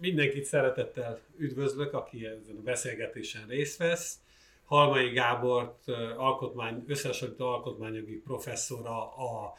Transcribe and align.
Mindenkit 0.00 0.44
szeretettel 0.44 1.20
üdvözlök, 1.38 1.92
aki 1.92 2.26
ezen 2.26 2.56
a 2.58 2.62
beszélgetésen 2.62 3.46
részt 3.48 3.78
vesz. 3.78 4.18
Halmai 4.64 5.08
Gábort, 5.08 5.88
alkotmány, 6.16 6.84
összehasonlító 6.86 7.46
alkotmányjogi 7.46 8.16
professzora 8.16 9.16
a 9.16 9.54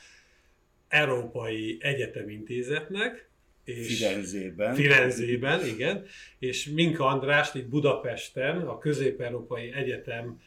Európai 0.88 1.78
Egyetem 1.82 2.30
Intézetnek. 2.30 3.30
És 3.64 3.98
Firenzében. 3.98 4.74
Firenzében, 4.76 5.66
igen. 5.66 6.06
És 6.40 6.70
Minka 6.70 7.06
András 7.06 7.54
itt 7.54 7.68
Budapesten 7.68 8.62
a 8.62 8.78
Közép-Európai 8.78 9.74
Egyetem 9.74 10.42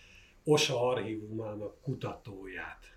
OSA 0.45 0.89
archívumának 0.89 1.81
kutatóját. 1.83 2.97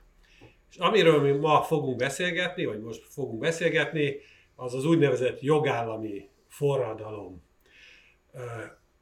És 0.70 0.77
amiről 0.77 1.21
mi 1.21 1.32
ma 1.32 1.61
fogunk 1.61 1.98
beszélgetni, 1.98 2.66
vagy 2.66 2.82
most 2.82 3.04
fogunk 3.09 3.39
beszélgetni, 3.39 4.16
az 4.55 4.73
az 4.73 4.86
úgynevezett 4.86 5.41
jogállami 5.41 6.29
forradalom, 6.57 7.43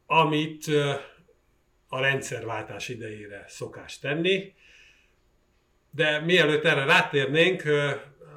amit 0.05 0.67
a 1.87 1.99
rendszerváltás 1.99 2.89
idejére 2.89 3.45
szokás 3.47 3.99
tenni. 3.99 4.53
De 5.91 6.19
mielőtt 6.19 6.63
erre 6.63 6.85
rátérnénk, 6.85 7.63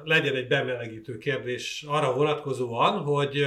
legyen 0.03 0.35
egy 0.35 0.47
bemelegítő 0.47 1.17
kérdés 1.17 1.83
arra 1.87 2.13
vonatkozóan, 2.13 3.03
hogy 3.03 3.45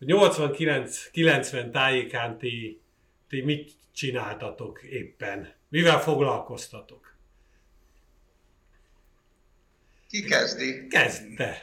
89-90 0.00 1.70
tájékán 1.70 2.38
ti, 2.38 2.80
ti 3.28 3.40
mit 3.40 3.72
csináltatok 3.92 4.82
éppen? 4.82 5.52
Mivel 5.68 6.00
foglalkoztatok? 6.00 7.14
Ki 10.08 10.22
kezdi? 10.22 10.86
Kezd 10.86 11.36
te. 11.36 11.62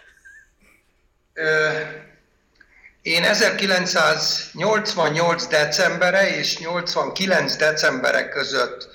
Én 3.02 3.24
1988. 3.24 5.48
decembere 5.48 6.36
és 6.36 6.58
89. 6.58 7.56
decembere 7.56 8.30
között 8.30 8.88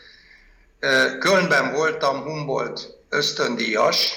Kölnben 1.18 1.72
voltam 1.72 2.22
Humboldt 2.22 2.88
ösztöndíjas, 3.08 4.12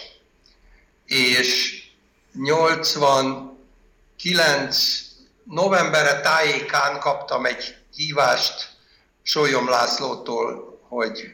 és 1.06 1.82
89 2.34 4.88
novembere 5.44 6.20
tájékán 6.20 7.00
kaptam 7.00 7.46
egy 7.46 7.76
hívást 7.96 8.70
Sólyom 9.24 9.70
Lászlótól, 9.70 10.80
hogy 10.88 11.32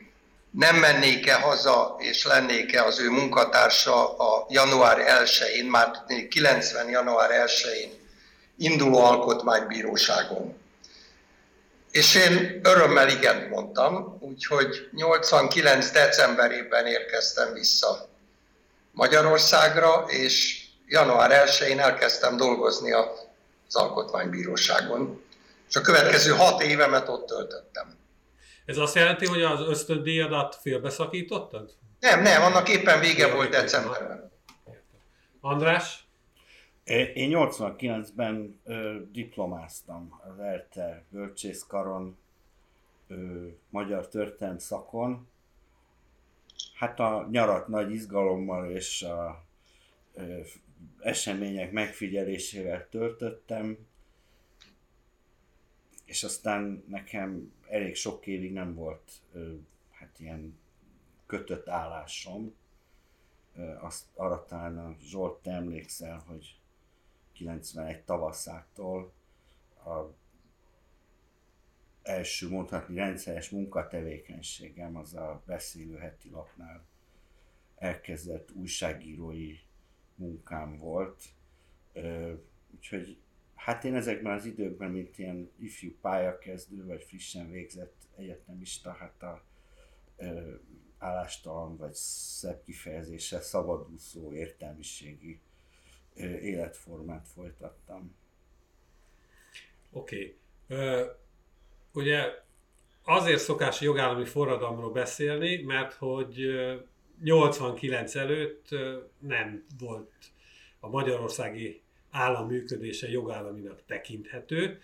nem 0.51 0.75
mennék-e 0.75 1.35
haza, 1.35 1.95
és 1.99 2.25
lennék-e 2.25 2.83
az 2.83 2.99
ő 2.99 3.09
munkatársa 3.09 4.17
a 4.17 4.45
január 4.49 5.23
1-én, 5.23 5.65
már 5.65 5.91
90. 6.29 6.89
január 6.89 7.29
1-én 7.47 8.03
induló 8.57 9.03
alkotmánybíróságon. 9.03 10.57
És 11.91 12.15
én 12.15 12.59
örömmel 12.63 13.09
igen 13.09 13.47
mondtam, 13.49 14.17
úgyhogy 14.19 14.89
89. 14.91 15.91
decemberében 15.91 16.85
érkeztem 16.85 17.53
vissza 17.53 18.09
Magyarországra, 18.91 20.05
és 20.07 20.63
január 20.85 21.47
1-én 21.47 21.79
elkezdtem 21.79 22.37
dolgozni 22.37 22.91
az 22.91 23.75
alkotmánybíróságon. 23.75 25.23
És 25.69 25.75
a 25.75 25.81
következő 25.81 26.31
hat 26.31 26.61
évemet 26.61 27.09
ott 27.09 27.27
töltöttem. 27.27 27.97
Ez 28.65 28.77
azt 28.77 28.95
jelenti, 28.95 29.25
hogy 29.25 29.41
az 29.41 29.59
ösztöndíjadat 29.59 30.57
félbeszakítottad? 30.61 31.71
Nem, 31.99 32.21
nem, 32.21 32.41
annak 32.41 32.69
éppen 32.69 32.99
vége 32.99 33.33
volt 33.33 33.49
decemberben. 33.49 34.31
András? 35.41 36.04
Én 36.85 37.31
89-ben 37.33 38.59
ö, 38.63 38.99
diplomáztam 39.11 40.21
az 40.23 40.39
ELTE 40.39 41.03
bölcsészkaron, 41.09 42.17
ö, 43.07 43.47
magyar 43.69 44.07
történelm 44.07 44.57
szakon. 44.57 45.27
Hát 46.75 46.99
a 46.99 47.27
nyarat 47.31 47.67
nagy 47.67 47.91
izgalommal 47.91 48.71
és 48.71 49.01
a 49.01 49.45
ö, 50.13 50.39
események 50.99 51.71
megfigyelésével 51.71 52.89
töltöttem, 52.89 53.77
és 56.05 56.23
aztán 56.23 56.83
nekem 56.87 57.53
elég 57.67 57.95
sok 57.95 58.27
évig 58.27 58.53
nem 58.53 58.73
volt 58.73 59.11
ö, 59.33 59.53
hát 59.91 60.19
ilyen 60.19 60.59
kötött 61.25 61.67
állásom. 61.67 62.55
Ö, 63.55 63.75
azt 63.79 64.05
arra 64.15 64.45
talán 64.45 64.77
a 64.77 64.95
Zsolt, 65.01 65.41
te 65.41 65.51
emlékszel, 65.51 66.23
hogy 66.27 66.59
91 67.35 68.03
tavaszától 68.03 69.13
a 69.85 69.99
első 72.01 72.49
mondhatni 72.49 72.95
rendszeres 72.95 73.49
munkatevékenységem 73.49 74.95
az 74.95 75.13
a 75.13 75.43
beszélő 75.45 75.97
heti 75.97 76.29
lapnál 76.29 76.85
elkezdett 77.75 78.51
újságírói 78.51 79.57
munkám 80.15 80.77
volt. 80.77 81.23
Úgyhogy 82.75 83.17
hát 83.55 83.83
én 83.83 83.95
ezekben 83.95 84.33
az 84.33 84.45
időkben, 84.45 84.91
mint 84.91 85.17
ilyen 85.17 85.51
ifjú 85.59 85.91
pályakezdő, 86.01 86.85
vagy 86.85 87.03
frissen 87.03 87.51
végzett 87.51 87.95
egyetemista, 88.15 88.91
hát 88.91 89.23
a 89.23 89.43
állástalan, 90.97 91.77
vagy 91.77 91.93
szebb 91.93 92.63
kifejezése 92.63 93.39
szabadúszó 93.39 94.33
értelmiségi 94.33 95.39
életformát 96.41 97.27
folytattam. 97.27 98.15
Oké. 99.91 100.37
Okay. 100.67 101.05
Ugye 101.91 102.43
azért 103.03 103.39
szokás 103.39 103.81
jogállami 103.81 104.25
forradalomról 104.25 104.91
beszélni, 104.91 105.61
mert 105.61 105.93
hogy 105.93 106.45
89 107.23 108.15
előtt 108.15 108.67
nem 109.19 109.65
volt 109.79 110.11
a 110.79 110.89
magyarországi 110.89 111.81
állam 112.09 112.47
működése 112.47 113.09
jogállaminak 113.09 113.85
tekinthető. 113.85 114.79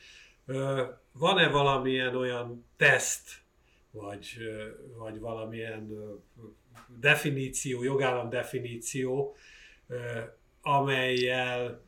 Van-e 1.12 1.50
valamilyen 1.50 2.16
olyan 2.16 2.66
teszt, 2.78 3.30
vagy, 3.92 4.38
vagy 4.98 5.20
valamilyen 5.20 5.92
definíció, 7.00 7.84
jogállam 7.84 8.30
definíció, 8.30 9.36
amelyel 10.62 11.82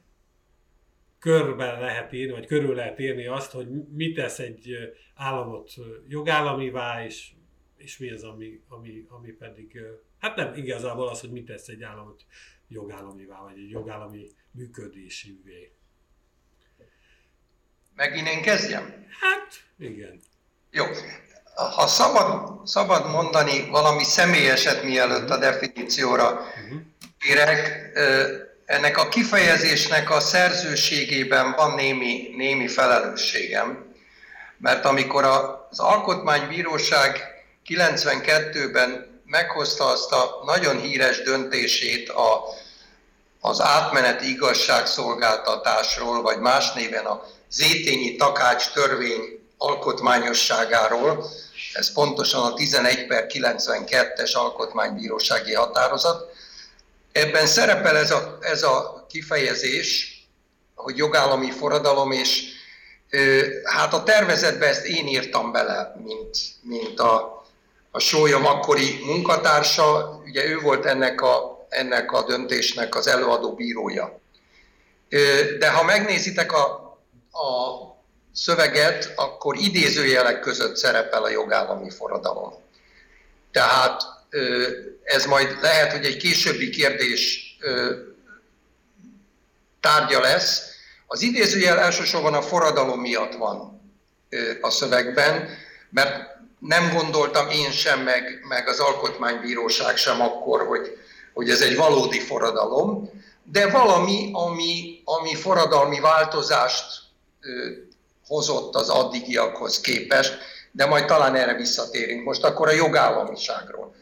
körbe 1.19 1.79
lehet 1.79 2.13
írni, 2.13 2.31
vagy 2.31 2.45
körül 2.45 2.75
lehet 2.75 2.99
írni 2.99 3.25
azt, 3.25 3.51
hogy 3.51 3.67
mit 3.89 4.15
tesz 4.15 4.39
egy 4.39 4.75
államot 5.15 5.71
jogállamivá, 6.07 7.05
és, 7.05 7.31
és 7.77 7.97
mi 7.97 8.11
az, 8.11 8.23
ami, 8.23 8.61
ami, 8.67 9.05
ami 9.09 9.31
pedig, 9.31 9.79
hát 10.19 10.35
nem 10.35 10.53
igazából 10.55 11.07
az, 11.07 11.19
hogy 11.19 11.31
mit 11.31 11.45
tesz 11.45 11.67
egy 11.67 11.83
államot 11.83 12.25
jogállamivá, 12.67 13.41
vagy 13.41 13.57
egy 13.57 13.69
jogállami 13.69 14.29
működésűvé. 14.51 15.71
Megint 17.95 18.27
én 18.27 18.41
kezdjem? 18.41 19.05
Hát, 19.21 19.63
igen. 19.79 20.19
Jó. 20.71 20.85
Ha 21.55 21.87
szabad, 21.87 22.67
szabad 22.67 23.11
mondani 23.11 23.69
valami 23.69 24.03
személyeset, 24.03 24.83
mielőtt 24.83 25.29
a 25.29 25.37
definícióra 25.37 26.31
uh-huh. 26.31 26.81
érek, 27.27 27.91
ennek 28.65 28.97
a 28.97 29.09
kifejezésnek 29.09 30.09
a 30.09 30.19
szerzőségében 30.19 31.51
van 31.51 31.75
némi, 31.75 32.33
némi 32.37 32.67
felelősségem, 32.67 33.93
mert 34.57 34.85
amikor 34.85 35.23
az 35.23 35.79
Alkotmánybíróság 35.79 37.21
92-ben 37.67 39.21
meghozta 39.25 39.85
azt 39.85 40.11
a 40.11 40.41
nagyon 40.45 40.79
híres 40.79 41.21
döntését 41.21 42.09
a, 42.09 42.43
az 43.39 43.61
átmeneti 43.61 44.29
igazságszolgáltatásról, 44.29 46.21
vagy 46.21 46.39
más 46.39 46.73
néven 46.73 47.05
a 47.05 47.23
Zétényi 47.49 48.15
Takács 48.15 48.71
törvény 48.71 49.21
alkotmányosságáról, 49.57 51.25
ez 51.73 51.93
pontosan 51.93 52.43
a 52.43 52.53
11 52.53 53.07
per 53.07 53.25
92-es 53.29 54.33
alkotmánybírósági 54.33 55.53
határozat, 55.53 56.32
Ebben 57.13 57.45
szerepel 57.45 57.97
ez 57.97 58.11
a, 58.11 58.37
ez 58.41 58.63
a 58.63 59.05
kifejezés, 59.09 60.17
hogy 60.75 60.97
jogállami 60.97 61.51
forradalom, 61.51 62.11
és 62.11 62.43
hát 63.63 63.93
a 63.93 64.03
tervezetbe 64.03 64.67
ezt 64.67 64.85
én 64.85 65.07
írtam 65.07 65.51
bele, 65.51 65.95
mint, 66.03 66.37
mint 66.61 66.99
a, 66.99 67.43
a 67.91 67.99
sólyom 67.99 68.45
akkori 68.45 68.99
munkatársa, 69.05 70.19
ugye 70.25 70.45
ő 70.45 70.59
volt 70.59 70.85
ennek 70.85 71.21
a, 71.21 71.65
ennek 71.69 72.11
a 72.11 72.23
döntésnek 72.23 72.95
az 72.95 73.07
előadó 73.07 73.55
bírója. 73.55 74.19
De 75.59 75.71
ha 75.71 75.83
megnézitek 75.83 76.51
a, 76.51 76.65
a 77.31 77.81
szöveget, 78.33 79.13
akkor 79.15 79.57
idézőjelek 79.57 80.39
között 80.39 80.75
szerepel 80.75 81.23
a 81.23 81.29
jogállami 81.29 81.89
forradalom. 81.89 82.53
Tehát 83.51 84.01
ez 85.03 85.25
majd 85.25 85.57
lehet, 85.61 85.91
hogy 85.91 86.05
egy 86.05 86.17
későbbi 86.17 86.69
kérdés 86.69 87.57
tárgya 89.79 90.19
lesz. 90.19 90.61
Az 91.07 91.21
idézőjel 91.21 91.79
elsősorban 91.79 92.33
a 92.33 92.41
forradalom 92.41 92.99
miatt 92.99 93.33
van 93.33 93.81
a 94.61 94.69
szövegben, 94.69 95.49
mert 95.89 96.33
nem 96.59 96.93
gondoltam 96.93 97.49
én 97.49 97.71
sem, 97.71 97.99
meg, 97.99 98.45
meg 98.47 98.67
az 98.67 98.79
Alkotmánybíróság 98.79 99.97
sem 99.97 100.21
akkor, 100.21 100.67
hogy, 100.67 100.97
hogy 101.33 101.49
ez 101.49 101.61
egy 101.61 101.75
valódi 101.75 102.19
forradalom, 102.19 103.09
de 103.43 103.69
valami, 103.69 104.29
ami, 104.33 105.01
ami 105.03 105.35
forradalmi 105.35 105.99
változást 105.99 106.85
hozott 108.27 108.75
az 108.75 108.89
addigiakhoz 108.89 109.81
képest, 109.81 110.37
de 110.71 110.85
majd 110.85 111.05
talán 111.05 111.35
erre 111.35 111.53
visszatérünk. 111.53 112.23
Most 112.23 112.43
akkor 112.43 112.67
a 112.67 112.71
jogállamiságról. 112.71 113.95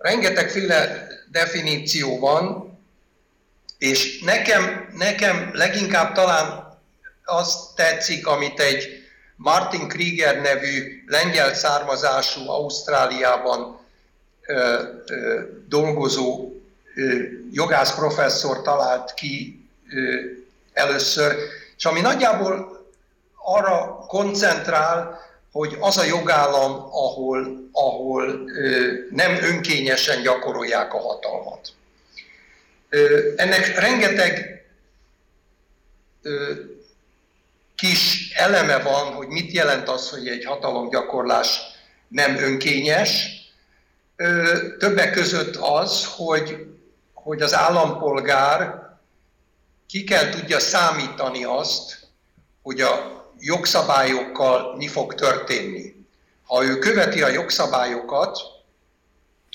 Rengetegféle 0.00 1.06
definíció 1.30 2.18
van, 2.18 2.70
és 3.78 4.20
nekem, 4.20 4.88
nekem 4.96 5.50
leginkább 5.52 6.14
talán 6.14 6.78
azt 7.24 7.74
tetszik, 7.74 8.26
amit 8.26 8.60
egy 8.60 8.88
Martin 9.36 9.88
Krieger 9.88 10.40
nevű 10.40 11.04
lengyel 11.06 11.54
származású 11.54 12.48
Ausztráliában 12.48 13.80
ö, 14.46 14.82
ö, 15.06 15.40
dolgozó 15.68 16.52
ö, 16.94 17.22
jogász 17.50 17.94
professzor 17.94 18.62
talált 18.62 19.14
ki 19.14 19.68
ö, 19.92 20.20
először, 20.72 21.36
és 21.76 21.84
ami 21.84 22.00
nagyjából 22.00 22.86
arra 23.36 24.04
koncentrál, 24.06 25.20
hogy 25.52 25.76
az 25.80 25.96
a 25.98 26.04
jogállam, 26.04 26.72
ahol, 26.90 27.68
ahol 27.72 28.50
ö, 28.56 28.92
nem 29.10 29.34
önkényesen 29.42 30.22
gyakorolják 30.22 30.94
a 30.94 30.98
hatalmat. 30.98 31.72
Ö, 32.88 33.32
ennek 33.36 33.78
rengeteg 33.78 34.64
ö, 36.22 36.52
kis 37.76 38.32
eleme 38.34 38.78
van, 38.78 39.12
hogy 39.12 39.28
mit 39.28 39.52
jelent 39.52 39.88
az, 39.88 40.10
hogy 40.10 40.28
egy 40.28 40.44
hatalomgyakorlás 40.44 41.60
nem 42.08 42.36
önkényes. 42.36 43.28
Ö, 44.16 44.58
többek 44.78 45.12
között 45.12 45.56
az, 45.56 46.06
hogy, 46.16 46.66
hogy 47.14 47.42
az 47.42 47.54
állampolgár 47.54 48.88
ki 49.88 50.04
kell 50.04 50.28
tudja 50.28 50.58
számítani 50.58 51.44
azt, 51.44 51.98
hogy 52.62 52.80
a 52.80 53.19
jogszabályokkal 53.40 54.76
mi 54.76 54.88
fog 54.88 55.14
történni. 55.14 55.94
Ha 56.46 56.64
ő 56.64 56.78
követi 56.78 57.22
a 57.22 57.28
jogszabályokat, 57.28 58.38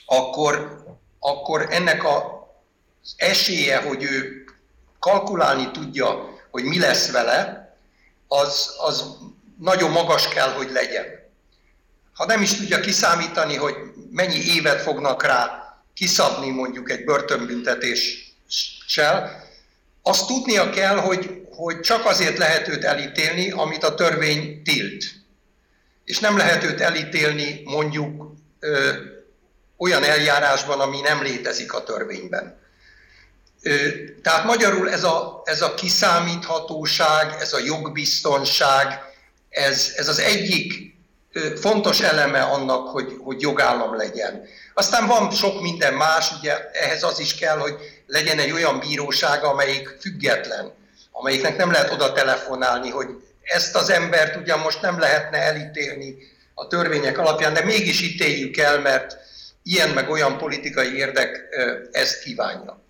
akkor, 0.06 0.84
akkor 1.20 1.68
ennek 1.70 2.06
az 2.06 2.24
esélye, 3.18 3.82
hogy 3.82 4.04
ő 4.04 4.44
kalkulálni 5.00 5.72
tudja, 5.72 6.30
hogy 6.52 6.64
mi 6.64 6.80
lesz 6.80 7.12
vele, 7.12 7.70
az, 8.28 8.76
az 8.78 9.18
nagyon 9.60 9.92
magas 9.92 10.28
kell, 10.28 10.54
hogy 10.54 10.72
legyen. 10.72 11.06
Ha 12.14 12.26
nem 12.26 12.42
is 12.42 12.54
tudja 12.54 12.80
kiszámítani, 12.80 13.56
hogy 13.56 13.76
mennyi 14.12 14.40
évet 14.56 14.82
fognak 14.82 15.24
rá 15.24 15.64
kiszabni 15.94 16.50
mondjuk 16.50 16.92
egy 16.92 17.04
börtönbüntetéssel, 17.04 19.45
azt 20.07 20.28
tudnia 20.28 20.69
kell, 20.69 20.96
hogy 20.96 21.46
hogy 21.56 21.80
csak 21.80 22.06
azért 22.06 22.38
lehet 22.38 22.68
őt 22.68 22.84
elítélni, 22.84 23.52
amit 23.52 23.84
a 23.84 23.96
törvény 23.96 24.62
tilt. 24.63 25.04
És 26.04 26.19
nem 26.19 26.38
lehet 26.38 26.63
őt 26.63 26.81
elítélni 26.81 27.62
mondjuk 27.63 28.34
ö, 28.60 28.92
olyan 29.78 30.04
eljárásban, 30.04 30.80
ami 30.80 31.02
nem 31.02 31.22
létezik 31.22 31.74
a 31.74 31.84
törvényben. 31.84 32.60
Ö, 33.62 33.90
tehát 34.24 34.46
magyarul 34.46 34.92
ez 34.92 35.04
a, 35.04 35.42
ez 35.46 35.62
a 35.62 35.74
kiszámíthatóság, 35.74 37.36
ez 37.40 37.54
a 37.54 37.60
jogbiztonság, 37.60 39.00
ez, 39.50 39.94
ez 39.96 40.08
az 40.08 40.19
egyik 40.19 40.94
fontos 41.60 42.01
eleme 42.01 42.42
annak, 42.42 42.88
hogy, 42.88 43.18
hogy 43.24 43.42
jogállam 43.42 43.96
legyen. 43.96 44.44
Aztán 44.74 45.08
van 45.08 45.31
sok 45.31 45.62
minden 45.62 45.94
más, 45.94 46.31
ugye 46.40 46.69
ehhez 46.72 47.04
az 47.04 47.19
is 47.19 47.36
kell, 47.36 47.58
hogy 47.58 47.75
legyen 48.07 48.40
egy 48.40 48.52
olyan 48.52 48.80
bíróság, 48.80 49.44
amelyik 49.44 49.98
független 50.00 50.74
amelyiknek 51.18 51.57
nem 51.57 51.72
lehet 51.72 51.92
oda 51.92 52.12
telefonálni, 52.12 52.90
hogy 52.90 53.07
ezt 53.42 53.75
az 53.75 53.90
embert 53.90 54.36
ugyan 54.36 54.60
most 54.60 54.81
nem 54.81 55.00
lehetne 55.00 55.38
elítélni 55.38 56.18
a 56.54 56.68
törvények 56.68 57.18
alapján, 57.18 57.54
de 57.54 57.63
mégis 57.63 58.02
ítéljük 58.02 58.57
el, 58.57 58.80
mert 58.80 59.18
ilyen 59.63 59.90
meg 59.90 60.10
olyan 60.10 60.38
politikai 60.38 60.96
érdek 60.96 61.42
ezt 61.92 62.19
kívánja. 62.19 62.84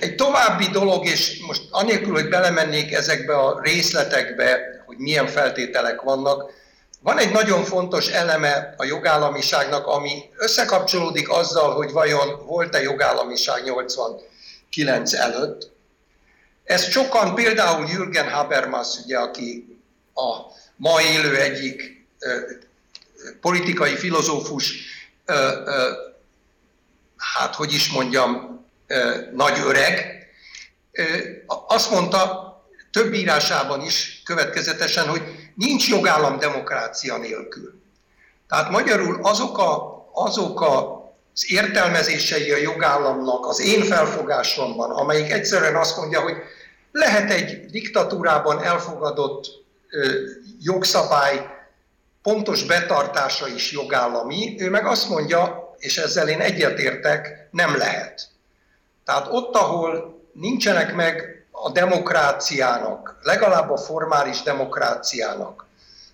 Egy 0.00 0.14
további 0.14 0.66
dolog, 0.66 1.06
és 1.06 1.40
most 1.46 1.62
anélkül, 1.70 2.12
hogy 2.12 2.28
belemennék 2.28 2.92
ezekbe 2.92 3.36
a 3.36 3.60
részletekbe, 3.62 4.60
hogy 4.86 4.96
milyen 4.96 5.26
feltételek 5.26 6.00
vannak, 6.00 6.50
van 7.04 7.18
egy 7.18 7.32
nagyon 7.32 7.64
fontos 7.64 8.08
eleme 8.08 8.74
a 8.76 8.84
jogállamiságnak, 8.84 9.86
ami 9.86 10.30
összekapcsolódik 10.36 11.30
azzal, 11.30 11.74
hogy 11.74 11.90
vajon 11.90 12.46
volt-e 12.46 12.82
jogállamiság 12.82 13.64
89 13.64 15.12
előtt, 15.12 15.70
ezt 16.64 16.90
sokan, 16.90 17.34
például 17.34 17.88
Jürgen 17.88 18.30
Habermas, 18.30 18.88
ugye, 19.04 19.18
aki 19.18 19.78
a 20.14 20.36
ma 20.76 21.02
élő 21.02 21.36
egyik 21.36 22.06
ö, 22.18 22.40
politikai 23.40 23.96
filozófus, 23.96 24.74
ö, 25.24 25.34
ö, 25.64 25.92
hát 27.16 27.54
hogy 27.54 27.72
is 27.72 27.90
mondjam, 27.90 28.64
ö, 28.86 29.20
nagy 29.32 29.58
öreg, 29.66 30.26
ö, 30.92 31.02
azt 31.66 31.90
mondta 31.90 32.42
több 32.92 33.14
írásában 33.14 33.80
is 33.82 34.22
következetesen, 34.24 35.08
hogy 35.08 35.43
nincs 35.54 35.88
jogállam 35.88 36.38
demokrácia 36.38 37.16
nélkül. 37.16 37.82
Tehát 38.48 38.70
magyarul 38.70 39.18
azok, 39.22 39.58
a, 39.58 40.06
azok 40.12 40.60
a 40.60 41.02
az 41.34 41.50
értelmezései 41.50 42.50
a 42.50 42.56
jogállamnak 42.56 43.46
az 43.46 43.60
én 43.60 43.82
felfogásomban, 43.82 44.90
amelyik 44.90 45.30
egyszerűen 45.30 45.76
azt 45.76 45.96
mondja, 45.96 46.20
hogy 46.20 46.36
lehet 46.92 47.30
egy 47.30 47.66
diktatúrában 47.66 48.62
elfogadott 48.62 49.46
ö, 49.90 50.20
jogszabály 50.60 51.46
pontos 52.22 52.64
betartása 52.64 53.48
is 53.48 53.72
jogállami, 53.72 54.56
ő 54.58 54.70
meg 54.70 54.86
azt 54.86 55.08
mondja, 55.08 55.74
és 55.78 55.98
ezzel 55.98 56.28
én 56.28 56.40
egyetértek, 56.40 57.48
nem 57.50 57.76
lehet. 57.76 58.28
Tehát 59.04 59.26
ott, 59.30 59.54
ahol 59.54 60.20
nincsenek 60.32 60.94
meg 60.94 61.33
a 61.64 61.70
demokráciának, 61.70 63.18
legalább 63.22 63.70
a 63.70 63.76
formális 63.76 64.42
demokráciának 64.42 65.66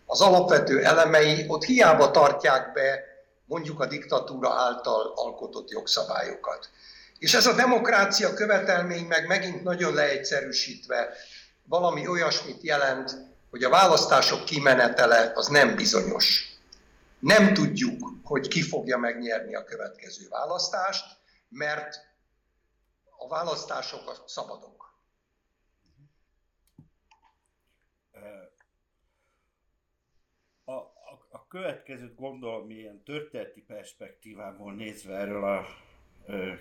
az 0.06 0.21
alapvető 0.21 0.85
elemei, 0.85 1.45
ott 1.49 1.64
hiába 1.64 2.11
tartják 2.11 2.73
be 2.73 3.04
mondjuk 3.45 3.80
a 3.80 3.87
diktatúra 3.87 4.52
által 4.52 5.12
alkotott 5.14 5.71
jogszabályokat. 5.71 6.71
És 7.19 7.35
ez 7.35 7.47
a 7.47 7.52
demokrácia 7.52 8.35
követelmény 8.35 9.07
meg 9.07 9.26
megint 9.26 9.62
nagyon 9.62 9.95
leegyszerűsítve 9.95 11.09
valami 11.64 12.07
olyasmit 12.07 12.62
jelent, 12.62 13.16
hogy 13.50 13.64
a 13.64 13.71
választások 13.71 14.45
kimenetele 14.45 15.33
az 15.35 15.47
nem 15.47 15.76
bizonyos. 15.76 16.59
Nem 17.19 17.54
tudjuk, 17.54 18.09
hogy 18.25 18.49
ki 18.49 18.62
fogja 18.62 18.99
megnyerni 18.99 19.54
a 19.54 19.64
következő 19.64 20.28
választást, 20.28 21.04
mert 21.49 21.97
a 23.19 23.28
választások 23.28 24.09
a 24.09 24.23
szabadok. 24.26 24.80
A, 30.71 30.73
a, 30.73 31.26
a 31.31 31.39
következőt 31.50 32.16
gondolom 32.16 32.71
ilyen 32.71 33.02
történeti 33.04 33.62
perspektívából 33.66 34.73
nézve 34.73 35.14
erről 35.14 35.45
a 35.45 35.66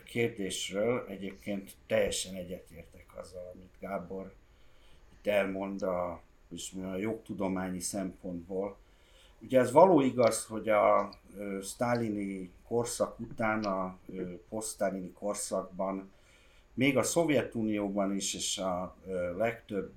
kérdésről 0.05 1.05
egyébként 1.07 1.75
teljesen 1.87 2.35
egyetértek 2.35 3.05
azzal, 3.17 3.51
amit 3.53 3.75
Gábor 3.79 4.33
itt 5.13 5.27
elmond 5.27 5.81
a, 5.81 6.11
a 6.75 6.95
jogtudományi 6.97 7.79
szempontból. 7.79 8.77
Ugye 9.39 9.59
ez 9.59 9.71
való 9.71 10.01
igaz, 10.01 10.45
hogy 10.45 10.69
a 10.69 11.13
sztálini 11.61 12.51
korszak 12.67 13.19
után, 13.19 13.63
a 13.63 13.97
posztálini 14.49 15.11
korszakban, 15.11 16.11
még 16.73 16.97
a 16.97 17.03
Szovjetunióban 17.03 18.15
is, 18.15 18.33
és 18.33 18.57
a 18.57 18.95
legtöbb, 19.37 19.93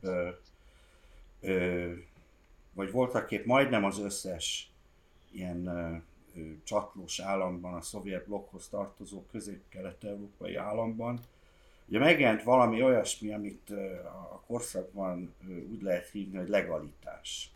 vagy 2.74 2.90
voltak 2.90 3.30
épp 3.30 3.44
majdnem 3.44 3.84
az 3.84 3.98
összes 3.98 4.71
ilyen 5.34 5.70
csatlós 6.64 7.20
államban, 7.20 7.74
a 7.74 7.80
szovjet 7.80 8.26
blokkhoz 8.26 8.68
tartozó 8.68 9.24
közép-kelet-európai 9.30 10.54
államban. 10.54 11.20
Ugye 11.88 11.98
megjelent 11.98 12.42
valami 12.42 12.82
olyasmi, 12.82 13.32
amit 13.32 13.70
a 14.04 14.42
korszakban 14.46 15.34
úgy 15.70 15.82
lehet 15.82 16.08
hívni, 16.08 16.38
hogy 16.38 16.48
legalitás. 16.48 17.52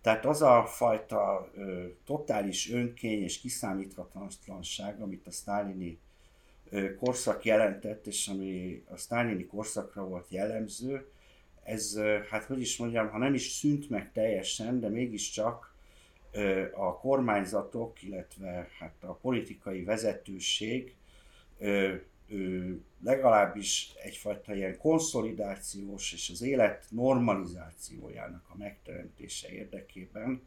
Tehát 0.00 0.24
az 0.24 0.42
a 0.42 0.64
fajta 0.66 1.50
totális 2.04 2.70
önkény 2.70 3.22
és 3.22 3.40
kiszámíthatatlanság, 3.40 5.00
amit 5.00 5.26
a 5.26 5.30
sztálini 5.30 5.98
korszak 6.98 7.44
jelentett, 7.44 8.06
és 8.06 8.28
ami 8.28 8.82
a 8.88 8.96
sztálini 8.96 9.46
korszakra 9.46 10.04
volt 10.04 10.30
jellemző, 10.30 11.10
ez, 11.62 11.98
hát 12.30 12.44
hogy 12.44 12.60
is 12.60 12.76
mondjam, 12.76 13.08
ha 13.08 13.18
nem 13.18 13.34
is 13.34 13.50
szűnt 13.50 13.90
meg 13.90 14.12
teljesen, 14.12 14.80
de 14.80 14.88
mégiscsak 14.88 15.74
a 16.74 16.98
kormányzatok, 16.98 18.02
illetve 18.02 18.68
hát 18.78 18.94
a 19.00 19.12
politikai 19.12 19.84
vezetőség 19.84 20.94
legalábbis 23.04 23.92
egyfajta 24.02 24.54
ilyen 24.54 24.78
konszolidációs 24.78 26.12
és 26.12 26.30
az 26.30 26.42
élet 26.42 26.84
normalizációjának 26.90 28.44
a 28.48 28.56
megteremtése 28.56 29.52
érdekében, 29.52 30.42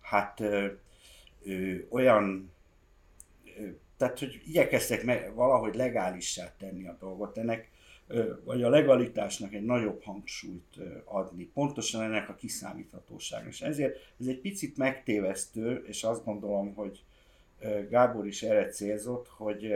hát 0.00 0.40
ö, 0.40 0.66
olyan, 1.88 2.52
ö, 3.58 3.68
tehát 3.96 4.18
hogy 4.18 4.42
igyekeztek 4.46 5.04
meg, 5.04 5.34
valahogy 5.34 5.74
legálissá 5.74 6.54
tenni 6.58 6.86
a 6.86 6.96
dolgot, 7.00 7.38
ennek 7.38 7.70
vagy 8.44 8.62
a 8.62 8.68
legalitásnak 8.68 9.54
egy 9.54 9.64
nagyobb 9.64 10.02
hangsúlyt 10.02 10.76
adni, 11.04 11.44
pontosan 11.44 12.02
ennek 12.02 12.28
a 12.28 12.34
kiszámíthatóságnak. 12.34 13.52
És 13.52 13.60
ezért 13.60 13.96
ez 14.20 14.26
egy 14.26 14.40
picit 14.40 14.76
megtévesztő, 14.76 15.84
és 15.86 16.04
azt 16.04 16.24
gondolom, 16.24 16.74
hogy 16.74 17.04
Gábor 17.90 18.26
is 18.26 18.42
erre 18.42 18.68
célzott, 18.68 19.28
hogy 19.28 19.72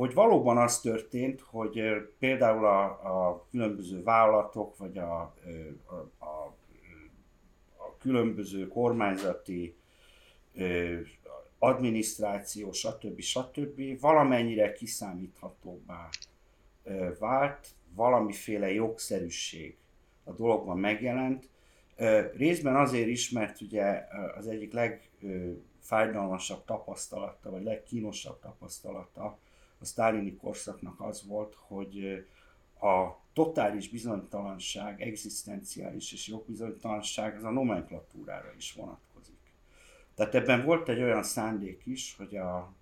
hogy 0.00 0.14
valóban 0.14 0.58
az 0.58 0.80
történt, 0.80 1.40
hogy 1.40 1.82
például 2.18 2.64
a, 2.66 2.84
a 3.28 3.46
különböző 3.50 4.02
vállalatok, 4.02 4.76
vagy 4.76 4.98
a, 4.98 5.20
a, 5.86 6.24
a, 6.24 6.54
a 7.76 7.96
különböző 7.98 8.68
kormányzati 8.68 9.74
adminisztráció, 11.58 12.72
stb. 12.72 13.20
stb. 13.20 14.00
valamennyire 14.00 14.72
kiszámíthatóbbá 14.72 16.08
vált, 17.18 17.68
valamiféle 17.94 18.72
jogszerűség 18.72 19.76
a 20.24 20.32
dologban 20.32 20.78
megjelent. 20.78 21.48
Részben 22.36 22.76
azért 22.76 23.08
is, 23.08 23.30
mert 23.30 23.60
ugye 23.60 24.04
az 24.36 24.46
egyik 24.48 24.72
legfájdalmasabb 24.72 26.64
tapasztalata, 26.64 27.50
vagy 27.50 27.62
legkínosabb 27.62 28.40
tapasztalata 28.40 29.38
a 29.78 29.84
sztálini 29.84 30.36
korszaknak 30.36 31.00
az 31.00 31.26
volt, 31.26 31.54
hogy 31.58 32.24
a 32.80 33.20
totális 33.32 33.88
bizonytalanság, 33.88 35.00
egzisztenciális 35.00 36.12
és 36.12 36.28
jogbizonytalanság 36.28 37.36
az 37.36 37.44
a 37.44 37.50
nomenklatúrára 37.50 38.52
is 38.56 38.72
vonatkozik. 38.72 39.38
Tehát 40.14 40.34
ebben 40.34 40.64
volt 40.64 40.88
egy 40.88 41.02
olyan 41.02 41.22
szándék 41.22 41.86
is, 41.86 42.14
hogy 42.16 42.36
a, 42.36 42.72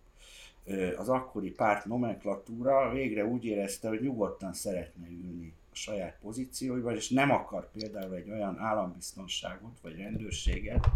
az 0.96 1.08
akkori 1.08 1.50
párt 1.50 1.84
nomenklatúra 1.84 2.92
végre 2.92 3.26
úgy 3.26 3.44
érezte, 3.44 3.88
hogy 3.88 4.00
nyugodtan 4.00 4.52
szeretne 4.52 5.08
ülni 5.08 5.54
a 5.72 5.74
saját 5.74 6.18
pozícióival, 6.20 6.96
és 6.96 7.08
nem 7.08 7.30
akar 7.30 7.70
például 7.70 8.14
egy 8.14 8.30
olyan 8.30 8.58
állambiztonságot, 8.58 9.80
vagy 9.82 9.96
rendőrséget, 9.96 10.86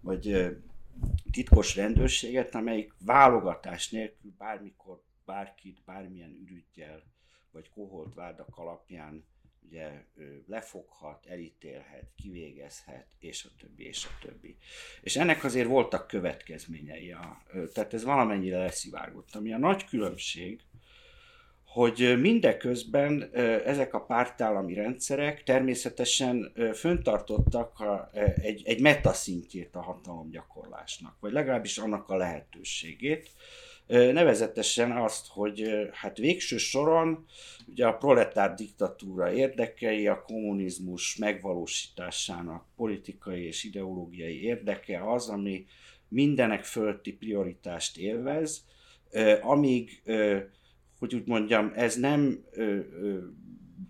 vagy 0.00 0.56
titkos 1.30 1.76
rendőrséget, 1.76 2.54
amelyik 2.54 2.94
válogatás 2.98 3.90
nélkül 3.90 4.32
bármikor 4.38 5.00
bárkit 5.24 5.82
bármilyen 5.84 6.38
ürügyjel 6.42 7.02
vagy 7.50 7.70
koholt 7.70 8.14
vádak 8.14 8.58
alapján 8.58 9.24
ugye 9.68 9.90
lefoghat, 10.46 11.26
elítélhet, 11.26 12.12
kivégezhet, 12.16 13.06
és 13.18 13.44
a 13.44 13.48
többi, 13.60 13.86
és 13.86 14.04
a 14.04 14.26
többi. 14.26 14.56
És 15.00 15.16
ennek 15.16 15.44
azért 15.44 15.68
voltak 15.68 16.06
következményei, 16.06 17.12
a, 17.12 17.42
tehát 17.74 17.94
ez 17.94 18.04
valamennyire 18.04 18.58
leszivárgott. 18.58 19.34
Ami 19.34 19.52
a 19.52 19.58
nagy 19.58 19.84
különbség, 19.84 20.60
hogy 21.64 22.16
mindeközben 22.20 23.34
ezek 23.64 23.94
a 23.94 24.04
pártállami 24.04 24.74
rendszerek 24.74 25.42
természetesen 25.42 26.52
föntartottak 26.74 27.84
egy, 28.40 28.62
egy 28.64 28.80
metaszintjét 28.80 29.74
a 29.74 29.82
hatalomgyakorlásnak, 29.82 31.16
vagy 31.20 31.32
legalábbis 31.32 31.78
annak 31.78 32.08
a 32.08 32.16
lehetőségét, 32.16 33.30
nevezetesen 33.88 34.96
azt, 34.96 35.26
hogy 35.26 35.88
hát 35.92 36.18
végső 36.18 36.56
soron 36.56 37.26
ugye 37.66 37.86
a 37.86 37.96
proletár 37.96 38.54
diktatúra 38.54 39.32
érdekei, 39.32 40.06
a 40.06 40.22
kommunizmus 40.22 41.16
megvalósításának 41.16 42.66
politikai 42.76 43.46
és 43.46 43.64
ideológiai 43.64 44.42
érdeke 44.42 45.12
az, 45.12 45.28
ami 45.28 45.66
mindenek 46.08 46.64
fölti 46.64 47.12
prioritást 47.12 47.98
élvez, 47.98 48.64
amíg, 49.40 50.02
hogy 50.98 51.14
úgy 51.14 51.26
mondjam, 51.26 51.72
ez 51.74 51.96
nem 51.96 52.44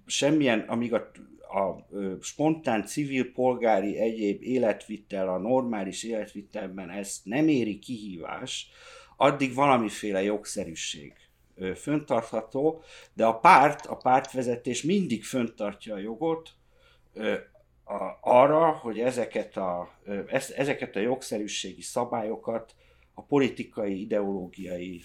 semmilyen, 0.07 0.61
amíg 0.61 0.93
a, 0.95 1.11
a 1.59 1.87
spontán 2.21 2.87
civil 2.87 3.33
polgári 3.33 3.99
egyéb 3.99 4.43
életvitel, 4.43 5.29
a 5.29 5.39
normális 5.39 6.03
életvitelben 6.03 6.91
ezt 6.91 7.25
nem 7.25 7.49
éri 7.49 7.79
kihívás, 7.79 8.71
addig 9.21 9.55
valamiféle 9.55 10.23
jogszerűség 10.23 11.13
föntartható, 11.75 12.83
de 13.13 13.25
a 13.25 13.39
párt, 13.39 13.87
a 13.87 13.97
pártvezetés 13.97 14.83
mindig 14.83 15.25
föntartja 15.25 15.95
a 15.95 15.99
jogot 15.99 16.51
arra, 18.21 18.71
hogy 18.71 19.01
ezeket 19.01 19.57
a, 19.57 19.99
ezeket 20.57 20.97
a 20.97 21.01
jogszerűségi 21.01 21.83
szabályokat 21.83 22.75
a 23.15 23.23
politikai, 23.23 24.01
ideológiai 24.01 25.03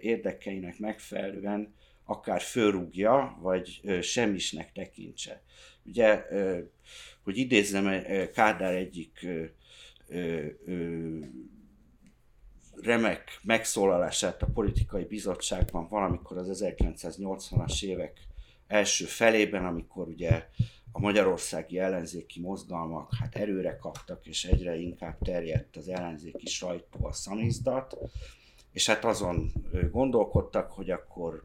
érdekeinek 0.00 0.78
megfelelően 0.78 1.74
akár 2.04 2.40
fölrúgja, 2.40 3.38
vagy 3.40 3.80
semmisnek 4.02 4.72
tekintse. 4.72 5.42
Ugye, 5.84 6.22
hogy 7.24 7.36
idézzem 7.36 8.04
Kádár 8.32 8.74
egyik 8.74 9.26
remek 12.82 13.38
megszólalását 13.42 14.42
a 14.42 14.46
politikai 14.54 15.04
bizottságban 15.04 15.88
valamikor 15.88 16.38
az 16.38 16.62
1980-as 16.64 17.82
évek 17.84 18.26
első 18.66 19.04
felében, 19.04 19.64
amikor 19.64 20.08
ugye 20.08 20.48
a 20.92 21.00
magyarországi 21.00 21.78
ellenzéki 21.78 22.40
mozgalmak 22.40 23.14
hát 23.20 23.36
erőre 23.36 23.76
kaptak, 23.76 24.26
és 24.26 24.44
egyre 24.44 24.76
inkább 24.76 25.18
terjedt 25.18 25.76
az 25.76 25.88
ellenzéki 25.88 26.46
sajtó 26.46 27.06
a 27.06 27.12
szamizdat, 27.12 27.96
és 28.72 28.86
hát 28.86 29.04
azon 29.04 29.52
gondolkodtak, 29.90 30.72
hogy 30.72 30.90
akkor 30.90 31.44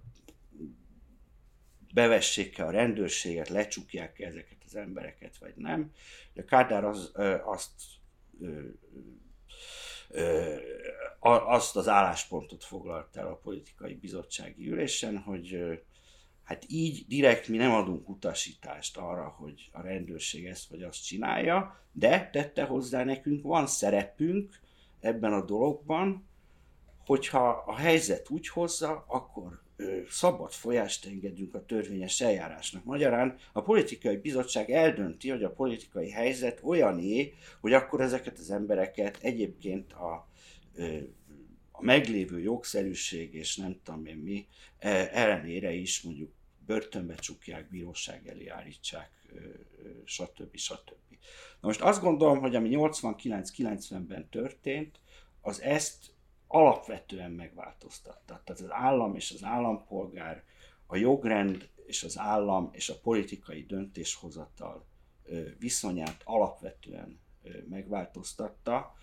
bevessék-e 1.94 2.66
a 2.66 2.72
rendőrséget, 2.72 3.50
lecsukják-e 3.50 4.28
ezeket 4.28 4.58
az 4.66 4.76
embereket, 4.76 5.38
vagy 5.38 5.54
nem. 5.56 5.92
De 6.34 6.44
Kádár 6.44 6.84
az, 6.86 7.12
azt 7.46 7.72
azt 11.20 11.76
az 11.76 11.88
álláspontot 11.88 12.64
foglalt 12.64 13.16
el 13.16 13.28
a 13.28 13.40
politikai 13.44 13.94
bizottsági 13.94 14.70
ülésen, 14.70 15.18
hogy 15.18 15.58
hát 16.44 16.66
így 16.68 17.06
direkt 17.08 17.48
mi 17.48 17.58
nem 17.58 17.72
adunk 17.72 18.10
utasítást 18.10 18.98
arra, 18.98 19.36
hogy 19.38 19.70
a 19.72 19.82
rendőrség 19.82 20.46
ezt 20.46 20.70
vagy 20.70 20.82
azt 20.82 21.06
csinálja, 21.06 21.84
de 21.92 22.30
tette 22.30 22.64
hozzá 22.64 23.04
nekünk, 23.04 23.44
van 23.44 23.68
szerepünk 23.68 24.60
ebben 25.00 25.34
a 25.34 25.46
dologban, 25.46 26.28
hogyha 27.06 27.64
a 27.66 27.76
helyzet 27.76 28.30
úgy 28.30 28.48
hozza, 28.48 29.06
akkor 29.08 29.62
szabad 30.10 30.52
folyást 30.52 31.06
engedünk 31.06 31.54
a 31.54 31.66
törvényes 31.66 32.22
eljárásnak. 32.22 32.84
Magyarán 32.84 33.38
a 33.54 33.62
politikai 33.62 34.18
bizottság 34.18 34.72
eldönti, 34.72 35.30
hogy 35.30 35.44
a 35.44 35.52
politikai 35.52 36.10
helyzet 36.10 36.60
olyané, 36.64 37.34
hogy 37.62 37.74
akkor 37.74 38.02
ezeket 38.02 38.38
az 38.38 38.52
embereket 38.52 39.18
egyébként 39.22 39.94
a, 39.94 40.28
a 41.72 41.84
meglévő 41.84 42.40
jogszerűség 42.40 43.34
és 43.34 43.56
nem 43.56 43.80
tudom 43.84 44.06
én 44.06 44.18
mi 44.18 44.48
e, 44.78 45.10
ellenére 45.12 45.74
is 45.74 46.02
mondjuk 46.02 46.32
börtönbe 46.66 47.16
csukják, 47.16 47.70
bíróság 47.70 48.28
elé 48.28 48.48
állítsák, 48.48 49.12
stb. 50.04 50.56
stb. 50.56 51.18
Na 51.60 51.68
most 51.68 51.82
azt 51.82 52.02
gondolom, 52.02 52.40
hogy 52.40 52.56
ami 52.56 52.70
89-90-ben 52.72 54.30
történt, 54.30 55.00
az 55.42 55.62
ezt 55.62 56.16
alapvetően 56.48 57.32
megváltoztatta. 57.32 58.42
Tehát 58.44 58.62
az 58.62 58.72
állam 58.72 59.16
és 59.16 59.32
az 59.32 59.44
állampolgár, 59.44 60.44
a 60.86 60.96
jogrend 60.96 61.70
és 61.86 62.04
az 62.04 62.18
állam 62.18 62.70
és 62.72 62.90
a 62.90 63.00
politikai 63.00 63.66
döntéshozatal 63.66 64.86
viszonyát 65.60 66.22
alapvetően 66.24 67.20
megváltoztatta. 67.70 68.96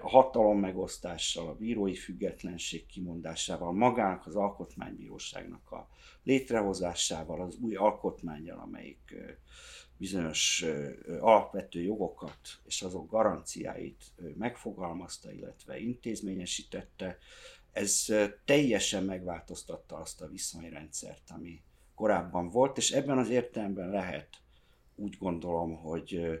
A 0.00 0.08
hatalom 0.08 0.58
megosztással, 0.58 1.48
a 1.48 1.54
bírói 1.54 1.94
függetlenség 1.94 2.86
kimondásával, 2.86 3.72
magának 3.72 4.26
az 4.26 4.36
alkotmánybíróságnak 4.36 5.70
a 5.70 5.88
létrehozásával, 6.22 7.40
az 7.40 7.56
új 7.56 7.74
alkotmányjal, 7.74 8.58
amelyik 8.58 9.14
bizonyos 9.96 10.64
alapvető 11.20 11.82
jogokat 11.82 12.38
és 12.64 12.82
azok 12.82 13.10
garanciáit 13.10 14.12
megfogalmazta, 14.38 15.32
illetve 15.32 15.78
intézményesítette, 15.78 17.18
ez 17.72 18.06
teljesen 18.44 19.04
megváltoztatta 19.04 19.96
azt 19.96 20.20
a 20.20 20.28
viszonyrendszert, 20.28 21.30
ami 21.30 21.62
korábban 21.94 22.50
volt, 22.50 22.76
és 22.76 22.90
ebben 22.90 23.18
az 23.18 23.28
értelemben 23.28 23.90
lehet 23.90 24.28
úgy 24.94 25.16
gondolom, 25.18 25.76
hogy 25.76 26.40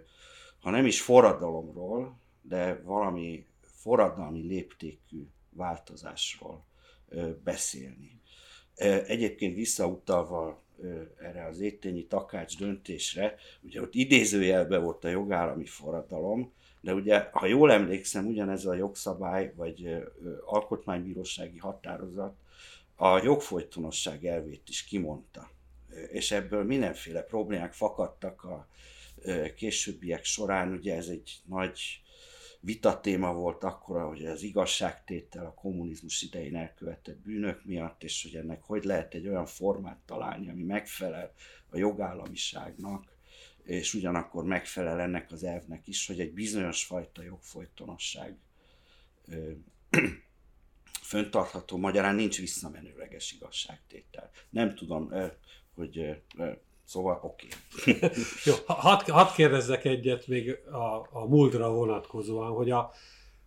ha 0.60 0.70
nem 0.70 0.86
is 0.86 1.00
forradalomról, 1.00 2.20
de 2.42 2.80
valami 2.82 3.46
forradalmi 3.60 4.40
léptékű 4.40 5.26
változásról 5.50 6.64
beszélni. 7.44 8.20
Egyébként 9.06 9.54
visszautalva 9.54 10.62
erre 11.18 11.46
az 11.46 11.60
éttényi 11.60 12.06
takács 12.06 12.58
döntésre, 12.58 13.34
ugye 13.60 13.80
ott 13.80 13.94
idézőjelben 13.94 14.82
volt 14.82 15.04
a 15.04 15.08
jogállami 15.08 15.66
forradalom, 15.66 16.52
de 16.80 16.94
ugye, 16.94 17.28
ha 17.32 17.46
jól 17.46 17.72
emlékszem, 17.72 18.26
ugyanez 18.26 18.66
a 18.66 18.74
jogszabály, 18.74 19.52
vagy 19.56 19.96
alkotmánybírósági 20.44 21.58
határozat 21.58 22.34
a 22.94 23.22
jogfolytonosság 23.22 24.26
elvét 24.26 24.68
is 24.68 24.84
kimondta. 24.84 25.50
És 26.10 26.30
ebből 26.30 26.64
mindenféle 26.64 27.22
problémák 27.22 27.72
fakadtak 27.72 28.44
a 28.44 28.68
későbbiek 29.56 30.24
során, 30.24 30.72
ugye 30.72 30.96
ez 30.96 31.06
egy 31.06 31.40
nagy 31.44 32.01
vitatéma 32.64 33.32
volt 33.32 33.64
akkor, 33.64 34.02
hogy 34.02 34.26
az 34.26 34.42
igazságtétel 34.42 35.46
a 35.46 35.54
kommunizmus 35.54 36.22
idején 36.22 36.56
elkövetett 36.56 37.18
bűnök 37.18 37.64
miatt, 37.64 38.02
és 38.02 38.22
hogy 38.22 38.34
ennek 38.34 38.62
hogy 38.62 38.84
lehet 38.84 39.14
egy 39.14 39.28
olyan 39.28 39.46
formát 39.46 39.98
találni, 40.06 40.50
ami 40.50 40.62
megfelel 40.62 41.32
a 41.70 41.76
jogállamiságnak, 41.76 43.16
és 43.62 43.94
ugyanakkor 43.94 44.44
megfelel 44.44 45.00
ennek 45.00 45.32
az 45.32 45.44
elvnek 45.44 45.86
is, 45.86 46.06
hogy 46.06 46.20
egy 46.20 46.32
bizonyos 46.32 46.84
fajta 46.84 47.22
jogfolytonosság 47.22 48.36
föntartható, 51.02 51.76
magyarán 51.76 52.14
nincs 52.14 52.38
visszamenőleges 52.38 53.32
igazságtétel. 53.32 54.30
Nem 54.50 54.74
tudom, 54.74 55.12
hogy 55.74 56.22
Szóval 56.84 57.20
oké. 57.22 57.46
Okay. 57.80 58.10
Jó, 58.44 58.54
hadd 58.66 59.10
had 59.10 59.32
kérdezzek 59.32 59.84
egyet 59.84 60.26
még 60.26 60.58
a, 60.72 61.08
a 61.10 61.26
múltra 61.28 61.72
vonatkozóan, 61.72 62.50
hogy 62.50 62.70
a, 62.70 62.90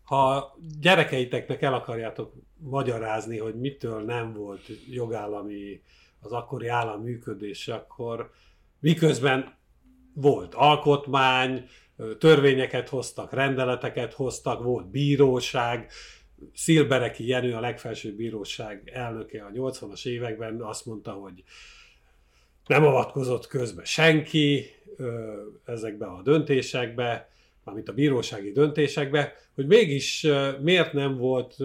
ha 0.04 0.56
gyerekeiteknek 0.80 1.62
el 1.62 1.74
akarjátok 1.74 2.34
magyarázni, 2.58 3.38
hogy 3.38 3.56
mitől 3.56 4.02
nem 4.02 4.34
volt 4.34 4.62
jogállami 4.90 5.82
az 6.20 6.32
akkori 6.32 6.68
állam 6.68 7.02
működése, 7.02 7.74
akkor 7.74 8.32
miközben 8.80 9.58
volt 10.14 10.54
alkotmány, 10.54 11.68
törvényeket 12.20 12.90
hoztak, 12.90 13.34
rendeleteket 13.34 14.14
hoztak, 14.14 14.64
volt 14.64 14.90
bíróság, 14.90 15.92
Szilbereki 16.54 17.28
Jenő, 17.28 17.54
a 17.54 17.60
legfelsőbb 17.60 18.16
bíróság 18.16 18.90
elnöke 18.94 19.44
a 19.44 19.52
80-as 19.52 20.06
években 20.06 20.62
azt 20.62 20.86
mondta, 20.86 21.12
hogy 21.12 21.44
nem 22.68 22.86
avatkozott 22.86 23.48
közbe 23.48 23.84
senki 23.84 24.66
ezekbe 25.66 26.06
a 26.06 26.22
döntésekbe, 26.22 27.30
mármint 27.64 27.90
a 27.90 27.94
bírósági 27.94 28.52
döntésekbe, 28.52 29.34
hogy 29.56 29.68
mégis 29.68 30.28
miért 30.62 30.94
nem 30.94 31.18
volt 31.18 31.56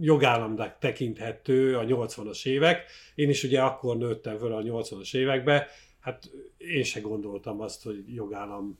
jogállamnak 0.00 0.78
tekinthető 0.78 1.76
a 1.76 1.84
80-as 1.84 2.46
évek. 2.46 2.84
Én 3.14 3.28
is 3.28 3.42
ugye 3.42 3.60
akkor 3.60 3.96
nőttem 3.96 4.38
föl 4.38 4.52
a 4.52 4.62
80-as 4.62 5.16
évekbe, 5.16 5.68
hát 6.00 6.30
én 6.56 6.82
se 6.82 7.00
gondoltam 7.00 7.60
azt, 7.60 7.82
hogy 7.82 8.14
jogállam, 8.14 8.78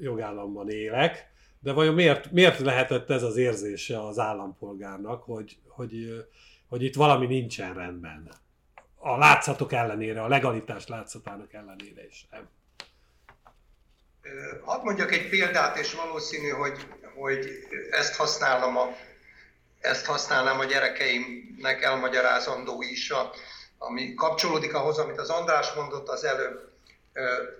jogállamban 0.00 0.70
élek, 0.70 1.34
de 1.60 1.72
vajon 1.72 1.94
miért, 1.94 2.30
miért 2.30 2.58
lehetett 2.58 3.10
ez 3.10 3.22
az 3.22 3.36
érzése 3.36 4.06
az 4.06 4.18
állampolgárnak, 4.18 5.22
hogy, 5.22 5.58
hogy, 5.66 6.24
hogy 6.68 6.82
itt 6.82 6.94
valami 6.94 7.26
nincsen 7.26 7.74
rendben? 7.74 8.28
A 9.06 9.16
látszatok 9.18 9.72
ellenére, 9.72 10.22
a 10.22 10.28
legalitás 10.28 10.86
látszatának 10.86 11.52
ellenére 11.52 12.06
is 12.06 12.26
nem. 12.30 12.48
Hadd 14.64 14.82
mondjak 14.84 15.12
egy 15.12 15.28
példát, 15.28 15.78
és 15.78 15.94
valószínű, 15.94 16.48
hogy, 16.48 16.86
hogy 17.14 17.66
ezt 17.90 18.16
használom 18.16 18.76
a, 18.76 18.96
ezt 19.80 20.06
használnám 20.06 20.58
a 20.58 20.64
gyerekeimnek 20.64 21.82
elmagyarázandó 21.82 22.82
is, 22.82 23.10
a, 23.10 23.30
ami 23.78 24.14
kapcsolódik 24.14 24.74
ahhoz, 24.74 24.98
amit 24.98 25.18
az 25.18 25.30
András 25.30 25.72
mondott 25.72 26.08
az 26.08 26.24
előbb. 26.24 26.72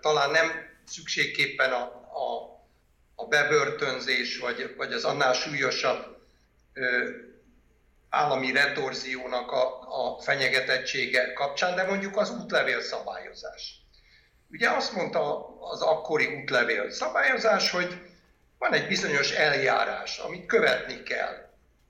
Talán 0.01 0.31
nem 0.31 0.51
szükségképpen 0.85 1.73
a, 1.73 1.83
a, 2.13 2.59
a 3.15 3.27
bebörtönzés, 3.27 4.39
vagy, 4.39 4.75
vagy 4.77 4.93
az 4.93 5.05
annál 5.05 5.33
súlyosabb 5.33 6.17
állami 8.17 8.53
retorziónak 8.53 9.53
a, 9.53 9.65
a 9.89 10.21
fenyegetettsége 10.21 11.33
kapcsán, 11.33 11.75
de 11.75 11.85
mondjuk 11.85 12.17
az 12.17 12.31
útlevél 12.31 12.81
szabályozás. 12.81 13.81
Ugye 14.51 14.71
azt 14.71 14.93
mondta 14.93 15.47
az 15.61 15.81
akkori 15.81 16.27
útlevél 16.27 16.91
szabályozás, 16.91 17.71
hogy 17.71 18.01
van 18.59 18.73
egy 18.73 18.87
bizonyos 18.87 19.31
eljárás, 19.31 20.19
amit 20.19 20.47
követni 20.47 21.03
kell. 21.03 21.35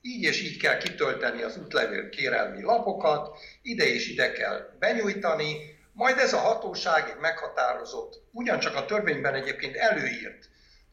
Így 0.01 0.23
és 0.23 0.41
így 0.41 0.57
kell 0.57 0.77
kitölteni 0.77 1.41
az 1.41 1.57
útlevél 1.57 2.09
kérelmi 2.09 2.61
lapokat, 2.61 3.37
ide 3.61 3.85
és 3.85 4.09
ide 4.09 4.31
kell 4.31 4.75
benyújtani, 4.79 5.75
majd 5.93 6.17
ez 6.17 6.33
a 6.33 6.37
hatóság 6.37 7.09
egy 7.09 7.19
meghatározott, 7.19 8.21
ugyancsak 8.31 8.75
a 8.75 8.85
törvényben 8.85 9.33
egyébként 9.33 9.75
előírt 9.75 10.49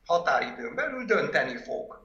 határidőn 0.07 0.75
belül 0.75 1.05
dönteni 1.05 1.57
fog 1.57 2.04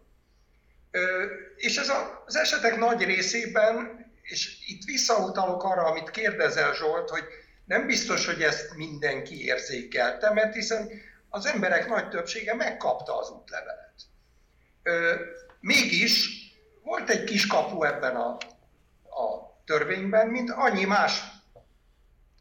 és 1.56 1.78
ez 1.78 1.92
az 2.26 2.36
esetek 2.36 2.78
nagy 2.78 3.04
részében, 3.04 4.06
és 4.22 4.58
itt 4.68 4.84
visszautalok 4.84 5.64
arra, 5.64 5.84
amit 5.84 6.10
kérdezel 6.10 6.74
Zsolt, 6.74 7.10
hogy 7.10 7.24
nem 7.66 7.86
biztos, 7.86 8.26
hogy 8.26 8.42
ezt 8.42 8.76
mindenki 8.76 9.46
érzékelte, 9.46 10.34
mert 10.34 10.54
hiszen 10.54 10.90
az 11.30 11.46
emberek 11.46 11.88
nagy 11.88 12.10
többsége 12.10 12.56
megkapta 12.56 13.18
az 13.18 13.30
útlevelet. 13.30 13.94
Mégis 15.60 16.30
volt 16.84 17.10
egy 17.10 17.24
kis 17.24 17.48
kapu 17.48 17.84
ebben 17.84 18.16
a, 18.16 18.30
a 19.04 19.58
törvényben, 19.66 20.28
mint 20.28 20.50
annyi 20.50 20.86
más 20.86 21.22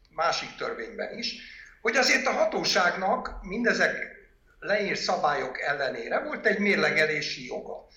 másik 0.09 0.55
törvényben 0.55 1.17
is, 1.17 1.35
hogy 1.81 1.95
azért 1.95 2.25
a 2.25 2.31
hatóságnak 2.31 3.39
mindezek 3.41 4.17
leírt 4.59 4.99
szabályok 4.99 5.61
ellenére 5.61 6.19
volt 6.19 6.45
egy 6.45 6.59
mérlegelési 6.59 7.45
joga. 7.45 7.87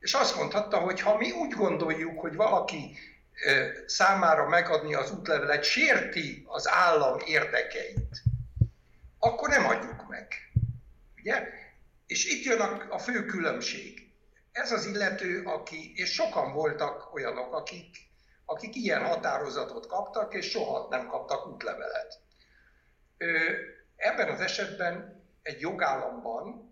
És 0.00 0.14
azt 0.14 0.36
mondhatta, 0.36 0.78
hogy 0.78 1.00
ha 1.00 1.16
mi 1.16 1.30
úgy 1.30 1.52
gondoljuk, 1.52 2.20
hogy 2.20 2.34
valaki 2.34 2.96
számára 3.86 4.48
megadni 4.48 4.94
az 4.94 5.10
útlevelet 5.10 5.62
sérti 5.62 6.44
az 6.46 6.68
állam 6.68 7.18
érdekeit, 7.26 8.22
akkor 9.18 9.48
nem 9.48 9.66
adjuk 9.66 10.08
meg. 10.08 10.34
Ugye? 11.16 11.48
És 12.06 12.26
itt 12.26 12.44
jön 12.44 12.60
a, 12.60 12.94
a 12.94 12.98
fő 12.98 13.24
különbség. 13.24 14.12
Ez 14.52 14.72
az 14.72 14.86
illető, 14.86 15.42
aki, 15.44 15.92
és 15.94 16.12
sokan 16.12 16.52
voltak 16.52 17.14
olyanok, 17.14 17.54
akik, 17.54 17.96
akik 18.44 18.74
ilyen 18.74 19.04
határozatot 19.04 19.86
kaptak, 19.86 20.34
és 20.34 20.50
soha 20.50 20.86
nem 20.90 21.06
kaptak 21.06 21.46
útlevelet. 21.46 22.18
Ebben 23.96 24.28
az 24.28 24.40
esetben 24.40 25.22
egy 25.42 25.60
jogállamban 25.60 26.69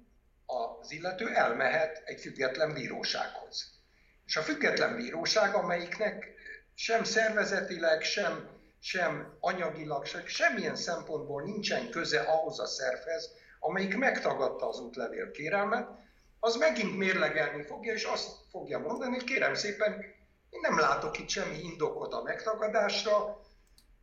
az 0.51 0.93
illető 0.93 1.35
elmehet 1.35 2.03
egy 2.05 2.21
független 2.21 2.73
bírósághoz. 2.73 3.71
És 4.27 4.37
a 4.37 4.43
független 4.43 4.97
bíróság, 4.97 5.55
amelyiknek 5.55 6.33
sem 6.75 7.05
szervezetileg, 7.05 8.03
sem, 8.03 8.49
sem 8.81 9.37
anyagilag, 9.41 10.07
sem, 10.07 10.27
semmilyen 10.27 10.77
szempontból 10.77 11.43
nincsen 11.43 11.91
köze 11.91 12.21
ahhoz 12.21 12.61
a 12.61 12.67
szervhez, 12.67 13.31
amelyik 13.61 13.97
megtagadta 13.97 14.69
az 14.69 14.81
útlevél 14.81 15.31
kérelmet, 15.31 15.89
az 16.41 16.57
megint 16.57 16.97
mérlegelni 16.97 17.63
fogja, 17.63 17.93
és 17.93 18.05
azt 18.05 18.29
fogja 18.51 18.79
mondani, 18.79 19.15
hogy 19.15 19.25
kérem 19.25 19.55
szépen, 19.55 19.93
én 20.51 20.61
nem 20.61 20.79
látok 20.79 21.19
itt 21.19 21.29
semmi 21.29 21.59
indokot 21.59 22.13
a 22.13 22.23
megtagadásra, 22.23 23.41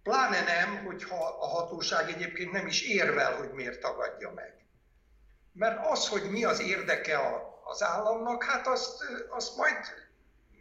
pláne 0.03 0.41
nem, 0.43 0.85
hogyha 0.85 1.25
a 1.39 1.47
hatóság 1.47 2.09
egyébként 2.09 2.51
nem 2.51 2.67
is 2.67 2.81
érvel, 2.81 3.35
hogy 3.35 3.49
miért 3.51 3.79
tagadja 3.79 4.31
meg. 4.31 4.64
Mert 5.55 5.85
az, 5.85 6.07
hogy 6.07 6.29
mi 6.29 6.43
az 6.43 6.59
érdeke 6.59 7.19
az 7.63 7.83
államnak, 7.83 8.43
hát 8.43 8.67
azt, 8.67 9.03
azt 9.29 9.57
majd 9.57 9.77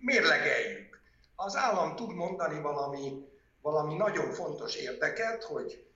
mérlegeljük. 0.00 1.00
Az 1.36 1.56
állam 1.56 1.96
tud 1.96 2.14
mondani 2.14 2.60
valami, 2.60 3.28
valami 3.60 3.94
nagyon 3.94 4.32
fontos 4.32 4.74
érdeket, 4.74 5.42
hogy 5.42 5.86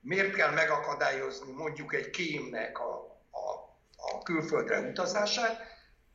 miért 0.00 0.34
kell 0.34 0.50
megakadályozni 0.50 1.52
mondjuk 1.52 1.94
egy 1.94 2.10
kémnek 2.10 2.78
a, 2.78 3.18
a, 3.30 3.50
a 3.96 4.22
külföldre 4.22 4.80
utazását, 4.80 5.60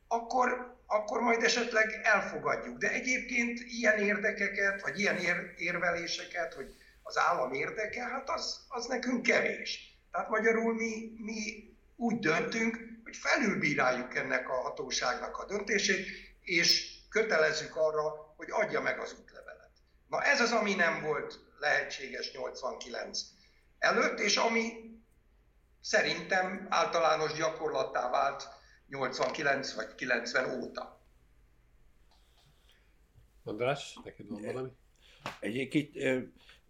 akkor, 0.08 0.76
akkor 0.86 1.20
majd 1.20 1.42
esetleg 1.42 2.00
elfogadjuk. 2.02 2.78
De 2.78 2.90
egyébként 2.90 3.60
ilyen 3.60 3.98
érdekeket, 3.98 4.82
vagy 4.82 4.98
ilyen 4.98 5.16
ér, 5.16 5.54
érveléseket, 5.56 6.54
hogy 6.54 6.74
az 7.02 7.18
állam 7.18 7.52
érdeke, 7.52 8.02
hát 8.02 8.30
az, 8.30 8.64
az 8.68 8.86
nekünk 8.86 9.22
kevés. 9.22 9.98
Tehát 10.10 10.28
magyarul 10.28 10.74
mi, 10.74 11.12
mi 11.16 11.69
úgy 12.00 12.18
döntünk, 12.18 12.78
hogy 13.04 13.16
felülbíráljuk 13.16 14.14
ennek 14.14 14.48
a 14.48 14.60
hatóságnak 14.60 15.36
a 15.36 15.46
döntését, 15.46 16.06
és 16.40 16.98
kötelezzük 17.08 17.76
arra, 17.76 18.34
hogy 18.36 18.48
adja 18.50 18.80
meg 18.80 18.98
az 18.98 19.16
útlevelet. 19.20 19.70
Na 20.08 20.22
ez 20.22 20.40
az, 20.40 20.52
ami 20.52 20.74
nem 20.74 21.02
volt 21.02 21.38
lehetséges 21.58 22.32
89 22.32 23.20
előtt, 23.78 24.18
és 24.18 24.36
ami 24.36 24.90
szerintem 25.80 26.66
általános 26.70 27.32
gyakorlattá 27.32 28.10
vált 28.10 28.48
89 28.88 29.72
vagy 29.72 29.94
90 29.94 30.62
óta. 30.62 31.00
András, 33.44 33.98
neked 34.04 34.26
van 34.28 34.42
valami? 34.42 34.70
Egyébként 35.40 35.96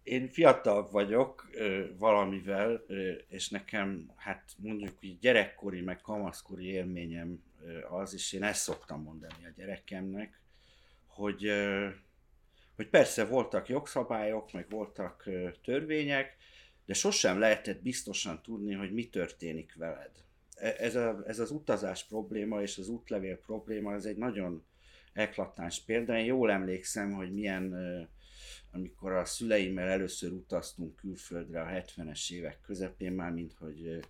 én 0.02 0.28
fiatal 0.28 0.90
vagyok 0.90 1.50
valamivel, 1.98 2.84
és 3.28 3.48
nekem, 3.48 4.10
hát 4.16 4.52
mondjuk 4.56 4.98
hogy 5.00 5.18
gyerekkori, 5.18 5.80
meg 5.80 6.00
kamaszkori 6.00 6.66
élményem 6.66 7.42
az, 7.88 8.14
és 8.14 8.32
én 8.32 8.42
ezt 8.42 8.62
szoktam 8.62 9.02
mondani 9.02 9.46
a 9.46 9.52
gyerekemnek, 9.56 10.40
hogy, 11.06 11.52
hogy 12.76 12.88
persze 12.88 13.24
voltak 13.24 13.68
jogszabályok, 13.68 14.52
meg 14.52 14.66
voltak 14.70 15.28
törvények, 15.62 16.36
de 16.86 16.94
sosem 16.94 17.38
lehetett 17.38 17.82
biztosan 17.82 18.42
tudni, 18.42 18.74
hogy 18.74 18.92
mi 18.92 19.08
történik 19.08 19.74
veled. 19.76 20.10
E, 20.54 20.74
ez, 20.78 20.94
a, 20.94 21.22
ez 21.26 21.38
az 21.38 21.50
utazás 21.50 22.04
probléma 22.04 22.62
és 22.62 22.78
az 22.78 22.88
útlevél 22.88 23.36
probléma, 23.36 23.94
ez 23.94 24.04
egy 24.04 24.16
nagyon 24.16 24.64
eklatáns 25.12 25.80
példa. 25.84 26.18
Én 26.18 26.24
jól 26.24 26.50
emlékszem, 26.50 27.12
hogy 27.12 27.32
milyen, 27.32 27.74
amikor 28.72 29.12
a 29.12 29.24
szüleimmel 29.24 29.88
először 29.88 30.32
utaztunk 30.32 30.96
külföldre 30.96 31.62
a 31.62 31.66
70-es 31.66 32.30
évek 32.32 32.60
közepén, 32.60 33.12
már 33.12 33.32
mint 33.32 33.54
hogy 33.58 34.00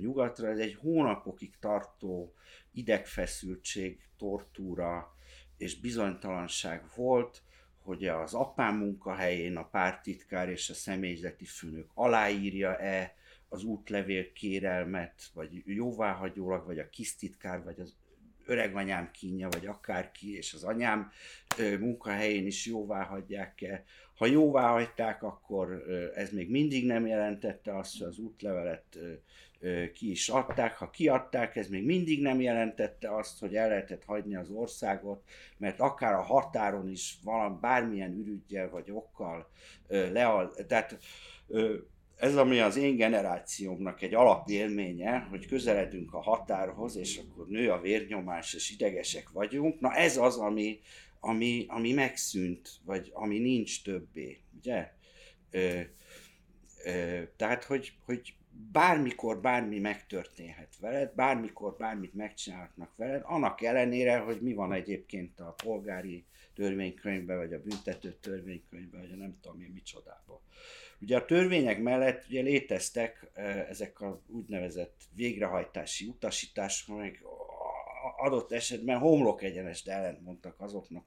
nyugatra, 0.00 0.48
ez 0.48 0.58
egy 0.58 0.74
hónapokig 0.74 1.58
tartó 1.60 2.34
idegfeszültség, 2.72 4.00
tortúra 4.18 5.16
és 5.56 5.80
bizonytalanság 5.80 6.84
volt, 6.94 7.42
hogy 7.82 8.06
az 8.06 8.34
apám 8.34 8.76
munkahelyén 8.76 9.56
a 9.56 9.68
pártitkár 9.68 10.48
és 10.48 10.70
a 10.70 10.74
személyzeti 10.74 11.44
főnök 11.44 11.90
aláírja-e 11.94 13.14
az 13.48 13.64
útlevél 13.64 14.32
kérelmet, 14.32 15.30
vagy 15.34 15.62
jóváhagyólag, 15.66 16.66
vagy 16.66 16.78
a 16.78 16.88
kisztitkár, 16.90 17.62
vagy 17.62 17.80
az 17.80 17.96
öreganyám 18.46 19.10
kínja, 19.10 19.48
vagy 19.48 19.66
akárki, 19.66 20.36
és 20.36 20.54
az 20.54 20.64
anyám 20.64 21.10
munkahelyén 21.78 22.46
is 22.46 22.66
jóvá 22.66 23.02
hagyják-e. 23.02 23.84
Ha 24.14 24.26
jóvá 24.26 24.70
hagyták, 24.70 25.22
akkor 25.22 25.84
ez 26.14 26.32
még 26.32 26.50
mindig 26.50 26.86
nem 26.86 27.06
jelentette 27.06 27.76
azt, 27.76 27.98
hogy 27.98 28.06
az 28.06 28.18
útlevelet 28.18 28.98
ki 29.94 30.10
is 30.10 30.28
adták. 30.28 30.76
Ha 30.76 30.90
kiadták, 30.90 31.56
ez 31.56 31.68
még 31.68 31.84
mindig 31.84 32.22
nem 32.22 32.40
jelentette 32.40 33.14
azt, 33.14 33.40
hogy 33.40 33.56
el 33.56 33.68
lehetett 33.68 34.04
hagyni 34.04 34.36
az 34.36 34.50
országot, 34.50 35.22
mert 35.56 35.80
akár 35.80 36.12
a 36.12 36.22
határon 36.22 36.88
is 36.88 37.18
valami, 37.24 37.56
bármilyen 37.60 38.12
ürügyel 38.12 38.70
vagy 38.70 38.90
okkal 38.90 39.50
leal, 39.88 40.54
tehát 40.66 40.98
ez 42.22 42.36
ami 42.36 42.60
az 42.60 42.76
én 42.76 42.96
generációmnak 42.96 44.02
egy 44.02 44.14
alapélménye, 44.14 45.18
hogy 45.18 45.46
közeledünk 45.46 46.14
a 46.14 46.22
határhoz, 46.22 46.96
és 46.96 47.18
akkor 47.18 47.48
nő 47.48 47.70
a 47.70 47.80
vérnyomás, 47.80 48.54
és 48.54 48.70
idegesek 48.70 49.30
vagyunk. 49.30 49.80
Na 49.80 49.94
ez 49.94 50.16
az, 50.16 50.36
ami, 50.36 50.80
ami, 51.20 51.64
ami 51.68 51.92
megszűnt, 51.92 52.70
vagy 52.84 53.10
ami 53.12 53.38
nincs 53.38 53.84
többé, 53.84 54.40
ugye? 54.56 54.92
Ö, 55.50 55.80
ö, 56.84 57.22
tehát, 57.36 57.64
hogy, 57.64 57.92
hogy 58.04 58.34
bármikor 58.72 59.40
bármi 59.40 59.78
megtörténhet 59.78 60.76
veled, 60.80 61.14
bármikor 61.14 61.76
bármit 61.76 62.14
megcsinálhatnak 62.14 62.96
veled, 62.96 63.22
annak 63.24 63.62
ellenére, 63.62 64.18
hogy 64.18 64.40
mi 64.40 64.52
van 64.52 64.72
egyébként 64.72 65.40
a 65.40 65.54
polgári 65.64 66.24
törvénykönyvben, 66.54 67.36
vagy 67.36 67.52
a 67.52 67.62
büntető 67.62 68.16
törvénykönyvben, 68.20 69.00
vagy 69.00 69.12
a 69.12 69.16
nem 69.16 69.38
tudom 69.40 69.60
én 69.60 69.70
micsodában. 69.74 70.40
Ugye 71.02 71.16
a 71.16 71.24
törvények 71.24 71.82
mellett 71.82 72.24
ugye 72.28 72.42
léteztek 72.42 73.30
ezek 73.68 74.00
a 74.00 74.22
úgynevezett 74.26 75.00
végrehajtási 75.14 76.06
utasítások, 76.06 76.94
amelyek 76.94 77.22
adott 78.16 78.52
esetben 78.52 78.98
homlok 78.98 79.42
egyenest 79.42 79.88
ellentmondtak 79.88 80.60
azoknak 80.60 81.06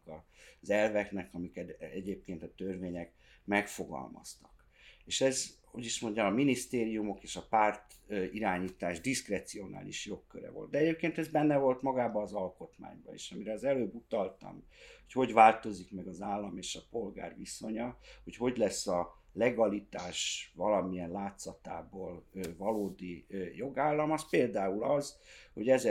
az 0.62 0.70
elveknek, 0.70 1.30
amiket 1.34 1.82
egyébként 1.82 2.44
a 2.44 2.54
törvények 2.56 3.14
megfogalmaztak. 3.46 4.52
És 5.06 5.22
ez, 5.22 5.58
hogy 5.64 5.86
is 5.86 6.00
mondjam, 6.00 6.26
a 6.26 6.30
minisztériumok 6.30 7.24
és 7.24 7.36
a 7.36 7.46
párt 7.50 7.94
irányítás 8.32 9.02
diszkrecionális 9.02 10.06
jogköre 10.06 10.52
volt. 10.52 10.70
De 10.70 10.78
egyébként 10.78 11.18
ez 11.18 11.28
benne 11.28 11.58
volt 11.58 11.82
magában 11.82 12.24
az 12.24 12.34
alkotmányban 12.34 13.14
is, 13.14 13.32
amire 13.32 13.52
az 13.52 13.64
előbb 13.64 13.94
utaltam, 13.94 14.64
hogy 15.04 15.12
hogy 15.12 15.34
változik 15.34 15.92
meg 15.92 16.08
az 16.08 16.22
állam 16.22 16.58
és 16.58 16.76
a 16.76 16.88
polgár 16.90 17.36
viszonya, 17.38 17.98
hogy 18.24 18.36
hogy 18.36 18.58
lesz 18.58 18.88
a 18.88 19.24
legalitás 19.36 20.52
valamilyen 20.56 21.12
látszatából 21.12 22.26
valódi 22.58 23.26
jogállam, 23.56 24.12
az 24.12 24.30
például 24.30 24.84
az, 24.84 25.20
hogy 25.54 25.70
ez, 25.70 25.88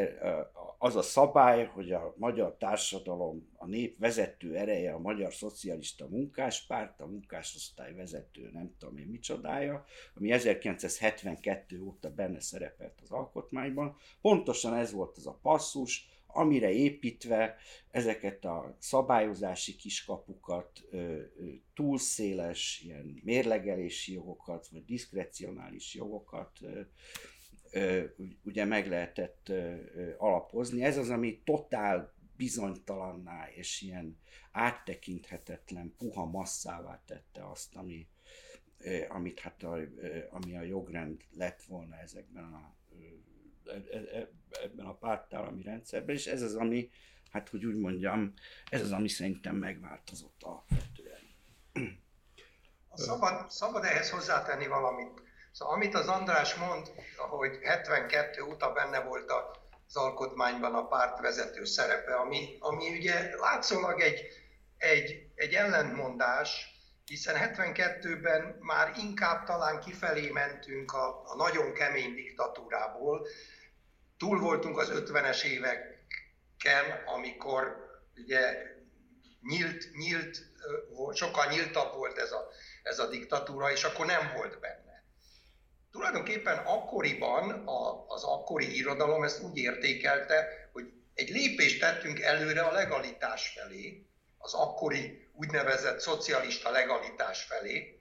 az 0.79 0.97
a 0.97 1.03
szabály, 1.03 1.65
hogy 1.65 1.93
a 1.93 2.15
magyar 2.17 2.57
társadalom, 2.57 3.49
a 3.57 3.67
nép 3.67 3.99
vezető 3.99 4.57
ereje 4.57 4.93
a 4.93 4.99
Magyar 4.99 5.33
Szocialista 5.33 6.09
Munkáspárt, 6.09 7.01
a 7.01 7.07
munkásosztály 7.07 7.95
vezető 7.95 8.51
nem 8.53 8.75
tudom 8.79 8.97
én 8.97 9.07
micsodája, 9.07 9.85
ami 10.17 10.33
1972 10.33 11.81
óta 11.81 12.11
benne 12.11 12.41
szerepelt 12.41 13.01
az 13.03 13.11
alkotmányban. 13.11 13.97
Pontosan 14.21 14.75
ez 14.75 14.93
volt 14.93 15.17
az 15.17 15.27
a 15.27 15.39
passzus, 15.43 16.09
amire 16.35 16.71
építve 16.71 17.57
ezeket 17.91 18.45
a 18.45 18.77
szabályozási 18.79 19.77
kiskapukat, 19.77 20.81
túlszéles 21.75 22.81
ilyen 22.85 23.21
mérlegelési 23.25 24.13
jogokat, 24.13 24.69
vagy 24.69 24.85
diszkrecionális 24.85 25.95
jogokat 25.95 26.59
ugye 28.43 28.65
meg 28.65 28.89
lehetett 28.89 29.53
alapozni. 30.19 30.83
Ez 30.83 30.99
az, 30.99 31.11
ami 31.11 31.43
totál 31.45 32.15
bizonytalanná 32.37 33.49
és 33.49 33.81
ilyen 33.81 34.19
áttekinthetetlen, 34.53 35.95
puha 35.99 36.25
masszává 36.25 37.03
tette 37.07 37.51
azt, 37.51 37.77
ami, 37.77 38.09
amit 39.09 39.41
hát 39.41 39.63
a, 39.63 39.79
ami 40.31 40.57
a 40.57 40.63
jogrend 40.63 41.25
lett 41.31 41.63
volna 41.63 41.97
ezekben 41.97 42.45
a 42.45 42.77
ebben 44.63 44.87
a 44.87 44.95
pártállami 44.95 45.63
rendszerben, 45.63 46.15
és 46.15 46.27
ez 46.27 46.43
az, 46.43 46.55
ami, 46.55 46.91
hát 47.31 47.49
hogy 47.49 47.65
úgy 47.65 47.77
mondjam, 47.77 48.33
ez 48.71 48.81
az, 48.81 48.93
ami 48.93 49.09
szerintem 49.09 49.57
megváltozott 49.57 50.43
alapvetően. 50.43 51.23
Szabad, 52.95 53.51
szabad 53.51 53.85
ehhez 53.85 54.11
hozzátenni 54.11 54.67
valamit. 54.67 55.23
Szóval 55.53 55.75
amit 55.75 55.95
az 55.95 56.09
András 56.09 56.55
mond, 56.55 56.93
hogy 57.17 57.59
72 57.63 58.43
óta 58.43 58.73
benne 58.73 59.01
volt 59.01 59.33
az 59.87 59.97
alkotmányban 59.97 60.75
a 60.75 60.87
párt 60.87 61.21
vezető 61.21 61.65
szerepe, 61.65 62.15
ami, 62.15 62.57
ami 62.59 62.97
ugye 62.97 63.37
látszólag 63.37 64.01
egy, 64.01 64.21
egy, 64.77 65.27
egy 65.35 65.55
ellentmondás, 65.55 66.74
hiszen 67.05 67.55
72-ben 67.57 68.57
már 68.61 68.93
inkább 68.99 69.45
talán 69.45 69.81
kifelé 69.81 70.31
mentünk 70.31 70.93
a, 70.93 71.23
a 71.25 71.37
nagyon 71.37 71.73
kemény 71.73 72.15
diktatúrából, 72.15 73.27
túl 74.19 74.41
voltunk 74.41 74.79
az 74.79 74.91
50-es 74.95 75.43
éveken, 75.43 77.03
amikor 77.07 77.77
ugye 78.17 78.73
nyílt, 79.43 79.97
nyílt, 79.97 80.39
sokkal 81.13 81.47
nyíltabb 81.47 81.95
volt 81.95 82.19
ez 82.19 82.33
a, 82.33 82.49
ez 82.83 82.99
a 82.99 83.09
diktatúra, 83.09 83.71
és 83.71 83.85
akkor 83.85 84.07
nem 84.07 84.33
volt 84.37 84.61
benne. 84.61 85.05
Tulajdonképpen 85.91 86.57
akkoriban 86.57 87.51
a, 87.67 88.07
az 88.07 88.25
akkori 88.25 88.77
irodalom 88.77 89.23
ezt 89.23 89.43
úgy 89.43 89.57
értékelte, 89.57 90.69
hogy 90.73 90.93
egy 91.15 91.29
lépést 91.29 91.81
tettünk 91.81 92.21
előre 92.21 92.63
a 92.63 92.73
legalitás 92.73 93.49
felé, 93.49 94.07
az 94.39 94.55
akkori 94.55 95.24
úgynevezett 95.37 96.01
szocialista 96.01 96.71
legalitás 96.71 97.43
felé, 97.43 98.01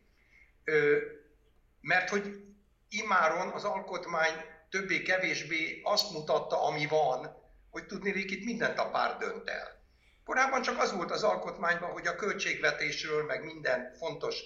mert 1.82 2.10
hogy 2.10 2.43
imáron 2.89 3.50
az 3.50 3.63
alkotmány 3.63 4.34
többé-kevésbé 4.69 5.82
azt 5.84 6.12
mutatta, 6.12 6.63
ami 6.63 6.86
van, 6.86 7.41
hogy 7.69 7.86
tudni 7.86 8.10
itt 8.10 8.46
mindent 8.46 8.80
a 8.80 8.89
pár 8.89 9.17
dönt 9.17 9.50
el. 9.50 9.82
Korábban 10.26 10.62
csak 10.62 10.80
az 10.80 10.91
volt 10.91 11.12
az 11.12 11.24
alkotmányban, 11.24 11.91
hogy 11.91 12.08
a 12.08 12.15
költségvetésről, 12.15 13.24
meg 13.24 13.43
minden 13.43 13.93
fontos 13.98 14.43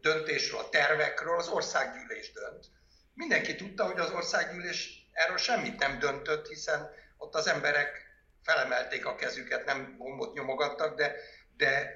döntésről, 0.00 0.60
a 0.60 0.68
tervekről 0.68 1.38
az 1.38 1.48
országgyűlés 1.48 2.32
dönt. 2.32 2.66
Mindenki 3.14 3.54
tudta, 3.54 3.84
hogy 3.84 3.98
az 3.98 4.10
országgyűlés 4.10 5.08
erről 5.12 5.36
semmit 5.36 5.78
nem 5.78 5.98
döntött, 5.98 6.48
hiszen 6.48 6.90
ott 7.16 7.34
az 7.34 7.46
emberek 7.46 8.02
felemelték 8.42 9.06
a 9.06 9.14
kezüket, 9.14 9.64
nem 9.64 9.96
bombot 9.98 10.34
nyomogattak, 10.34 10.96
de, 10.96 11.14
de 11.56 11.92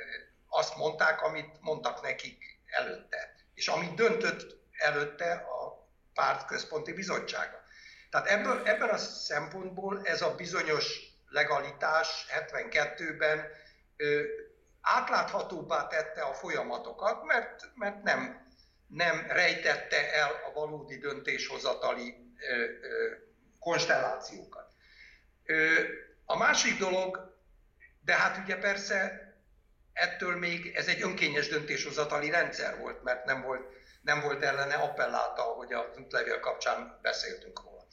azt 0.49 0.77
mondták, 0.77 1.23
amit 1.23 1.61
mondtak 1.61 2.03
nekik 2.03 2.61
előtte. 2.67 3.35
És 3.55 3.69
amit 3.69 3.95
döntött 3.95 4.59
előtte 4.79 5.33
a 5.33 5.89
párt 6.15 6.47
központi 6.47 6.93
bizottsága. 6.93 7.63
Tehát 8.11 8.27
ebből, 8.27 8.67
ebben 8.67 8.89
a 8.89 8.97
szempontból 8.97 10.01
ez 10.05 10.23
a 10.23 10.35
bizonyos 10.35 11.01
legalitás 11.29 12.27
72-ben 12.51 13.47
átláthatóbbá 14.81 15.87
tette 15.87 16.23
a 16.23 16.35
folyamatokat, 16.35 17.25
mert, 17.25 17.71
mert 17.75 18.03
nem, 18.03 18.47
nem 18.87 19.27
rejtette 19.29 20.13
el 20.13 20.31
a 20.47 20.53
valódi 20.53 20.99
döntéshozatali 20.99 22.33
ö, 22.39 22.55
ö, 22.81 23.13
konstellációkat. 23.59 24.73
Ö, 25.45 25.83
a 26.25 26.37
másik 26.37 26.79
dolog, 26.79 27.37
de 28.01 28.15
hát 28.15 28.45
ugye 28.45 28.57
persze 28.57 29.28
ettől 29.99 30.37
még 30.37 30.73
ez 30.75 30.87
egy 30.87 31.03
önkényes 31.03 31.49
döntéshozatali 31.49 32.31
rendszer 32.31 32.79
volt, 32.79 33.03
mert 33.03 33.25
nem 33.25 33.43
volt, 33.43 33.63
nem 34.03 34.21
volt 34.21 34.43
ellene 34.43 34.75
appelláta, 34.75 35.53
ahogy 35.53 35.73
a 35.73 35.93
útlevél 35.99 36.41
kapcsán 36.41 36.99
beszéltünk 37.03 37.63
róla. 37.65 37.87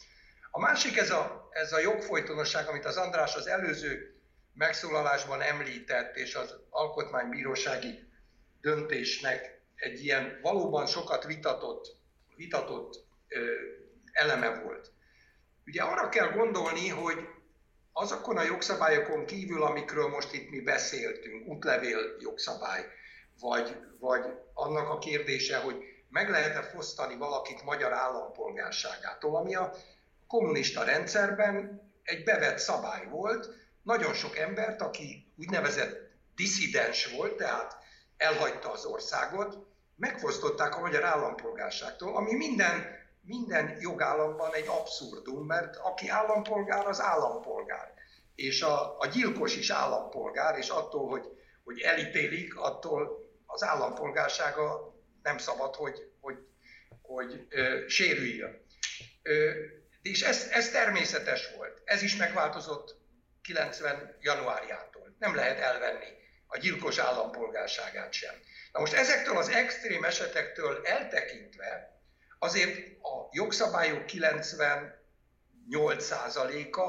A 0.51 0.59
másik 0.59 0.97
ez 0.97 1.11
a, 1.11 1.49
ez 1.51 1.73
a 1.73 1.79
jogfolytonosság, 1.79 2.67
amit 2.67 2.85
az 2.85 2.97
András 2.97 3.35
az 3.35 3.47
előző 3.47 4.15
megszólalásban 4.53 5.41
említett, 5.41 6.15
és 6.15 6.35
az 6.35 6.55
alkotmánybírósági 6.69 8.09
döntésnek 8.61 9.61
egy 9.75 10.03
ilyen 10.03 10.39
valóban 10.41 10.85
sokat 10.85 11.25
vitatott, 11.25 11.97
vitatott 12.35 13.05
ö, 13.27 13.45
eleme 14.11 14.49
volt. 14.49 14.91
Ugye 15.65 15.83
arra 15.83 16.09
kell 16.09 16.27
gondolni, 16.27 16.89
hogy 16.89 17.27
azokon 17.97 18.37
a 18.37 18.43
jogszabályokon 18.43 19.25
kívül, 19.25 19.63
amikről 19.63 20.07
most 20.07 20.33
itt 20.33 20.49
mi 20.49 20.59
beszéltünk, 20.59 21.47
útlevél 21.47 21.99
jogszabály, 22.19 22.85
vagy, 23.39 23.77
vagy 23.99 24.25
annak 24.53 24.89
a 24.89 24.97
kérdése, 24.97 25.57
hogy 25.57 25.75
meg 26.09 26.29
lehet-e 26.29 26.61
fosztani 26.61 27.15
valakit 27.15 27.63
magyar 27.63 27.93
állampolgárságától, 27.93 29.35
ami 29.35 29.55
a 29.55 29.73
kommunista 30.27 30.83
rendszerben 30.83 31.81
egy 32.03 32.23
bevett 32.23 32.57
szabály 32.57 33.07
volt, 33.09 33.49
nagyon 33.83 34.13
sok 34.13 34.37
embert, 34.37 34.81
aki 34.81 35.33
úgynevezett 35.37 36.11
diszidens 36.35 37.11
volt, 37.15 37.35
tehát 37.35 37.77
elhagyta 38.17 38.71
az 38.71 38.85
országot, 38.85 39.57
megfosztották 39.95 40.75
a 40.75 40.79
magyar 40.79 41.03
állampolgárságtól, 41.03 42.15
ami 42.15 42.33
minden 42.33 43.04
minden 43.25 43.77
jogállamban 43.79 44.53
egy 44.53 44.67
abszurdum, 44.67 45.45
mert 45.45 45.75
aki 45.75 46.09
állampolgár, 46.09 46.87
az 46.87 47.01
állampolgár. 47.01 47.93
És 48.35 48.61
a, 48.61 48.99
a 48.99 49.05
gyilkos 49.05 49.55
is 49.55 49.69
állampolgár, 49.69 50.57
és 50.57 50.69
attól, 50.69 51.09
hogy, 51.09 51.25
hogy 51.63 51.79
elítélik, 51.79 52.57
attól 52.57 53.23
az 53.45 53.63
állampolgársága 53.63 54.95
nem 55.23 55.37
szabad, 55.37 55.75
hogy, 55.75 56.11
hogy, 56.21 56.37
hogy 57.01 57.47
ö, 57.49 57.83
sérüljön. 57.87 58.65
Ö, 59.21 59.51
és 60.01 60.21
ez, 60.21 60.47
ez 60.51 60.69
természetes 60.69 61.55
volt. 61.55 61.81
Ez 61.85 62.01
is 62.01 62.15
megváltozott 62.15 62.95
90. 63.41 64.17
januárjától. 64.19 65.15
Nem 65.19 65.35
lehet 65.35 65.59
elvenni 65.59 66.07
a 66.47 66.57
gyilkos 66.57 66.97
állampolgárságát 66.97 68.13
sem. 68.13 68.33
Na 68.71 68.79
most 68.79 68.93
ezektől 68.93 69.37
az 69.37 69.49
extrém 69.49 70.03
esetektől 70.03 70.85
eltekintve, 70.85 71.94
azért 72.45 73.01
a 73.01 73.27
jogszabályok 73.31 74.03
98%-a 74.07 76.83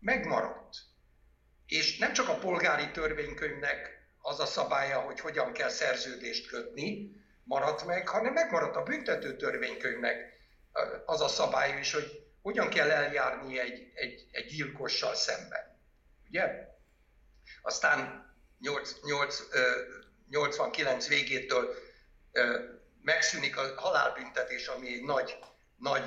megmaradt. 0.00 0.76
És 1.66 1.98
nem 1.98 2.12
csak 2.12 2.28
a 2.28 2.38
polgári 2.38 2.90
törvénykönyvnek 2.90 4.00
az 4.22 4.40
a 4.40 4.46
szabálya, 4.46 4.98
hogy 4.98 5.20
hogyan 5.20 5.52
kell 5.52 5.68
szerződést 5.68 6.48
kötni, 6.48 7.18
maradt 7.44 7.86
meg, 7.86 8.08
hanem 8.08 8.32
megmaradt 8.32 8.76
a 8.76 8.82
büntető 8.82 9.36
törvénykönyvnek 9.36 10.38
az 11.04 11.20
a 11.20 11.28
szabály 11.28 11.78
is, 11.78 11.92
hogy 11.92 12.24
hogyan 12.42 12.68
kell 12.68 12.90
eljárni 12.90 13.58
egy, 13.58 13.90
egy, 13.94 14.28
egy 14.30 14.46
gyilkossal 14.46 15.14
szemben. 15.14 15.78
Ugye? 16.28 16.68
Aztán 17.62 18.28
8, 18.60 18.96
8, 19.02 19.42
89 20.28 21.08
végétől 21.08 21.74
megszűnik 23.02 23.56
a 23.56 23.80
halálbüntetés, 23.80 24.66
ami 24.66 24.92
egy 24.92 25.02
nagy, 25.02 25.38
nagy 25.76 26.02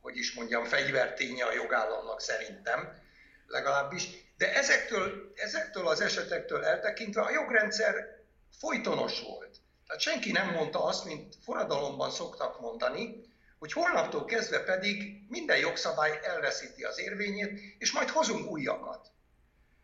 hogy 0.00 0.16
is 0.16 0.34
mondjam, 0.34 0.64
fegyverténye 0.64 1.44
a 1.44 1.52
jogállamnak 1.52 2.20
szerintem, 2.20 3.02
legalábbis. 3.46 4.08
De 4.36 4.54
ezektől, 4.54 5.32
ezektől 5.34 5.88
az 5.88 6.00
esetektől 6.00 6.64
eltekintve 6.64 7.22
a 7.22 7.30
jogrendszer 7.30 7.94
folytonos 8.58 9.20
volt. 9.20 9.56
Tehát 9.86 10.02
senki 10.02 10.32
nem 10.32 10.50
mondta 10.50 10.84
azt, 10.84 11.04
mint 11.04 11.34
forradalomban 11.44 12.10
szoktak 12.10 12.60
mondani, 12.60 13.26
hogy 13.58 13.72
holnaptól 13.72 14.24
kezdve 14.24 14.64
pedig 14.64 15.26
minden 15.28 15.58
jogszabály 15.58 16.20
elveszíti 16.22 16.84
az 16.84 17.00
érvényét, 17.00 17.60
és 17.78 17.92
majd 17.92 18.08
hozunk 18.08 18.50
újakat. 18.50 19.10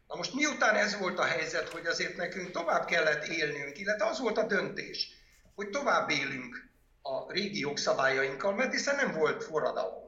Na 0.08 0.16
most 0.16 0.34
miután 0.34 0.74
ez 0.74 0.98
volt 0.98 1.18
a 1.18 1.24
helyzet, 1.24 1.68
hogy 1.68 1.86
azért 1.86 2.16
nekünk 2.16 2.50
tovább 2.50 2.84
kellett 2.84 3.24
élnünk, 3.24 3.78
illetve 3.78 4.06
az 4.06 4.20
volt 4.20 4.38
a 4.38 4.46
döntés, 4.46 5.08
hogy 5.54 5.70
tovább 5.70 6.10
élünk 6.10 6.68
a 7.02 7.32
régi 7.32 7.58
jogszabályainkkal, 7.58 8.54
mert 8.54 8.72
hiszen 8.72 8.96
nem 8.96 9.12
volt 9.12 9.44
forradalom. 9.44 10.02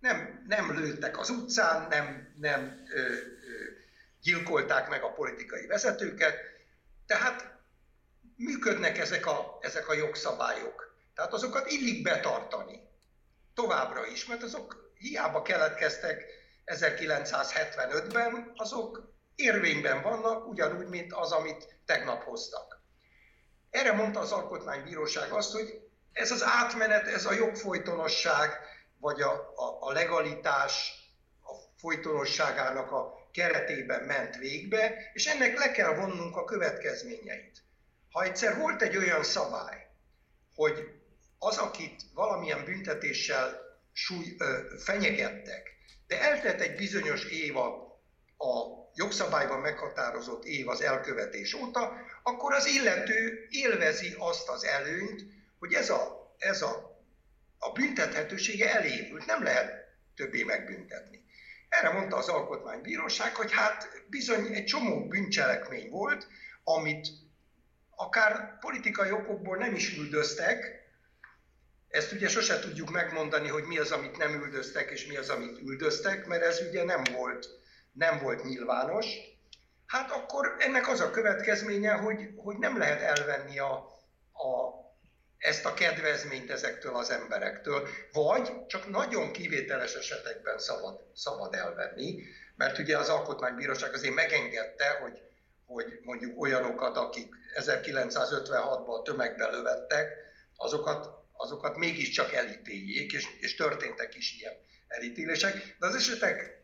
Nem, 0.00 0.44
nem 0.48 0.78
lőttek 0.78 1.18
az 1.18 1.30
utcán, 1.30 1.88
nem, 1.88 2.34
nem 2.36 2.84
ö, 2.94 3.00
ö, 3.00 3.14
gyilkolták 4.22 4.88
meg 4.88 5.02
a 5.02 5.12
politikai 5.12 5.66
vezetőket, 5.66 6.36
tehát 7.06 7.54
működnek 8.36 8.98
ezek 8.98 9.26
a, 9.26 9.58
ezek 9.60 9.88
a 9.88 9.94
jogszabályok. 9.94 10.94
Tehát 11.14 11.32
azokat 11.32 11.70
illik 11.70 12.02
betartani 12.02 12.80
továbbra 13.54 14.06
is, 14.06 14.26
mert 14.26 14.42
azok 14.42 14.92
hiába 14.98 15.42
keletkeztek 15.42 16.24
1975-ben, 16.66 18.52
azok 18.56 19.12
érvényben 19.34 20.02
vannak, 20.02 20.48
ugyanúgy, 20.48 20.86
mint 20.88 21.12
az, 21.12 21.32
amit 21.32 21.76
tegnap 21.84 22.22
hoztak. 22.22 22.73
Erre 23.74 23.92
mondta 23.92 24.20
az 24.20 24.32
Alkotmánybíróság 24.32 25.32
azt, 25.32 25.52
hogy 25.52 25.80
ez 26.12 26.30
az 26.30 26.42
átmenet, 26.42 27.06
ez 27.06 27.26
a 27.26 27.32
jogfolytonosság, 27.32 28.50
vagy 28.98 29.20
a, 29.20 29.32
a, 29.56 29.76
a 29.80 29.92
legalitás 29.92 30.92
a 31.42 31.52
folytonosságának 31.76 32.90
a 32.92 33.28
keretében 33.32 34.02
ment 34.02 34.36
végbe, 34.36 35.10
és 35.12 35.26
ennek 35.26 35.58
le 35.58 35.70
kell 35.70 35.94
vonnunk 35.94 36.36
a 36.36 36.44
következményeit. 36.44 37.62
Ha 38.10 38.22
egyszer 38.22 38.56
volt 38.56 38.82
egy 38.82 38.96
olyan 38.96 39.22
szabály, 39.22 39.86
hogy 40.54 40.78
az, 41.38 41.56
akit 41.56 42.02
valamilyen 42.14 42.64
büntetéssel 42.64 43.60
súly, 43.92 44.34
ö, 44.38 44.76
fenyegettek, 44.84 45.70
de 46.06 46.20
eltelt 46.20 46.60
egy 46.60 46.76
bizonyos 46.76 47.24
év 47.24 47.56
a, 47.56 47.68
a 48.36 48.83
jogszabályban 48.94 49.60
meghatározott 49.60 50.44
év 50.44 50.68
az 50.68 50.82
elkövetés 50.82 51.54
óta, 51.54 51.92
akkor 52.22 52.52
az 52.52 52.66
illető 52.66 53.46
élvezi 53.50 54.14
azt 54.18 54.48
az 54.48 54.64
előnyt, 54.64 55.22
hogy 55.58 55.72
ez 55.72 55.90
a, 55.90 56.34
ez 56.38 56.62
a, 56.62 57.02
a 57.58 57.72
büntethetősége 57.72 58.74
elévült, 58.74 59.26
nem 59.26 59.42
lehet 59.42 59.84
többé 60.16 60.42
megbüntetni. 60.42 61.24
Erre 61.68 61.90
mondta 61.90 62.16
az 62.16 62.28
Alkotmánybíróság, 62.28 63.34
hogy 63.34 63.52
hát 63.52 63.88
bizony 64.06 64.54
egy 64.54 64.64
csomó 64.64 65.06
bűncselekmény 65.08 65.90
volt, 65.90 66.26
amit 66.64 67.08
akár 67.96 68.58
politikai 68.58 69.10
okokból 69.10 69.56
nem 69.56 69.74
is 69.74 69.96
üldöztek, 69.96 70.82
ezt 71.88 72.12
ugye 72.12 72.28
sose 72.28 72.58
tudjuk 72.58 72.90
megmondani, 72.90 73.48
hogy 73.48 73.64
mi 73.64 73.78
az, 73.78 73.90
amit 73.90 74.16
nem 74.16 74.42
üldöztek, 74.42 74.90
és 74.90 75.06
mi 75.06 75.16
az, 75.16 75.28
amit 75.28 75.58
üldöztek, 75.58 76.26
mert 76.26 76.42
ez 76.42 76.60
ugye 76.68 76.84
nem 76.84 77.02
volt 77.12 77.48
nem 77.94 78.18
volt 78.18 78.44
nyilvános, 78.44 79.06
hát 79.86 80.10
akkor 80.10 80.54
ennek 80.58 80.88
az 80.88 81.00
a 81.00 81.10
következménye, 81.10 81.92
hogy, 81.92 82.28
hogy 82.36 82.56
nem 82.58 82.78
lehet 82.78 83.18
elvenni 83.18 83.58
a, 83.58 83.72
a, 84.32 84.82
ezt 85.38 85.64
a 85.64 85.74
kedvezményt 85.74 86.50
ezektől 86.50 86.96
az 86.96 87.10
emberektől, 87.10 87.88
vagy 88.12 88.66
csak 88.66 88.88
nagyon 88.88 89.32
kivételes 89.32 89.94
esetekben 89.94 90.58
szabad, 90.58 91.00
szabad 91.14 91.54
elvenni, 91.54 92.22
mert 92.56 92.78
ugye 92.78 92.98
az 92.98 93.08
Alkotmánybíróság 93.08 93.92
azért 93.92 94.14
megengedte, 94.14 94.98
hogy, 95.02 95.22
hogy 95.66 96.00
mondjuk 96.02 96.40
olyanokat, 96.40 96.96
akik 96.96 97.34
1956-ban 97.54 99.04
tömegbe 99.04 99.50
lövettek, 99.50 100.12
azokat, 100.56 101.08
azokat 101.32 101.76
mégiscsak 101.76 102.32
elítéljék, 102.32 103.12
és, 103.12 103.24
és 103.40 103.54
történtek 103.54 104.14
is 104.14 104.36
ilyen 104.38 104.54
elítélések. 104.88 105.76
De 105.78 105.86
az 105.86 105.94
esetek 105.94 106.63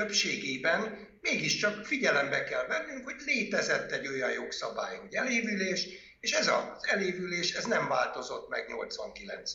többségében 0.00 1.08
mégiscsak 1.20 1.84
figyelembe 1.84 2.44
kell 2.44 2.66
vennünk, 2.66 3.04
hogy 3.04 3.14
létezett 3.24 3.90
egy 3.90 4.06
olyan 4.06 4.32
jogszabály, 4.32 4.96
hogy 4.96 5.14
elévülés, 5.14 5.88
és 6.20 6.32
ez 6.32 6.48
az 6.48 6.86
elévülés 6.86 7.54
ez 7.54 7.64
nem 7.64 7.88
változott 7.88 8.48
meg 8.48 8.68
89 8.68 9.52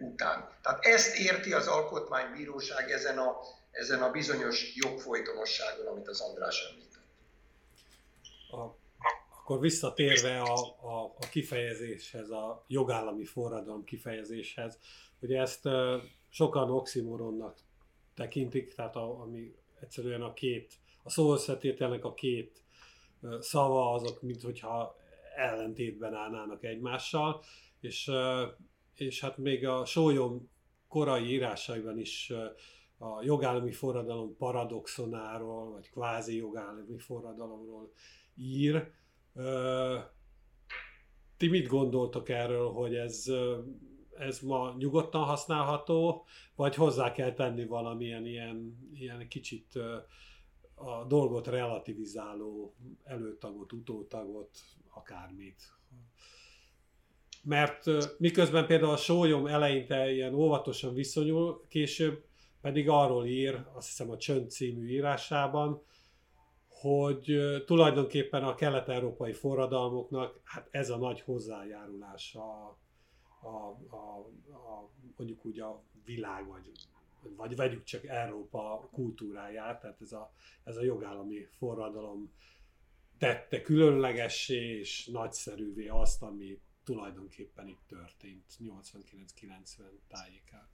után. 0.00 0.58
Tehát 0.62 0.84
ezt 0.84 1.18
érti 1.18 1.52
az 1.52 1.66
Alkotmánybíróság 1.66 2.90
ezen 2.90 3.18
a, 3.18 3.36
ezen 3.70 4.02
a 4.02 4.10
bizonyos 4.10 4.76
jogfolytonosságon, 4.76 5.86
amit 5.86 6.08
az 6.08 6.20
András 6.20 6.66
említett. 6.70 7.02
A, 8.50 8.78
akkor 9.38 9.60
visszatérve 9.60 10.40
a, 10.40 10.54
a, 10.80 11.04
a 11.04 11.28
kifejezéshez, 11.30 12.30
a 12.30 12.64
jogállami 12.66 13.24
forradalom 13.24 13.84
kifejezéshez, 13.84 14.78
hogy 15.20 15.32
ezt 15.32 15.68
sokan 16.28 16.70
oximoronnak 16.70 17.58
tekintik, 18.14 18.74
tehát 18.74 18.96
a, 18.96 19.20
ami 19.20 19.54
egyszerűen 19.80 20.22
a 20.22 20.32
két, 20.32 20.78
a 21.02 21.10
szó 21.10 21.32
összetételnek 21.32 22.04
a 22.04 22.14
két 22.14 22.64
szava 23.40 23.92
azok, 23.92 24.22
mint 24.22 24.42
hogyha 24.42 24.96
ellentétben 25.36 26.14
állnának 26.14 26.64
egymással, 26.64 27.42
és, 27.80 28.10
és 28.94 29.20
hát 29.20 29.36
még 29.36 29.66
a 29.66 29.84
sólyom 29.84 30.50
korai 30.88 31.24
írásaiban 31.24 31.98
is 31.98 32.32
a 32.98 33.22
jogállami 33.22 33.72
forradalom 33.72 34.36
paradoxonáról, 34.36 35.70
vagy 35.70 35.90
kvázi 35.90 36.36
jogállami 36.36 36.98
forradalomról 36.98 37.92
ír. 38.36 38.90
Ti 41.36 41.48
mit 41.48 41.66
gondoltok 41.66 42.28
erről, 42.28 42.70
hogy 42.70 42.94
ez, 42.94 43.24
ez 44.20 44.40
ma 44.40 44.74
nyugodtan 44.78 45.24
használható, 45.24 46.24
vagy 46.54 46.74
hozzá 46.74 47.12
kell 47.12 47.32
tenni 47.32 47.66
valamilyen 47.66 48.26
ilyen, 48.26 48.88
ilyen 48.94 49.28
kicsit 49.28 49.78
a 50.74 51.04
dolgot 51.04 51.46
relativizáló 51.46 52.74
előtagot, 53.04 53.72
utótagot, 53.72 54.58
akármit. 54.88 55.62
Mert 57.42 57.84
miközben 58.18 58.66
például 58.66 58.92
a 58.92 58.96
sólyom 58.96 59.46
eleinte 59.46 60.12
ilyen 60.12 60.34
óvatosan 60.34 60.94
viszonyul, 60.94 61.64
később 61.68 62.24
pedig 62.60 62.88
arról 62.88 63.26
ír, 63.26 63.66
azt 63.72 63.86
hiszem 63.86 64.10
a 64.10 64.16
Csönd 64.16 64.50
című 64.50 64.88
írásában, 64.88 65.82
hogy 66.68 67.38
tulajdonképpen 67.66 68.44
a 68.44 68.54
kelet-európai 68.54 69.32
forradalmoknak 69.32 70.40
hát 70.44 70.68
ez 70.70 70.90
a 70.90 70.96
nagy 70.96 71.20
hozzájárulása 71.20 72.78
a, 73.40 73.76
a, 73.96 74.18
a, 74.50 74.90
mondjuk 75.16 75.44
úgy 75.44 75.60
a 75.60 75.82
világ, 76.04 76.46
vagy, 76.46 76.70
vagy 77.22 77.56
vegyük 77.56 77.84
csak 77.84 78.04
Európa 78.04 78.88
kultúráját, 78.92 79.80
tehát 79.80 80.00
ez 80.00 80.12
a, 80.12 80.32
ez 80.64 80.76
a 80.76 80.82
jogállami 80.82 81.48
forradalom 81.58 82.32
tette 83.18 83.62
különlegessé 83.62 84.78
és 84.78 85.06
nagyszerűvé 85.06 85.88
azt, 85.88 86.22
ami 86.22 86.60
tulajdonképpen 86.84 87.68
itt 87.68 87.82
történt 87.88 88.44
89-90 88.64 88.78
tájékán. 90.08 90.68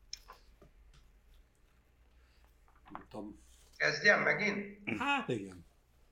Nem 2.91 3.07
tudom. 3.09 3.39
Kezdjem 3.77 4.23
megint? 4.23 4.79
Hát 4.99 5.29
igen. 5.29 5.65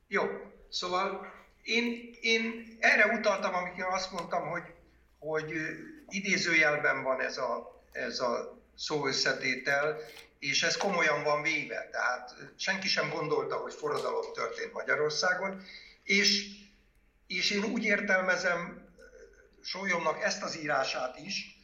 Jó, 0.07 0.23
szóval 0.69 1.27
én, 1.63 2.15
én 2.21 2.77
erre 2.81 3.19
utaltam, 3.19 3.55
amikor 3.55 3.85
azt 3.85 4.13
mondtam, 4.13 4.49
hogy, 4.49 4.75
hogy 5.19 5.53
idézőjelben 6.09 7.03
van 7.03 7.21
ez 7.21 7.39
a, 7.39 7.83
ez 7.93 8.21
a 8.21 8.63
szó 8.77 9.07
összetétel, 9.07 9.99
és 10.39 10.63
ez 10.63 10.77
komolyan 10.77 11.23
van 11.23 11.43
véve. 11.43 11.89
Tehát 11.93 12.35
senki 12.57 12.89
sem 12.89 13.11
gondolta, 13.11 13.57
hogy 13.57 13.75
forradalom 13.75 14.33
történt 14.33 14.73
Magyarországon, 14.73 15.63
és, 16.03 16.47
és 17.27 17.51
én 17.51 17.65
úgy 17.65 17.85
értelmezem 17.85 18.89
Sólyomnak 19.63 20.23
ezt 20.23 20.43
az 20.43 20.59
írását 20.59 21.19
is, 21.19 21.59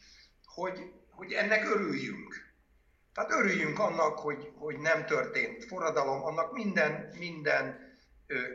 hogy, 0.45 0.79
hogy 1.09 1.33
ennek 1.33 1.65
örüljünk. 1.65 2.49
Tehát 3.13 3.31
örüljünk 3.31 3.79
annak, 3.79 4.19
hogy, 4.19 4.51
hogy 4.55 4.77
nem 4.77 5.05
történt 5.05 5.65
forradalom, 5.65 6.23
annak 6.23 6.53
minden, 6.53 7.13
minden 7.17 7.89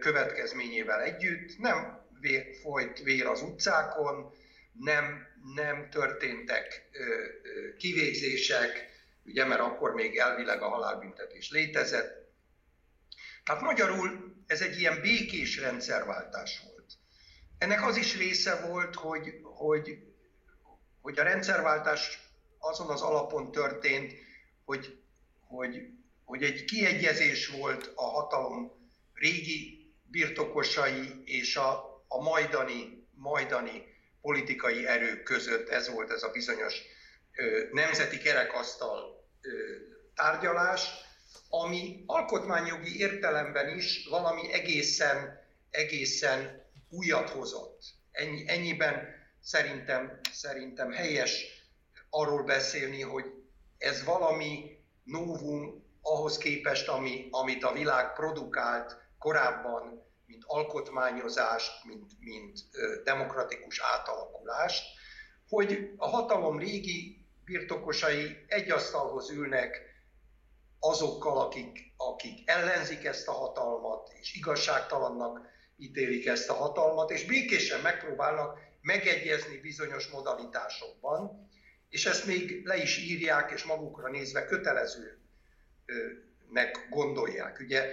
következményével 0.01 1.01
együtt, 1.01 1.59
nem 1.59 2.05
vér, 2.21 2.45
folyt 2.63 2.99
vér 2.99 3.27
az 3.27 3.43
utcákon, 3.43 4.33
nem, 4.79 5.27
nem 5.55 5.91
történtek 5.91 6.91
kivégzések, 7.79 8.95
ugye, 9.25 9.45
mert 9.45 9.61
akkor 9.61 9.95
még 9.95 10.17
elvileg 10.17 10.63
a 10.63 10.69
halálbüntetés 10.69 11.51
létezett. 11.51 12.35
Tehát 13.45 13.63
magyarul 13.63 14.35
ez 14.47 14.61
egy 14.61 14.81
ilyen 14.81 15.01
békés 15.01 15.61
rendszerváltás 15.61 16.61
volt. 16.65 16.93
Ennek 17.59 17.87
az 17.87 17.97
is 17.97 18.17
része 18.17 18.67
volt, 18.67 18.95
hogy, 18.95 19.41
hogy, 19.43 19.99
hogy 21.01 21.19
a 21.19 21.23
rendszerváltás 21.23 22.19
azon 22.59 22.91
az 22.91 23.03
alapon 23.03 23.53
történt, 23.53 24.13
hogy, 24.65 24.99
hogy, 25.47 25.89
hogy 26.25 26.43
egy 26.43 26.65
kiegyezés 26.65 27.49
volt 27.49 27.93
a 27.95 28.05
hatalom 28.05 28.73
régi 29.13 29.91
birtokosai 30.05 31.23
és 31.25 31.57
a, 31.57 32.03
a 32.09 32.23
majdani, 32.23 33.09
majdani 33.15 33.96
politikai 34.27 34.87
erők 34.87 35.23
között 35.23 35.69
ez 35.69 35.89
volt 35.89 36.11
ez 36.11 36.23
a 36.23 36.31
bizonyos 36.31 36.83
nemzeti 37.73 38.19
kerekasztal 38.19 39.25
tárgyalás, 40.15 40.89
ami 41.49 42.03
alkotmányjogi 42.07 42.99
értelemben 42.99 43.77
is 43.77 44.07
valami 44.11 44.53
egészen, 44.53 45.41
egészen 45.71 46.65
újat 46.91 47.31
hozott. 47.31 47.83
Ennyi, 48.13 48.45
ennyiben 48.47 49.09
szerintem, 49.41 50.21
szerintem 50.33 50.93
helyes 50.93 51.45
arról 52.11 52.43
beszélni, 52.43 53.03
hogy 53.03 53.25
ez 53.79 54.05
valami 54.05 54.79
novum 55.05 55.85
ahhoz 56.03 56.39
képest, 56.39 56.89
ami, 56.89 57.29
amit 57.31 57.65
a 57.65 57.73
világ 57.73 58.13
produkált 58.13 58.97
korábban, 59.19 60.06
mint 60.27 60.45
alkotmányozást, 60.47 61.85
mint, 61.85 62.13
mint 62.21 62.59
demokratikus 63.05 63.81
átalakulást, 63.81 64.85
hogy 65.49 65.91
a 65.97 66.09
hatalom 66.09 66.59
régi 66.59 67.25
birtokosai 67.45 68.45
egy 68.47 68.71
asztalhoz 68.71 69.31
ülnek 69.31 69.81
azokkal, 70.81 71.39
akik, 71.39 71.79
akik 71.97 72.51
ellenzik 72.51 73.05
ezt 73.05 73.29
a 73.29 73.33
hatalmat, 73.33 74.11
és 74.21 74.35
igazságtalannak 74.35 75.41
ítélik 75.77 76.27
ezt 76.27 76.51
a 76.51 76.55
hatalmat, 76.55 77.11
és 77.11 77.25
békésen 77.25 77.81
megpróbálnak 77.81 78.59
megegyezni 78.81 79.61
bizonyos 79.61 80.09
modalitásokban, 80.09 81.49
és 81.89 82.07
ezt 82.07 82.27
még 82.27 82.65
le 82.65 82.77
is 82.77 82.99
írják, 82.99 83.51
és 83.51 83.65
magukra 83.65 84.09
nézve 84.09 84.45
kötelezőnek 84.45 85.17
gondolják. 86.91 87.59
Ugye 87.61 87.91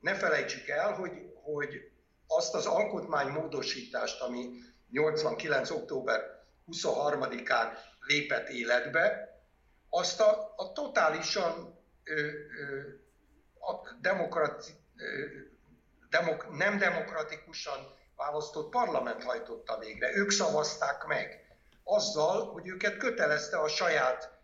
ne 0.00 0.14
felejtsük 0.14 0.68
el, 0.68 0.92
hogy, 0.92 1.12
hogy 1.54 1.90
azt 2.26 2.54
az 2.54 2.66
alkotmánymódosítást, 2.66 4.20
ami 4.20 4.50
89. 4.90 5.70
október 5.70 6.44
23-án 6.72 7.68
lépett 8.00 8.48
életbe, 8.48 9.34
azt 9.88 10.20
a, 10.20 10.52
a 10.56 10.72
totálisan 10.72 11.78
ö, 12.04 12.20
ö, 12.20 12.80
a 13.58 13.96
demokrati, 14.00 14.72
ö, 14.96 15.26
demok, 16.10 16.56
nem 16.56 16.78
demokratikusan 16.78 17.94
választott 18.16 18.70
parlament 18.70 19.22
hajtotta 19.22 19.78
végre. 19.78 20.16
Ők 20.16 20.30
szavazták 20.30 21.04
meg 21.06 21.56
azzal, 21.84 22.52
hogy 22.52 22.68
őket 22.68 22.96
kötelezte 22.96 23.58
a 23.58 23.68
saját 23.68 24.38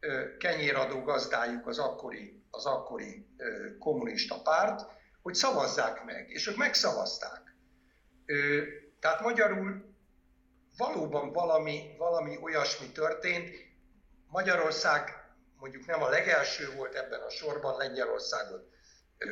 ö, 0.00 0.36
kenyéradó 0.36 1.02
gazdájuk 1.02 1.66
az 1.66 1.78
akkori, 1.78 2.42
az 2.50 2.66
akkori 2.66 3.26
ö, 3.36 3.76
kommunista 3.78 4.42
párt, 4.42 4.95
hogy 5.26 5.34
szavazzák 5.34 6.04
meg, 6.04 6.30
és 6.30 6.46
ők 6.46 6.56
megszavazták. 6.56 7.54
Ö, 8.26 8.62
tehát 9.00 9.20
magyarul 9.20 9.94
valóban 10.76 11.32
valami, 11.32 11.94
valami 11.98 12.38
olyasmi 12.42 12.92
történt. 12.92 13.50
Magyarország 14.26 15.10
mondjuk 15.58 15.86
nem 15.86 16.02
a 16.02 16.08
legelső 16.08 16.74
volt 16.76 16.94
ebben 16.94 17.20
a 17.20 17.30
sorban, 17.30 17.76
Lengyelországot 17.76 18.68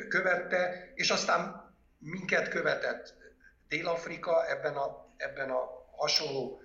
követte, 0.09 0.91
és 0.95 1.09
aztán 1.09 1.73
minket 1.97 2.49
követett 2.49 3.13
Dél-Afrika 3.67 4.49
ebben 4.49 4.75
a, 4.75 5.13
ebben 5.17 5.49
a 5.49 5.69
hasonló 5.97 6.61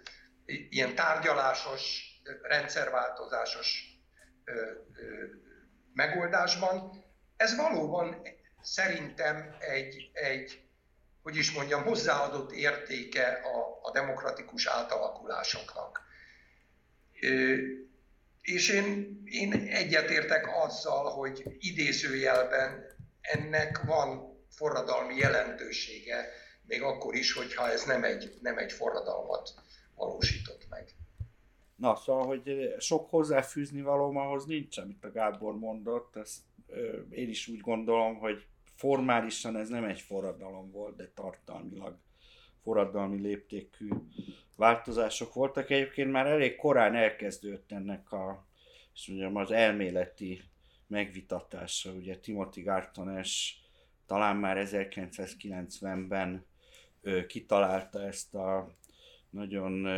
ilyen 0.47 0.95
tárgyalásos, 0.95 2.05
rendszerváltozásos 2.43 3.85
megoldásban. 5.93 7.05
Ez 7.37 7.57
valóban 7.57 8.23
szerintem 8.62 9.57
egy, 9.59 10.11
egy 10.12 10.62
hogy 11.23 11.37
is 11.37 11.53
mondjam, 11.53 11.82
hozzáadott 11.82 12.53
értéke 12.53 13.26
a, 13.26 13.78
a 13.82 13.91
demokratikus 13.91 14.66
átalakulásoknak. 14.66 16.01
Ö, 17.20 17.57
és 18.43 18.68
én, 18.68 19.22
én 19.24 19.53
egyetértek 19.53 20.57
azzal, 20.57 21.11
hogy 21.11 21.43
idézőjelben 21.59 22.85
ennek 23.20 23.82
van 23.82 24.39
forradalmi 24.51 25.16
jelentősége, 25.16 26.28
még 26.66 26.82
akkor 26.82 27.14
is, 27.14 27.32
hogyha 27.32 27.70
ez 27.70 27.85
nem 27.85 28.05
egy, 28.05 28.39
nem 28.41 28.59
egy 28.59 28.72
forradalmat 28.72 29.55
valósított 29.95 30.68
meg. 30.68 30.95
Na, 31.81 31.97
szóval, 31.97 32.26
hogy 32.26 32.74
sok 32.78 33.11
hozzáfűzni 33.11 33.83
valóm 33.83 34.16
ahhoz 34.16 34.45
nincs, 34.47 34.78
amit 34.78 35.05
a 35.05 35.12
Gábor 35.12 35.59
mondott, 35.59 36.16
ezt 36.16 36.41
ö, 36.66 37.01
én 37.11 37.28
is 37.28 37.49
úgy 37.49 37.61
gondolom, 37.61 38.18
hogy 38.18 38.47
formálisan 38.74 39.57
ez 39.57 39.68
nem 39.68 39.85
egy 39.85 40.01
forradalom 40.01 40.70
volt, 40.70 40.97
de 40.97 41.11
tartalmilag 41.14 41.99
forradalmi 42.62 43.20
léptékű 43.20 43.89
változások 44.57 45.35
voltak. 45.35 45.70
Egyébként 45.70 46.11
már 46.11 46.26
elég 46.26 46.57
korán 46.57 46.95
elkezdődött 46.95 47.72
ennek 47.72 48.12
a, 48.12 48.47
és 48.95 49.07
mondjam, 49.07 49.37
az 49.37 49.51
elméleti 49.51 50.43
megvitatása. 50.87 51.93
Ugye 51.93 52.18
Timothy 52.18 52.62
Gartones 52.62 53.61
talán 54.07 54.37
már 54.37 54.66
1990-ben 54.70 56.47
kitalálta 57.26 58.03
ezt 58.03 58.35
a 58.35 58.74
nagyon 59.31 59.89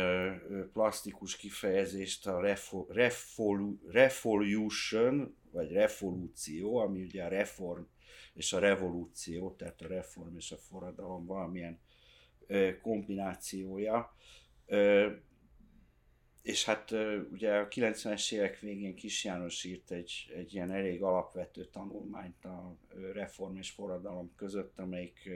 plastikus 0.73 1.35
kifejezést 1.35 2.27
a 2.27 2.41
revolution, 3.91 5.35
vagy 5.51 5.71
revolúció, 5.71 6.77
ami 6.77 7.01
ugye 7.01 7.23
a 7.23 7.27
reform 7.27 7.83
és 8.33 8.53
a 8.53 8.59
revolúció, 8.59 9.55
tehát 9.55 9.81
a 9.81 9.87
reform 9.87 10.35
és 10.35 10.51
a 10.51 10.57
forradalom 10.57 11.25
valamilyen 11.25 11.79
kombinációja. 12.81 14.15
És 16.41 16.65
hát 16.65 16.91
ugye 17.31 17.53
a 17.53 17.67
90-es 17.67 18.31
évek 18.31 18.59
végén 18.59 18.95
Kis 18.95 19.23
János 19.23 19.63
írt 19.63 19.91
egy, 19.91 20.31
egy 20.35 20.53
ilyen 20.53 20.71
elég 20.71 21.03
alapvető 21.03 21.65
tanulmányt 21.65 22.45
a 22.45 22.77
reform 23.13 23.55
és 23.57 23.69
forradalom 23.69 24.33
között, 24.35 24.79
amelyik 24.79 25.29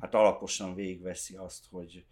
hát 0.00 0.14
alaposan 0.14 0.74
végveszi 0.74 1.36
azt, 1.36 1.66
hogy, 1.70 2.06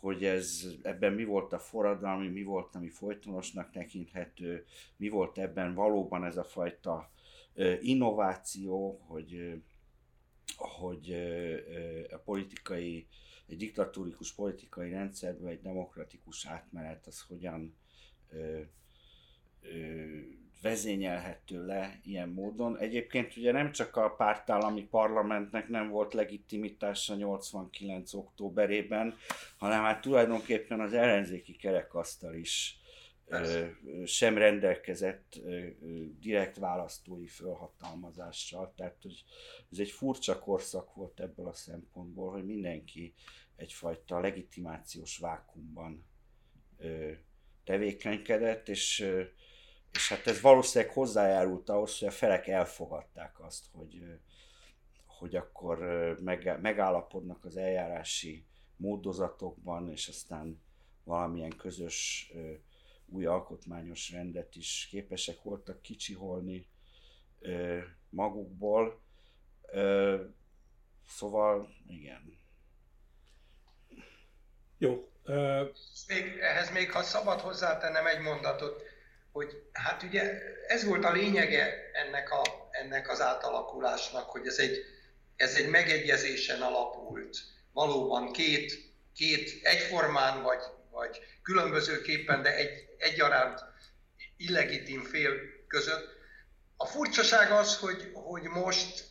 hogy 0.00 0.24
ez, 0.24 0.66
ebben 0.82 1.12
mi 1.12 1.24
volt 1.24 1.52
a 1.52 1.58
forradalmi, 1.58 2.28
mi 2.28 2.42
volt, 2.42 2.74
ami 2.74 2.88
folytonosnak 2.88 3.70
tekinthető, 3.70 4.64
mi 4.96 5.08
volt 5.08 5.38
ebben 5.38 5.74
valóban 5.74 6.24
ez 6.24 6.36
a 6.36 6.44
fajta 6.44 7.10
innováció, 7.80 9.00
hogy, 9.06 9.62
hogy 10.56 11.10
a 12.10 12.16
politikai, 12.16 13.06
egy 13.46 13.56
diktatórikus 13.56 14.34
politikai 14.34 14.90
rendszerbe 14.90 15.48
egy 15.48 15.60
demokratikus 15.60 16.46
átmenet 16.46 17.06
az 17.06 17.20
hogyan 17.20 17.76
vezényelhető 20.62 21.66
le 21.66 22.00
ilyen 22.04 22.28
módon. 22.28 22.78
Egyébként 22.78 23.36
ugye 23.36 23.52
nem 23.52 23.72
csak 23.72 23.96
a 23.96 24.14
pártállami 24.14 24.82
parlamentnek 24.82 25.68
nem 25.68 25.88
volt 25.88 26.14
legitimitása 26.14 27.14
89. 27.14 28.14
októberében, 28.14 29.14
hanem 29.58 29.82
hát 29.82 30.00
tulajdonképpen 30.00 30.80
az 30.80 30.92
ellenzéki 30.92 31.56
kerekasztal 31.56 32.34
is 32.34 32.78
sem 34.04 34.38
rendelkezett 34.38 35.40
direkt 36.20 36.56
választói 36.56 37.26
felhatalmazással. 37.26 38.72
Tehát 38.76 38.96
hogy 39.02 39.24
ez 39.72 39.78
egy 39.78 39.90
furcsa 39.90 40.38
korszak 40.38 40.94
volt 40.94 41.20
ebből 41.20 41.46
a 41.46 41.52
szempontból, 41.52 42.30
hogy 42.30 42.44
mindenki 42.44 43.14
egyfajta 43.56 44.20
legitimációs 44.20 45.18
vákumban 45.18 46.04
tevékenykedett, 47.64 48.68
és 48.68 49.06
és 49.92 50.08
hát 50.08 50.26
ez 50.26 50.40
valószínűleg 50.40 50.94
hozzájárult 50.94 51.68
ahhoz, 51.68 51.98
hogy 51.98 52.08
a 52.08 52.10
felek 52.10 52.46
elfogadták 52.46 53.40
azt, 53.40 53.64
hogy, 53.72 54.04
hogy 55.06 55.36
akkor 55.36 55.78
megállapodnak 56.60 57.44
az 57.44 57.56
eljárási 57.56 58.46
módozatokban, 58.76 59.90
és 59.90 60.08
aztán 60.08 60.62
valamilyen 61.04 61.56
közös 61.56 62.30
új 63.06 63.26
alkotmányos 63.26 64.10
rendet 64.10 64.56
is 64.56 64.86
képesek 64.90 65.42
voltak 65.42 65.82
kicsiholni 65.82 66.66
magukból. 68.08 69.02
Szóval, 71.06 71.68
igen. 71.86 72.38
Jó. 74.78 75.08
Uh... 75.24 75.68
Még, 76.08 76.38
ehhez 76.40 76.70
még, 76.70 76.90
ha 76.90 77.02
szabad 77.02 77.40
hozzátennem 77.40 78.06
egy 78.06 78.20
mondatot, 78.20 78.82
hogy 79.32 79.62
hát 79.72 80.02
ugye 80.02 80.38
ez 80.66 80.84
volt 80.84 81.04
a 81.04 81.12
lényege 81.12 81.90
ennek, 81.92 82.30
a, 82.30 82.42
ennek 82.70 83.10
az 83.10 83.20
átalakulásnak, 83.20 84.30
hogy 84.30 84.46
ez 84.46 84.58
egy, 84.58 84.84
ez 85.36 85.54
egy 85.54 85.68
megegyezésen 85.68 86.62
alapult. 86.62 87.36
Valóban 87.72 88.32
két, 88.32 88.72
két 89.14 89.50
egyformán 89.62 90.42
vagy, 90.42 90.62
vagy 90.90 91.18
különbözőképpen, 91.42 92.42
de 92.42 92.54
egy, 92.54 92.88
egyaránt 92.98 93.60
illegitim 94.36 95.02
fél 95.02 95.32
között. 95.66 96.18
A 96.76 96.86
furcsaság 96.86 97.50
az, 97.50 97.78
hogy, 97.78 98.10
hogy 98.14 98.42
most 98.42 99.04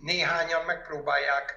néhányan 0.00 0.64
megpróbálják 0.64 1.54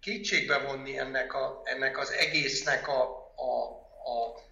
kétségbe 0.00 0.58
vonni 0.58 0.98
ennek, 0.98 1.34
a, 1.34 1.60
ennek 1.64 1.98
az 1.98 2.10
egésznek 2.10 2.88
a, 2.88 3.02
a, 3.36 3.64
a 4.10 4.46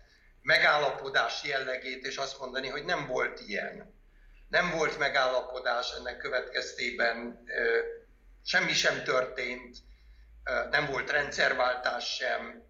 megállapodás 0.46 1.44
jellegét, 1.44 2.06
és 2.06 2.16
azt 2.16 2.38
mondani, 2.38 2.68
hogy 2.68 2.84
nem 2.84 3.06
volt 3.06 3.40
ilyen. 3.40 3.94
Nem 4.48 4.70
volt 4.70 4.98
megállapodás 4.98 5.92
ennek 5.98 6.16
következtében, 6.16 7.44
semmi 8.44 8.72
sem 8.72 9.02
történt, 9.02 9.76
nem 10.70 10.86
volt 10.86 11.10
rendszerváltás 11.10 12.14
sem, 12.14 12.62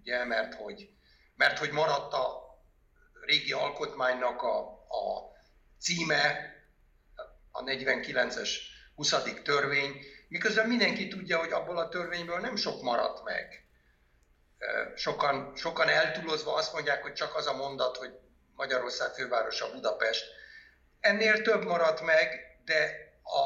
ugye, 0.00 0.24
mert 0.24 0.54
hogy, 0.54 0.90
mert 1.36 1.58
hogy 1.58 1.70
maradt 1.70 2.12
a 2.12 2.40
régi 3.24 3.52
alkotmánynak 3.52 4.42
a, 4.42 4.58
a 4.72 5.32
címe, 5.80 6.54
a 7.50 7.62
49-es 7.62 8.50
20. 8.94 9.14
törvény, 9.42 10.00
miközben 10.28 10.68
mindenki 10.68 11.08
tudja, 11.08 11.38
hogy 11.38 11.52
abból 11.52 11.78
a 11.78 11.88
törvényből 11.88 12.38
nem 12.38 12.56
sok 12.56 12.82
maradt 12.82 13.24
meg 13.24 13.69
sokan, 14.94 15.52
sokan 15.56 15.88
eltúlozva 15.88 16.54
azt 16.54 16.72
mondják, 16.72 17.02
hogy 17.02 17.12
csak 17.12 17.36
az 17.36 17.46
a 17.46 17.56
mondat, 17.56 17.96
hogy 17.96 18.18
Magyarország 18.54 19.14
fővárosa 19.14 19.72
Budapest. 19.72 20.24
Ennél 21.00 21.42
több 21.42 21.64
maradt 21.64 22.00
meg, 22.00 22.58
de 22.64 23.12
a, 23.22 23.38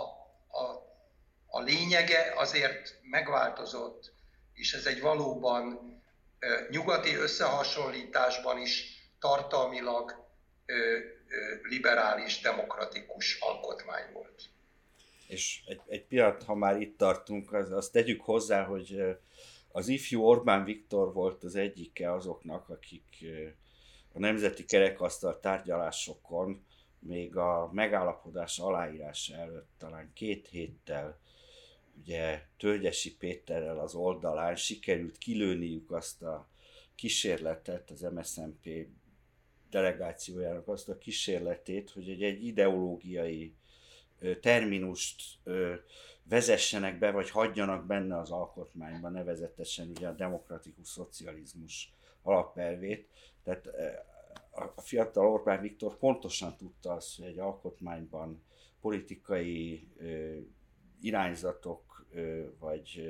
a, 0.59 0.83
a 1.47 1.61
lényege 1.61 2.33
azért 2.37 2.99
megváltozott, 3.03 4.13
és 4.55 4.73
ez 4.73 4.87
egy 4.87 5.01
valóban 5.01 5.93
nyugati 6.71 7.15
összehasonlításban 7.15 8.59
is 8.59 8.85
tartalmilag 9.21 10.25
liberális, 11.63 12.41
demokratikus 12.41 13.39
alkotmány 13.41 14.13
volt. 14.13 14.43
És 15.29 15.61
egy, 15.67 15.81
egy 15.87 16.05
pillanat, 16.05 16.43
ha 16.43 16.55
már 16.55 16.81
itt 16.81 16.99
tartunk, 16.99 17.53
az, 17.53 17.73
azt 17.73 17.93
tegyük 17.93 18.21
hozzá, 18.21 18.63
hogy 18.63 19.17
az 19.77 19.89
ifjú 19.89 20.23
Orbán 20.23 20.65
Viktor 20.65 21.13
volt 21.13 21.45
az 21.45 21.55
egyike 21.55 22.13
azoknak, 22.13 22.69
akik 22.69 23.25
a 24.13 24.19
Nemzeti 24.19 24.65
Kerekasztal 24.65 25.41
tárgyalásokon 25.41 26.65
még 26.99 27.37
a 27.37 27.71
megállapodás 27.73 28.59
aláírása 28.59 29.35
előtt 29.35 29.71
talán 29.79 30.11
két 30.13 30.49
héttel 30.49 31.19
ugye 32.01 32.43
Tölgyesi 32.57 33.17
Péterrel 33.17 33.79
az 33.79 33.95
oldalán 33.95 34.57
sikerült 34.57 35.19
kilőniük 35.19 35.91
azt 35.91 36.23
a 36.23 36.49
kísérletet, 36.95 37.91
az 37.91 38.01
MSZNP 38.01 38.87
delegációjának 39.71 40.69
azt 40.69 40.89
a 40.89 40.99
kísérletét, 40.99 41.91
hogy 41.91 42.09
egy, 42.09 42.23
egy 42.23 42.45
ideológiai 42.45 43.55
terminust 44.41 45.23
vezessenek 46.29 46.99
be, 46.99 47.11
vagy 47.11 47.31
hagyjanak 47.31 47.87
benne 47.87 48.19
az 48.19 48.31
alkotmányban, 48.31 49.13
nevezetesen 49.13 49.89
ugye 49.89 50.09
a 50.09 50.13
demokratikus 50.13 50.89
szocializmus 50.89 51.93
alapelvét. 52.23 53.09
Tehát 53.43 53.67
a 54.51 54.81
fiatal 54.81 55.27
Orbán 55.27 55.61
Viktor 55.61 55.97
pontosan 55.97 56.57
tudta 56.57 56.93
azt, 56.93 57.17
hogy 57.17 57.27
egy 57.27 57.39
alkotmányban 57.39 58.43
politikai 58.81 59.89
irányzatok, 61.01 62.07
vagy, 62.59 63.03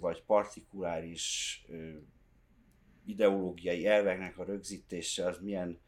vagy 0.00 0.22
partikuláris 0.22 1.64
ideológiai 3.04 3.86
elveknek 3.86 4.38
a 4.38 4.44
rögzítése 4.44 5.26
az 5.26 5.38
milyen, 5.40 5.80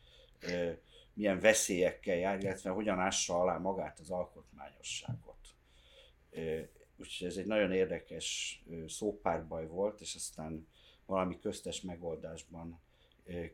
milyen 1.14 1.40
veszélyekkel 1.40 2.16
jár, 2.16 2.42
illetve 2.42 2.70
hogyan 2.70 2.98
ássa 2.98 3.40
alá 3.40 3.58
magát 3.58 3.98
az 3.98 4.10
alkotmányosságot. 4.10 5.29
Úgyhogy 6.96 7.26
ez 7.26 7.36
egy 7.36 7.46
nagyon 7.46 7.72
érdekes 7.72 8.60
szópárbaj 8.86 9.66
volt, 9.66 10.00
és 10.00 10.14
aztán 10.14 10.66
valami 11.06 11.38
köztes 11.38 11.80
megoldásban 11.80 12.80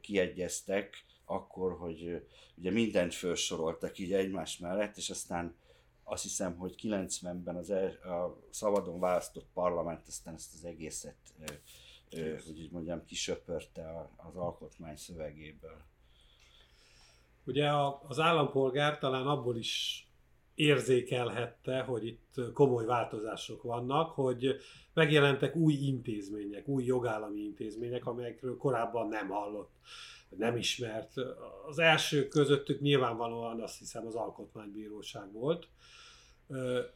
kiegyeztek, 0.00 1.04
akkor, 1.24 1.76
hogy 1.78 2.26
ugye 2.56 2.70
mindent 2.70 3.14
felsoroltak 3.14 3.98
így 3.98 4.12
egymás 4.12 4.58
mellett, 4.58 4.96
és 4.96 5.10
aztán 5.10 5.56
azt 6.04 6.22
hiszem, 6.22 6.56
hogy 6.56 6.74
90-ben 6.82 7.56
az 7.56 7.70
el, 7.70 7.86
a 8.12 8.40
szabadon 8.50 9.00
választott 9.00 9.46
parlament 9.54 10.06
aztán 10.06 10.34
ezt 10.34 10.54
az 10.54 10.64
egészet, 10.64 11.16
hogy 12.46 12.60
így 12.60 12.70
mondjam, 12.70 13.04
kisöpörte 13.04 14.10
az 14.16 14.36
alkotmány 14.36 14.96
szövegéből. 14.96 15.84
Ugye 17.44 17.72
az 18.08 18.18
állampolgár 18.18 18.98
talán 18.98 19.26
abból 19.26 19.56
is 19.56 20.05
érzékelhette, 20.57 21.80
hogy 21.80 22.07
itt 22.07 22.52
komoly 22.52 22.84
változások 22.84 23.62
vannak, 23.62 24.11
hogy 24.11 24.57
megjelentek 24.94 25.57
új 25.57 25.74
intézmények, 25.74 26.68
új 26.68 26.84
jogállami 26.84 27.40
intézmények, 27.40 28.07
amelyekről 28.07 28.57
korábban 28.57 29.09
nem 29.09 29.28
hallott, 29.28 29.74
nem 30.28 30.57
ismert. 30.57 31.14
Az 31.66 31.78
első 31.78 32.28
közöttük 32.28 32.80
nyilvánvalóan 32.80 33.61
azt 33.61 33.78
hiszem 33.78 34.07
az 34.07 34.14
Alkotmánybíróság 34.14 35.32
volt, 35.32 35.68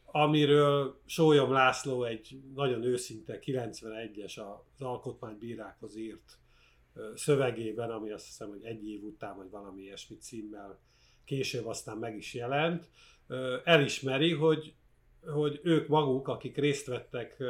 amiről 0.05 0.99
Sólyom 1.05 1.51
László 1.51 2.03
egy 2.03 2.41
nagyon 2.55 2.83
őszinte 2.83 3.39
91-es 3.41 4.39
az 4.39 4.81
alkotmánybírákhoz 4.81 5.95
írt 5.95 6.37
szövegében, 7.15 7.89
ami 7.89 8.11
azt 8.11 8.25
hiszem, 8.25 8.49
hogy 8.49 8.63
egy 8.63 8.87
év 8.89 9.03
után, 9.03 9.35
vagy 9.37 9.49
valami 9.49 9.81
ilyesmi 9.81 10.17
címmel 10.17 10.79
később 11.25 11.65
aztán 11.65 11.97
meg 11.97 12.17
is 12.17 12.33
jelent, 12.33 12.89
elismeri, 13.63 14.33
hogy, 14.33 14.73
hogy 15.25 15.59
ők 15.63 15.87
maguk, 15.87 16.27
akik 16.27 16.57
részt 16.57 16.85
vettek 16.85 17.43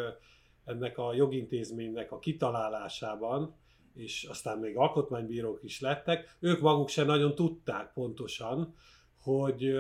ennek 0.66 0.98
a 0.98 1.14
jogintézménynek 1.14 2.12
a 2.12 2.20
kitalálásában, 2.20 3.56
és 3.94 4.24
aztán 4.24 4.58
még 4.58 4.78
alkotmánybírók 4.78 5.64
is 5.64 5.82
lettek, 5.82 6.38
ők 6.40 6.60
maguk 6.60 6.90
se 6.90 7.04
nagyon 7.04 7.36
tudták 7.36 7.94
pontosan, 7.94 8.76
hogy, 9.22 9.72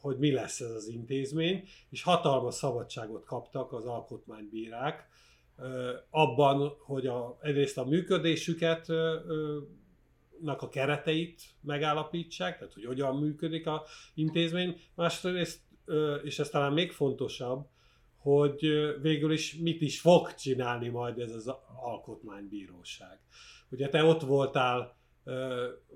hogy 0.00 0.18
mi 0.18 0.32
lesz 0.32 0.60
ez 0.60 0.70
az 0.70 0.88
intézmény, 0.88 1.68
és 1.90 2.02
hatalmas 2.02 2.54
szabadságot 2.54 3.24
kaptak 3.24 3.72
az 3.72 3.84
alkotmánybírák 3.84 5.08
abban, 6.10 6.72
hogy 6.78 7.06
a, 7.06 7.38
egyrészt 7.40 7.78
a 7.78 7.84
működésüket 7.84 8.86
a 10.44 10.68
kereteit 10.68 11.42
megállapítsák, 11.60 12.58
tehát 12.58 12.72
hogy 12.72 12.84
hogyan 12.84 13.16
működik 13.16 13.66
a 13.66 13.86
intézmény, 14.14 14.80
másrészt, 14.94 15.60
és 16.22 16.38
ez 16.38 16.48
talán 16.48 16.72
még 16.72 16.92
fontosabb, 16.92 17.66
hogy 18.16 18.60
végül 19.00 19.32
is 19.32 19.54
mit 19.54 19.80
is 19.80 20.00
fog 20.00 20.34
csinálni 20.34 20.88
majd 20.88 21.18
ez 21.18 21.30
az 21.30 21.52
alkotmánybíróság. 21.82 23.18
Ugye 23.70 23.88
te 23.88 24.04
ott 24.04 24.20
voltál 24.20 24.96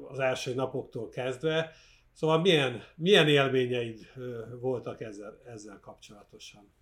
az 0.09 0.19
első 0.19 0.55
napoktól 0.55 1.09
kezdve, 1.09 1.73
szóval 2.13 2.41
milyen, 2.41 2.85
milyen 2.97 3.29
élményeid 3.29 4.13
voltak 4.61 5.01
ezzel, 5.01 5.43
ezzel 5.47 5.79
kapcsolatosan? 5.81 6.73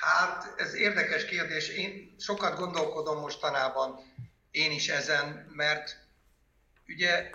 Hát 0.00 0.54
ez 0.56 0.74
érdekes 0.74 1.24
kérdés. 1.24 1.68
Én 1.68 2.14
sokat 2.18 2.58
gondolkodom 2.58 3.20
mostanában 3.20 3.98
én 4.50 4.70
is 4.70 4.88
ezen, 4.88 5.46
mert 5.50 6.01
ugye 6.92 7.30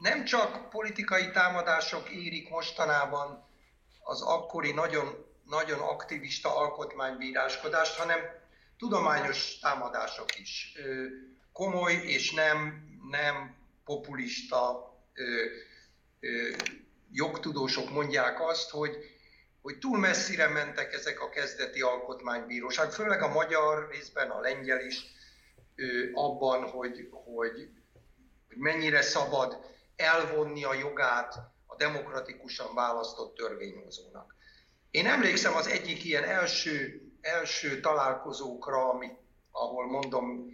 nem 0.00 0.24
csak 0.24 0.70
politikai 0.70 1.30
támadások 1.30 2.10
érik 2.10 2.48
mostanában 2.48 3.44
az 4.02 4.22
akkori 4.22 4.72
nagyon, 4.72 5.26
nagyon 5.44 5.80
aktivista 5.80 6.56
alkotmánybíráskodást, 6.56 7.96
hanem 7.96 8.20
tudományos 8.78 9.58
támadások 9.58 10.38
is. 10.38 10.72
Komoly 11.52 11.92
és 11.92 12.32
nem, 12.32 12.84
nem 13.10 13.54
populista 13.84 14.90
jogtudósok 17.10 17.90
mondják 17.90 18.40
azt, 18.40 18.70
hogy, 18.70 18.96
hogy 19.62 19.78
túl 19.78 19.98
messzire 19.98 20.48
mentek 20.48 20.92
ezek 20.92 21.20
a 21.20 21.28
kezdeti 21.28 21.80
alkotmánybíróság, 21.80 22.92
főleg 22.92 23.22
a 23.22 23.32
magyar 23.32 23.88
részben, 23.90 24.30
a 24.30 24.40
lengyel 24.40 24.80
is, 24.80 25.14
abban, 26.12 26.70
hogy, 26.70 27.08
hogy 27.10 27.68
hogy 28.56 28.64
mennyire 28.64 29.02
szabad 29.02 29.58
elvonni 29.96 30.64
a 30.64 30.74
jogát 30.74 31.34
a 31.66 31.76
demokratikusan 31.76 32.74
választott 32.74 33.34
törvényhozónak. 33.34 34.34
Én 34.90 35.06
emlékszem 35.06 35.54
az 35.54 35.66
egyik 35.66 36.04
ilyen 36.04 36.24
első, 36.24 37.02
első 37.20 37.80
találkozókra, 37.80 38.88
ami, 38.88 39.08
ahol 39.50 39.86
mondom, 39.86 40.52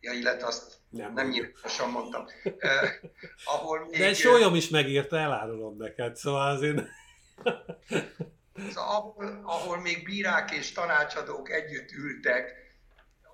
ja, 0.00 0.12
illetve 0.12 0.46
azt 0.46 0.78
nem, 0.88 1.12
nem 1.12 1.28
nyilvánosan 1.28 1.90
mondtam. 1.90 2.24
Eh, 2.58 2.92
ahol 3.44 3.86
még, 3.90 4.00
De 4.00 4.14
Sólyom 4.14 4.54
is 4.54 4.68
megírta, 4.68 5.16
elárulom 5.16 5.76
neked, 5.76 6.16
szóval 6.16 6.50
azért... 6.50 6.82
Szóval 8.68 8.88
ahol, 8.88 9.40
ahol 9.44 9.80
még 9.80 10.04
bírák 10.04 10.50
és 10.50 10.72
tanácsadók 10.72 11.50
együtt 11.50 11.90
ültek, 11.90 12.54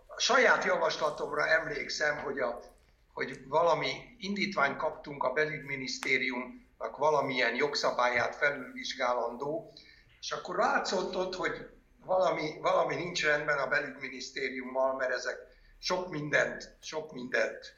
a 0.06 0.20
saját 0.20 0.64
javaslatomra 0.64 1.46
emlékszem, 1.46 2.18
hogy 2.18 2.38
a 2.38 2.75
hogy 3.16 3.48
valami 3.48 4.16
indítványt 4.18 4.76
kaptunk 4.76 5.22
a 5.22 5.32
belügyminisztériumnak 5.32 6.96
valamilyen 6.96 7.54
jogszabályát 7.54 8.36
felülvizsgálandó, 8.36 9.72
és 10.20 10.30
akkor 10.30 10.56
látszott 10.56 11.16
ott, 11.16 11.34
hogy 11.34 11.68
valami, 12.04 12.58
valami 12.60 12.94
nincs 12.94 13.24
rendben 13.24 13.58
a 13.58 13.66
belügyminisztériummal, 13.66 14.96
mert 14.96 15.12
ezek 15.12 15.36
sok 15.78 16.10
mindent, 16.10 16.76
sok 16.80 17.12
mindent 17.12 17.74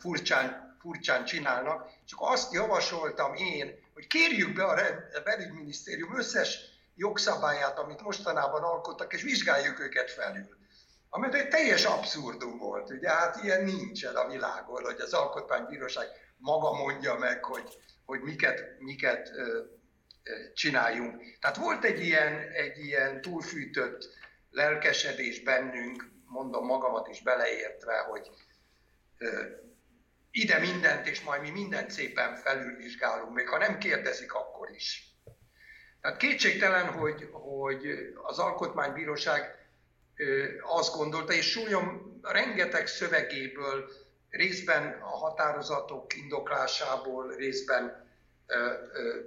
furcsán, 0.00 0.76
furcsán 0.80 1.24
csinálnak. 1.24 1.90
Csak 2.04 2.18
azt 2.22 2.52
javasoltam 2.52 3.34
én, 3.34 3.78
hogy 3.94 4.06
kérjük 4.06 4.52
be 4.52 4.64
a 4.64 4.74
belügyminisztérium 5.24 6.18
összes 6.18 6.58
jogszabályát, 6.94 7.78
amit 7.78 8.02
mostanában 8.02 8.62
alkottak, 8.62 9.12
és 9.12 9.22
vizsgáljuk 9.22 9.80
őket 9.80 10.10
felül 10.10 10.57
ami 11.08 11.28
egy 11.32 11.48
teljes 11.48 11.84
abszurdum 11.84 12.58
volt. 12.58 12.90
Ugye 12.90 13.10
hát 13.10 13.42
ilyen 13.42 13.64
nincsen 13.64 14.14
a 14.14 14.28
világon, 14.28 14.84
hogy 14.84 15.00
az 15.00 15.12
alkotmánybíróság 15.12 16.06
maga 16.36 16.72
mondja 16.72 17.14
meg, 17.14 17.44
hogy, 17.44 17.78
hogy 18.04 18.20
miket, 18.20 18.78
miket 18.78 19.30
ö, 19.34 19.62
ö, 20.22 20.52
csináljunk. 20.54 21.38
Tehát 21.40 21.56
volt 21.56 21.84
egy 21.84 22.00
ilyen, 22.00 22.48
egy 22.52 22.78
ilyen 22.78 23.20
túlfűtött 23.20 24.08
lelkesedés 24.50 25.42
bennünk, 25.42 26.10
mondom 26.24 26.66
magamat 26.66 27.08
is 27.08 27.22
beleértve, 27.22 27.98
hogy 27.98 28.30
ö, 29.18 29.42
ide 30.30 30.58
mindent, 30.58 31.06
és 31.06 31.20
majd 31.20 31.42
mi 31.42 31.50
mindent 31.50 31.90
szépen 31.90 32.36
felülvizsgálunk, 32.36 33.34
még 33.34 33.48
ha 33.48 33.58
nem 33.58 33.78
kérdezik, 33.78 34.34
akkor 34.34 34.70
is. 34.70 35.08
Tehát 36.00 36.16
kétségtelen, 36.16 36.86
hogy, 36.86 37.28
hogy 37.32 37.86
az 38.22 38.38
Alkotmánybíróság 38.38 39.67
azt 40.62 40.94
gondolta, 40.94 41.32
és 41.32 41.50
súlyom 41.50 42.18
rengeteg 42.22 42.86
szövegéből, 42.86 43.90
részben 44.30 45.00
a 45.02 45.16
határozatok 45.16 46.16
indoklásából, 46.16 47.34
részben 47.36 48.06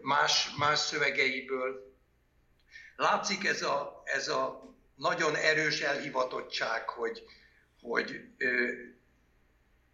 más, 0.02 0.50
más 0.58 0.80
szövegeiből. 0.80 1.94
Látszik 2.96 3.46
ez 3.46 3.62
a, 3.62 4.02
ez 4.06 4.28
a 4.28 4.70
nagyon 4.96 5.36
erős 5.36 5.82
elhivatottság, 5.82 6.90
hogy, 6.90 7.24
hogy, 7.82 8.22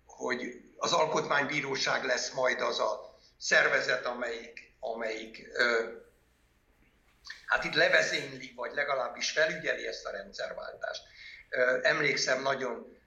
hogy 0.05 0.61
az 0.77 0.93
alkotmánybíróság 0.93 2.03
lesz 2.03 2.33
majd 2.33 2.61
az 2.61 2.79
a 2.79 3.17
szervezet, 3.37 4.05
amelyik, 4.05 4.73
amelyik 4.79 5.47
hát 7.45 7.63
itt 7.63 7.73
levezényli, 7.73 8.53
vagy 8.55 8.73
legalábbis 8.73 9.31
felügyeli 9.31 9.87
ezt 9.87 10.05
a 10.05 10.11
rendszerváltást. 10.11 11.01
Emlékszem, 11.81 12.41
nagyon 12.41 12.97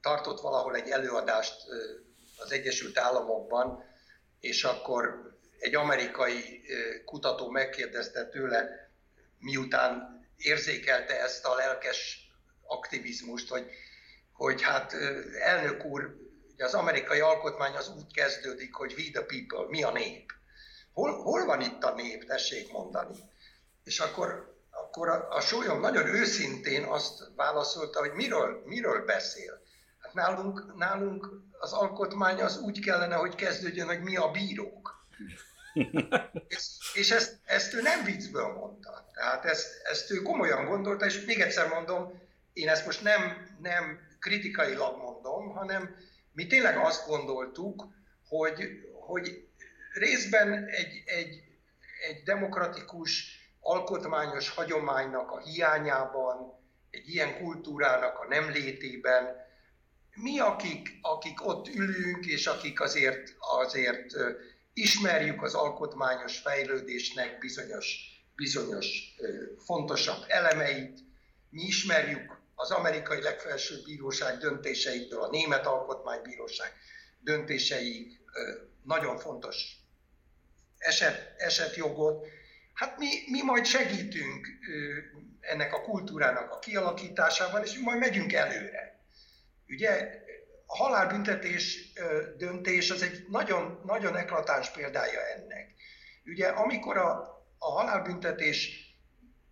tartott 0.00 0.40
valahol 0.40 0.76
egy 0.76 0.90
előadást 0.90 1.54
az 2.36 2.52
Egyesült 2.52 2.98
Államokban, 2.98 3.84
és 4.40 4.64
akkor 4.64 5.30
egy 5.58 5.74
amerikai 5.74 6.62
kutató 7.04 7.50
megkérdezte 7.50 8.28
tőle, 8.28 8.90
miután 9.38 10.20
érzékelte 10.36 11.20
ezt 11.20 11.44
a 11.44 11.54
lelkes 11.54 12.30
aktivizmust, 12.62 13.48
hogy, 13.48 13.70
hogy 14.32 14.62
hát 14.62 14.92
elnök 15.40 15.84
úr, 15.84 16.16
az 16.58 16.74
amerikai 16.74 17.20
alkotmány 17.20 17.74
az 17.74 17.88
úgy 17.88 18.12
kezdődik, 18.12 18.74
hogy 18.74 18.94
we 18.96 19.10
the 19.10 19.22
people, 19.22 19.68
mi 19.68 19.82
a 19.82 19.92
nép. 19.92 20.32
Hol, 20.92 21.22
hol 21.22 21.44
van 21.44 21.60
itt 21.60 21.82
a 21.82 21.94
nép, 21.94 22.24
tessék 22.24 22.72
mondani? 22.72 23.18
És 23.84 24.00
akkor, 24.00 24.56
akkor 24.70 25.08
a, 25.08 25.28
a 25.30 25.40
súlyom 25.40 25.80
nagyon 25.80 26.06
őszintén 26.06 26.84
azt 26.84 27.30
válaszolta, 27.36 27.98
hogy 27.98 28.12
miről, 28.12 28.62
miről 28.64 29.04
beszél. 29.04 29.62
Hát 29.98 30.14
nálunk, 30.14 30.76
nálunk 30.76 31.28
az 31.58 31.72
alkotmány 31.72 32.40
az 32.40 32.58
úgy 32.58 32.80
kellene, 32.80 33.14
hogy 33.14 33.34
kezdődjön, 33.34 33.86
hogy 33.86 34.02
mi 34.02 34.16
a 34.16 34.30
bírók. 34.30 35.06
és, 36.48 36.66
és 36.94 37.10
ezt, 37.10 37.38
ezt 37.44 37.74
ő 37.74 37.82
nem 37.82 38.04
viccből 38.04 38.52
mondta. 38.52 39.10
Tehát 39.14 39.44
ezt, 39.44 39.80
ezt 39.82 40.10
ő 40.10 40.22
komolyan 40.22 40.64
gondolta, 40.64 41.04
és 41.04 41.24
még 41.24 41.40
egyszer 41.40 41.68
mondom, 41.68 42.20
én 42.52 42.68
ezt 42.68 42.84
most 42.84 43.02
nem, 43.02 43.48
nem 43.60 43.98
kritikailag 44.20 44.96
mondom, 44.96 45.48
hanem 45.48 45.96
mi 46.32 46.46
tényleg 46.46 46.76
azt 46.76 47.06
gondoltuk, 47.06 47.86
hogy, 48.28 48.62
hogy 49.00 49.48
részben 49.92 50.66
egy, 50.66 51.02
egy, 51.04 51.42
egy 52.08 52.22
demokratikus 52.24 53.40
alkotmányos 53.60 54.48
hagyománynak 54.48 55.30
a 55.30 55.40
hiányában, 55.40 56.60
egy 56.90 57.08
ilyen 57.08 57.38
kultúrának 57.38 58.18
a 58.18 58.26
nem 58.28 58.50
létében, 58.50 59.36
mi, 60.14 60.38
akik, 60.38 60.98
akik 61.02 61.46
ott 61.46 61.68
ülünk, 61.68 62.26
és 62.26 62.46
akik 62.46 62.80
azért, 62.80 63.34
azért 63.38 64.14
ismerjük 64.72 65.42
az 65.42 65.54
alkotmányos 65.54 66.38
fejlődésnek 66.38 67.38
bizonyos, 67.38 67.96
bizonyos 68.36 69.16
fontosabb 69.64 70.24
elemeit, 70.28 70.98
mi 71.50 71.62
ismerjük 71.62 72.40
az 72.54 72.70
amerikai 72.70 73.22
legfelsőbb 73.22 73.84
bíróság 73.84 74.38
döntéseitől, 74.38 75.22
a 75.22 75.30
német 75.30 75.66
alkotmánybíróság 75.66 76.72
döntéseig 77.20 78.20
nagyon 78.82 79.18
fontos 79.18 79.81
eset, 80.82 81.34
esetjogot, 81.36 82.26
hát 82.74 82.98
mi, 82.98 83.08
mi 83.30 83.42
majd 83.42 83.64
segítünk 83.64 84.46
ennek 85.40 85.74
a 85.74 85.80
kultúrának 85.80 86.50
a 86.50 86.58
kialakításában, 86.58 87.62
és 87.62 87.74
mi 87.74 87.82
majd 87.82 87.98
megyünk 87.98 88.32
előre. 88.32 89.00
Ugye 89.68 90.20
a 90.66 90.76
halálbüntetés 90.76 91.92
döntés 92.36 92.90
az 92.90 93.02
egy 93.02 93.24
nagyon, 93.28 93.80
nagyon 93.84 94.16
eklatáns 94.16 94.70
példája 94.70 95.20
ennek. 95.20 95.74
Ugye 96.24 96.48
amikor 96.48 96.96
a, 96.96 97.10
a 97.58 97.70
halálbüntetés 97.70 98.90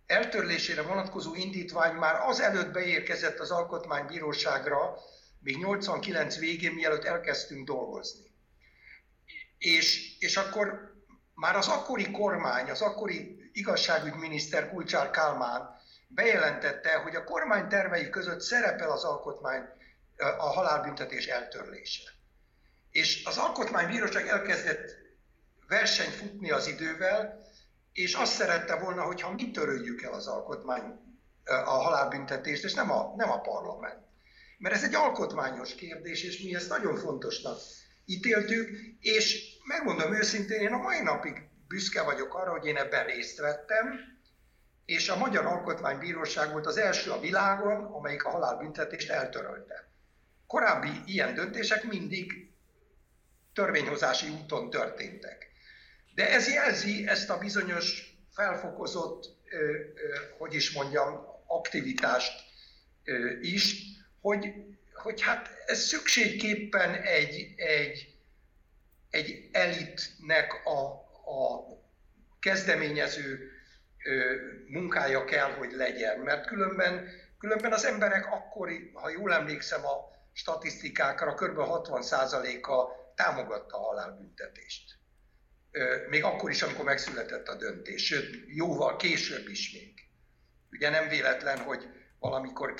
eltörlésére 0.05 0.81
vonatkozó 0.81 1.35
indítvány 1.35 1.93
már 1.93 2.15
az 2.27 2.39
előtt 2.39 2.71
beérkezett 2.71 3.39
az 3.39 3.51
alkotmánybíróságra, 3.51 4.97
még 5.39 5.57
89 5.57 6.37
végén, 6.37 6.73
mielőtt 6.73 7.03
elkezdtünk 7.03 7.67
dolgozni. 7.67 8.25
És, 9.57 10.17
és 10.19 10.37
akkor 10.37 10.90
már 11.33 11.55
az 11.55 11.67
akkori 11.67 12.11
kormány, 12.11 12.69
az 12.69 12.81
akkori 12.81 13.49
igazságügyminiszter 13.53 14.69
Kulcsár 14.69 15.09
Kálmán 15.09 15.79
bejelentette, 16.07 16.95
hogy 16.95 17.15
a 17.15 17.23
kormány 17.23 17.67
tervei 17.67 18.09
között 18.09 18.41
szerepel 18.41 18.91
az 18.91 19.03
alkotmány 19.03 19.63
a 20.17 20.45
halálbüntetés 20.45 21.27
eltörlése. 21.27 22.03
És 22.91 23.25
az 23.25 23.37
alkotmánybíróság 23.37 24.27
elkezdett 24.27 24.95
versenyt 25.67 26.13
futni 26.13 26.51
az 26.51 26.67
idővel, 26.67 27.49
és 27.93 28.13
azt 28.13 28.33
szerette 28.33 28.75
volna, 28.75 29.03
hogyha 29.03 29.31
mi 29.31 29.51
töröljük 29.51 30.01
el 30.01 30.13
az 30.13 30.27
alkotmány 30.27 30.99
a 31.45 31.69
halálbüntetést, 31.69 32.63
és 32.63 32.73
nem 32.73 32.91
a, 32.91 33.13
nem 33.15 33.31
a 33.31 33.41
parlament. 33.41 33.99
Mert 34.57 34.75
ez 34.75 34.83
egy 34.83 34.95
alkotmányos 34.95 35.75
kérdés, 35.75 36.23
és 36.23 36.43
mi 36.43 36.55
ezt 36.55 36.69
nagyon 36.69 36.97
fontosnak 36.97 37.59
ítéltük, 38.11 38.69
és 38.99 39.55
megmondom 39.63 40.13
őszintén, 40.13 40.59
én 40.59 40.73
a 40.73 40.77
mai 40.77 41.01
napig 41.01 41.49
büszke 41.67 42.01
vagyok 42.01 42.33
arra, 42.33 42.51
hogy 42.51 42.65
én 42.65 42.77
ebben 42.77 43.05
részt 43.05 43.39
vettem, 43.39 43.99
és 44.85 45.09
a 45.09 45.17
Magyar 45.17 45.45
Alkotmánybíróság 45.45 46.51
volt 46.51 46.65
az 46.65 46.77
első 46.77 47.11
a 47.11 47.19
világon, 47.19 47.83
amelyik 47.83 48.23
a 48.23 48.29
halálbüntetést 48.29 49.09
eltörölte. 49.09 49.89
Korábbi 50.47 50.89
ilyen 51.05 51.33
döntések 51.33 51.83
mindig 51.83 52.51
törvényhozási 53.53 54.29
úton 54.29 54.69
történtek. 54.69 55.51
De 56.15 56.29
ez 56.29 56.47
jelzi 56.53 57.07
ezt 57.07 57.29
a 57.29 57.37
bizonyos 57.37 58.15
felfokozott, 58.33 59.35
hogy 60.37 60.53
is 60.53 60.71
mondjam, 60.71 61.25
aktivitást 61.45 62.43
is, 63.41 63.75
hogy, 64.21 64.53
hogy 65.01 65.21
hát 65.21 65.49
ez 65.65 65.79
szükségképpen 65.79 66.93
egy, 66.95 67.53
egy, 67.55 68.15
egy 69.09 69.49
elitnek 69.51 70.65
a, 70.65 70.85
a 71.31 71.63
kezdeményező 72.39 73.51
munkája 74.67 75.25
kell, 75.25 75.51
hogy 75.51 75.71
legyen. 75.71 76.19
Mert 76.19 76.47
különben, 76.47 77.07
különben 77.39 77.73
az 77.73 77.85
emberek 77.85 78.25
akkor, 78.25 78.71
ha 78.93 79.09
jól 79.09 79.33
emlékszem 79.33 79.85
a 79.85 79.95
statisztikákra, 80.33 81.33
kb. 81.33 81.57
60%-a 81.57 82.99
támogatta 83.15 83.77
a 83.77 83.85
halálbüntetést 83.85 84.99
még 86.09 86.23
akkor 86.23 86.49
is, 86.49 86.61
amikor 86.61 86.85
megszületett 86.85 87.47
a 87.47 87.55
döntés, 87.55 88.05
sőt, 88.05 88.43
jóval 88.47 88.95
később 88.95 89.47
is 89.47 89.73
még. 89.73 89.93
Ugye 90.71 90.89
nem 90.89 91.07
véletlen, 91.07 91.59
hogy 91.59 91.87
valamikor 92.19 92.73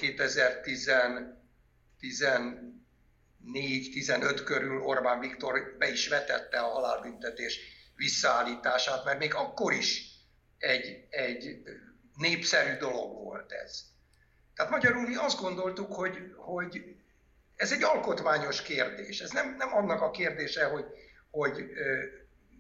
2014-15 2.01 4.41
körül 4.45 4.81
Orbán 4.81 5.19
Viktor 5.19 5.75
be 5.77 5.91
is 5.91 6.07
vetette 6.07 6.59
a 6.59 6.69
halálbüntetés 6.69 7.59
visszaállítását, 7.95 9.05
mert 9.05 9.19
még 9.19 9.33
akkor 9.33 9.73
is 9.73 10.09
egy, 10.57 11.05
egy 11.09 11.61
népszerű 12.15 12.77
dolog 12.77 13.23
volt 13.23 13.51
ez. 13.51 13.83
Tehát 14.55 14.71
magyarul 14.71 15.07
mi 15.07 15.15
azt 15.15 15.39
gondoltuk, 15.39 15.93
hogy, 15.93 16.33
hogy 16.35 16.95
ez 17.55 17.71
egy 17.71 17.83
alkotmányos 17.83 18.61
kérdés. 18.61 19.19
Ez 19.19 19.31
nem, 19.31 19.55
nem 19.55 19.73
annak 19.73 20.01
a 20.01 20.11
kérdése, 20.11 20.65
hogy, 20.65 20.85
hogy 21.29 21.69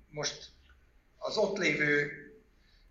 most 0.09 0.49
az 1.17 1.37
ott 1.37 1.57
lévő 1.57 2.11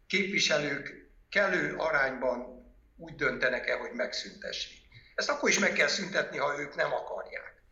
képviselők 0.07 1.09
kellő 1.29 1.77
arányban 1.77 2.65
úgy 2.97 3.15
döntenek-e, 3.15 3.77
hogy 3.77 3.93
megszüntessék. 3.93 4.80
Ezt 5.21 5.29
akkor 5.29 5.49
is 5.49 5.59
meg 5.59 5.73
kell 5.73 5.87
szüntetni, 5.87 6.39
ha 6.39 6.61
ők 6.61 6.75
nem 6.75 6.93
akarják. 6.93 7.63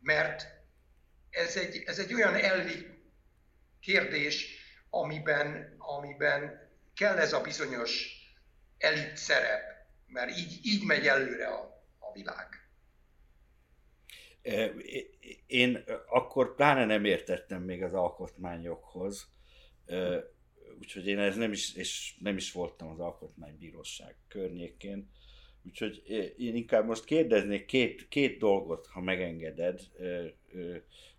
Mert 0.00 0.46
ez 1.30 1.56
egy, 1.56 1.82
ez 1.86 1.98
egy 1.98 2.14
olyan 2.14 2.34
elvi 2.34 2.86
kérdés, 3.80 4.58
amiben, 4.90 5.74
amiben 5.78 6.70
kell 6.94 7.18
ez 7.18 7.32
a 7.32 7.40
bizonyos 7.40 8.08
elit 8.78 9.16
szerep, 9.16 9.62
mert 10.06 10.38
így, 10.38 10.58
így 10.62 10.84
megy 10.84 11.06
előre 11.06 11.46
a, 11.46 11.84
a 11.98 12.12
világ. 12.12 12.48
Én 15.46 15.84
akkor 16.06 16.54
pláne 16.54 16.84
nem 16.84 17.04
értettem 17.04 17.62
még 17.62 17.82
az 17.82 17.94
alkotmányokhoz, 17.94 19.28
úgyhogy 20.78 21.06
én 21.06 21.18
ez 21.18 21.36
nem 21.36 21.52
is, 21.52 21.74
és 21.74 22.16
nem 22.18 22.36
is 22.36 22.52
voltam 22.52 22.88
az 22.88 22.98
alkotmánybíróság 22.98 24.16
környékén, 24.28 25.10
úgyhogy 25.64 26.02
én 26.38 26.56
inkább 26.56 26.86
most 26.86 27.04
kérdeznék 27.04 27.64
két, 27.64 28.08
két 28.08 28.38
dolgot, 28.38 28.86
ha 28.86 29.00
megengeded. 29.00 29.80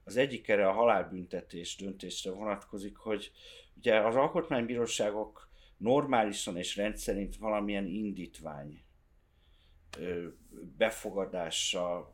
Az 0.03 0.17
egyik 0.17 0.47
erre 0.47 0.67
a 0.67 0.71
halálbüntetés 0.71 1.75
döntésre 1.75 2.31
vonatkozik, 2.31 2.95
hogy 2.95 3.31
ugye 3.77 3.99
az 3.99 4.15
alkotmánybíróságok 4.15 5.49
normálisan 5.77 6.57
és 6.57 6.75
rendszerint 6.75 7.37
valamilyen 7.37 7.85
indítvány 7.87 8.83
befogadása 10.77 12.13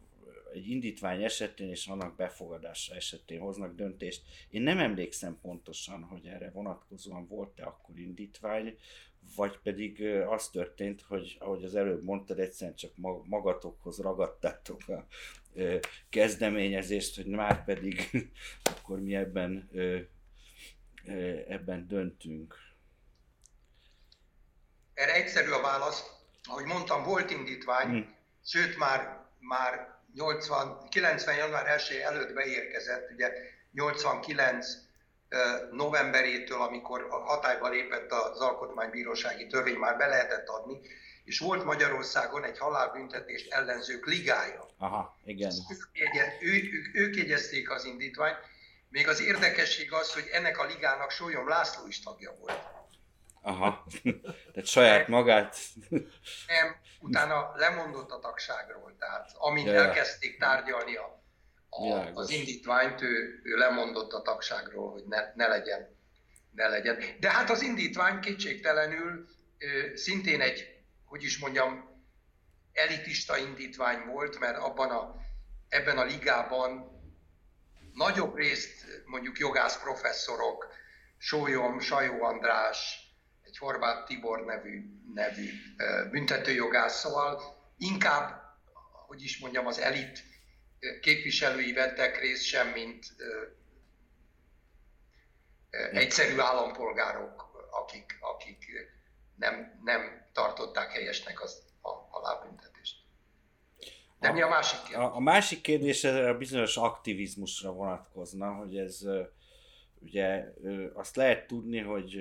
egy 0.53 0.69
indítvány 0.69 1.23
esetén 1.23 1.69
és 1.69 1.87
annak 1.87 2.15
befogadása 2.15 2.95
esetén 2.95 3.39
hoznak 3.39 3.75
döntést. 3.75 4.21
Én 4.49 4.61
nem 4.61 4.79
emlékszem 4.79 5.39
pontosan, 5.41 6.03
hogy 6.03 6.25
erre 6.25 6.49
vonatkozóan 6.49 7.27
volt-e 7.27 7.65
akkor 7.65 7.99
indítvány, 7.99 8.77
vagy 9.35 9.59
pedig 9.63 10.05
az 10.05 10.49
történt, 10.49 11.01
hogy 11.01 11.37
ahogy 11.39 11.63
az 11.63 11.75
előbb 11.75 12.03
mondtad, 12.03 12.39
egyszerűen 12.39 12.75
csak 12.75 12.91
magatokhoz 13.23 13.97
ragadtátok 13.97 14.81
a 14.87 15.05
kezdeményezést, 16.09 17.15
hogy 17.15 17.27
már 17.27 17.63
pedig 17.63 18.09
akkor 18.75 18.99
mi 18.99 19.15
ebben, 19.15 19.69
ebben 21.47 21.87
döntünk. 21.87 22.55
Erre 24.93 25.13
egyszerű 25.13 25.49
a 25.49 25.61
válasz. 25.61 26.03
Ahogy 26.43 26.65
mondtam, 26.65 27.03
volt 27.03 27.31
indítvány, 27.31 27.87
hmm. 27.87 28.15
sőt 28.45 28.77
már, 28.77 29.25
már 29.39 29.95
80, 30.13 30.87
90. 30.89 31.35
január 31.37 31.67
1 31.67 31.97
előtt 32.03 32.33
beérkezett, 32.33 33.11
ugye 33.11 33.31
89 33.71 34.86
novemberétől, 35.71 36.61
amikor 36.61 37.07
hatályba 37.09 37.69
lépett 37.69 38.11
az 38.11 38.39
alkotmánybírósági 38.39 39.47
törvény, 39.47 39.75
már 39.75 39.97
be 39.97 40.07
lehetett 40.07 40.47
adni, 40.47 40.81
és 41.23 41.39
volt 41.39 41.63
Magyarországon 41.63 42.43
egy 42.43 42.57
halálbüntetést 42.57 43.53
ellenzők 43.53 44.05
ligája. 44.05 44.65
Aha, 44.77 45.17
igen. 45.25 45.51
Ők, 45.69 46.73
ők, 46.73 46.95
ők 46.95 47.15
jegyezték 47.15 47.71
az 47.71 47.85
indítványt. 47.85 48.37
Még 48.89 49.07
az 49.07 49.21
érdekesség 49.21 49.93
az, 49.93 50.13
hogy 50.13 50.29
ennek 50.31 50.59
a 50.59 50.65
ligának 50.65 51.11
Sólyom 51.11 51.47
László 51.47 51.87
is 51.87 51.99
tagja 51.99 52.31
volt. 52.39 52.61
Aha, 53.41 53.83
tehát 54.53 54.65
saját 54.65 55.07
magát. 55.07 55.57
Nem, 56.47 56.75
utána 56.99 57.51
lemondott 57.55 58.11
a 58.11 58.19
tagságról, 58.19 58.95
tehát 58.99 59.31
amint 59.33 59.67
ja. 59.67 59.73
elkezdték 59.73 60.39
tárgyalni 60.39 60.95
a, 60.95 61.23
a, 61.69 62.11
az 62.13 62.29
indítványt, 62.29 63.01
ő, 63.01 63.39
ő 63.43 63.57
lemondott 63.57 64.11
a 64.11 64.21
tagságról, 64.21 64.91
hogy 64.91 65.03
ne, 65.05 65.31
ne 65.35 65.47
legyen. 65.47 65.95
Ne 66.51 66.67
legyen. 66.67 66.97
De 67.19 67.31
hát 67.31 67.49
az 67.49 67.61
indítvány 67.61 68.19
kétségtelenül 68.19 69.27
ö, 69.57 69.95
szintén 69.95 70.41
egy, 70.41 70.81
hogy 71.05 71.23
is 71.23 71.39
mondjam, 71.39 71.95
elitista 72.73 73.37
indítvány 73.37 74.05
volt, 74.05 74.39
mert 74.39 74.57
abban 74.57 74.89
a, 74.89 75.15
ebben 75.69 75.97
a 75.97 76.03
ligában 76.03 76.95
nagyobb 77.93 78.35
részt 78.35 78.85
mondjuk 79.05 79.37
jogász 79.37 79.81
professzorok, 79.81 80.67
Sólyom, 81.17 81.79
Sajó 81.79 82.23
András, 82.23 83.07
egy 83.43 83.57
Horváth 83.57 84.07
Tibor 84.07 84.45
nevű, 84.45 84.85
nevű 85.13 85.49
büntetőjogásszal, 86.11 87.41
inkább, 87.77 88.41
hogy 89.07 89.23
is 89.23 89.39
mondjam, 89.39 89.67
az 89.67 89.79
elit 89.79 90.23
képviselői 91.01 91.73
vettek 91.73 92.19
részt, 92.19 92.43
sem 92.43 92.67
mint 92.67 93.05
egyszerű 95.91 96.39
állampolgárok, 96.39 97.67
akik, 97.71 98.17
akik 98.19 98.65
nem, 99.35 99.79
nem 99.83 100.25
tartották 100.33 100.91
helyesnek 100.91 101.41
az, 101.41 101.63
a 101.81 101.89
halálbüntetést. 101.89 102.95
De 104.19 104.27
a, 104.27 104.33
mi 104.33 104.41
a 104.41 104.47
másik 104.47 104.79
kérdés? 104.79 104.97
A, 104.97 105.15
a 105.15 105.19
másik 105.19 105.61
kérdés 105.61 106.03
a 106.03 106.37
bizonyos 106.37 106.77
aktivizmusra 106.77 107.71
vonatkozna, 107.71 108.53
hogy 108.53 108.77
ez 108.77 108.99
ugye 109.99 110.43
azt 110.93 111.15
lehet 111.15 111.47
tudni, 111.47 111.79
hogy 111.79 112.17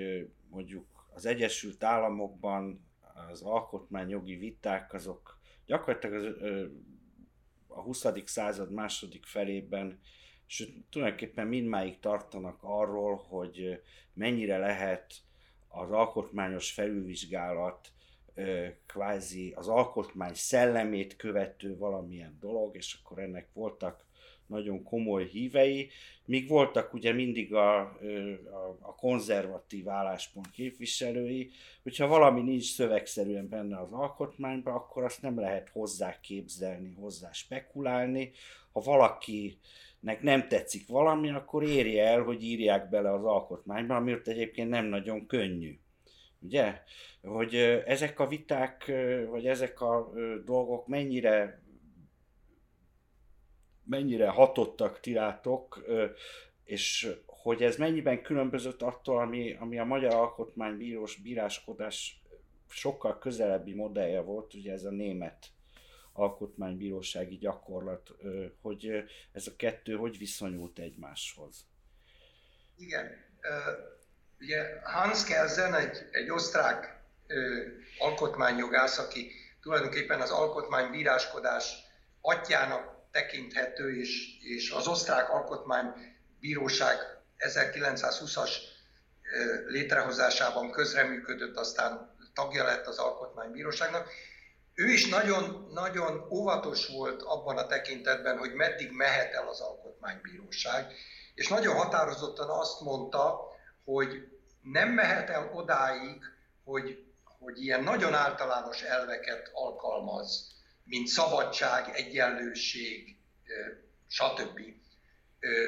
mondjuk 0.49 0.85
az 1.13 1.25
Egyesült 1.25 1.83
Államokban 1.83 2.85
az 3.31 3.41
alkotmányjogi 3.41 4.35
viták 4.35 4.93
azok 4.93 5.39
gyakorlatilag 5.65 6.15
az, 6.15 6.35
a 7.77 7.81
20. 7.81 8.05
század 8.25 8.71
második 8.71 9.25
felében 9.25 9.99
és 10.47 10.69
tulajdonképpen 10.89 11.47
mindmáig 11.47 11.99
tartanak 11.99 12.57
arról, 12.61 13.15
hogy 13.15 13.81
mennyire 14.13 14.57
lehet 14.57 15.13
az 15.67 15.91
alkotmányos 15.91 16.71
felülvizsgálat 16.71 17.91
kvázi 18.85 19.53
az 19.55 19.67
alkotmány 19.67 20.33
szellemét 20.33 21.15
követő 21.15 21.77
valamilyen 21.77 22.37
dolog, 22.39 22.75
és 22.75 22.99
akkor 23.01 23.19
ennek 23.19 23.49
voltak 23.53 24.05
nagyon 24.47 24.83
komoly 24.83 25.25
hívei, 25.25 25.89
míg 26.25 26.47
voltak 26.47 26.93
ugye 26.93 27.13
mindig 27.13 27.53
a, 27.53 27.79
a, 27.79 28.77
a 28.79 28.95
konzervatív 28.95 29.89
álláspont 29.89 30.51
képviselői, 30.51 31.49
hogyha 31.83 32.07
valami 32.07 32.41
nincs 32.41 32.73
szövegszerűen 32.73 33.49
benne 33.49 33.79
az 33.79 33.91
alkotmányban, 33.91 34.73
akkor 34.73 35.03
azt 35.03 35.21
nem 35.21 35.39
lehet 35.39 35.69
hozzá 35.69 36.19
képzelni, 36.19 36.93
hozzá 36.93 37.31
spekulálni. 37.31 38.31
Ha 38.71 38.79
valakinek 38.79 40.21
nem 40.21 40.47
tetszik 40.47 40.87
valami, 40.87 41.29
akkor 41.29 41.63
érje 41.63 42.05
el, 42.05 42.21
hogy 42.21 42.43
írják 42.43 42.89
bele 42.89 43.13
az 43.13 43.23
alkotmányba, 43.23 43.95
amit 43.95 44.27
egyébként 44.27 44.69
nem 44.69 44.85
nagyon 44.85 45.25
könnyű. 45.25 45.79
Ugye? 46.39 46.81
Hogy 47.21 47.55
ezek 47.85 48.19
a 48.19 48.27
viták, 48.27 48.91
vagy 49.29 49.47
ezek 49.47 49.81
a 49.81 50.13
dolgok 50.45 50.87
mennyire 50.87 51.61
mennyire 53.89 54.29
hatottak 54.29 54.99
tirátok, 54.99 55.85
és 56.63 57.15
hogy 57.25 57.63
ez 57.63 57.75
mennyiben 57.75 58.21
különbözött 58.21 58.81
attól, 58.81 59.21
ami, 59.21 59.57
ami 59.59 59.79
a 59.79 59.83
Magyar 59.83 60.13
Alkotmánybírós 60.13 61.15
bíráskodás 61.15 62.21
sokkal 62.69 63.17
közelebbi 63.17 63.73
modellje 63.73 64.21
volt, 64.21 64.53
ugye 64.53 64.71
ez 64.71 64.83
a 64.83 64.89
német 64.89 65.45
alkotmánybírósági 66.13 67.37
gyakorlat, 67.37 68.15
hogy 68.61 69.03
ez 69.31 69.47
a 69.47 69.55
kettő 69.55 69.95
hogy 69.95 70.17
viszonyult 70.17 70.79
egymáshoz? 70.79 71.65
Igen. 72.77 73.25
Ugye 74.39 74.81
Hans 74.83 75.23
Kelsen 75.23 75.73
egy, 75.73 75.97
egy 76.11 76.29
osztrák 76.29 77.03
alkotmányjogász, 77.99 78.97
aki 78.97 79.31
tulajdonképpen 79.61 80.21
az 80.21 80.31
alkotmánybíráskodás 80.31 81.73
atyának 82.21 82.96
tekinthető, 83.17 83.99
és, 83.99 84.37
és 84.41 84.71
az 84.71 84.87
osztrák 84.87 85.29
alkotmánybíróság 85.29 86.97
1920-as 87.37 88.51
létrehozásában 89.67 90.71
közreműködött, 90.71 91.57
aztán 91.57 92.15
tagja 92.33 92.63
lett 92.63 92.85
az 92.85 92.97
alkotmánybíróságnak. 92.97 94.09
Ő 94.73 94.85
is 94.85 95.09
nagyon, 95.09 95.69
nagyon 95.73 96.27
óvatos 96.31 96.87
volt 96.87 97.21
abban 97.21 97.57
a 97.57 97.67
tekintetben, 97.67 98.37
hogy 98.37 98.53
meddig 98.53 98.91
mehet 98.91 99.33
el 99.33 99.47
az 99.47 99.59
alkotmánybíróság, 99.59 100.93
és 101.35 101.47
nagyon 101.47 101.75
határozottan 101.75 102.49
azt 102.49 102.81
mondta, 102.81 103.39
hogy 103.85 104.27
nem 104.61 104.89
mehet 104.89 105.29
el 105.29 105.51
odáig, 105.53 106.21
hogy, 106.63 107.05
hogy 107.39 107.63
ilyen 107.63 107.83
nagyon 107.83 108.13
általános 108.13 108.81
elveket 108.81 109.49
alkalmaz, 109.53 110.56
mint 110.87 111.07
szabadság, 111.07 111.95
egyenlőség, 111.95 113.17
stb. 114.07 114.59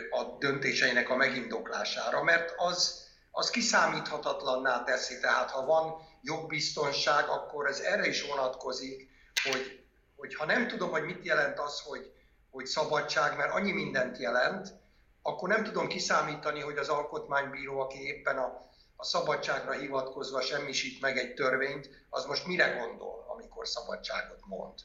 a 0.10 0.38
döntéseinek 0.40 1.10
a 1.10 1.16
megindoklására, 1.16 2.24
mert 2.24 2.54
az, 2.58 3.08
az 3.32 3.50
kiszámíthatatlanná 3.50 4.84
teszi. 4.84 5.20
Tehát 5.20 5.52
ha 5.52 5.66
van 5.66 6.08
jogbiztonság, 6.22 7.28
akkor 7.28 7.68
ez 7.68 7.80
erre 7.80 8.08
is 8.08 8.22
vonatkozik, 8.28 9.10
hogy, 9.44 9.84
hogy 10.16 10.36
ha 10.36 10.46
nem 10.46 10.68
tudom, 10.68 10.90
hogy 10.90 11.04
mit 11.04 11.26
jelent 11.26 11.60
az, 11.60 11.82
hogy, 11.82 12.12
hogy 12.50 12.66
szabadság, 12.66 13.38
mert 13.38 13.54
annyi 13.54 13.72
mindent 13.72 14.18
jelent, 14.18 14.74
akkor 15.22 15.50
nem 15.50 15.64
tudom 15.64 15.88
kiszámítani, 15.88 16.60
hogy 16.60 16.78
az 16.78 16.90
alkotmánybíró, 16.90 17.80
aki 17.80 18.02
éppen 18.02 18.38
a, 18.38 18.70
a 18.96 19.04
szabadságra 19.04 19.72
hivatkozva 19.72 20.42
semmisít 20.42 21.02
meg 21.02 21.18
egy 21.18 21.34
törvényt, 21.34 21.90
az 22.10 22.26
most 22.26 22.46
mire 22.46 22.68
gondol, 22.68 23.26
amikor 23.28 23.68
szabadságot 23.68 24.40
mond. 24.46 24.80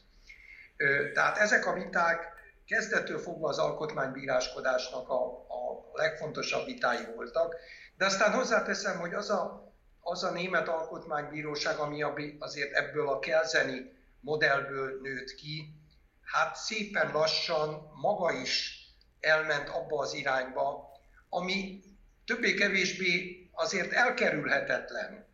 Tehát 1.13 1.37
ezek 1.37 1.65
a 1.65 1.73
viták 1.73 2.33
kezdettől 2.65 3.19
fogva 3.19 3.49
az 3.49 3.57
alkotmánybíráskodásnak 3.57 5.09
a, 5.09 5.25
a 5.37 5.91
legfontosabb 5.93 6.65
vitái 6.65 7.05
voltak, 7.15 7.55
de 7.97 8.05
aztán 8.05 8.33
hozzáteszem, 8.33 8.99
hogy 8.99 9.13
az 9.13 9.29
a, 9.29 9.73
az 10.01 10.23
a 10.23 10.31
német 10.31 10.67
alkotmánybíróság, 10.67 11.77
ami 11.77 12.01
azért 12.39 12.73
ebből 12.73 13.09
a 13.09 13.19
kelzeni 13.19 13.93
modellből 14.19 14.99
nőtt 15.01 15.35
ki, 15.35 15.73
hát 16.21 16.55
szépen 16.55 17.11
lassan 17.11 17.91
maga 18.01 18.31
is 18.31 18.79
elment 19.19 19.69
abba 19.69 19.99
az 19.99 20.13
irányba, 20.13 20.89
ami 21.29 21.83
többé-kevésbé 22.25 23.39
azért 23.51 23.91
elkerülhetetlen 23.91 25.24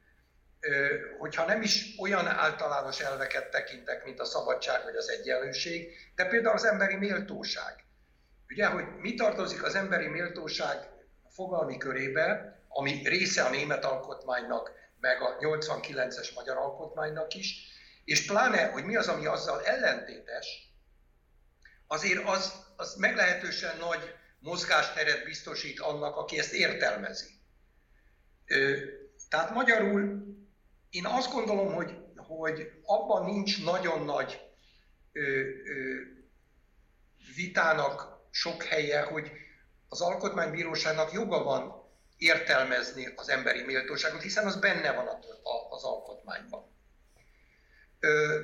hogyha 1.18 1.46
nem 1.46 1.62
is 1.62 1.96
olyan 2.00 2.28
általános 2.28 3.00
elveket 3.00 3.50
tekintek, 3.50 4.04
mint 4.06 4.20
a 4.20 4.26
szabadság 4.26 4.84
vagy 4.84 4.96
az 4.96 5.10
egyenlőség, 5.10 5.94
de 6.16 6.26
például 6.26 6.56
az 6.56 6.66
emberi 6.66 6.96
méltóság. 6.96 7.84
Ugye, 8.50 8.66
hogy 8.66 8.86
mi 9.00 9.14
tartozik 9.14 9.64
az 9.64 9.76
emberi 9.76 10.08
méltóság 10.08 10.90
fogalmi 11.30 11.78
körébe, 11.78 12.60
ami 12.68 13.02
része 13.04 13.44
a 13.44 13.50
német 13.50 13.86
alkotmánynak, 13.86 14.72
meg 15.00 15.22
a 15.22 15.38
89-es 15.38 16.34
magyar 16.36 16.58
alkotmánynak 16.58 17.34
is, 17.34 17.70
és 18.06 18.26
pláne, 18.26 18.66
hogy 18.66 18.84
mi 18.84 18.96
az, 18.96 19.08
ami 19.08 19.26
azzal 19.26 19.62
ellentétes, 19.66 20.72
azért 21.88 22.28
az, 22.28 22.54
az 22.76 22.96
meglehetősen 22.96 23.78
nagy 23.78 24.14
mozgásteret 24.40 25.24
biztosít 25.24 25.80
annak, 25.80 26.16
aki 26.16 26.40
ezt 26.40 26.54
értelmezi. 26.54 27.30
Tehát 29.30 29.54
magyarul 29.54 30.24
én 30.92 31.06
azt 31.06 31.32
gondolom, 31.32 31.74
hogy, 31.74 31.98
hogy 32.16 32.72
abban 32.84 33.26
nincs 33.26 33.64
nagyon 33.64 34.06
nagy 34.06 34.42
ö, 35.12 35.22
ö, 35.22 36.02
vitának 37.36 38.20
sok 38.32 38.64
helye, 38.64 39.02
hogy 39.02 39.32
az 39.88 40.02
alkotmánybíróságnak 40.02 41.12
joga 41.12 41.44
van 41.44 41.90
értelmezni 42.18 43.14
az 43.16 43.30
emberi 43.30 43.62
méltóságot, 43.62 44.22
hiszen 44.22 44.46
az 44.46 44.60
benne 44.60 44.94
van 44.94 45.08
az 45.70 45.84
alkotmányban. 45.84 46.76
Ö, 48.00 48.40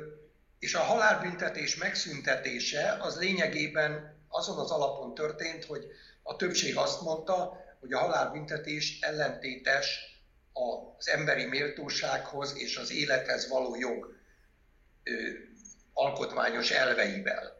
és 0.59 0.73
a 0.75 0.79
halálbüntetés 0.79 1.75
megszüntetése 1.75 2.97
az 2.99 3.19
lényegében 3.19 4.15
azon 4.27 4.57
az 4.59 4.71
alapon 4.71 5.13
történt, 5.13 5.65
hogy 5.65 5.85
a 6.23 6.35
többség 6.35 6.77
azt 6.77 7.01
mondta, 7.01 7.65
hogy 7.79 7.93
a 7.93 7.99
halálbüntetés 7.99 8.99
ellentétes 9.01 10.16
az 10.97 11.10
emberi 11.10 11.45
méltósághoz 11.45 12.58
és 12.58 12.78
az 12.78 12.91
élethez 12.91 13.49
való 13.49 13.76
jog 13.76 14.16
ö, 15.03 15.12
alkotmányos 15.93 16.72
elveivel. 16.72 17.55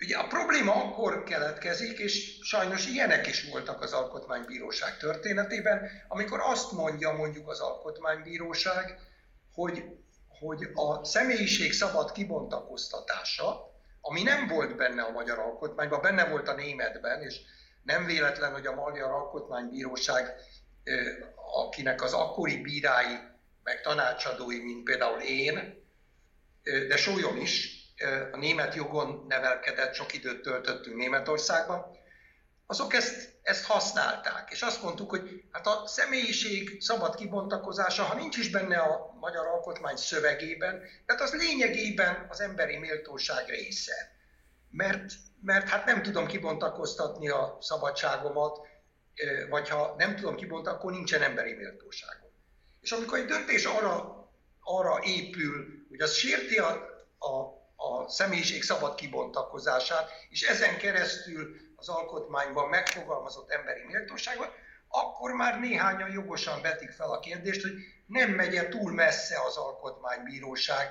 Ugye 0.00 0.16
a 0.16 0.26
probléma 0.26 0.74
akkor 0.74 1.22
keletkezik, 1.22 1.98
és 1.98 2.38
sajnos 2.42 2.86
ilyenek 2.86 3.26
is 3.26 3.50
voltak 3.50 3.82
az 3.82 3.92
Alkotmánybíróság 3.92 4.96
történetében, 4.96 5.90
amikor 6.08 6.40
azt 6.42 6.72
mondja 6.72 7.12
mondjuk 7.12 7.48
az 7.48 7.60
Alkotmánybíróság, 7.60 8.98
hogy, 9.52 9.84
hogy 10.28 10.68
a 10.74 11.04
személyiség 11.04 11.72
szabad 11.72 12.12
kibontakoztatása, 12.12 13.72
ami 14.00 14.22
nem 14.22 14.46
volt 14.46 14.76
benne 14.76 15.02
a 15.02 15.10
magyar 15.10 15.38
alkotmányban, 15.38 16.00
benne 16.00 16.28
volt 16.28 16.48
a 16.48 16.54
németben, 16.54 17.22
és 17.22 17.40
nem 17.82 18.06
véletlen, 18.06 18.52
hogy 18.52 18.66
a 18.66 18.74
Magyar 18.74 19.10
Alkotmánybíróság 19.10 20.34
akinek 21.52 22.02
az 22.02 22.12
akkori 22.12 22.56
bírái, 22.60 23.18
meg 23.62 23.80
tanácsadói, 23.80 24.58
mint 24.58 24.84
például 24.84 25.20
én, 25.20 25.86
de 26.62 26.96
Sólyom 26.96 27.36
is, 27.36 27.76
a 28.32 28.36
német 28.36 28.74
jogon 28.74 29.24
nevelkedett, 29.28 29.94
sok 29.94 30.14
időt 30.14 30.42
töltöttünk 30.42 30.96
Németországban, 30.96 31.96
azok 32.66 32.94
ezt, 32.94 33.38
ezt 33.42 33.64
használták, 33.64 34.50
és 34.50 34.62
azt 34.62 34.82
mondtuk, 34.82 35.10
hogy 35.10 35.42
hát 35.52 35.66
a 35.66 35.82
személyiség 35.86 36.80
szabad 36.80 37.14
kibontakozása, 37.14 38.02
ha 38.02 38.14
nincs 38.14 38.36
is 38.36 38.50
benne 38.50 38.78
a 38.78 39.16
magyar 39.20 39.46
alkotmány 39.46 39.96
szövegében, 39.96 40.82
tehát 41.06 41.22
az 41.22 41.34
lényegében 41.34 42.26
az 42.28 42.40
emberi 42.40 42.76
méltóság 42.76 43.48
része. 43.48 44.16
Mert, 44.70 45.12
mert 45.42 45.68
hát 45.68 45.84
nem 45.84 46.02
tudom 46.02 46.26
kibontakoztatni 46.26 47.28
a 47.28 47.58
szabadságomat, 47.60 48.67
vagy 49.50 49.68
ha 49.68 49.94
nem 49.98 50.16
tudom 50.16 50.36
kibontani, 50.36 50.76
akkor 50.76 50.92
nincsen 50.92 51.22
emberi 51.22 51.52
méltóságom. 51.52 52.30
És 52.80 52.92
amikor 52.92 53.18
egy 53.18 53.24
döntés 53.24 53.64
arra, 53.64 54.26
arra 54.60 55.00
épül, 55.04 55.66
hogy 55.88 56.00
az 56.00 56.12
sérti 56.12 56.58
a, 56.58 56.70
a, 57.18 57.32
a 57.76 58.08
személyiség 58.08 58.62
szabad 58.62 58.94
kibontakozását, 58.94 60.10
és 60.28 60.42
ezen 60.42 60.78
keresztül 60.78 61.56
az 61.76 61.88
alkotmányban 61.88 62.68
megfogalmazott 62.68 63.50
emberi 63.50 63.84
méltóságot, 63.86 64.50
akkor 64.88 65.32
már 65.32 65.60
néhányan 65.60 66.10
jogosan 66.10 66.62
vetik 66.62 66.90
fel 66.90 67.10
a 67.10 67.18
kérdést, 67.20 67.62
hogy 67.62 67.72
nem 68.06 68.30
megye 68.30 68.68
túl 68.68 68.92
messze 68.92 69.40
az 69.46 69.56
alkotmánybíróság 69.56 70.88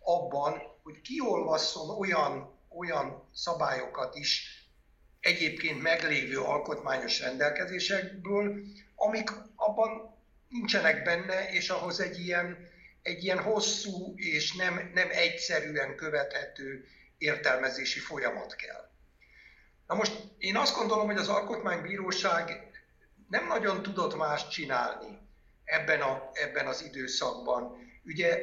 abban, 0.00 0.62
hogy 0.82 1.00
kiolvasszon 1.00 1.98
olyan, 1.98 2.58
olyan 2.68 3.28
szabályokat 3.34 4.14
is 4.14 4.57
egyébként 5.28 5.82
meglévő 5.82 6.40
alkotmányos 6.40 7.20
rendelkezésekből, 7.20 8.60
amik 8.94 9.30
abban 9.54 10.16
nincsenek 10.48 11.02
benne, 11.02 11.50
és 11.50 11.68
ahhoz 11.68 12.00
egy 12.00 12.18
ilyen, 12.18 12.68
egy 13.02 13.24
ilyen 13.24 13.42
hosszú 13.42 14.14
és 14.16 14.54
nem, 14.54 14.90
nem 14.94 15.08
egyszerűen 15.10 15.96
követhető 15.96 16.84
értelmezési 17.18 17.98
folyamat 17.98 18.54
kell. 18.54 18.90
Na 19.86 19.94
most 19.94 20.12
én 20.38 20.56
azt 20.56 20.76
gondolom, 20.76 21.06
hogy 21.06 21.16
az 21.16 21.28
Alkotmánybíróság 21.28 22.70
nem 23.28 23.46
nagyon 23.46 23.82
tudott 23.82 24.16
más 24.16 24.48
csinálni 24.48 25.18
ebben, 25.64 26.00
a, 26.00 26.30
ebben 26.32 26.66
az 26.66 26.82
időszakban. 26.82 27.76
Ugye 28.04 28.38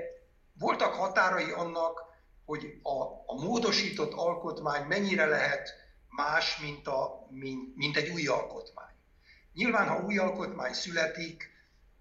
voltak 0.59 0.93
határai 0.93 1.51
annak, 1.51 1.99
hogy 2.45 2.79
a, 2.83 3.03
a 3.25 3.41
módosított 3.43 4.13
alkotmány 4.13 4.83
mennyire 4.83 5.25
lehet 5.25 5.84
más, 6.15 6.57
mint, 6.57 6.87
a, 6.87 7.27
mint, 7.29 7.75
mint 7.75 7.97
egy 7.97 8.09
új 8.09 8.27
alkotmány. 8.27 8.93
Nyilván, 9.53 9.87
ha 9.87 10.03
új 10.03 10.17
alkotmány 10.17 10.73
születik, 10.73 11.53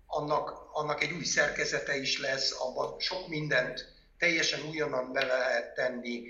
annak, 0.06 0.68
annak 0.72 1.02
egy 1.02 1.12
új 1.12 1.24
szerkezete 1.24 1.96
is 1.96 2.20
lesz, 2.20 2.60
abban 2.60 3.00
sok 3.00 3.28
mindent 3.28 3.92
teljesen 4.18 4.68
újonnan 4.68 5.12
be 5.12 5.24
lehet 5.24 5.74
tenni. 5.74 6.22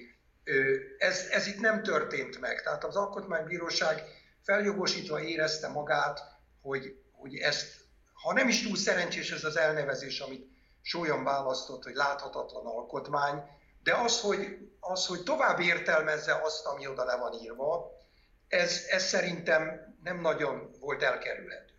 Ez, 0.98 1.26
ez 1.30 1.46
itt 1.46 1.60
nem 1.60 1.82
történt 1.82 2.40
meg. 2.40 2.62
Tehát 2.62 2.84
az 2.84 2.96
Alkotmánybíróság 2.96 4.02
feljogosítva 4.42 5.20
érezte 5.20 5.68
magát, 5.68 6.20
hogy, 6.62 6.96
hogy 7.12 7.36
ezt, 7.36 7.80
ha 8.12 8.32
nem 8.32 8.48
is 8.48 8.62
túl 8.62 8.76
szerencsés 8.76 9.30
ez 9.30 9.44
az 9.44 9.56
elnevezés, 9.56 10.20
amit 10.20 10.52
Sólyom 10.82 11.24
választott, 11.24 11.82
hogy 11.82 11.94
láthatatlan 11.94 12.66
alkotmány, 12.66 13.42
de 13.84 13.94
az, 13.94 14.20
hogy, 14.20 14.58
az, 14.80 15.06
hogy 15.06 15.22
tovább 15.22 15.60
értelmezze 15.60 16.40
azt, 16.42 16.66
ami 16.66 16.86
oda 16.86 17.04
le 17.04 17.16
van 17.16 17.32
írva, 17.32 17.92
ez, 18.48 18.84
ez 18.88 19.04
szerintem 19.04 19.94
nem 20.02 20.20
nagyon 20.20 20.70
volt 20.80 21.02
elkerülhető. 21.02 21.72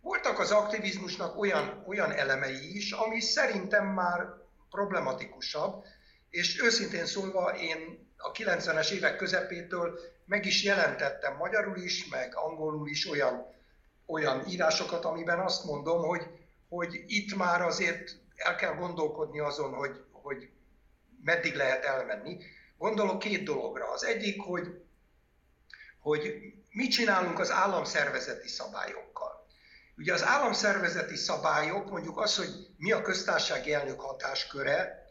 Voltak 0.00 0.38
az 0.38 0.50
aktivizmusnak 0.50 1.38
olyan, 1.38 1.84
olyan 1.86 2.12
elemei 2.12 2.76
is, 2.76 2.92
ami 2.92 3.20
szerintem 3.20 3.86
már 3.86 4.26
problematikusabb, 4.70 5.84
és 6.30 6.62
őszintén 6.62 7.06
szólva 7.06 7.56
én 7.58 8.06
a 8.16 8.32
90-es 8.32 8.90
évek 8.90 9.16
közepétől 9.16 9.98
meg 10.26 10.46
is 10.46 10.62
jelentettem 10.62 11.36
magyarul 11.36 11.76
is, 11.76 12.08
meg 12.08 12.36
angolul 12.36 12.88
is 12.88 13.10
olyan, 13.10 13.54
olyan 14.06 14.46
írásokat, 14.48 15.04
amiben 15.04 15.38
azt 15.38 15.64
mondom, 15.64 16.02
hogy, 16.02 16.22
hogy 16.68 17.04
itt 17.06 17.36
már 17.36 17.62
azért 17.62 18.16
el 18.36 18.56
kell 18.56 18.74
gondolkodni 18.74 19.38
azon, 19.38 19.74
hogy, 19.74 20.04
meddig 21.24 21.54
lehet 21.54 21.84
elmenni. 21.84 22.38
Gondolok 22.78 23.18
két 23.18 23.42
dologra. 23.44 23.90
Az 23.90 24.04
egyik, 24.04 24.40
hogy, 24.40 24.66
hogy 26.00 26.52
mit 26.70 26.90
csinálunk 26.90 27.38
az 27.38 27.50
államszervezeti 27.50 28.48
szabályokkal. 28.48 29.46
Ugye 29.96 30.12
az 30.12 30.24
államszervezeti 30.24 31.16
szabályok, 31.16 31.90
mondjuk 31.90 32.18
az, 32.18 32.36
hogy 32.36 32.48
mi 32.76 32.92
a 32.92 33.02
köztársasági 33.02 33.72
elnök 33.72 34.00
hatásköre, 34.00 35.06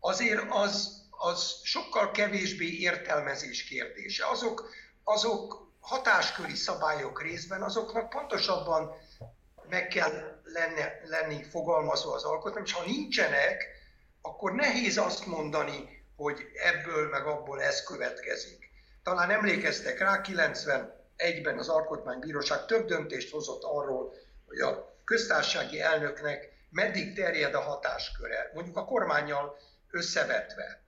azért 0.00 0.44
az, 0.48 1.02
az 1.10 1.60
sokkal 1.62 2.10
kevésbé 2.10 2.66
értelmezés 2.66 3.64
kérdése. 3.64 4.26
Azok, 4.26 4.70
azok 5.04 5.72
hatásköri 5.80 6.54
szabályok 6.54 7.22
részben, 7.22 7.62
azoknak 7.62 8.08
pontosabban 8.08 8.94
meg 9.68 9.88
kell 9.88 10.40
lenne, 10.44 11.00
lenni 11.04 11.42
fogalmazva 11.42 12.14
az 12.14 12.24
alkotmány, 12.24 12.64
és 12.64 12.72
ha 12.72 12.84
nincsenek, 12.84 13.64
akkor 14.22 14.52
nehéz 14.52 14.96
azt 14.98 15.26
mondani, 15.26 16.04
hogy 16.16 16.40
ebből 16.54 17.08
meg 17.08 17.26
abból 17.26 17.62
ez 17.62 17.84
következik. 17.84 18.70
Talán 19.02 19.30
emlékeztek 19.30 19.98
rá, 19.98 20.20
91-ben 20.24 21.58
az 21.58 21.68
Alkotmánybíróság 21.68 22.66
több 22.66 22.86
döntést 22.86 23.30
hozott 23.30 23.62
arról, 23.62 24.14
hogy 24.46 24.58
a 24.58 25.00
köztársasági 25.04 25.80
elnöknek 25.80 26.52
meddig 26.70 27.14
terjed 27.14 27.54
a 27.54 27.60
hatásköre, 27.60 28.50
mondjuk 28.54 28.76
a 28.76 28.84
kormányjal 28.84 29.56
összevetve. 29.90 30.82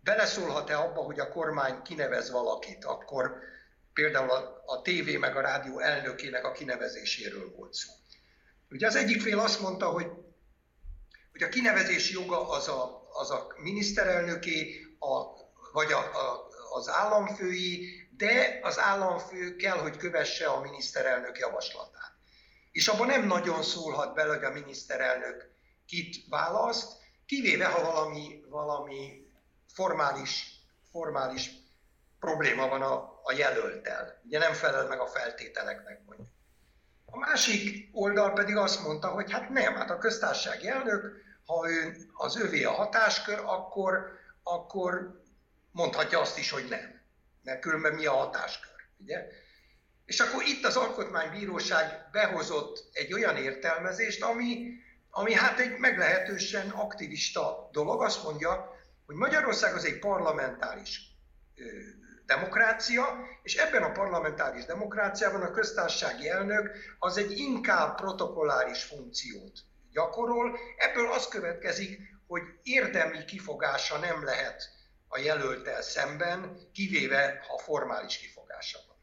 beleszólhat-e 0.00 0.78
abba, 0.78 1.00
hogy 1.00 1.20
a 1.20 1.28
kormány 1.28 1.82
kinevez 1.82 2.30
valakit, 2.30 2.84
akkor 2.84 3.36
például 3.92 4.30
a, 4.30 4.62
a 4.66 4.82
TV 4.82 5.18
meg 5.18 5.36
a 5.36 5.40
rádió 5.40 5.78
elnökének 5.78 6.44
a 6.44 6.52
kinevezéséről 6.52 7.52
volt 7.56 7.74
szó. 7.74 7.92
Ugye 8.70 8.86
az 8.86 8.96
egyik 8.96 9.22
fél 9.22 9.38
azt 9.38 9.60
mondta, 9.60 9.86
hogy 9.86 10.06
hogy 11.32 11.42
a 11.42 11.48
kinevezési 11.48 12.12
joga 12.12 12.48
az 12.48 12.68
a, 12.68 13.08
az 13.12 13.30
a 13.30 13.46
miniszterelnöké, 13.56 14.80
a, 14.98 15.22
vagy 15.72 15.92
a, 15.92 15.98
a, 15.98 16.48
az 16.74 16.88
államfői, 16.88 18.00
de 18.16 18.58
az 18.62 18.78
államfő 18.78 19.56
kell, 19.56 19.78
hogy 19.78 19.96
kövesse 19.96 20.46
a 20.46 20.60
miniszterelnök 20.60 21.38
javaslatát. 21.38 22.12
És 22.72 22.88
abban 22.88 23.06
nem 23.06 23.26
nagyon 23.26 23.62
szólhat 23.62 24.14
bele, 24.14 24.34
hogy 24.34 24.44
a 24.44 24.50
miniszterelnök 24.50 25.50
kit 25.86 26.28
választ, 26.28 26.92
kivéve, 27.26 27.66
ha 27.66 27.82
valami, 27.82 28.44
valami 28.48 29.26
formális, 29.74 30.46
formális 30.90 31.50
probléma 32.18 32.68
van 32.68 32.82
a, 32.82 33.20
a 33.22 33.32
jelöltel. 33.32 34.20
Ugye 34.24 34.38
nem 34.38 34.52
felel 34.52 34.86
meg 34.86 35.00
a 35.00 35.06
feltételeknek 35.06 36.00
mondjuk. 36.06 36.28
A 37.14 37.18
másik 37.18 37.88
oldal 37.92 38.32
pedig 38.32 38.56
azt 38.56 38.82
mondta, 38.82 39.08
hogy 39.08 39.32
hát 39.32 39.48
nem, 39.48 39.74
hát 39.74 39.90
a 39.90 39.98
köztársasági 39.98 40.68
elnök, 40.68 41.22
ha 41.44 41.70
ő, 41.70 41.96
az 42.12 42.36
övé 42.36 42.64
a 42.64 42.70
hatáskör, 42.70 43.38
akkor, 43.44 44.18
akkor 44.42 45.22
mondhatja 45.70 46.20
azt 46.20 46.38
is, 46.38 46.50
hogy 46.50 46.66
nem. 46.68 47.00
Mert 47.42 47.60
különben 47.60 47.94
mi 47.94 48.06
a 48.06 48.12
hatáskör, 48.12 48.80
ugye? 48.96 49.26
És 50.04 50.20
akkor 50.20 50.42
itt 50.42 50.64
az 50.64 50.76
Alkotmánybíróság 50.76 52.08
behozott 52.12 52.88
egy 52.92 53.12
olyan 53.12 53.36
értelmezést, 53.36 54.22
ami, 54.22 54.72
ami 55.10 55.34
hát 55.34 55.58
egy 55.58 55.78
meglehetősen 55.78 56.70
aktivista 56.70 57.68
dolog. 57.72 58.02
Azt 58.02 58.22
mondja, 58.22 58.74
hogy 59.06 59.14
Magyarország 59.14 59.74
az 59.74 59.84
egy 59.84 59.98
parlamentáris 59.98 61.00
demokrácia, 62.34 63.04
és 63.42 63.54
ebben 63.54 63.82
a 63.82 63.92
parlamentáris 63.92 64.64
demokráciában 64.64 65.42
a 65.42 65.50
köztársasági 65.50 66.28
elnök 66.28 66.70
az 66.98 67.16
egy 67.16 67.38
inkább 67.38 67.96
protokolláris 67.96 68.82
funkciót 68.82 69.58
gyakorol. 69.90 70.58
Ebből 70.76 71.12
az 71.12 71.28
következik, 71.28 71.98
hogy 72.26 72.42
érdemi 72.62 73.24
kifogása 73.24 73.98
nem 73.98 74.24
lehet 74.24 74.62
a 75.08 75.18
jelöltel 75.18 75.82
szemben, 75.82 76.58
kivéve 76.72 77.44
ha 77.48 77.58
formális 77.58 78.18
kifogása 78.18 78.78
van. 78.86 78.96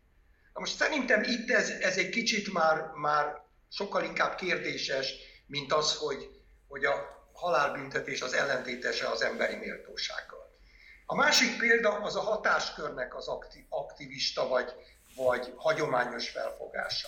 Na 0.53 0.59
most 0.59 0.75
szerintem 0.75 1.23
itt 1.23 1.51
ez, 1.51 1.69
ez 1.69 1.97
egy 1.97 2.09
kicsit 2.09 2.53
már, 2.53 2.91
már 2.95 3.41
sokkal 3.69 4.03
inkább 4.03 4.35
kérdéses, 4.35 5.13
mint 5.47 5.73
az, 5.73 5.95
hogy, 5.95 6.29
hogy 6.67 6.85
a 6.85 7.27
halálbüntetés 7.33 8.21
az 8.21 8.33
ellentétese 8.33 9.07
az 9.07 9.21
emberi 9.21 9.55
méltósággal. 9.55 10.28
A 11.11 11.15
másik 11.15 11.57
példa 11.57 11.89
az 11.89 12.15
a 12.15 12.21
hatáskörnek 12.21 13.15
az 13.15 13.27
aktivista 13.69 14.47
vagy, 14.47 14.73
vagy 15.15 15.53
hagyományos 15.55 16.29
felfogása. 16.29 17.07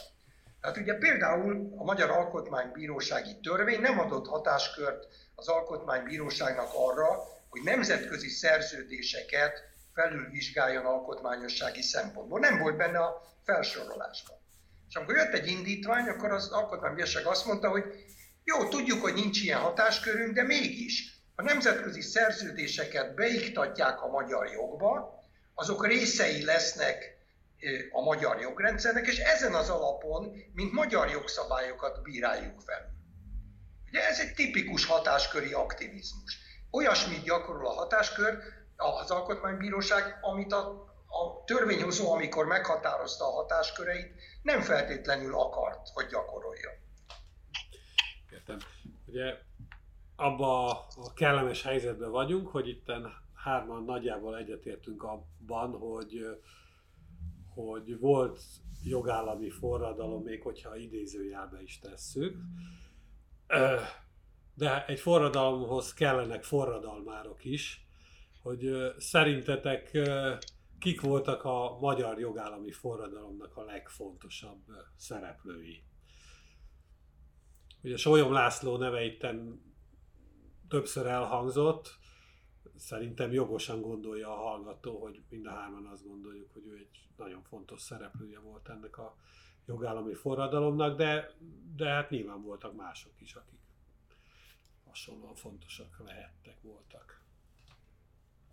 Tehát 0.62 0.78
ugye 0.78 0.94
például 0.94 1.74
a 1.78 1.84
Magyar 1.84 2.10
Alkotmánybírósági 2.10 3.40
Törvény 3.40 3.82
nem 3.82 4.00
adott 4.00 4.28
hatáskört 4.28 5.08
az 5.36 5.48
Alkotmánybíróságnak 5.48 6.70
arra, 6.74 7.10
hogy 7.50 7.62
nemzetközi 7.64 8.30
szerződéseket 8.30 9.64
felülvizsgáljon 9.94 10.86
alkotmányossági 10.86 11.82
szempontból. 11.82 12.40
Nem 12.40 12.60
volt 12.60 12.78
benne 12.78 13.00
a 13.00 13.22
felsorolásban. 13.44 14.38
És 14.90 14.96
amikor 14.96 15.16
jött 15.16 15.34
egy 15.34 15.48
indítvány, 15.48 16.08
akkor 16.08 16.32
az 16.32 16.52
Alkotmánybíróság 16.52 17.26
azt 17.26 17.46
mondta, 17.46 17.70
hogy 17.70 17.84
jó, 18.44 18.68
tudjuk, 18.68 19.02
hogy 19.02 19.14
nincs 19.14 19.42
ilyen 19.42 19.60
hatáskörünk, 19.60 20.34
de 20.34 20.44
mégis 20.44 21.11
a 21.42 21.44
nemzetközi 21.44 22.02
szerződéseket 22.02 23.16
beiktatják 23.16 24.02
a 24.02 24.08
magyar 24.08 24.48
jogba, 24.48 25.20
azok 25.54 25.88
részei 25.88 26.44
lesznek 26.44 27.18
a 27.92 28.02
magyar 28.02 28.40
jogrendszernek, 28.40 29.08
és 29.08 29.18
ezen 29.18 29.54
az 29.54 29.70
alapon, 29.70 30.36
mint 30.54 30.72
magyar 30.72 31.10
jogszabályokat 31.10 32.02
bíráljuk 32.02 32.62
fel. 32.62 32.94
Ugye 33.88 34.08
ez 34.08 34.20
egy 34.20 34.34
tipikus 34.34 34.86
hatásköri 34.86 35.54
aktivizmus. 35.54 36.38
Olyasmit 36.72 37.24
gyakorol 37.24 37.68
a 37.68 37.74
hatáskör, 37.74 38.38
az 38.76 39.12
alkotmánybíróság, 39.12 40.18
amit 40.22 40.52
a, 40.52 40.58
a 41.08 41.44
törvényhozó, 41.46 42.14
amikor 42.14 42.46
meghatározta 42.46 43.26
a 43.26 43.32
hatásköreit, 43.32 44.14
nem 44.42 44.62
feltétlenül 44.62 45.36
akart, 45.36 45.88
hogy 45.94 46.06
gyakorolja. 46.06 46.70
Értem. 48.32 48.58
Ugye 49.06 49.50
abba 50.22 50.70
a 50.96 51.14
kellemes 51.16 51.62
helyzetben 51.62 52.12
vagyunk, 52.12 52.48
hogy 52.48 52.68
itt 52.68 52.92
hárman 53.34 53.84
nagyjából 53.84 54.38
egyetértünk 54.38 55.04
abban, 55.04 55.72
hogy, 55.72 56.26
hogy 57.54 58.00
volt 58.00 58.40
jogállami 58.84 59.50
forradalom, 59.50 60.24
még 60.24 60.42
hogyha 60.42 60.76
idézőjelbe 60.76 61.62
is 61.62 61.80
tesszük. 61.80 62.38
De 64.54 64.86
egy 64.86 65.00
forradalomhoz 65.00 65.94
kellenek 65.94 66.44
forradalmárok 66.44 67.44
is, 67.44 67.86
hogy 68.42 68.94
szerintetek 68.98 69.98
kik 70.80 71.02
voltak 71.02 71.44
a 71.44 71.78
magyar 71.80 72.20
jogállami 72.20 72.72
forradalomnak 72.72 73.58
a 73.58 73.64
legfontosabb 73.64 74.62
szereplői? 74.96 75.84
Ugye 77.84 77.98
Solyom 77.98 78.32
László 78.32 78.78
neve 78.78 79.04
itten 79.04 79.70
többször 80.72 81.06
elhangzott, 81.06 81.98
szerintem 82.76 83.32
jogosan 83.32 83.82
gondolja 83.82 84.30
a 84.30 84.42
hallgató, 84.42 85.02
hogy 85.02 85.22
mind 85.30 85.46
a 85.46 85.50
hárman 85.50 85.86
azt 85.86 86.08
gondoljuk, 86.08 86.54
hogy 86.54 86.66
ő 86.66 86.76
egy 86.76 87.08
nagyon 87.18 87.44
fontos 87.44 87.82
szereplője 87.82 88.40
volt 88.40 88.70
ennek 88.70 88.98
a 88.98 89.18
jogállami 89.66 90.14
forradalomnak, 90.14 90.98
de, 90.98 91.32
de 91.76 91.90
hát 91.90 92.10
nyilván 92.10 92.42
voltak 92.42 92.76
mások 92.76 93.22
is, 93.22 93.34
akik 93.34 93.60
hasonlóan 94.88 95.36
fontosak 95.36 96.02
lehettek, 96.06 96.62
voltak. 96.62 97.22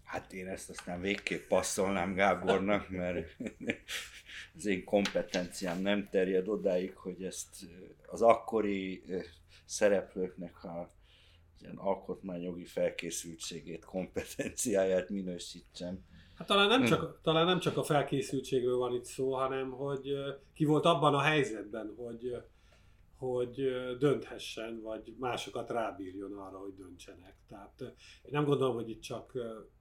Hát 0.03 0.33
én 0.33 0.49
ezt 0.49 0.71
aztán 0.71 1.01
végképp 1.01 1.49
passzolnám 1.49 2.14
Gábornak, 2.14 2.89
mert 2.89 3.37
az 4.57 4.66
én 4.66 4.85
kompetenciám 4.85 5.81
nem 5.81 6.09
terjed 6.09 6.49
odáig, 6.49 6.97
hogy 6.97 7.25
ezt 7.25 7.66
az 8.07 8.23
akkori 8.23 9.05
szereplőknek 9.64 10.64
a 10.64 10.97
ilyen 11.63 11.77
alkotmányjogi 11.77 12.65
felkészültségét, 12.65 13.85
kompetenciáját 13.85 15.09
minősítsem. 15.09 15.99
Hát 16.35 16.47
talán 16.47 16.69
nem, 16.69 16.81
hm. 16.81 16.87
csak, 16.87 17.21
talán 17.23 17.47
nem 17.47 17.59
csak 17.59 17.77
a 17.77 17.83
felkészültségről 17.83 18.77
van 18.77 18.95
itt 18.95 19.05
szó, 19.05 19.35
hanem 19.35 19.71
hogy 19.71 20.13
ki 20.55 20.65
volt 20.65 20.85
abban 20.85 21.15
a 21.15 21.21
helyzetben, 21.21 21.95
hogy, 21.97 22.37
hogy 23.17 23.55
dönthessen, 23.99 24.81
vagy 24.83 25.15
másokat 25.19 25.71
rábírjon 25.71 26.33
arra, 26.33 26.59
hogy 26.59 26.75
döntsenek. 26.75 27.35
Tehát 27.49 27.81
én 28.23 28.31
nem 28.31 28.45
gondolom, 28.45 28.75
hogy 28.75 28.91
itt 28.91 29.01
csak 29.01 29.33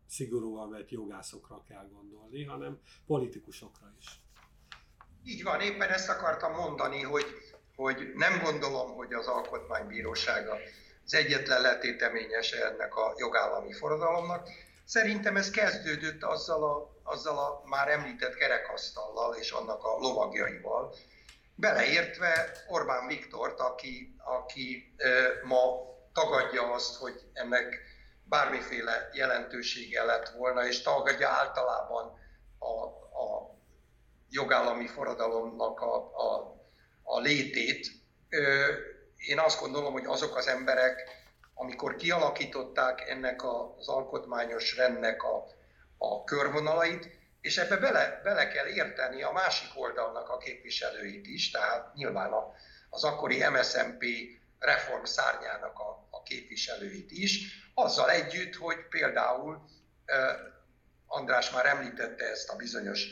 szigorúan 0.07 0.69
vett 0.69 0.89
jogászokra 0.89 1.63
kell 1.67 1.89
gondolni, 1.93 2.43
hanem 2.43 2.79
politikusokra 3.05 3.93
is. 3.99 4.19
Így 5.23 5.43
van, 5.43 5.61
éppen 5.61 5.89
ezt 5.89 6.09
akartam 6.09 6.53
mondani, 6.53 7.01
hogy, 7.01 7.25
hogy 7.75 7.97
nem 8.15 8.41
gondolom, 8.43 8.91
hogy 8.91 9.13
az 9.13 9.27
alkotmánybírósága 9.27 10.57
az 11.07 11.15
egyetlen 11.15 11.61
letéteményes 11.61 12.51
ennek 12.51 12.95
a 12.95 13.13
jogállami 13.17 13.73
forradalomnak. 13.73 14.49
Szerintem 14.85 15.35
ez 15.37 15.49
kezdődött 15.49 16.23
azzal 16.23 16.63
a, 16.63 16.99
azzal 17.03 17.37
a 17.37 17.61
már 17.65 17.87
említett 17.87 18.35
kerekasztallal 18.35 19.35
és 19.35 19.51
annak 19.51 19.83
a 19.83 19.97
lovagjaival, 19.97 20.95
beleértve 21.55 22.51
Orbán 22.67 23.07
Viktort, 23.07 23.59
aki, 23.59 24.15
aki 24.17 24.95
ma 25.43 25.65
tagadja 26.13 26.73
azt, 26.73 26.95
hogy 26.95 27.21
ennek 27.33 27.81
bármiféle 28.23 29.09
jelentősége 29.13 30.03
lett 30.03 30.29
volna, 30.29 30.65
és 30.65 30.81
tagadja 30.81 31.29
általában 31.29 32.19
a, 32.59 32.83
a 33.23 33.55
jogállami 34.29 34.87
forradalomnak 34.87 35.81
a, 35.81 35.95
a, 35.95 36.55
a 37.03 37.19
létét. 37.19 37.91
Én 39.17 39.39
azt 39.39 39.59
gondolom, 39.59 39.93
hogy 39.93 40.05
azok 40.05 40.35
az 40.35 40.47
emberek, 40.47 41.25
amikor 41.53 41.95
kialakították 41.95 43.09
ennek 43.09 43.43
az 43.77 43.87
alkotmányos 43.87 44.75
rendnek 44.75 45.23
a, 45.23 45.47
a 45.97 46.23
körvonalait, 46.23 47.09
és 47.41 47.57
ebbe 47.57 47.77
bele, 47.77 48.21
bele 48.23 48.47
kell 48.47 48.65
érteni 48.65 49.23
a 49.23 49.31
másik 49.31 49.69
oldalnak 49.75 50.29
a 50.29 50.37
képviselőit 50.37 51.27
is, 51.27 51.51
tehát 51.51 51.93
nyilván 51.93 52.31
a, 52.31 52.53
az 52.89 53.03
akkori 53.03 53.43
MSZMP 53.49 54.03
reform 54.59 55.03
szárnyának 55.03 55.79
a, 55.79 56.07
a 56.09 56.23
képviselőit 56.23 57.11
is, 57.11 57.61
azzal 57.73 58.09
együtt, 58.09 58.55
hogy 58.55 58.87
például 58.89 59.65
András 61.07 61.51
már 61.51 61.65
említette 61.65 62.25
ezt 62.25 62.49
a 62.49 62.55
bizonyos 62.55 63.07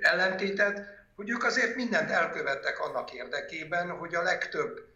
ellentétet, 0.00 0.86
hogy 1.16 1.30
ők 1.30 1.44
azért 1.44 1.74
mindent 1.74 2.10
elkövettek 2.10 2.80
annak 2.80 3.12
érdekében, 3.12 3.90
hogy 3.90 4.14
a 4.14 4.22
legtöbb, 4.22 4.87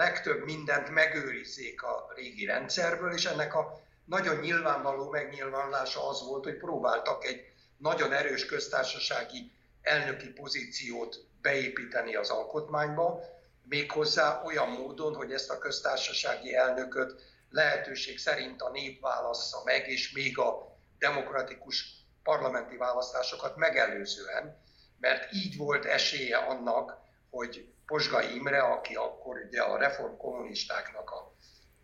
legtöbb 0.00 0.44
mindent 0.44 0.90
megőrizzék 0.90 1.82
a 1.82 2.12
régi 2.16 2.44
rendszerből, 2.44 3.12
és 3.12 3.24
ennek 3.24 3.54
a 3.54 3.80
nagyon 4.04 4.36
nyilvánvaló 4.36 5.10
megnyilvánulása 5.10 6.08
az 6.08 6.22
volt, 6.22 6.44
hogy 6.44 6.56
próbáltak 6.56 7.24
egy 7.24 7.52
nagyon 7.76 8.12
erős 8.12 8.46
köztársasági 8.46 9.52
elnöki 9.82 10.28
pozíciót 10.28 11.24
beépíteni 11.42 12.14
az 12.14 12.30
alkotmányba, 12.30 13.20
méghozzá 13.68 14.42
olyan 14.44 14.68
módon, 14.68 15.14
hogy 15.14 15.32
ezt 15.32 15.50
a 15.50 15.58
köztársasági 15.58 16.54
elnököt 16.54 17.22
lehetőség 17.50 18.18
szerint 18.18 18.62
a 18.62 18.70
nép 18.70 19.00
válassza 19.00 19.62
meg, 19.64 19.88
és 19.88 20.12
még 20.12 20.38
a 20.38 20.76
demokratikus 20.98 21.84
parlamenti 22.22 22.76
választásokat 22.76 23.56
megelőzően, 23.56 24.56
mert 24.98 25.32
így 25.32 25.56
volt 25.56 25.84
esélye 25.84 26.36
annak, 26.36 26.98
hogy 27.30 27.68
Posgai 27.90 28.34
Imre, 28.34 28.62
aki 28.62 28.94
akkor 28.94 29.36
ugye 29.46 29.62
a 29.62 29.78
reformkommunistáknak 29.78 31.10
a, 31.10 31.34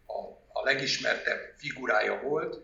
a, 0.06 0.18
a 0.48 0.62
legismertebb 0.64 1.54
figurája 1.56 2.20
volt, 2.20 2.60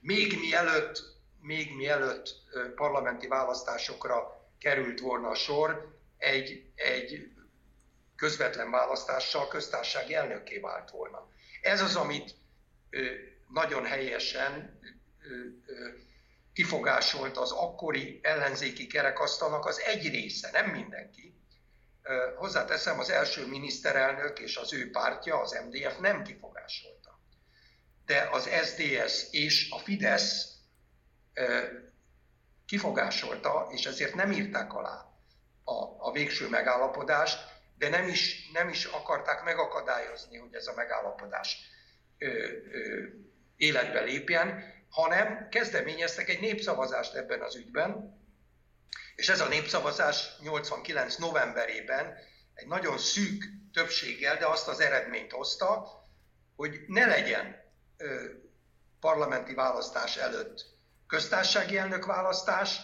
még 0.00 0.38
mielőtt, 0.38 1.02
még 1.40 1.76
mielőtt 1.76 2.28
parlamenti 2.74 3.26
választásokra 3.26 4.48
került 4.58 5.00
volna 5.00 5.28
a 5.28 5.34
sor, 5.34 5.94
egy, 6.18 6.72
egy 6.74 7.32
közvetlen 8.16 8.70
választással 8.70 9.48
köztársasági 9.48 10.14
elnökké 10.14 10.58
vált 10.58 10.90
volna. 10.90 11.28
Ez 11.62 11.80
az, 11.80 11.96
amit 11.96 12.34
nagyon 13.52 13.84
helyesen 13.84 14.80
kifogásolt 16.52 17.36
az 17.36 17.52
akkori 17.52 18.20
ellenzéki 18.22 18.86
kerekasztalnak 18.86 19.66
az 19.66 19.80
egy 19.80 20.08
része, 20.08 20.50
nem 20.50 20.70
mindenki. 20.70 21.35
Hozzáteszem, 22.36 22.98
az 22.98 23.10
első 23.10 23.46
miniszterelnök 23.46 24.38
és 24.38 24.56
az 24.56 24.72
ő 24.72 24.90
pártja, 24.90 25.40
az 25.40 25.58
MDF 25.66 25.98
nem 25.98 26.22
kifogásolta. 26.22 27.20
De 28.06 28.28
az 28.32 28.48
SDS 28.64 29.32
és 29.32 29.70
a 29.70 29.78
Fidesz 29.78 30.56
kifogásolta, 32.66 33.68
és 33.70 33.86
ezért 33.86 34.14
nem 34.14 34.32
írták 34.32 34.72
alá 34.72 35.06
a, 35.64 36.08
a 36.08 36.12
végső 36.12 36.48
megállapodást, 36.48 37.38
de 37.78 37.88
nem 37.88 38.08
is, 38.08 38.50
nem 38.52 38.68
is 38.68 38.84
akarták 38.84 39.44
megakadályozni, 39.44 40.38
hogy 40.38 40.54
ez 40.54 40.66
a 40.66 40.74
megállapodás 40.74 41.58
ö, 42.18 42.26
ö, 42.72 43.04
életbe 43.56 44.00
lépjen, 44.00 44.74
hanem 44.90 45.48
kezdeményeztek 45.48 46.28
egy 46.28 46.40
népszavazást 46.40 47.14
ebben 47.14 47.40
az 47.42 47.56
ügyben, 47.56 48.16
és 49.16 49.28
ez 49.28 49.40
a 49.40 49.48
népszavazás 49.48 50.36
89 50.40 51.16
novemberében 51.16 52.18
egy 52.54 52.66
nagyon 52.66 52.98
szűk 52.98 53.44
többséggel, 53.72 54.36
de 54.36 54.46
azt 54.46 54.68
az 54.68 54.80
eredményt 54.80 55.32
hozta, 55.32 55.88
hogy 56.56 56.80
ne 56.86 57.06
legyen 57.06 57.56
ö, 57.96 58.24
parlamenti 59.00 59.54
választás 59.54 60.16
előtt 60.16 60.64
köztársasági 61.06 61.78
elnök 61.78 62.04
választás, 62.06 62.80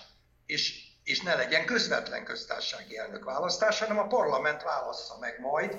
és, 0.46 0.84
és 1.04 1.20
ne 1.20 1.34
legyen 1.34 1.64
közvetlen 1.64 2.24
köztársasági 2.24 2.96
elnök 2.96 3.24
választás, 3.24 3.78
hanem 3.78 3.98
a 3.98 4.06
parlament 4.06 4.62
válassza 4.62 5.18
meg 5.18 5.40
majd, 5.40 5.78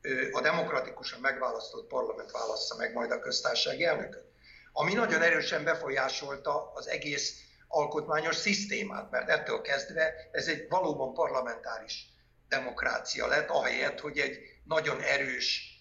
ö, 0.00 0.28
a 0.32 0.40
demokratikusan 0.40 1.20
megválasztott 1.20 1.88
parlament 1.88 2.30
válassza 2.30 2.76
meg 2.76 2.92
majd 2.92 3.10
a 3.10 3.20
köztársasági 3.20 3.84
elnököt. 3.84 4.28
Ami 4.72 4.92
nagyon 4.92 5.22
erősen 5.22 5.64
befolyásolta 5.64 6.72
az 6.74 6.88
egész 6.88 7.49
alkotmányos 7.72 8.36
szisztémát, 8.36 9.10
mert 9.10 9.28
ettől 9.28 9.60
kezdve 9.60 10.14
ez 10.32 10.46
egy 10.46 10.66
valóban 10.68 11.14
parlamentáris 11.14 12.08
demokrácia 12.48 13.26
lett, 13.26 13.48
ahelyett, 13.48 14.00
hogy 14.00 14.18
egy 14.18 14.38
nagyon 14.64 15.00
erős 15.00 15.78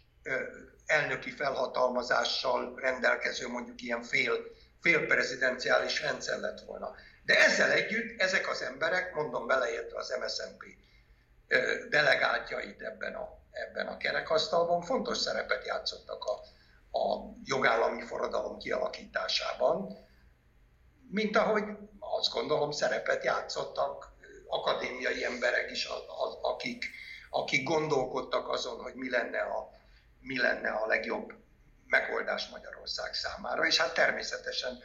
elnöki 0.86 1.32
felhatalmazással 1.32 2.74
rendelkező 2.76 3.48
mondjuk 3.48 3.82
ilyen 3.82 4.04
fél, 4.04 4.34
félprezidenciális 4.82 6.02
rendszer 6.02 6.40
lett 6.40 6.60
volna. 6.60 6.96
De 7.26 7.40
ezzel 7.40 7.72
együtt 7.72 8.22
ezek 8.22 8.50
az 8.50 8.62
emberek, 8.62 9.14
mondom 9.14 9.48
beleértve 9.48 9.98
az 9.98 10.18
MSZNP 10.20 10.64
delegáltjait 11.90 12.82
ebben 12.82 13.14
a, 13.14 13.30
ebben 13.52 13.88
a 13.88 13.98
kerekasztalban, 13.98 14.82
fontos 14.82 15.18
szerepet 15.18 15.66
játszottak 15.66 16.24
a, 16.24 16.32
a 17.00 17.34
jogállami 17.44 18.02
forradalom 18.02 18.58
kialakításában, 18.58 20.08
mint 21.12 21.38
ahogy 21.38 21.64
azt 22.00 22.34
gondolom 22.34 22.72
szerepet 22.72 23.24
játszottak 23.24 24.12
akadémiai 24.48 25.24
emberek 25.24 25.72
is, 25.72 25.88
akik, 26.42 26.86
akik 27.30 27.64
gondolkodtak 27.64 28.50
azon, 28.50 28.82
hogy 28.82 28.94
mi 28.94 29.10
lenne, 29.10 29.40
a, 29.40 29.70
mi 30.20 30.38
lenne 30.38 30.70
a 30.70 30.88
legjobb 30.88 31.34
megoldás 31.86 32.50
Magyarország 32.50 33.14
számára. 33.14 33.66
És 33.66 33.78
hát 33.78 33.94
természetesen 33.94 34.80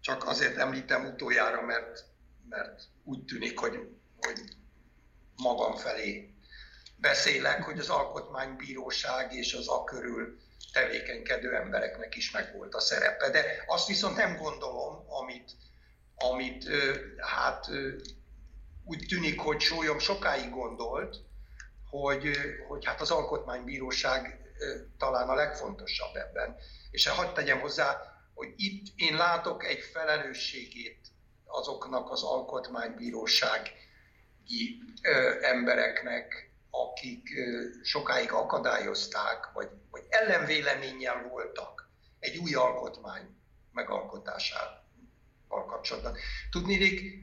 csak 0.00 0.26
azért 0.26 0.56
említem 0.56 1.04
utoljára, 1.04 1.62
mert, 1.62 2.04
mert 2.48 2.82
úgy 3.04 3.24
tűnik, 3.24 3.58
hogy, 3.58 3.88
hogy 4.20 4.40
magam 5.36 5.76
felé 5.76 6.34
beszélek, 6.96 7.62
hogy 7.62 7.78
az 7.78 7.88
alkotmánybíróság 7.88 9.32
és 9.32 9.54
az 9.54 9.68
a 9.68 9.84
körül 9.84 10.38
tevékenykedő 10.74 11.54
embereknek 11.54 12.14
is 12.14 12.30
megvolt 12.30 12.74
a 12.74 12.80
szerepe. 12.80 13.30
De 13.30 13.44
azt 13.66 13.86
viszont 13.86 14.16
nem 14.16 14.36
gondolom, 14.36 15.04
amit, 15.08 15.50
amit 16.14 16.68
hát 17.18 17.66
úgy 18.84 19.06
tűnik, 19.08 19.40
hogy 19.40 19.60
Sólyom 19.60 19.98
sokáig 19.98 20.50
gondolt, 20.50 21.16
hogy, 21.90 22.36
hogy 22.68 22.84
hát 22.84 23.00
az 23.00 23.10
alkotmánybíróság 23.10 24.38
talán 24.98 25.28
a 25.28 25.34
legfontosabb 25.34 26.16
ebben. 26.16 26.56
És 26.90 27.08
hadd 27.08 27.34
tegyem 27.34 27.60
hozzá, 27.60 28.00
hogy 28.34 28.52
itt 28.56 28.86
én 28.96 29.16
látok 29.16 29.64
egy 29.64 29.80
felelősségét 29.92 30.98
azoknak 31.44 32.10
az 32.10 32.22
alkotmánybírósági 32.22 33.70
embereknek, 35.40 36.43
akik 36.82 37.28
sokáig 37.82 38.32
akadályozták, 38.32 39.50
vagy, 39.52 39.68
vagy 39.90 40.04
ellenvéleménnyel 40.08 41.28
voltak 41.28 41.88
egy 42.18 42.36
új 42.36 42.54
alkotmány 42.54 43.36
megalkotásával 43.72 44.82
kapcsolatban. 45.48 46.16
Tudnék, 46.50 47.22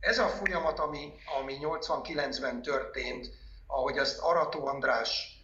ez 0.00 0.18
a 0.18 0.28
folyamat, 0.28 0.78
ami, 0.78 1.12
ami 1.40 1.58
89-ben 1.60 2.62
történt, 2.62 3.30
ahogy 3.66 3.98
azt 3.98 4.18
Arató 4.18 4.66
András 4.66 5.38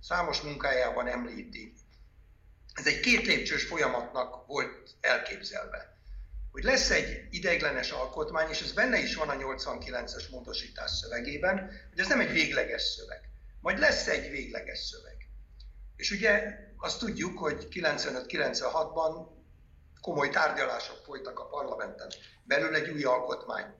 számos 0.00 0.40
munkájában 0.40 1.06
említi, 1.06 1.72
ez 2.74 2.86
egy 2.86 3.00
két 3.00 3.26
lépcsős 3.26 3.64
folyamatnak 3.64 4.46
volt 4.46 4.90
elképzelve. 5.00 5.98
Hogy 6.50 6.62
lesz 6.62 6.90
egy 6.90 7.26
ideiglenes 7.30 7.90
alkotmány, 7.90 8.50
és 8.50 8.60
ez 8.60 8.72
benne 8.72 8.98
is 8.98 9.14
van 9.14 9.28
a 9.28 9.36
89-es 9.36 10.30
módosítás 10.30 10.90
szövegében, 10.90 11.58
hogy 11.90 11.98
ez 11.98 12.08
nem 12.08 12.20
egy 12.20 12.32
végleges 12.32 12.82
szöveg. 12.82 13.20
Majd 13.60 13.78
lesz 13.78 14.06
egy 14.06 14.30
végleges 14.30 14.78
szöveg. 14.78 15.16
És 15.96 16.10
ugye 16.10 16.58
azt 16.76 16.98
tudjuk, 16.98 17.38
hogy 17.38 17.66
95-96-ban 17.70 19.26
komoly 20.00 20.28
tárgyalások 20.30 21.04
folytak 21.04 21.38
a 21.38 21.46
parlamenten 21.46 22.08
belül 22.44 22.74
egy 22.74 22.90
új 22.90 23.02
alkotmány 23.02 23.74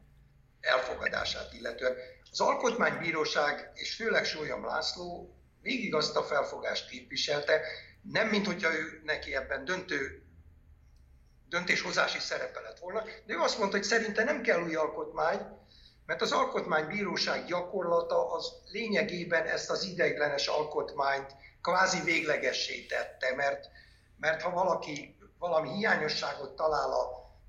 elfogadását 0.61 1.53
illetően. 1.53 1.95
Az 2.31 2.41
Alkotmánybíróság 2.41 3.71
és 3.75 3.95
főleg 3.95 4.25
Sólyom 4.25 4.65
László 4.65 5.35
végig 5.63 5.95
azt 5.95 6.17
a 6.17 6.23
felfogást 6.23 6.89
képviselte, 6.89 7.61
nem 8.03 8.29
mint 8.29 8.47
hogyha 8.47 8.73
ő 8.73 9.01
neki 9.05 9.35
ebben 9.35 9.65
döntő 9.65 10.20
döntéshozási 11.51 12.19
szerepe 12.19 12.61
lett 12.61 12.79
volna, 12.79 13.03
de 13.27 13.35
ő 13.35 13.39
azt 13.39 13.59
mondta, 13.59 13.77
hogy 13.77 13.87
szerinte 13.87 14.25
nem 14.25 14.43
kell 14.43 14.63
új 14.63 14.75
alkotmány, 14.75 15.41
mert 16.07 16.23
az 16.23 16.33
alkotmánybíróság 16.33 17.45
gyakorlata 17.45 18.33
az 18.33 18.53
lényegében 18.73 19.47
ezt 19.47 19.71
az 19.71 19.85
ideiglenes 19.85 20.47
alkotmányt 20.47 21.35
kvázi 21.63 22.01
véglegessé 22.01 22.87
tette, 22.87 23.35
mert, 23.35 23.69
mert 24.17 24.43
ha 24.43 24.51
valaki 24.51 25.19
valami 25.39 25.71
hiányosságot 25.71 26.57
talál 26.57 26.91
a, 26.91 27.03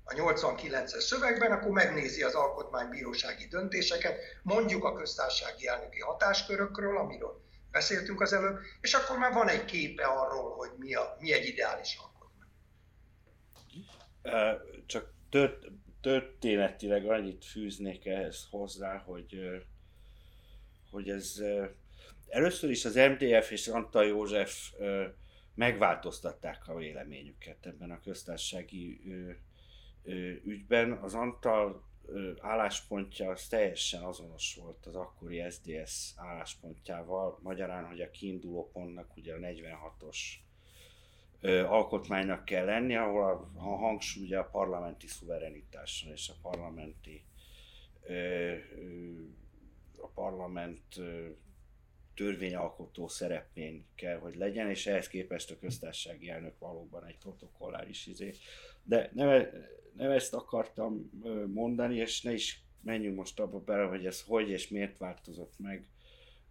a 0.04 0.14
89-es 0.14 1.00
szövegben, 1.00 1.52
akkor 1.52 1.70
megnézi 1.70 2.22
az 2.22 2.34
alkotmánybírósági 2.34 3.46
döntéseket, 3.46 4.18
mondjuk 4.42 4.84
a 4.84 4.94
köztársasági 4.94 5.66
elnöki 5.66 6.00
hatáskörökről, 6.00 6.98
amiről 6.98 7.40
beszéltünk 7.70 8.20
az 8.20 8.32
előbb, 8.32 8.58
és 8.80 8.94
akkor 8.94 9.18
már 9.18 9.32
van 9.32 9.48
egy 9.48 9.64
képe 9.64 10.04
arról, 10.04 10.54
hogy 10.56 10.70
mi, 10.76 10.94
a, 10.94 11.16
mi 11.18 11.32
egy 11.32 11.46
ideális 11.46 11.96
alkotmány. 11.96 12.21
Csak 14.86 15.14
tört, 15.28 15.66
történetileg 16.00 17.06
annyit 17.06 17.44
fűznék 17.44 18.06
ehhez 18.06 18.46
hozzá, 18.50 18.98
hogy, 18.98 19.40
hogy 20.90 21.08
ez 21.08 21.42
először 22.28 22.70
is 22.70 22.84
az 22.84 22.94
MDF 22.94 23.50
és 23.50 23.68
Antal 23.68 24.04
József 24.04 24.72
megváltoztatták 25.54 26.68
a 26.68 26.74
véleményüket 26.74 27.66
ebben 27.66 27.90
a 27.90 28.00
köztársasági 28.00 29.00
ügyben. 30.44 30.92
Az 30.92 31.14
Antal 31.14 31.90
álláspontja 32.40 33.30
az 33.30 33.46
teljesen 33.46 34.02
azonos 34.02 34.54
volt 34.54 34.86
az 34.86 34.94
akkori 34.94 35.50
SDS 35.50 36.12
álláspontjával, 36.16 37.38
magyarán, 37.42 37.84
hogy 37.84 38.00
a 38.00 38.10
kiinduló 38.10 38.70
pontnak 38.72 39.16
ugye 39.16 39.34
a 39.34 39.38
46-os 39.38 40.18
alkotmánynak 41.50 42.44
kell 42.44 42.64
lenni, 42.64 42.96
ahol 42.96 43.50
a, 43.54 43.60
hangsúly 43.60 44.34
a 44.34 44.44
parlamenti 44.44 45.06
szuverenitáson 45.06 46.12
és 46.12 46.28
a 46.28 46.48
parlamenti 46.48 47.24
a 49.96 50.06
parlament 50.14 51.00
törvényalkotó 52.14 53.08
szerepén 53.08 53.86
kell, 53.94 54.18
hogy 54.18 54.34
legyen, 54.36 54.70
és 54.70 54.86
ehhez 54.86 55.08
képest 55.08 55.50
a 55.50 55.58
köztársasági 55.58 56.28
elnök 56.28 56.58
valóban 56.58 57.04
egy 57.06 57.18
protokolláris 57.18 58.06
izé. 58.06 58.32
De 58.82 59.10
nem, 59.14 59.46
nem 59.96 60.10
ezt 60.10 60.34
akartam 60.34 61.10
mondani, 61.52 61.96
és 61.96 62.22
ne 62.22 62.32
is 62.32 62.62
menjünk 62.80 63.16
most 63.16 63.40
abba 63.40 63.60
bele, 63.60 63.84
hogy 63.84 64.06
ez 64.06 64.22
hogy 64.22 64.48
és 64.48 64.68
miért 64.68 64.98
változott 64.98 65.58
meg 65.58 65.86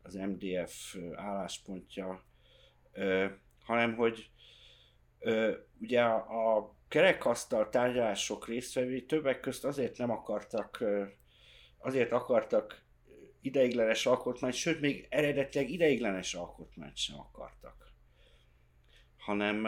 az 0.02 0.14
MDF 0.14 0.96
álláspontja, 1.16 2.24
hanem 3.64 3.96
hogy 3.96 4.30
ugye 5.80 6.02
a, 6.02 6.76
kerekasztal 6.88 7.70
tárgyalások 7.70 8.48
résztvevői 8.48 9.06
többek 9.06 9.40
közt 9.40 9.66
azért 9.66 9.98
nem 9.98 10.10
akartak, 10.10 10.84
azért 11.78 12.12
akartak 12.12 12.84
ideiglenes 13.42 14.06
alkotmányt, 14.06 14.54
sőt, 14.54 14.82
még 14.82 15.08
eredetileg 15.10 15.70
ideiglenes 15.70 16.34
alkotmányt 16.34 16.98
sem 16.98 17.20
akartak. 17.20 17.94
Hanem 19.18 19.68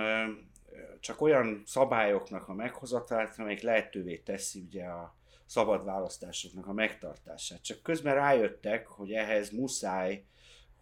csak 0.99 1.21
olyan 1.21 1.63
szabályoknak 1.65 2.47
a 2.47 2.53
meghozatalát, 2.53 3.39
amelyik 3.39 3.61
lehetővé 3.61 4.17
teszi 4.17 4.59
ugye 4.59 4.85
a 4.85 5.15
szabad 5.45 5.85
választásoknak 5.85 6.67
a 6.67 6.73
megtartását. 6.73 7.63
Csak 7.63 7.81
közben 7.81 8.15
rájöttek, 8.15 8.87
hogy 8.87 9.11
ehhez 9.11 9.49
muszáj, 9.49 10.25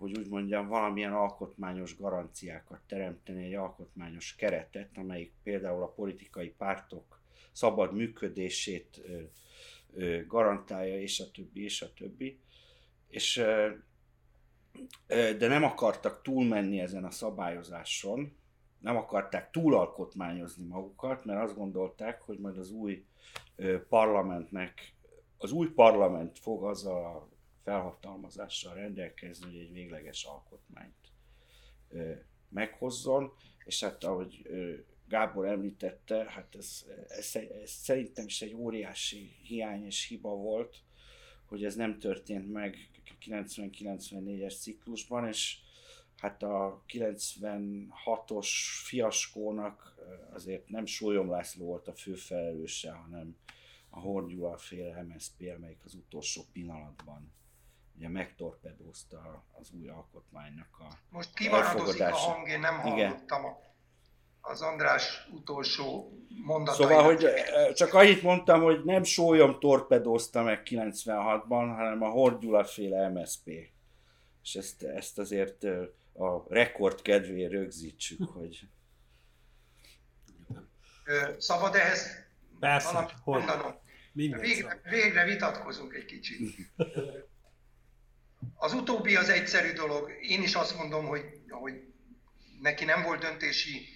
hogy 0.01 0.17
úgy 0.17 0.29
mondjam, 0.29 0.67
valamilyen 0.67 1.13
alkotmányos 1.13 1.97
garanciákat 1.97 2.79
teremteni, 2.87 3.45
egy 3.45 3.53
alkotmányos 3.53 4.35
keretet, 4.35 4.89
amelyik 4.97 5.33
például 5.43 5.83
a 5.83 5.91
politikai 5.91 6.49
pártok 6.49 7.21
szabad 7.51 7.93
működését 7.93 9.01
garantálja, 10.27 10.99
és 10.99 11.19
a 11.19 11.31
többi, 11.31 11.63
és 11.63 11.81
a 11.81 11.93
többi. 11.93 12.39
És 13.07 13.43
de 15.07 15.47
nem 15.47 15.63
akartak 15.63 16.21
túlmenni 16.21 16.79
ezen 16.79 17.03
a 17.03 17.11
szabályozáson, 17.11 18.35
nem 18.79 18.95
akarták 18.95 19.51
túlalkotmányozni 19.51 20.65
magukat, 20.67 21.25
mert 21.25 21.41
azt 21.43 21.55
gondolták, 21.55 22.21
hogy 22.21 22.39
majd 22.39 22.57
az 22.57 22.71
új 22.71 23.05
parlamentnek, 23.89 24.95
az 25.37 25.51
új 25.51 25.67
parlament 25.67 26.39
fog 26.39 26.63
azzal 26.63 27.05
a 27.05 27.30
felhatalmazással 27.63 28.73
rendelkezni, 28.73 29.45
hogy 29.45 29.57
egy 29.57 29.73
végleges 29.73 30.23
alkotmányt 30.23 31.11
meghozzon, 32.49 33.33
és 33.65 33.83
hát 33.83 34.03
ahogy 34.03 34.47
Gábor 35.07 35.45
említette, 35.45 36.29
hát 36.29 36.55
ez, 36.55 36.85
ez, 37.07 37.35
ez 37.35 37.69
szerintem 37.69 38.25
is 38.25 38.41
egy 38.41 38.53
óriási 38.53 39.35
hiány 39.43 39.85
és 39.85 40.07
hiba 40.07 40.29
volt, 40.29 40.77
hogy 41.45 41.65
ez 41.65 41.75
nem 41.75 41.99
történt 41.99 42.51
meg 42.51 42.89
90-94-es 43.25 44.59
ciklusban, 44.59 45.27
és 45.27 45.57
hát 46.17 46.43
a 46.43 46.83
96-os 46.87 48.49
fiaskónak 48.83 49.95
azért 50.33 50.69
nem 50.69 50.85
Sólyom 50.85 51.29
László 51.29 51.65
volt 51.65 51.87
a 51.87 51.93
főfelelőse, 51.93 52.91
hanem 52.91 53.37
a 53.89 53.99
Horn 53.99 54.57
féle 54.57 55.03
MSZP, 55.03 55.53
amelyik 55.57 55.85
az 55.85 55.93
utolsó 55.93 56.41
pillanatban 56.51 57.31
ugye 58.01 58.09
megtorpedózta 58.09 59.43
az 59.59 59.71
új 59.79 59.87
alkotmánynak 59.87 60.67
a 60.79 60.87
Most 61.09 61.33
kimaradozik 61.33 62.01
a 62.01 62.15
hang, 62.15 62.47
én 62.47 62.59
nem 62.59 62.79
hallottam 62.79 63.45
a 63.45 63.69
az 64.43 64.61
András 64.61 65.27
utolsó 65.31 66.13
mondatait. 66.43 66.87
Szóval, 66.87 67.03
hogy 67.03 67.25
csak 67.73 67.93
annyit 67.93 68.21
mondtam, 68.21 68.61
hogy 68.61 68.83
nem 68.83 69.03
sólyom 69.03 69.59
torpedózta 69.59 70.41
meg 70.43 70.61
96-ban, 70.65 71.73
hanem 71.75 72.01
a 72.01 72.09
Hordgyula 72.09 72.65
féle 72.65 73.09
MSP. 73.09 73.47
És 74.43 74.55
ezt, 74.55 74.83
ezt 74.83 75.19
azért 75.19 75.63
a 76.13 76.43
rekord 76.47 77.01
kedvéért 77.01 77.51
rögzítsük, 77.51 78.29
hogy... 78.29 78.67
Szabad 81.37 81.75
ehhez 81.75 82.25
Persze, 82.59 83.09
hogy 83.23 83.43
Végre, 84.13 84.81
végre 84.83 85.23
vitatkozunk 85.23 85.93
egy 85.93 86.05
kicsit. 86.05 86.55
Az 88.55 88.73
utóbbi 88.73 89.15
az 89.15 89.29
egyszerű 89.29 89.73
dolog. 89.73 90.11
Én 90.21 90.43
is 90.43 90.53
azt 90.53 90.77
mondom, 90.77 91.05
hogy, 91.07 91.25
hogy 91.49 91.73
neki 92.61 92.85
nem 92.85 93.03
volt 93.03 93.19
döntési 93.19 93.87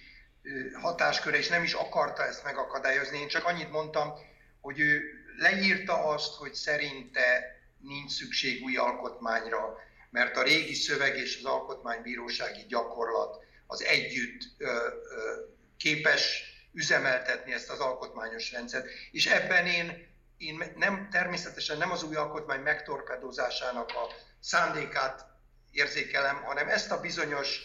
hatásköre, 0.80 1.36
és 1.36 1.48
nem 1.48 1.62
is 1.62 1.72
akarta 1.72 2.26
ezt 2.26 2.44
megakadályozni. 2.44 3.18
Én 3.18 3.28
csak 3.28 3.44
annyit 3.44 3.70
mondtam, 3.70 4.12
hogy 4.60 4.78
ő 4.78 5.02
leírta 5.36 6.04
azt, 6.04 6.34
hogy 6.34 6.54
szerinte 6.54 7.56
nincs 7.78 8.10
szükség 8.10 8.62
új 8.62 8.76
alkotmányra, 8.76 9.78
mert 10.10 10.36
a 10.36 10.42
régi 10.42 10.74
szöveg 10.74 11.16
és 11.16 11.36
az 11.38 11.44
alkotmánybírósági 11.44 12.64
gyakorlat 12.68 13.44
az 13.66 13.82
együtt 13.82 14.42
ö, 14.58 14.66
ö, 14.66 15.40
képes 15.76 16.42
üzemeltetni 16.72 17.52
ezt 17.52 17.70
az 17.70 17.78
alkotmányos 17.78 18.52
rendszert. 18.52 18.86
És 19.10 19.26
ebben 19.26 19.66
én, 19.66 20.08
én 20.36 20.72
nem, 20.76 21.08
természetesen 21.10 21.78
nem 21.78 21.90
az 21.90 22.02
új 22.02 22.14
alkotmány 22.14 22.60
megtorpedozásának 22.60 23.88
a 23.88 24.06
szándékát 24.46 25.26
érzékelem, 25.70 26.42
hanem 26.42 26.68
ezt 26.68 26.90
a 26.90 27.00
bizonyos, 27.00 27.60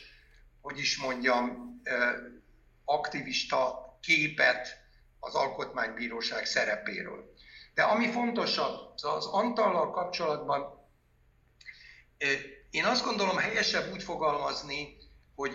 hogy 0.62 0.80
is 0.80 0.98
mondjam, 0.98 1.72
aktivista 2.86 3.90
képet 4.02 4.78
az 5.20 5.36
alkotmánybíróság 5.36 6.46
szerepéről. 6.46 7.34
De 7.74 7.84
ami 7.84 8.12
fontosabb, 8.12 8.94
az 8.96 9.26
Antallal 9.26 9.92
kapcsolatban 9.92 10.90
én 12.70 12.86
azt 12.86 13.06
gondolom 13.06 13.38
helyesebb 13.38 13.92
úgy 13.92 14.04
fogalmazni, 14.04 14.98
hogy, 15.36 15.52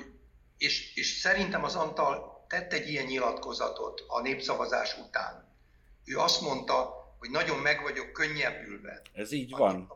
és, 0.56 0.96
és 0.96 1.18
szerintem 1.20 1.64
az 1.64 1.74
Antal 1.74 2.44
tett 2.48 2.72
egy 2.72 2.88
ilyen 2.88 3.06
nyilatkozatot 3.06 4.04
a 4.06 4.20
népszavazás 4.20 4.96
után. 4.98 5.56
Ő 6.04 6.18
azt 6.18 6.40
mondta, 6.40 6.94
hogy 7.18 7.30
nagyon 7.30 7.58
meg 7.58 7.82
vagyok 7.82 8.12
könnyebbülve. 8.12 9.02
Ez 9.12 9.32
így 9.32 9.50
van. 9.50 9.92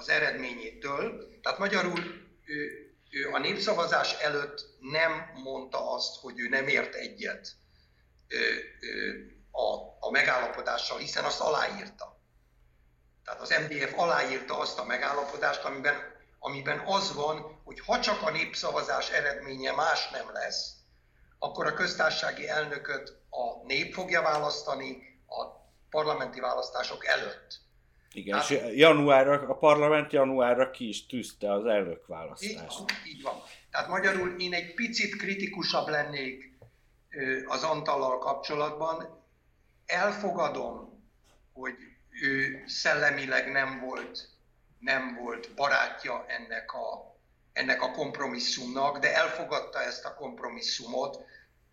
Az 0.00 0.08
eredményétől. 0.08 1.28
Tehát 1.42 1.58
magyarul 1.58 2.00
ő, 2.44 2.90
ő 3.10 3.28
a 3.32 3.38
népszavazás 3.38 4.12
előtt 4.12 4.76
nem 4.78 5.30
mondta 5.34 5.94
azt, 5.94 6.20
hogy 6.20 6.38
ő 6.40 6.48
nem 6.48 6.68
ért 6.68 6.94
egyet 6.94 7.48
a, 9.50 9.74
a 10.00 10.10
megállapodással, 10.10 10.98
hiszen 10.98 11.24
azt 11.24 11.40
aláírta. 11.40 12.20
Tehát 13.24 13.40
az 13.40 13.54
MDF 13.68 13.92
aláírta 13.96 14.58
azt 14.58 14.78
a 14.78 14.84
megállapodást, 14.84 15.64
amiben, 15.64 15.96
amiben 16.38 16.78
az 16.78 17.14
van, 17.14 17.60
hogy 17.64 17.80
ha 17.80 18.00
csak 18.00 18.22
a 18.22 18.30
népszavazás 18.30 19.10
eredménye 19.10 19.72
más 19.72 20.10
nem 20.10 20.32
lesz, 20.32 20.72
akkor 21.38 21.66
a 21.66 21.74
köztársasági 21.74 22.48
elnököt 22.48 23.08
a 23.30 23.66
nép 23.66 23.94
fogja 23.94 24.22
választani 24.22 25.20
a 25.26 25.44
parlamenti 25.90 26.40
választások 26.40 27.06
előtt. 27.06 27.68
Igen, 28.12 28.38
hát, 28.38 28.50
és 28.50 28.76
januárra, 28.76 29.48
a 29.48 29.54
parlament 29.54 30.12
januárra 30.12 30.70
ki 30.70 30.88
is 30.88 31.06
tűzte 31.06 31.52
az 31.52 31.64
elnökválasztást. 31.64 32.52
Így 32.52 32.76
van, 32.76 32.86
így 33.04 33.22
van. 33.22 33.42
Tehát 33.70 33.88
magyarul 33.88 34.40
én 34.40 34.54
egy 34.54 34.74
picit 34.74 35.16
kritikusabb 35.16 35.88
lennék 35.88 36.52
az 37.46 37.62
Antallal 37.62 38.18
kapcsolatban. 38.18 39.24
Elfogadom, 39.86 41.04
hogy 41.52 41.74
ő 42.22 42.64
szellemileg 42.66 43.50
nem 43.50 43.80
volt, 43.80 44.28
nem 44.78 45.14
volt 45.14 45.54
barátja 45.54 46.24
ennek 46.28 46.72
a, 46.72 47.16
ennek 47.52 47.82
a 47.82 47.90
kompromisszumnak, 47.90 48.98
de 48.98 49.14
elfogadta 49.14 49.82
ezt 49.82 50.04
a 50.04 50.14
kompromisszumot, 50.14 51.24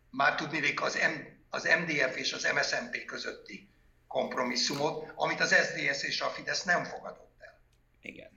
már 0.09 0.35
tudnék 0.35 0.81
az, 0.81 0.95
M, 0.95 1.19
az 1.49 1.63
MDF 1.63 2.17
és 2.17 2.33
az 2.33 2.47
MSZNP 2.55 3.05
közötti 3.05 3.69
kompromisszumot, 4.07 5.11
amit 5.15 5.39
az 5.39 5.53
SDS 5.53 6.03
és 6.03 6.21
a 6.21 6.27
Fidesz 6.27 6.63
nem 6.63 6.83
fogadott 6.83 7.35
el. 7.39 7.61
Igen. 8.01 8.29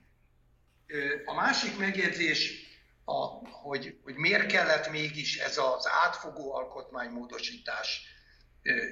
A 1.24 1.34
másik 1.34 1.78
megjegyzés, 1.78 2.68
a, 3.04 3.48
hogy, 3.48 3.98
hogy 4.04 4.14
miért 4.14 4.46
kellett 4.46 4.90
mégis 4.90 5.38
ez 5.38 5.58
az 5.58 5.88
átfogó 6.04 6.54
alkotmánymódosítás 6.54 8.02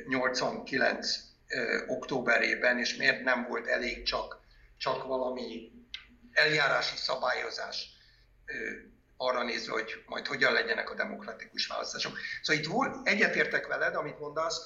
89 0.06 1.16
októberében, 1.86 2.78
és 2.78 2.96
miért 2.96 3.22
nem 3.22 3.46
volt 3.48 3.66
elég 3.66 4.02
csak, 4.02 4.40
csak 4.76 5.04
valami 5.04 5.72
eljárási 6.32 6.96
szabályozás 6.96 7.86
arra 9.16 9.42
nézve, 9.42 9.72
hogy 9.72 10.02
majd 10.06 10.26
hogyan 10.26 10.52
legyenek 10.52 10.90
a 10.90 10.94
demokratikus 10.94 11.66
választások. 11.66 12.18
Szóval 12.42 12.62
itt 12.62 12.70
volt, 12.70 13.08
egyetértek 13.08 13.66
veled, 13.66 13.94
amit 13.94 14.18
mondasz, 14.18 14.60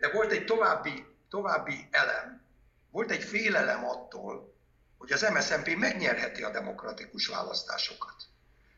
de 0.00 0.10
volt 0.12 0.32
egy 0.32 0.44
további, 0.44 1.04
további 1.36 1.88
elem, 1.90 2.42
volt 2.90 3.10
egy 3.10 3.24
félelem 3.24 3.84
attól, 3.84 4.54
hogy 4.98 5.12
az 5.12 5.26
MSZNP 5.32 5.76
megnyerheti 5.76 6.42
a 6.42 6.50
demokratikus 6.50 7.26
választásokat. 7.26 8.14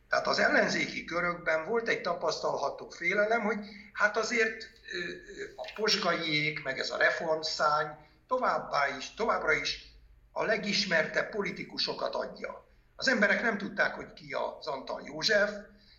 Tehát 0.09 0.27
az 0.27 0.39
ellenzéki 0.39 1.05
körökben 1.05 1.67
volt 1.67 1.89
egy 1.89 2.01
tapasztalható 2.01 2.89
félelem, 2.89 3.41
hogy 3.41 3.59
hát 3.93 4.17
azért 4.17 4.71
a 5.57 5.73
posgaiék, 5.75 6.63
meg 6.63 6.79
ez 6.79 6.91
a 6.91 6.97
reformszány 6.97 7.97
továbbá 8.27 8.97
is, 8.97 9.15
továbbra 9.15 9.53
is 9.53 9.93
a 10.33 10.45
legismertebb 10.45 11.31
politikusokat 11.31 12.15
adja. 12.15 12.67
Az 12.97 13.09
emberek 13.09 13.43
nem 13.43 13.59
tudták, 13.59 13.95
hogy 13.95 14.13
ki 14.13 14.33
az 14.33 14.67
Antal 14.67 15.03
József, 15.05 15.51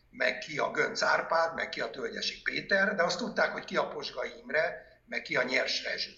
meg 0.10 0.38
ki 0.38 0.58
a 0.58 0.72
Gönc 0.72 1.02
Árpád, 1.02 1.56
meg 1.56 1.70
ki 1.70 1.82
a 1.82 1.90
Tölgyesi 1.90 2.42
Péter, 2.42 2.96
de 2.96 3.04
azt 3.04 3.18
tudták, 3.18 3.52
hogy 3.52 3.64
ki 3.64 3.78
a 3.78 3.88
Posgai 3.88 4.32
Imre, 4.42 4.88
meg 5.06 5.22
ki 5.22 5.36
a 5.36 5.44
Nyers 5.44 5.84
Rezső. 5.84 6.12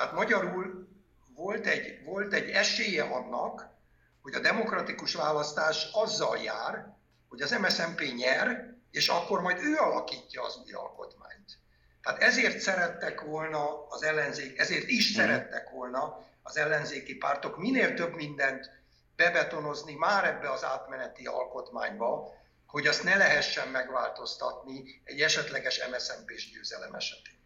Tehát 0.00 0.14
magyarul 0.14 0.88
volt 1.34 1.66
egy, 1.66 2.04
volt 2.04 2.32
egy 2.32 2.48
esélye 2.50 3.02
annak, 3.02 3.68
hogy 4.22 4.34
a 4.34 4.40
demokratikus 4.40 5.14
választás 5.14 5.88
azzal 5.92 6.38
jár, 6.38 6.96
hogy 7.28 7.40
az 7.42 7.50
MSZNP 7.50 8.00
nyer, 8.16 8.74
és 8.90 9.08
akkor 9.08 9.40
majd 9.40 9.58
ő 9.58 9.76
alakítja 9.76 10.44
az 10.44 10.60
új 10.64 10.72
alkotmányt. 10.72 11.58
Tehát 12.02 12.22
ezért 12.22 12.60
szerettek 12.60 13.20
volna 13.20 13.86
az 13.88 14.02
ellenzék, 14.02 14.58
ezért 14.58 14.88
is 14.88 15.10
mhm. 15.10 15.20
szerettek 15.20 15.70
volna 15.70 16.26
az 16.42 16.56
ellenzéki 16.56 17.14
pártok 17.14 17.58
minél 17.58 17.94
több 17.94 18.14
mindent 18.14 18.70
bebetonozni 19.16 19.94
már 19.94 20.24
ebbe 20.24 20.50
az 20.50 20.64
átmeneti 20.64 21.26
alkotmányba, 21.26 22.34
hogy 22.66 22.86
azt 22.86 23.04
ne 23.04 23.16
lehessen 23.16 23.68
megváltoztatni 23.68 25.02
egy 25.04 25.20
esetleges 25.20 25.80
MSZNP-s 25.90 26.50
győzelem 26.50 26.94
esetén. 26.94 27.39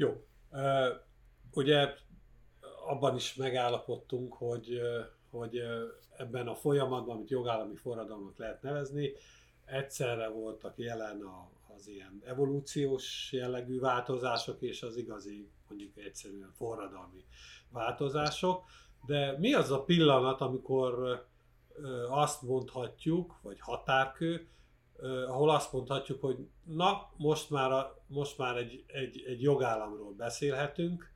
Jó. 0.00 0.26
Ugye 1.52 1.94
abban 2.86 3.16
is 3.16 3.34
megállapodtunk, 3.34 4.34
hogy, 4.34 4.80
hogy 5.30 5.60
ebben 6.16 6.48
a 6.48 6.54
folyamatban, 6.54 7.16
amit 7.16 7.30
jogállami 7.30 7.76
forradalmat 7.76 8.38
lehet 8.38 8.62
nevezni, 8.62 9.12
egyszerre 9.64 10.28
voltak 10.28 10.78
jelen 10.78 11.20
a, 11.20 11.50
az 11.76 11.88
ilyen 11.88 12.22
evolúciós 12.24 13.32
jellegű 13.32 13.78
változások 13.80 14.62
és 14.62 14.82
az 14.82 14.96
igazi, 14.96 15.50
mondjuk 15.68 15.96
egyszerűen 15.96 16.52
forradalmi 16.52 17.24
változások. 17.70 18.64
De 19.06 19.38
mi 19.38 19.54
az 19.54 19.70
a 19.70 19.84
pillanat, 19.84 20.40
amikor 20.40 21.24
azt 22.08 22.42
mondhatjuk, 22.42 23.38
vagy 23.42 23.60
határkő, 23.60 24.48
ahol 25.02 25.50
azt 25.50 25.72
mondhatjuk, 25.72 26.20
hogy 26.20 26.36
na, 26.64 27.12
most 27.16 27.50
már, 27.50 27.72
a, 27.72 28.04
most 28.06 28.38
már 28.38 28.56
egy, 28.56 28.84
egy, 28.86 29.24
egy 29.26 29.42
jogállamról 29.42 30.12
beszélhetünk, 30.12 31.12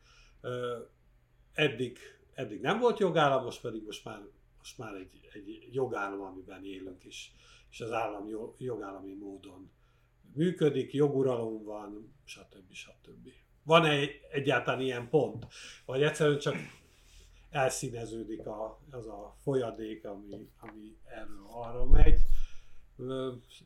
eddig, 1.53 1.99
eddig 2.35 2.61
nem 2.61 2.79
volt 2.79 2.99
jogállam, 2.99 3.45
most 3.45 3.61
pedig 3.61 3.85
most 3.85 4.05
már, 4.05 4.21
most 4.59 4.79
már 4.79 4.95
egy, 4.95 5.29
egy 5.33 5.69
jogállam, 5.73 6.21
amiben 6.21 6.65
élünk 6.65 7.05
is, 7.05 7.33
és 7.71 7.81
az 7.81 7.93
állam 7.93 8.29
jogállami 8.59 9.15
módon 9.15 9.71
működik, 10.33 10.93
joguralom 10.93 11.65
van, 11.65 12.15
stb. 12.25 12.73
stb. 12.73 13.29
Van-e 13.63 14.09
egyáltalán 14.31 14.81
ilyen 14.81 15.09
pont? 15.09 15.47
Vagy 15.87 16.03
egyszerűen 16.03 16.39
csak 16.39 16.55
elszíneződik 17.51 18.47
a, 18.47 18.81
az 18.91 19.07
a 19.07 19.37
folyadék, 19.43 20.05
ami, 20.05 20.51
ami 20.59 20.97
erről 21.05 21.47
arra 21.51 21.85
megy, 21.85 22.21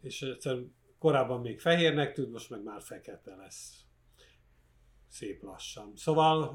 és 0.00 0.22
egyszerűen 0.22 0.74
korábban 0.98 1.40
még 1.40 1.60
fehérnek 1.60 2.12
tűnt, 2.12 2.32
most 2.32 2.50
meg 2.50 2.62
már 2.62 2.82
fekete 2.82 3.36
lesz 3.36 3.84
szép 5.08 5.42
lassan. 5.42 5.92
Szóval 5.96 6.54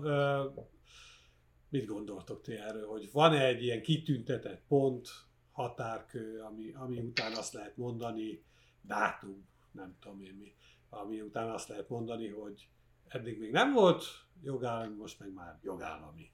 mit 1.69 1.85
gondoltok 1.85 2.41
ti 2.41 2.53
erről, 2.53 2.87
hogy 2.87 3.11
van-e 3.11 3.45
egy 3.45 3.63
ilyen 3.63 3.81
kitüntetett 3.81 4.63
pont, 4.67 5.09
határkő, 5.51 6.39
ami, 6.39 6.73
ami 6.73 6.99
után 6.99 7.35
azt 7.35 7.53
lehet 7.53 7.77
mondani, 7.77 8.43
dátum, 8.81 9.47
nem 9.71 9.97
tudom 9.99 10.21
én 10.21 10.33
mi, 10.33 10.55
ami 10.89 11.21
után 11.21 11.49
azt 11.49 11.67
lehet 11.67 11.89
mondani, 11.89 12.27
hogy 12.27 12.69
eddig 13.07 13.39
még 13.39 13.51
nem 13.51 13.73
volt 13.73 14.03
jogállami, 14.41 14.95
most 14.95 15.19
meg 15.19 15.33
már 15.33 15.59
jogállami. 15.61 16.31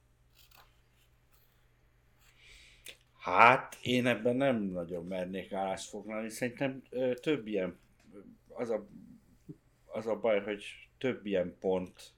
Hát 3.20 3.78
én 3.82 4.08
ebben 4.08 4.36
nem 4.36 4.62
nagyon 4.62 5.06
mernék 5.06 5.54
állást 5.54 5.90
foglalni. 5.90 6.30
Szerintem 6.30 6.84
ö, 6.90 7.14
több 7.14 7.48
ilyen, 7.48 7.80
az 8.48 8.70
a, 8.70 8.88
az 9.86 10.08
a 10.08 10.20
baj, 10.20 10.42
hogy 10.44 10.64
több 10.98 11.26
ilyen 11.26 11.58
pont. 11.60 12.14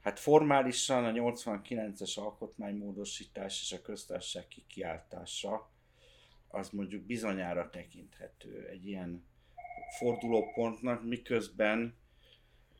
Hát 0.00 0.18
formálisan 0.18 1.04
a 1.04 1.12
89-es 1.12 2.18
alkotmánymódosítás 2.18 3.60
és 3.62 3.72
a 3.72 3.82
köztársaság 3.82 4.48
kikiáltása 4.48 5.70
az 6.48 6.70
mondjuk 6.70 7.02
bizonyára 7.02 7.70
tekinthető 7.70 8.68
egy 8.70 8.86
ilyen 8.86 9.24
fordulópontnak, 9.98 11.04
miközben 11.04 11.96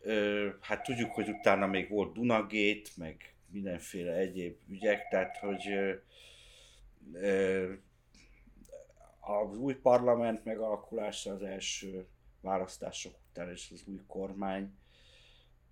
ö, 0.01 0.49
hát 0.61 0.83
tudjuk, 0.83 1.11
hogy 1.11 1.29
utána 1.29 1.67
még 1.67 1.89
volt 1.89 2.13
Dunagét, 2.13 2.97
meg 2.97 3.35
mindenféle 3.47 4.13
egyéb 4.13 4.57
ügyek, 4.69 5.09
tehát 5.09 5.37
hogy 5.37 5.69
az 9.21 9.57
új 9.57 9.75
parlament 9.75 10.45
megalakulása 10.45 11.33
az 11.33 11.43
első 11.43 12.07
választások 12.41 13.15
után 13.31 13.51
és 13.51 13.71
az 13.73 13.83
új 13.87 14.01
kormány 14.07 14.75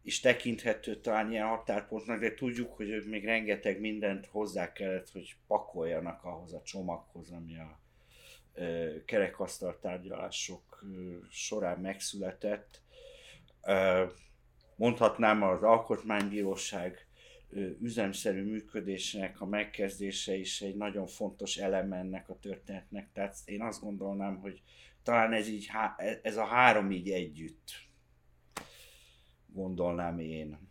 is 0.03 0.21
tekinthető 0.21 1.01
talán 1.01 1.31
ilyen 1.31 1.47
határpontnak, 1.47 2.21
de 2.21 2.35
tudjuk, 2.35 2.77
hogy 2.77 3.05
még 3.07 3.25
rengeteg 3.25 3.81
mindent 3.81 4.27
hozzá 4.27 4.73
kellett, 4.73 5.11
hogy 5.11 5.37
pakoljanak 5.47 6.25
ahhoz 6.25 6.53
a 6.53 6.63
csomaghoz, 6.63 7.31
ami 7.31 7.59
a 7.59 7.81
kerekasztal 9.05 9.79
tárgyalások 9.81 10.85
során 11.31 11.81
megszületett. 11.81 12.83
Mondhatnám 14.77 15.43
az 15.43 15.63
Alkotmánybíróság 15.63 17.07
üzemszerű 17.81 18.43
működésnek 18.43 19.41
a 19.41 19.47
megkezdése 19.47 20.35
is 20.35 20.61
egy 20.61 20.77
nagyon 20.77 21.07
fontos 21.07 21.57
eleme 21.57 21.97
ennek 21.97 22.29
a 22.29 22.39
történetnek. 22.39 23.12
Tehát 23.12 23.37
én 23.45 23.62
azt 23.62 23.81
gondolnám, 23.81 24.37
hogy 24.37 24.62
talán 25.03 25.33
ez, 25.33 25.49
így, 25.49 25.70
ez 26.23 26.37
a 26.37 26.45
három 26.45 26.91
így 26.91 27.11
együtt 27.11 27.70
gondolnám 29.47 30.19
én. 30.19 30.70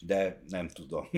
De 0.00 0.42
nem 0.48 0.68
tudom. 0.68 1.08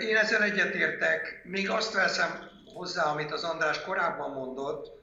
Én 0.00 0.16
ezzel 0.16 0.42
egyetértek. 0.42 1.42
Még 1.44 1.70
azt 1.70 1.94
veszem 1.94 2.30
hozzá, 2.64 3.04
amit 3.04 3.30
az 3.30 3.44
András 3.44 3.82
korábban 3.82 4.30
mondott, 4.30 5.00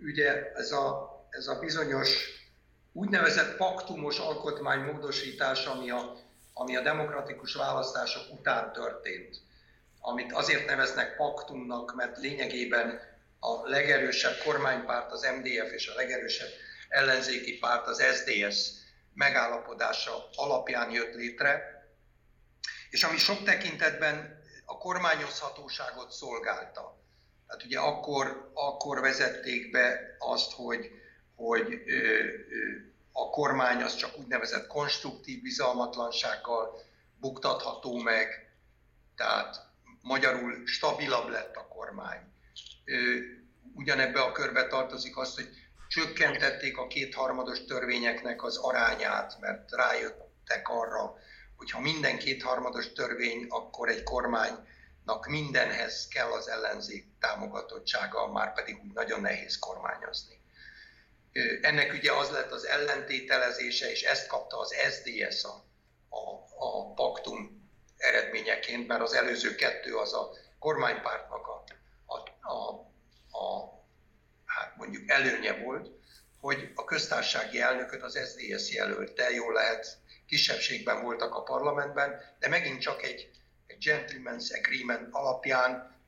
ugye 0.00 0.52
ez 0.52 0.72
a, 0.72 1.08
ez 1.30 1.46
a 1.46 1.58
bizonyos 1.58 2.28
úgynevezett 2.94 3.56
paktumos 3.56 4.18
alkotmánymódosítás, 4.18 5.66
ami 5.66 5.90
a, 5.90 6.16
ami 6.52 6.76
a 6.76 6.82
demokratikus 6.82 7.54
választások 7.54 8.32
után 8.32 8.72
történt, 8.72 9.36
amit 10.00 10.32
azért 10.32 10.66
neveznek 10.66 11.16
paktumnak, 11.16 11.94
mert 11.94 12.18
lényegében 12.18 13.00
a 13.40 13.68
legerősebb 13.68 14.38
kormánypárt, 14.44 15.12
az 15.12 15.26
MDF 15.38 15.72
és 15.72 15.88
a 15.88 15.94
legerősebb 15.94 16.48
ellenzéki 16.88 17.58
párt, 17.58 17.86
az 17.86 18.02
SDS 18.02 18.70
megállapodása 19.14 20.28
alapján 20.34 20.90
jött 20.90 21.14
létre, 21.14 21.82
és 22.90 23.04
ami 23.04 23.16
sok 23.16 23.42
tekintetben 23.42 24.42
a 24.64 24.78
kormányozhatóságot 24.78 26.10
szolgálta. 26.10 27.02
Tehát 27.46 27.64
ugye 27.64 27.78
akkor, 27.78 28.50
akkor 28.54 29.00
vezették 29.00 29.70
be 29.70 30.16
azt, 30.18 30.52
hogy, 30.52 30.90
hogy 31.36 31.82
a 33.12 33.30
kormány 33.30 33.82
az 33.82 33.96
csak 33.96 34.18
úgynevezett 34.18 34.66
konstruktív 34.66 35.42
bizalmatlansággal 35.42 36.82
buktatható 37.20 37.96
meg, 37.96 38.52
tehát 39.16 39.66
magyarul 40.02 40.66
stabilabb 40.66 41.28
lett 41.28 41.56
a 41.56 41.68
kormány. 41.68 42.20
Ugyanebbe 43.74 44.20
a 44.20 44.32
körbe 44.32 44.66
tartozik 44.66 45.16
azt, 45.16 45.34
hogy 45.34 45.48
csökkentették 45.88 46.78
a 46.78 46.86
kétharmados 46.86 47.64
törvényeknek 47.64 48.42
az 48.42 48.56
arányát, 48.56 49.40
mert 49.40 49.72
rájöttek 49.72 50.68
arra, 50.68 51.14
hogy 51.56 51.70
ha 51.70 51.80
minden 51.80 52.18
kétharmados 52.18 52.92
törvény, 52.92 53.46
akkor 53.48 53.88
egy 53.88 54.02
kormánynak 54.02 55.26
mindenhez 55.28 56.08
kell 56.08 56.30
az 56.30 56.48
ellenzék 56.48 57.06
támogatottsága, 57.20 58.32
már 58.32 58.52
pedig 58.54 58.80
úgy 58.84 58.92
nagyon 58.92 59.20
nehéz 59.20 59.58
kormányozni. 59.58 60.42
Ennek 61.60 61.92
ugye 61.92 62.12
az 62.12 62.30
lett 62.30 62.50
az 62.50 62.64
ellentételezése, 62.66 63.90
és 63.90 64.02
ezt 64.02 64.26
kapta 64.26 64.58
az 64.58 64.74
SDS 64.90 65.44
a, 65.44 65.64
a, 66.08 66.18
a 66.58 66.92
paktum 66.92 67.70
eredményeként, 67.96 68.86
mert 68.86 69.00
az 69.00 69.14
előző 69.14 69.54
kettő 69.54 69.96
az 69.96 70.14
a 70.14 70.30
kormánypártnak 70.58 71.46
a, 71.46 71.64
a, 72.06 72.16
a, 72.48 72.70
a 73.38 73.72
hát 74.44 74.76
mondjuk 74.76 75.10
előnye 75.10 75.52
volt, 75.52 75.90
hogy 76.40 76.72
a 76.74 76.84
köztársasági 76.84 77.60
elnököt 77.60 78.02
az 78.02 78.18
SDS 78.18 78.72
jelölte, 78.72 79.30
jól 79.30 79.52
lehet, 79.52 79.98
kisebbségben 80.26 81.02
voltak 81.02 81.34
a 81.34 81.42
parlamentben, 81.42 82.36
de 82.38 82.48
megint 82.48 82.80
csak 82.80 83.02
egy, 83.02 83.30
egy 83.66 83.76
gentleman's 83.80 84.58
agreement 84.58 85.08
alapján 85.10 86.00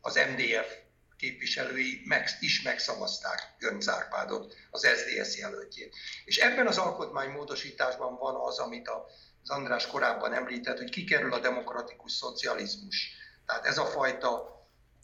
az 0.00 0.14
MDF 0.14 0.81
képviselői 1.22 2.02
meg, 2.04 2.28
is 2.40 2.62
megszavazták 2.62 3.54
Gönc 3.58 3.88
Árpádot, 3.88 4.54
az 4.70 4.86
SDS 4.86 5.38
jelöltjét. 5.38 5.94
És 6.24 6.36
ebben 6.36 6.66
az 6.66 6.78
alkotmánymódosításban 6.78 8.16
van 8.18 8.34
az, 8.34 8.58
amit 8.58 8.88
a, 8.88 9.06
az 9.42 9.50
András 9.50 9.86
korábban 9.86 10.32
említett, 10.32 10.78
hogy 10.78 10.90
kikerül 10.90 11.32
a 11.32 11.38
demokratikus 11.38 12.12
szocializmus. 12.12 13.10
Tehát 13.46 13.64
ez 13.66 13.78
a 13.78 13.84
fajta 13.84 14.50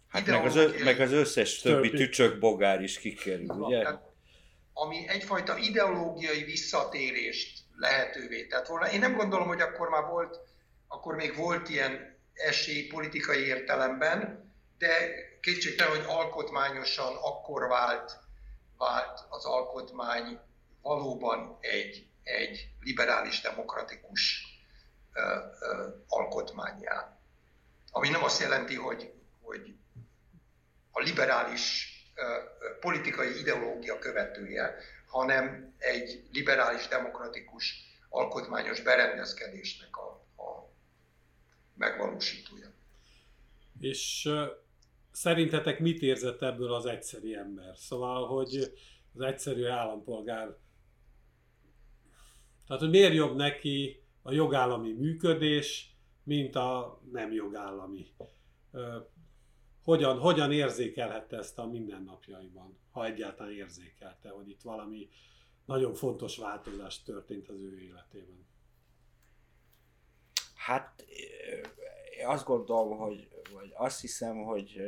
Hát 0.08 0.26
meg 0.26 0.44
az, 0.44 0.56
ö, 0.56 0.84
meg 0.84 1.00
az 1.00 1.12
összes 1.12 1.60
többi 1.60 1.90
tücsök 1.90 2.38
bogár 2.38 2.82
is 2.82 2.98
kikerül, 2.98 3.48
ugye? 3.48 3.82
Tehát, 3.82 4.02
ami 4.72 5.08
egyfajta 5.08 5.56
ideológiai 5.56 6.42
visszatérést 6.42 7.58
lehetővé 7.76 8.46
tett 8.46 8.66
volna. 8.66 8.90
Én 8.90 8.98
nem 8.98 9.16
gondolom, 9.16 9.46
hogy 9.46 9.60
akkor 9.60 9.88
már 9.88 10.04
volt, 10.04 10.38
akkor 10.88 11.14
még 11.14 11.36
volt 11.36 11.68
ilyen 11.68 12.16
esély 12.34 12.86
politikai 12.86 13.46
értelemben, 13.46 14.52
de 14.78 15.26
kétségtelen, 15.40 15.96
hogy 15.96 16.04
alkotmányosan 16.16 17.16
akkor 17.16 17.68
vált, 17.68 18.18
vált 18.76 19.20
az 19.28 19.44
alkotmány 19.44 20.40
valóban 20.82 21.58
egy, 21.60 22.06
egy 22.22 22.70
liberális, 22.80 23.40
demokratikus 23.40 24.42
ö, 25.12 25.20
ö, 25.60 25.88
alkotmányá. 26.08 27.18
Ami 27.90 28.08
nem 28.08 28.24
azt 28.24 28.40
jelenti, 28.40 28.74
hogy, 28.74 29.12
hogy 29.42 29.74
a 30.90 31.00
liberális 31.00 31.92
ö, 32.14 32.36
politikai 32.80 33.38
ideológia 33.38 33.98
követője, 33.98 34.76
hanem 35.06 35.74
egy 35.78 36.28
liberális, 36.32 36.88
demokratikus, 36.88 37.74
alkotmányos 38.08 38.80
berendezkedésnek 38.80 39.96
a, 39.96 40.08
a 40.42 40.70
megvalósítója. 41.74 42.72
És 43.80 44.28
szerintetek 45.18 45.80
mit 45.80 46.02
érzett 46.02 46.42
ebből 46.42 46.72
az 46.72 46.86
egyszeri 46.86 47.34
ember? 47.34 47.76
Szóval, 47.76 48.26
hogy 48.26 48.72
az 49.14 49.20
egyszerű 49.20 49.64
állampolgár, 49.64 50.56
tehát 52.66 52.82
hogy 52.82 52.90
miért 52.90 53.14
jobb 53.14 53.36
neki 53.36 54.02
a 54.22 54.32
jogállami 54.32 54.92
működés, 54.92 55.96
mint 56.22 56.54
a 56.54 57.00
nem 57.12 57.32
jogállami. 57.32 58.06
Hogyan, 59.82 60.18
hogyan 60.18 60.52
érzékelhette 60.52 61.36
ezt 61.36 61.58
a 61.58 61.66
mindennapjaiban, 61.66 62.78
ha 62.90 63.06
egyáltalán 63.06 63.52
érzékelte, 63.52 64.28
hogy 64.28 64.48
itt 64.48 64.62
valami 64.62 65.08
nagyon 65.64 65.94
fontos 65.94 66.36
változás 66.36 67.02
történt 67.02 67.48
az 67.48 67.60
ő 67.60 67.78
életében? 67.78 68.46
Hát 70.54 71.04
azt 72.24 72.44
gondolom, 72.44 72.98
hogy 72.98 73.28
vagy 73.52 73.72
azt 73.76 74.00
hiszem, 74.00 74.36
hogy 74.36 74.80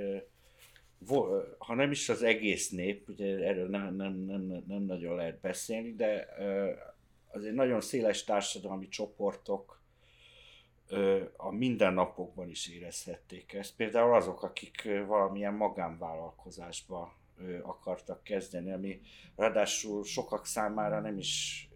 ha 1.59 1.75
nem 1.75 1.91
is 1.91 2.09
az 2.09 2.23
egész 2.23 2.71
nép, 2.71 3.09
ugye 3.09 3.39
erről 3.39 3.69
nem, 3.69 3.95
nem, 3.95 4.15
nem, 4.15 4.65
nem 4.67 4.83
nagyon 4.83 5.17
lehet 5.17 5.41
beszélni, 5.41 5.95
de 5.95 6.29
azért 7.33 7.55
nagyon 7.55 7.81
széles 7.81 8.25
társadalmi 8.25 8.89
csoportok 8.89 9.83
a 11.37 11.51
mindennapokban 11.51 12.49
is 12.49 12.69
érezhették 12.69 13.53
ezt. 13.53 13.77
Például 13.77 14.15
azok, 14.15 14.43
akik 14.43 14.89
valamilyen 15.07 15.55
magánvállalkozásba 15.55 17.19
akartak 17.63 18.23
kezdeni, 18.23 18.73
ami 18.73 19.01
ráadásul 19.37 20.05
sokak 20.05 20.47
számára 20.47 21.01
nem 21.01 21.19
is 21.19 21.69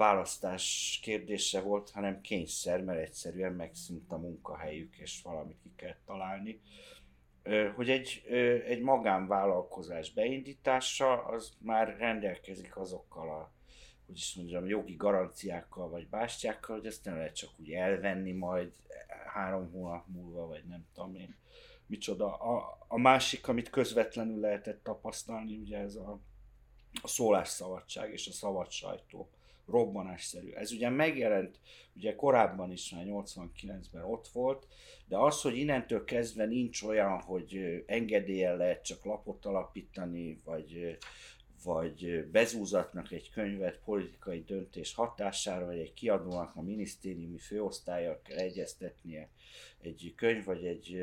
választás 0.00 0.98
kérdése 1.02 1.60
volt, 1.60 1.90
hanem 1.90 2.20
kényszer, 2.20 2.82
mert 2.82 3.00
egyszerűen 3.00 3.52
megszűnt 3.52 4.12
a 4.12 4.18
munkahelyük, 4.18 4.96
és 4.96 5.22
valamit 5.22 5.58
ki 5.62 5.72
kell 5.76 5.96
találni. 6.06 6.60
Hogy 7.74 7.90
egy, 7.90 8.24
egy 8.66 8.80
magánvállalkozás 8.80 10.12
beindítása, 10.12 11.24
az 11.24 11.52
már 11.58 11.96
rendelkezik 11.98 12.76
azokkal 12.76 13.28
a 13.28 13.52
hogy 14.06 14.18
is 14.18 14.34
mondjam, 14.34 14.66
jogi 14.66 14.94
garanciákkal 14.96 15.88
vagy 15.88 16.08
bástyákkal, 16.08 16.76
hogy 16.76 16.86
ezt 16.86 17.04
nem 17.04 17.16
lehet 17.16 17.36
csak 17.36 17.50
úgy 17.56 17.70
elvenni 17.70 18.32
majd 18.32 18.72
három 19.26 19.70
hónap 19.70 20.06
múlva, 20.06 20.46
vagy 20.46 20.64
nem 20.68 20.86
tudom 20.94 21.14
én 21.14 21.36
micsoda. 21.86 22.34
A, 22.36 22.78
a 22.88 22.98
másik, 22.98 23.48
amit 23.48 23.70
közvetlenül 23.70 24.40
lehetett 24.40 24.82
tapasztalni, 24.82 25.56
ugye 25.56 25.78
ez 25.78 25.94
a, 25.94 26.20
a 27.02 27.08
szólásszabadság 27.08 28.12
és 28.12 28.26
a 28.28 28.32
szabad 28.32 28.70
sajtó 28.70 29.30
robbanásszerű. 29.70 30.50
Ez 30.50 30.72
ugye 30.72 30.88
megjelent, 30.88 31.60
ugye 31.96 32.14
korábban 32.14 32.72
is 32.72 32.90
már 32.90 33.04
89-ben 33.06 34.04
ott 34.04 34.28
volt, 34.28 34.66
de 35.08 35.16
az, 35.16 35.40
hogy 35.40 35.56
innentől 35.56 36.04
kezdve 36.04 36.44
nincs 36.44 36.82
olyan, 36.82 37.20
hogy 37.20 37.82
engedélyen 37.86 38.56
lehet 38.56 38.84
csak 38.84 39.04
lapot 39.04 39.44
alapítani, 39.44 40.40
vagy, 40.44 40.98
vagy 41.64 42.24
bezúzatnak 42.30 43.12
egy 43.12 43.30
könyvet 43.30 43.80
politikai 43.84 44.44
döntés 44.44 44.94
hatására, 44.94 45.66
vagy 45.66 45.78
egy 45.78 45.94
kiadónak 45.94 46.56
a 46.56 46.62
minisztériumi 46.62 47.38
főosztályjal 47.38 48.20
kell 48.22 48.38
egyeztetnie 48.38 49.28
egy 49.80 50.12
könyv, 50.16 50.44
vagy 50.44 50.64
egy 50.64 50.96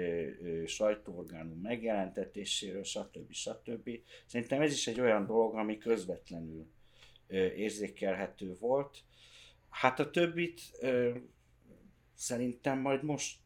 sajtóorgánum 0.65 1.59
megjelentetéséről, 1.61 2.83
stb. 2.83 3.31
stb. 3.31 3.89
Szerintem 4.25 4.61
ez 4.61 4.71
is 4.71 4.87
egy 4.87 4.99
olyan 4.99 5.25
dolog, 5.25 5.55
ami 5.55 5.77
közvetlenül 5.77 6.67
érzékelhető 7.29 8.55
volt. 8.59 9.03
Hát 9.69 9.99
a 9.99 10.09
többit 10.09 10.61
szerintem 12.13 12.79
majd 12.79 13.03
most 13.03 13.39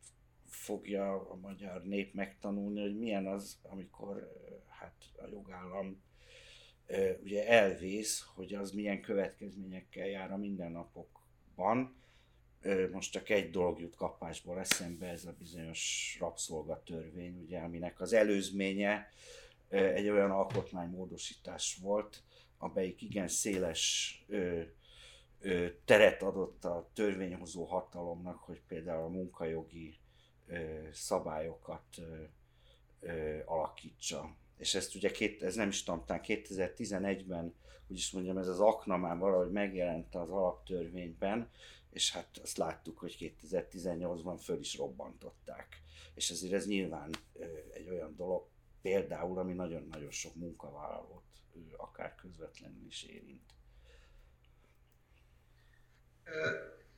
fogja 0.45 1.29
a 1.29 1.35
magyar 1.35 1.83
nép 1.83 2.13
megtanulni, 2.13 2.81
hogy 2.81 2.97
milyen 2.97 3.27
az, 3.27 3.59
amikor 3.63 4.31
hát 4.67 4.95
a 5.17 5.27
jogállam 5.27 6.01
ugye 7.23 7.47
elvész, 7.47 8.25
hogy 8.35 8.53
az 8.53 8.71
milyen 8.71 9.01
következményekkel 9.01 10.07
jár 10.07 10.31
a 10.31 10.37
mindennapokban. 10.37 11.95
Most 12.91 13.11
csak 13.11 13.29
egy 13.29 13.49
dolog 13.49 13.79
jut 13.79 13.95
kapásból 13.95 14.59
eszembe, 14.59 15.07
ez 15.07 15.25
a 15.25 15.35
bizonyos 15.39 16.15
rabszolgatörvény, 16.19 17.37
ugye, 17.41 17.59
aminek 17.59 18.01
az 18.01 18.13
előzménye 18.13 19.09
egy 19.69 20.09
olyan 20.09 20.31
alkotmánymódosítás 20.31 21.77
volt, 21.81 22.23
amelyik 22.61 23.01
igen 23.01 23.27
széles 23.27 24.15
ö, 24.27 24.61
ö, 25.39 25.67
teret 25.85 26.21
adott 26.21 26.65
a 26.65 26.89
törvényhozó 26.93 27.63
hatalomnak, 27.63 28.37
hogy 28.37 28.61
például 28.67 29.03
a 29.03 29.07
munkajogi 29.07 29.99
ö, 30.47 30.87
szabályokat 30.91 31.85
ö, 31.97 32.23
ö, 32.99 33.39
alakítsa 33.45 34.39
és 34.61 34.75
ezt 34.75 34.95
ugye 34.95 35.11
két, 35.11 35.43
ez 35.43 35.55
nem 35.55 35.67
is 35.69 35.83
tudom, 35.83 36.03
2011-ben, 36.07 37.53
úgy 37.87 37.97
is 37.97 38.11
mondjam, 38.11 38.37
ez 38.37 38.47
az 38.47 38.59
akna 38.59 38.97
már 38.97 39.17
valahogy 39.17 39.51
megjelent 39.51 40.15
az 40.15 40.29
alaptörvényben, 40.29 41.49
és 41.89 42.11
hát 42.11 42.39
azt 42.43 42.57
láttuk, 42.57 42.97
hogy 42.97 43.35
2018-ban 43.41 44.39
föl 44.39 44.59
is 44.59 44.77
robbantották. 44.77 45.81
És 46.13 46.29
ezért 46.29 46.53
ez 46.53 46.67
nyilván 46.67 47.09
egy 47.73 47.89
olyan 47.89 48.15
dolog, 48.15 48.47
például, 48.81 49.39
ami 49.39 49.53
nagyon-nagyon 49.53 50.11
sok 50.11 50.35
munkavállalót 50.35 51.23
akár 51.77 52.15
közvetlenül 52.15 52.85
is 52.87 53.03
érint. 53.03 53.49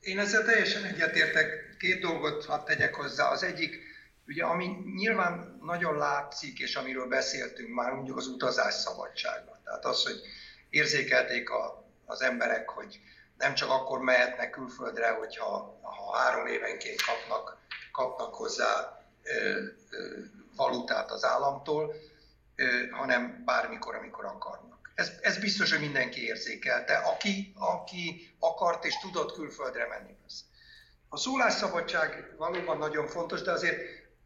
Én 0.00 0.18
ezzel 0.18 0.44
teljesen 0.44 0.84
egyetértek. 0.84 1.76
Két 1.78 2.00
dolgot 2.00 2.44
hadd 2.44 2.64
tegyek 2.64 2.94
hozzá. 2.94 3.30
Az 3.30 3.42
egyik, 3.42 3.94
Ugye, 4.26 4.44
ami 4.44 4.66
nyilván 4.94 5.58
nagyon 5.62 5.96
látszik, 5.96 6.58
és 6.58 6.76
amiről 6.76 7.06
beszéltünk 7.06 7.74
már, 7.74 7.92
mondjuk 7.92 8.16
az 8.16 8.26
utazás 8.26 8.74
szabadsága. 8.74 9.60
Tehát 9.64 9.84
az, 9.84 10.02
hogy 10.02 10.20
érzékelték 10.70 11.50
a, 11.50 11.84
az 12.04 12.22
emberek, 12.22 12.68
hogy 12.68 13.00
nem 13.38 13.54
csak 13.54 13.70
akkor 13.70 13.98
mehetnek 13.98 14.50
külföldre, 14.50 15.10
hogyha 15.10 15.78
ha 15.82 16.16
három 16.16 16.46
évenként 16.46 17.02
kapnak, 17.02 17.56
kapnak 17.92 18.34
hozzá 18.34 19.02
ö, 19.22 19.62
ö, 19.90 20.18
valutát 20.56 21.10
az 21.10 21.24
államtól, 21.24 21.94
hanem 22.90 23.42
bármikor, 23.44 23.94
amikor 23.94 24.24
akarnak. 24.24 24.92
Ez, 24.94 25.12
ez 25.20 25.38
biztos, 25.38 25.70
hogy 25.70 25.80
mindenki 25.80 26.24
érzékelte, 26.24 26.96
aki, 26.96 27.52
aki 27.58 28.34
akart 28.38 28.84
és 28.84 28.98
tudott 28.98 29.32
külföldre 29.32 29.86
menni. 29.86 30.16
A 31.08 31.16
szólásszabadság 31.16 32.34
valóban 32.36 32.78
nagyon 32.78 33.06
fontos, 33.06 33.42
de 33.42 33.52
azért 33.52 33.78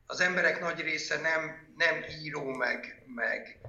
az 0.06 0.20
emberek 0.20 0.60
nagy 0.60 0.80
része 0.80 1.20
nem, 1.20 1.72
nem 1.76 2.04
író 2.22 2.44
meg, 2.44 3.02
meg 3.14 3.60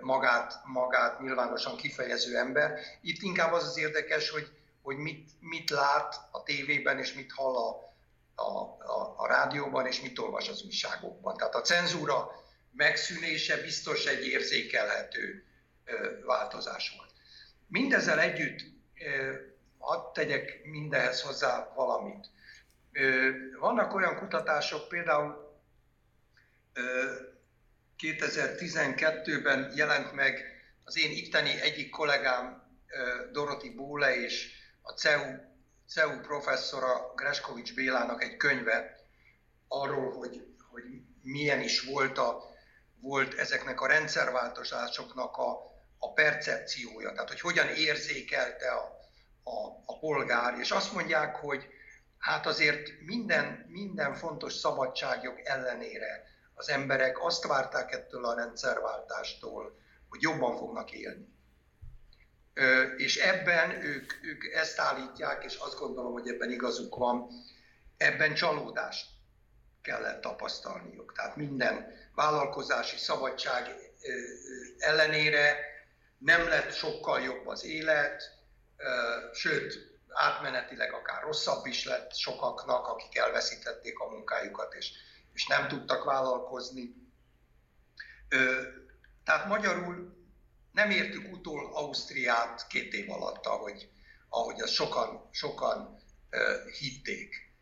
magát, 0.00 0.60
magát 0.64 1.20
nyilvánosan 1.20 1.76
kifejező 1.76 2.36
ember. 2.36 2.80
Itt 3.00 3.22
inkább 3.22 3.52
az 3.52 3.64
az 3.64 3.78
érdekes, 3.78 4.30
hogy, 4.30 4.48
hogy 4.82 4.96
mit, 4.96 5.30
mit 5.40 5.70
lát 5.70 6.14
a 6.30 6.42
tévében, 6.42 6.98
és 6.98 7.12
mit 7.12 7.32
hall 7.32 7.56
a, 7.56 7.94
a, 8.34 8.50
a, 8.78 9.14
a 9.16 9.26
rádióban, 9.26 9.86
és 9.86 10.00
mit 10.00 10.18
olvas 10.18 10.48
az 10.48 10.62
újságokban. 10.62 11.36
Tehát 11.36 11.54
a 11.54 11.60
cenzúra 11.60 12.30
megszűnése 12.72 13.62
biztos 13.62 14.06
egy 14.06 14.26
érzékelhető 14.26 15.44
változás 16.24 16.94
volt. 16.96 17.12
Mindezzel 17.66 18.20
együtt 18.20 18.60
hadd 19.78 20.12
tegyek 20.12 20.64
mindenhez 20.64 21.20
hozzá 21.22 21.72
valamit. 21.74 22.26
Vannak 23.60 23.94
olyan 23.94 24.16
kutatások, 24.16 24.88
például 24.88 25.60
2012-ben 27.98 29.72
jelent 29.76 30.12
meg 30.12 30.44
az 30.84 30.98
én 30.98 31.10
itteni 31.10 31.60
egyik 31.60 31.90
kollégám, 31.90 32.66
Doroti 33.32 33.70
Bóle 33.74 34.16
és 34.16 34.50
a 34.82 34.92
CEU, 34.92 35.36
CEU 35.88 36.20
professzora 36.20 37.12
Greskovics 37.14 37.74
Bélának 37.74 38.22
egy 38.22 38.36
könyve 38.36 38.96
arról, 39.68 40.12
hogy, 40.12 40.46
hogy 40.70 40.82
milyen 41.22 41.60
is 41.60 41.80
volt, 41.80 42.18
a, 42.18 42.47
volt 43.00 43.34
ezeknek 43.34 43.80
a 43.80 43.86
rendszerváltozásoknak 43.86 45.36
a, 45.36 45.58
a 45.98 46.12
percepciója, 46.12 47.12
tehát 47.12 47.28
hogy 47.28 47.40
hogyan 47.40 47.68
érzékelte 47.68 48.70
a, 48.70 49.00
a, 49.42 49.82
a 49.86 49.98
polgár, 49.98 50.58
és 50.58 50.70
azt 50.70 50.92
mondják, 50.92 51.36
hogy 51.36 51.66
hát 52.18 52.46
azért 52.46 53.00
minden, 53.00 53.66
minden 53.68 54.14
fontos 54.14 54.52
szabadságjog 54.52 55.40
ellenére 55.44 56.26
az 56.54 56.68
emberek 56.68 57.24
azt 57.24 57.46
várták 57.46 57.92
ettől 57.92 58.24
a 58.24 58.34
rendszerváltástól, 58.34 59.78
hogy 60.08 60.22
jobban 60.22 60.56
fognak 60.56 60.92
élni. 60.92 61.36
És 62.96 63.16
ebben 63.16 63.70
ők, 63.70 64.12
ők 64.22 64.44
ezt 64.44 64.78
állítják, 64.78 65.44
és 65.44 65.56
azt 65.56 65.78
gondolom, 65.78 66.12
hogy 66.12 66.28
ebben 66.28 66.50
igazuk 66.50 66.96
van, 66.96 67.28
ebben 67.96 68.34
csalódást 68.34 69.06
kellett 69.82 70.20
tapasztalniuk. 70.20 71.12
Tehát 71.12 71.36
minden 71.36 71.92
vállalkozási 72.18 72.96
szabadság 72.96 73.76
ellenére 74.78 75.56
nem 76.18 76.48
lett 76.48 76.72
sokkal 76.72 77.20
jobb 77.20 77.46
az 77.46 77.64
élet, 77.64 78.22
sőt, 79.32 79.96
átmenetileg 80.08 80.92
akár 80.92 81.22
rosszabb 81.22 81.66
is 81.66 81.84
lett 81.84 82.14
sokaknak, 82.14 82.86
akik 82.86 83.16
elveszítették 83.16 83.98
a 83.98 84.08
munkájukat, 84.08 84.74
és 84.74 84.92
és 85.38 85.46
nem 85.46 85.68
tudtak 85.68 86.04
vállalkozni. 86.04 86.94
Tehát 89.24 89.46
magyarul 89.46 90.16
nem 90.72 90.90
értük 90.90 91.32
utol 91.32 91.74
Ausztriát 91.74 92.66
két 92.66 92.92
év 92.92 93.10
alatt, 93.10 93.46
ahogy, 93.46 93.88
ahogy 94.28 94.60
azt 94.60 94.72
sokan, 94.72 95.28
sokan 95.30 96.02
ö, 96.30 96.54
hitték. 96.78 97.52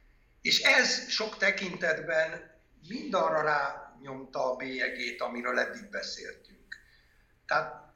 És 0.40 0.60
ez 0.60 1.08
sok 1.08 1.36
tekintetben 1.36 2.54
mind 2.88 3.14
arra 3.14 3.42
rányomta 3.96 4.52
a 4.52 4.56
bélyegét, 4.56 5.20
amiről 5.20 5.58
eddig 5.58 5.90
beszéltünk. 5.90 6.76
Tehát 7.46 7.94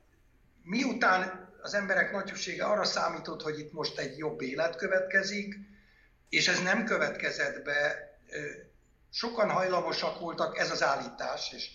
miután 0.62 1.48
az 1.62 1.74
emberek 1.74 2.12
nagysége 2.12 2.64
arra 2.64 2.84
számított, 2.84 3.42
hogy 3.42 3.58
itt 3.58 3.72
most 3.72 3.98
egy 3.98 4.18
jobb 4.18 4.40
élet 4.40 4.76
következik, 4.76 5.54
és 6.28 6.48
ez 6.48 6.62
nem 6.62 6.84
következett 6.84 7.64
be, 7.64 8.08
sokan 9.10 9.50
hajlamosak 9.50 10.20
voltak, 10.20 10.58
ez 10.58 10.70
az 10.70 10.82
állítás, 10.82 11.52
és 11.52 11.70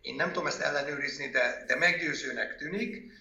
én 0.00 0.14
nem 0.14 0.32
tudom 0.32 0.46
ezt 0.46 0.60
ellenőrizni, 0.60 1.28
de, 1.28 1.64
de 1.66 1.76
meggyőzőnek 1.76 2.56
tűnik, 2.56 3.12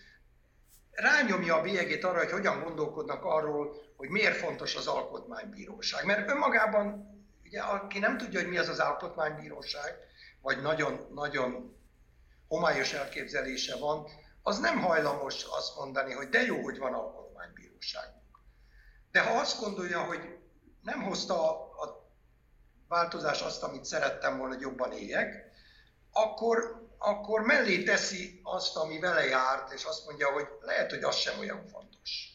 rányomja 0.91 1.55
a 1.55 1.61
bélyegét 1.61 2.03
arra, 2.03 2.17
hogy 2.17 2.31
hogyan 2.31 2.63
gondolkodnak 2.63 3.23
arról, 3.23 3.75
hogy 3.95 4.09
miért 4.09 4.37
fontos 4.37 4.75
az 4.75 4.87
alkotmánybíróság. 4.87 6.05
Mert 6.05 6.29
önmagában, 6.29 7.15
ugye, 7.45 7.61
aki 7.61 7.99
nem 7.99 8.17
tudja, 8.17 8.39
hogy 8.39 8.49
mi 8.49 8.57
az 8.57 8.69
az 8.69 8.79
alkotmánybíróság, 8.79 10.06
vagy 10.47 10.61
nagyon, 10.61 11.07
nagyon 11.13 11.77
homályos 12.47 12.93
elképzelése 12.93 13.75
van, 13.77 14.07
az 14.43 14.59
nem 14.59 14.79
hajlamos 14.79 15.43
azt 15.43 15.75
mondani, 15.75 16.13
hogy 16.13 16.29
de 16.29 16.41
jó, 16.41 16.61
hogy 16.61 16.77
van 16.77 16.93
alkotmánybíróságunk. 16.93 18.39
De 19.11 19.21
ha 19.21 19.39
azt 19.39 19.59
gondolja, 19.59 20.03
hogy 20.03 20.37
nem 20.81 21.03
hozta 21.03 21.49
a 21.71 22.09
változás 22.87 23.41
azt, 23.41 23.63
amit 23.63 23.85
szerettem 23.85 24.37
volna, 24.37 24.53
hogy 24.53 24.61
jobban 24.61 24.91
éljek, 24.91 25.51
akkor, 26.11 26.87
akkor 26.97 27.41
mellé 27.41 27.83
teszi 27.83 28.39
azt, 28.43 28.75
ami 28.75 28.99
vele 28.99 29.25
járt, 29.25 29.73
és 29.73 29.83
azt 29.83 30.05
mondja, 30.05 30.31
hogy 30.31 30.47
lehet, 30.61 30.89
hogy 30.89 31.03
az 31.03 31.15
sem 31.15 31.39
olyan 31.39 31.67
fontos. 31.67 32.29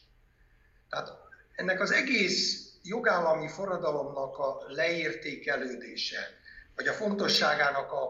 Tehát 0.89 1.09
ennek 1.55 1.79
az 1.79 1.91
egész 1.91 2.71
jogállami 2.83 3.47
forradalomnak 3.47 4.37
a 4.37 4.63
leértékelődése, 4.67 6.41
vagy 6.75 6.87
a 6.87 6.93
fontosságának 6.93 7.91
a, 7.91 8.03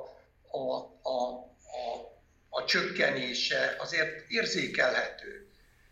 a, 0.51 0.77
a, 1.01 1.33
a, 1.63 2.11
a 2.49 2.65
csökkenése 2.65 3.75
azért 3.79 4.29
érzékelhető. 4.29 5.47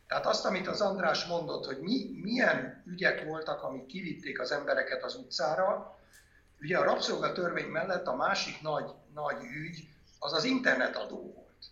Tehát 0.07 0.25
azt, 0.25 0.45
amit 0.45 0.67
az 0.67 0.81
András 0.81 1.25
mondott, 1.25 1.65
hogy 1.65 1.79
mi, 1.79 2.19
milyen 2.21 2.83
ügyek 2.87 3.23
voltak, 3.23 3.63
amik 3.63 3.85
kivitték 3.85 4.39
az 4.39 4.51
embereket 4.51 5.03
az 5.03 5.15
utcára, 5.15 5.99
Ugye 6.61 6.77
a 6.77 6.83
rabszolgatörvény 6.83 7.67
mellett 7.67 8.07
a 8.07 8.15
másik 8.15 8.61
nagy, 8.61 8.91
nagy 9.13 9.43
ügy 9.43 9.87
az 10.19 10.33
az 10.33 10.43
internetadó 10.43 11.33
volt. 11.33 11.65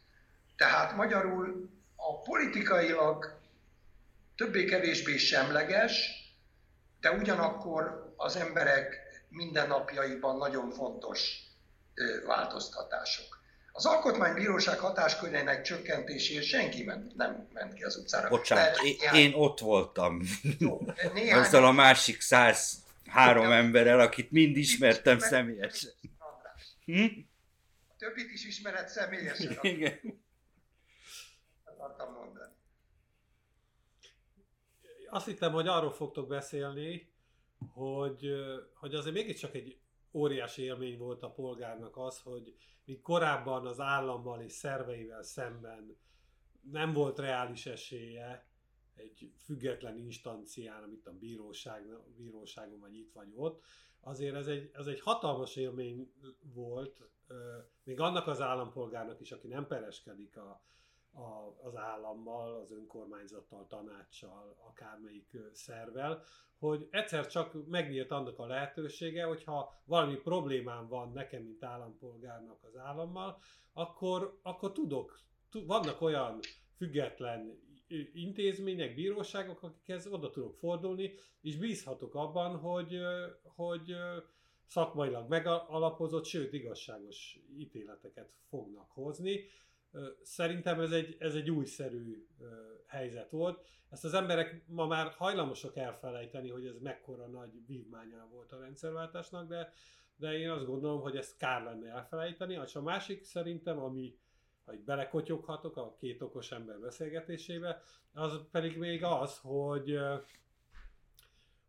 Tehát 0.56 0.96
magyarul 0.96 1.70
a 1.96 2.22
politikailag 2.22 3.40
többé-kevésbé 4.36 5.18
semleges, 5.18 6.12
de 7.00 7.12
ugyanakkor 7.12 8.14
az 8.18 8.36
emberek 8.36 8.98
mindennapjaiban 9.30 10.38
nagyon 10.38 10.72
fontos 10.72 11.44
változtatások. 12.26 13.40
Az 13.72 13.86
Alkotmánybíróság 13.86 14.80
hatáskörének 14.80 15.62
csökkentéséért 15.62 16.46
senki 16.46 16.84
ment, 16.84 17.16
nem 17.16 17.48
ment 17.54 17.74
ki 17.74 17.84
az 17.84 17.98
utcára. 17.98 18.30
Bocsánat, 18.30 18.82
én, 18.84 18.96
néhány... 19.00 19.20
én 19.20 19.34
ott 19.34 19.60
voltam. 19.60 20.22
Jó, 20.58 20.82
néhány... 21.14 21.40
Azzal 21.40 21.66
a 21.66 21.72
másik 21.72 22.22
103 22.22 23.52
emberrel, 23.52 24.00
akit 24.00 24.32
mind 24.32 24.58
ismertem 24.58 25.20
személyesen. 25.20 25.92
Hm? 26.86 27.06
A 27.88 27.96
többit 27.98 28.32
is 28.32 28.46
ismered 28.46 28.88
személyesen. 28.88 29.58
Igen. 29.62 30.00
Akartam 31.64 32.14
mondani. 32.14 32.54
Azt 35.10 35.26
hittem, 35.26 35.52
hogy 35.52 35.68
arról 35.68 35.94
fogtok 35.94 36.28
beszélni, 36.28 37.12
hogy, 37.68 38.32
hogy 38.74 38.96
azért 38.96 39.16
mégiscsak 39.16 39.56
egy 39.56 39.80
óriási 40.12 40.62
élmény 40.62 40.98
volt 40.98 41.24
a 41.24 41.32
polgárnak 41.32 41.98
az, 41.98 42.20
hogy 42.20 42.56
míg 42.86 43.02
korábban 43.02 43.66
az 43.66 43.80
állammal 43.80 44.42
és 44.42 44.52
szerveivel 44.52 45.24
szemben 45.24 45.98
nem 46.62 46.94
volt 46.94 47.20
reális 47.20 47.66
esélye 47.66 48.48
egy 48.96 49.32
független 49.38 49.98
instancián, 49.98 50.84
amit 50.84 51.08
a 51.08 51.14
bíróság, 51.14 51.88
bíróságon 52.16 52.80
vagy 52.80 52.96
itt 52.96 53.12
vagy 53.12 53.32
ott, 53.36 53.64
azért 54.02 54.36
ez 54.36 54.48
egy, 54.48 54.70
ez 54.74 54.86
egy 54.88 55.02
hatalmas 55.02 55.56
élmény 55.56 56.14
volt, 56.42 57.10
még 57.84 58.00
annak 58.00 58.28
az 58.28 58.42
állampolgárnak 58.42 59.20
is, 59.20 59.32
aki 59.32 59.48
nem 59.48 59.68
pereskedik 59.68 60.38
a, 60.38 60.64
a, 61.14 61.68
az 61.68 61.76
állammal, 61.76 62.56
az 62.56 62.72
önkormányzattal, 62.72 63.68
tanácssal, 63.68 64.56
akármelyik 64.68 65.38
szervel, 65.54 66.24
hogy 66.60 66.88
egyszer 66.92 67.28
csak 67.28 67.68
megnyílt 67.68 68.12
annak 68.12 68.40
a 68.40 68.46
lehetősége, 68.46 69.24
hogyha 69.24 69.82
valami 69.86 70.16
problémám 70.16 70.88
van 70.88 71.12
nekem, 71.12 71.44
mint 71.44 71.64
állampolgárnak 71.64 72.64
az 72.64 72.78
állammal, 72.78 73.40
akkor, 73.74 74.40
akkor 74.42 74.72
tudok, 74.72 75.20
vannak 75.52 76.02
olyan 76.02 76.40
független 76.78 77.68
intézmények, 78.14 78.96
bíróságok, 78.96 79.64
akikhez 79.64 80.08
oda 80.08 80.30
tudok 80.30 80.56
fordulni, 80.56 81.14
és 81.42 81.58
bízhatok 81.58 82.16
abban, 82.16 82.58
hogy, 82.58 83.00
hogy 83.44 83.96
szakmailag 84.68 85.30
megalapozott, 85.30 86.26
sőt 86.26 86.54
igazságos 86.54 87.40
ítéleteket 87.58 88.30
fognak 88.50 88.92
hozni. 88.92 89.44
Szerintem 90.24 90.80
ez 90.80 90.92
egy, 90.92 91.16
ez 91.20 91.36
egy 91.36 91.50
újszerű 91.50 92.28
helyzet 92.88 93.30
volt. 93.30 93.68
Ezt 93.90 94.06
az 94.06 94.14
emberek 94.14 94.64
ma 94.68 94.88
már 94.88 95.12
hajlamosak 95.12 95.78
elfelejteni, 95.78 96.50
hogy 96.50 96.66
ez 96.66 96.80
mekkora 96.82 97.28
nagy 97.28 97.66
vívmánya 97.66 98.28
volt 98.32 98.52
a 98.52 98.60
rendszerváltásnak, 98.60 99.48
de, 99.48 99.74
de 100.16 100.38
én 100.38 100.50
azt 100.50 100.66
gondolom, 100.66 101.02
hogy 101.02 101.16
ezt 101.16 101.38
kár 101.38 101.64
lenne 101.64 101.90
elfelejteni. 101.90 102.60
És 102.66 102.76
a 102.76 102.82
másik 102.82 103.24
szerintem, 103.24 103.80
ami, 103.80 104.18
itt 104.72 104.84
belekotyoghatok 104.86 105.78
a 105.78 105.96
két 106.00 106.22
okos 106.22 106.52
ember 106.52 106.80
beszélgetésébe, 106.80 107.82
az 108.14 108.42
pedig 108.52 108.78
még 108.78 109.04
az, 109.04 109.38
hogy, 109.38 110.00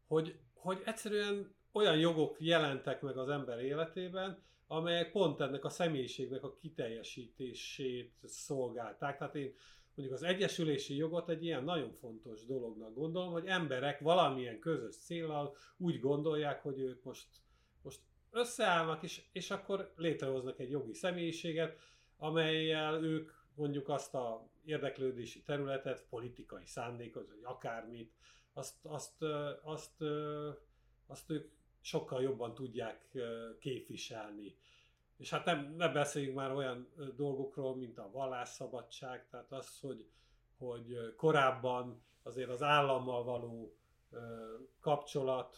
hogy, 0.07 0.39
hogy 0.55 0.83
egyszerűen 0.85 1.55
olyan 1.73 1.99
jogok 1.99 2.37
jelentek 2.41 3.03
meg 3.03 3.17
az 3.17 3.29
ember 3.29 3.59
életében, 3.59 4.43
amelyek 4.73 5.13
pont 5.13 5.41
ennek 5.41 5.65
a 5.65 5.69
személyiségnek 5.69 6.43
a 6.43 6.55
kiteljesítését 6.55 8.13
szolgálták. 8.23 9.19
Tehát 9.19 9.35
én 9.35 9.55
mondjuk 9.95 10.19
az 10.19 10.23
egyesülési 10.23 10.97
jogot 10.97 11.29
egy 11.29 11.45
ilyen 11.45 11.65
nagyon 11.65 11.93
fontos 11.93 12.45
dolognak 12.45 12.95
gondolom, 12.95 13.33
hogy 13.33 13.47
emberek 13.47 14.01
valamilyen 14.01 14.59
közös 14.59 14.97
célral 14.97 15.57
úgy 15.77 16.01
gondolják, 16.01 16.63
hogy 16.63 16.81
ők 16.81 17.03
most, 17.03 17.27
most 17.83 18.01
összeállnak, 18.31 19.03
és, 19.03 19.23
és 19.33 19.51
akkor 19.51 19.93
létrehoznak 19.97 20.59
egy 20.59 20.71
jogi 20.71 20.95
személyiséget, 20.95 21.79
amelyel 22.17 23.05
ők 23.05 23.31
mondjuk 23.55 23.89
azt 23.89 24.15
a 24.15 24.49
érdeklődési 24.65 25.43
területet, 25.43 26.07
politikai 26.11 26.67
szándékot, 26.67 27.29
vagy 27.29 27.43
akármit, 27.43 28.13
azt, 28.53 28.77
azt, 28.83 29.23
azt, 29.63 30.03
azt, 30.03 30.03
azt 31.07 31.31
ők 31.31 31.51
sokkal 31.81 32.23
jobban 32.23 32.55
tudják 32.55 33.17
képviselni. 33.59 34.57
És 35.17 35.31
hát 35.31 35.45
nem, 35.45 35.75
ne 35.77 35.89
beszéljünk 35.89 36.37
már 36.37 36.53
olyan 36.53 36.89
dolgokról, 37.17 37.77
mint 37.77 37.99
a 37.99 38.11
vallásszabadság, 38.13 39.29
tehát 39.29 39.53
az, 39.53 39.79
hogy, 39.81 40.09
hogy 40.59 41.15
korábban 41.17 42.03
azért 42.23 42.49
az 42.49 42.63
állammal 42.63 43.25
való 43.25 43.75
kapcsolat, 44.81 45.57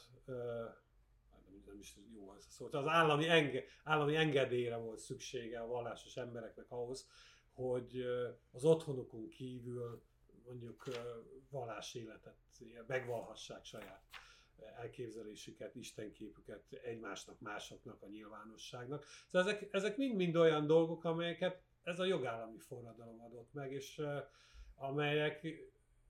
nem 1.66 1.78
is 1.78 1.96
jó 2.14 2.30
az 2.30 2.46
a 2.48 2.50
szó, 2.50 2.68
az 2.70 2.86
állami, 2.86 3.28
enge, 3.28 3.64
állami 3.84 4.16
engedélyre 4.16 4.76
volt 4.76 4.98
szüksége 4.98 5.60
a 5.60 5.66
vallásos 5.66 6.16
embereknek 6.16 6.70
ahhoz, 6.70 7.08
hogy 7.54 8.04
az 8.52 8.64
otthonukon 8.64 9.28
kívül 9.28 10.02
mondjuk 10.44 10.84
valláséletet 11.50 12.36
megvalhassák 12.86 13.64
saját 13.64 14.02
elképzelésüket, 14.76 15.74
istenképüket 15.74 16.62
egymásnak, 16.84 17.40
másoknak, 17.40 18.02
a 18.02 18.06
nyilvánosságnak. 18.06 19.04
Szóval 19.30 19.48
ezek, 19.48 19.68
ezek 19.70 19.96
mind-mind 19.96 20.36
olyan 20.36 20.66
dolgok, 20.66 21.04
amelyeket 21.04 21.62
ez 21.82 21.98
a 21.98 22.04
jogállami 22.04 22.58
forradalom 22.58 23.20
adott 23.20 23.52
meg, 23.52 23.72
és 23.72 24.02
amelyek 24.74 25.46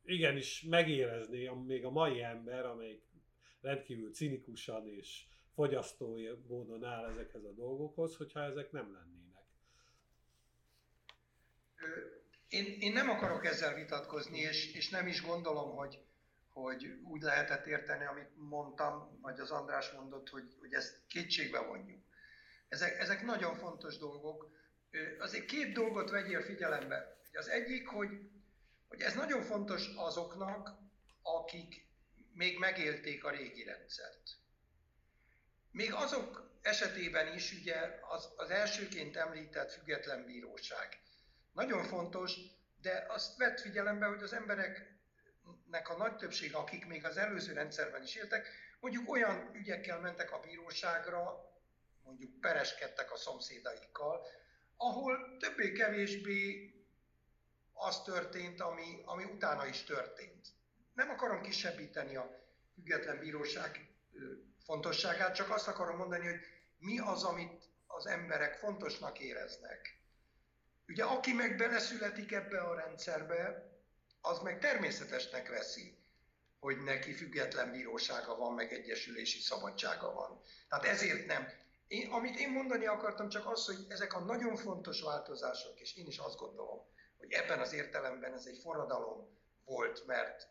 igenis 0.04 0.62
megérezné 0.62 1.48
még 1.48 1.84
a 1.84 1.90
mai 1.90 2.22
ember, 2.22 2.64
amelyik 2.64 3.02
rendkívül 3.60 4.12
cinikusan 4.12 4.88
és 4.88 5.24
fogyasztói 5.54 6.28
módon 6.46 6.84
áll 6.84 7.10
ezekhez 7.10 7.44
a 7.44 7.52
dolgokhoz, 7.52 8.16
hogyha 8.16 8.40
ezek 8.40 8.72
nem 8.72 8.92
lennének. 8.92 9.44
Én, 12.48 12.76
én 12.80 12.92
nem 12.92 13.08
akarok 13.08 13.44
ezzel 13.44 13.74
vitatkozni, 13.74 14.38
és, 14.38 14.74
és 14.74 14.88
nem 14.88 15.06
is 15.06 15.22
gondolom, 15.22 15.76
hogy, 15.76 15.98
hogy 16.52 16.86
úgy 17.04 17.22
lehetett 17.22 17.66
érteni, 17.66 18.04
amit 18.04 18.30
mondtam, 18.36 19.18
vagy 19.20 19.40
az 19.40 19.50
András 19.50 19.90
mondott, 19.90 20.28
hogy, 20.28 20.56
hogy 20.60 20.72
ezt 20.72 21.06
kétségbe 21.06 21.58
vonjuk. 21.58 22.04
Ezek, 22.68 22.98
ezek 22.98 23.22
nagyon 23.22 23.54
fontos 23.54 23.98
dolgok. 23.98 24.50
Azért 25.18 25.44
két 25.44 25.72
dolgot 25.72 26.10
vegyél 26.10 26.42
figyelembe. 26.42 27.16
Az 27.32 27.48
egyik, 27.48 27.88
hogy, 27.88 28.08
hogy 28.88 29.00
ez 29.00 29.14
nagyon 29.14 29.42
fontos 29.42 29.86
azoknak, 29.96 30.70
akik 31.22 31.86
még 32.34 32.58
megélték 32.58 33.24
a 33.24 33.30
régi 33.30 33.64
rendszert. 33.64 34.40
Még 35.70 35.92
azok 35.92 36.50
esetében 36.62 37.34
is 37.34 37.52
ugye 37.52 37.76
az, 38.08 38.32
az 38.36 38.50
elsőként 38.50 39.16
említett 39.16 39.72
független 39.72 40.24
bíróság. 40.24 41.00
Nagyon 41.52 41.84
fontos, 41.84 42.36
de 42.80 43.06
azt 43.08 43.36
vett 43.36 43.60
figyelembe, 43.60 44.06
hogy 44.06 44.22
az 44.22 44.32
emberek 44.32 44.91
nek 45.72 45.88
a 45.88 45.96
nagy 45.96 46.16
többsége, 46.16 46.56
akik 46.56 46.86
még 46.86 47.04
az 47.04 47.16
előző 47.16 47.52
rendszerben 47.52 48.02
is 48.02 48.14
éltek, 48.14 48.48
mondjuk 48.80 49.10
olyan 49.10 49.50
ügyekkel 49.54 50.00
mentek 50.00 50.32
a 50.32 50.40
bíróságra, 50.40 51.50
mondjuk 52.04 52.40
pereskedtek 52.40 53.12
a 53.12 53.16
szomszédaikkal, 53.16 54.26
ahol 54.76 55.36
többé-kevésbé 55.38 56.72
az 57.72 58.02
történt, 58.02 58.60
ami, 58.60 59.02
ami 59.04 59.24
utána 59.24 59.66
is 59.66 59.82
történt. 59.82 60.48
Nem 60.94 61.10
akarom 61.10 61.42
kisebbíteni 61.42 62.16
a 62.16 62.44
független 62.74 63.18
bíróság 63.18 63.88
fontosságát, 64.64 65.34
csak 65.34 65.50
azt 65.50 65.68
akarom 65.68 65.96
mondani, 65.96 66.26
hogy 66.26 66.40
mi 66.78 66.98
az, 66.98 67.24
amit 67.24 67.64
az 67.86 68.06
emberek 68.06 68.54
fontosnak 68.54 69.20
éreznek. 69.20 70.00
Ugye 70.88 71.04
aki 71.04 71.32
meg 71.32 71.56
beleszületik 71.56 72.32
ebbe 72.32 72.60
a 72.60 72.74
rendszerbe, 72.74 73.71
az 74.22 74.38
meg 74.38 74.58
természetesnek 74.58 75.48
veszi, 75.48 75.96
hogy 76.60 76.82
neki 76.82 77.12
független 77.12 77.70
bírósága 77.70 78.36
van, 78.36 78.52
meg 78.52 78.72
egyesülési 78.72 79.38
szabadsága 79.40 80.12
van. 80.12 80.40
Tehát 80.68 80.84
ezért 80.84 81.26
nem. 81.26 81.48
Én, 81.88 82.10
amit 82.10 82.38
én 82.38 82.50
mondani 82.50 82.86
akartam, 82.86 83.28
csak 83.28 83.46
az, 83.50 83.66
hogy 83.66 83.86
ezek 83.88 84.14
a 84.14 84.20
nagyon 84.20 84.56
fontos 84.56 85.00
változások, 85.00 85.80
és 85.80 85.96
én 85.96 86.06
is 86.06 86.18
azt 86.18 86.36
gondolom, 86.36 86.86
hogy 87.18 87.32
ebben 87.32 87.60
az 87.60 87.72
értelemben 87.72 88.34
ez 88.34 88.46
egy 88.46 88.58
forradalom 88.58 89.38
volt, 89.64 90.06
mert 90.06 90.48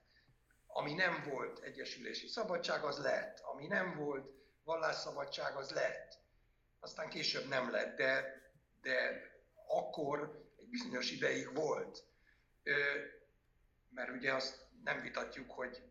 ami 0.67 0.93
nem 0.93 1.23
volt 1.29 1.59
egyesülési 1.59 2.27
szabadság, 2.27 2.83
az 2.83 2.97
lett. 2.97 3.39
Ami 3.39 3.67
nem 3.67 3.95
volt 3.95 4.31
vallásszabadság, 4.63 5.55
az 5.55 5.69
lett. 5.69 6.19
Aztán 6.79 7.09
később 7.09 7.47
nem 7.47 7.71
lett, 7.71 7.97
de, 7.97 8.41
de 8.81 9.25
akkor 9.67 10.45
egy 10.59 10.67
bizonyos 10.67 11.11
ideig 11.11 11.53
volt 11.55 12.03
mert 13.93 14.09
ugye 14.09 14.33
azt 14.33 14.67
nem 14.83 15.01
vitatjuk, 15.01 15.51
hogy 15.51 15.83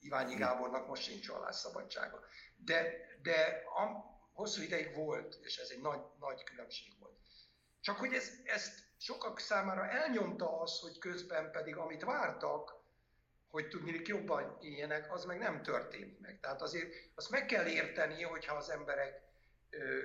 Iványi 0.00 0.34
Gábornak 0.34 0.86
most 0.86 1.02
sincs 1.02 1.28
vallásszabadsága. 1.28 2.20
De, 2.56 2.92
de 3.22 3.62
a, 3.76 4.12
hosszú 4.32 4.62
ideig 4.62 4.94
volt, 4.94 5.38
és 5.42 5.56
ez 5.56 5.68
egy 5.68 5.80
nagy, 5.80 6.00
nagy 6.18 6.44
különbség 6.44 6.98
volt. 6.98 7.18
Csak 7.80 7.96
hogy 7.98 8.12
ez, 8.12 8.30
ezt 8.44 8.84
sokak 8.98 9.38
számára 9.38 9.88
elnyomta 9.88 10.60
az, 10.60 10.80
hogy 10.80 10.98
közben 10.98 11.50
pedig 11.50 11.76
amit 11.76 12.04
vártak, 12.04 12.82
hogy 13.50 13.68
tudni 13.68 14.00
jobban 14.04 14.58
éljenek, 14.60 15.12
az 15.12 15.24
meg 15.24 15.38
nem 15.38 15.62
történt 15.62 16.20
meg. 16.20 16.40
Tehát 16.40 16.62
azért 16.62 16.94
azt 17.14 17.30
meg 17.30 17.46
kell 17.46 17.66
érteni, 17.66 18.22
hogyha 18.22 18.54
az 18.54 18.70
emberek 18.70 19.22
ö, 19.70 19.98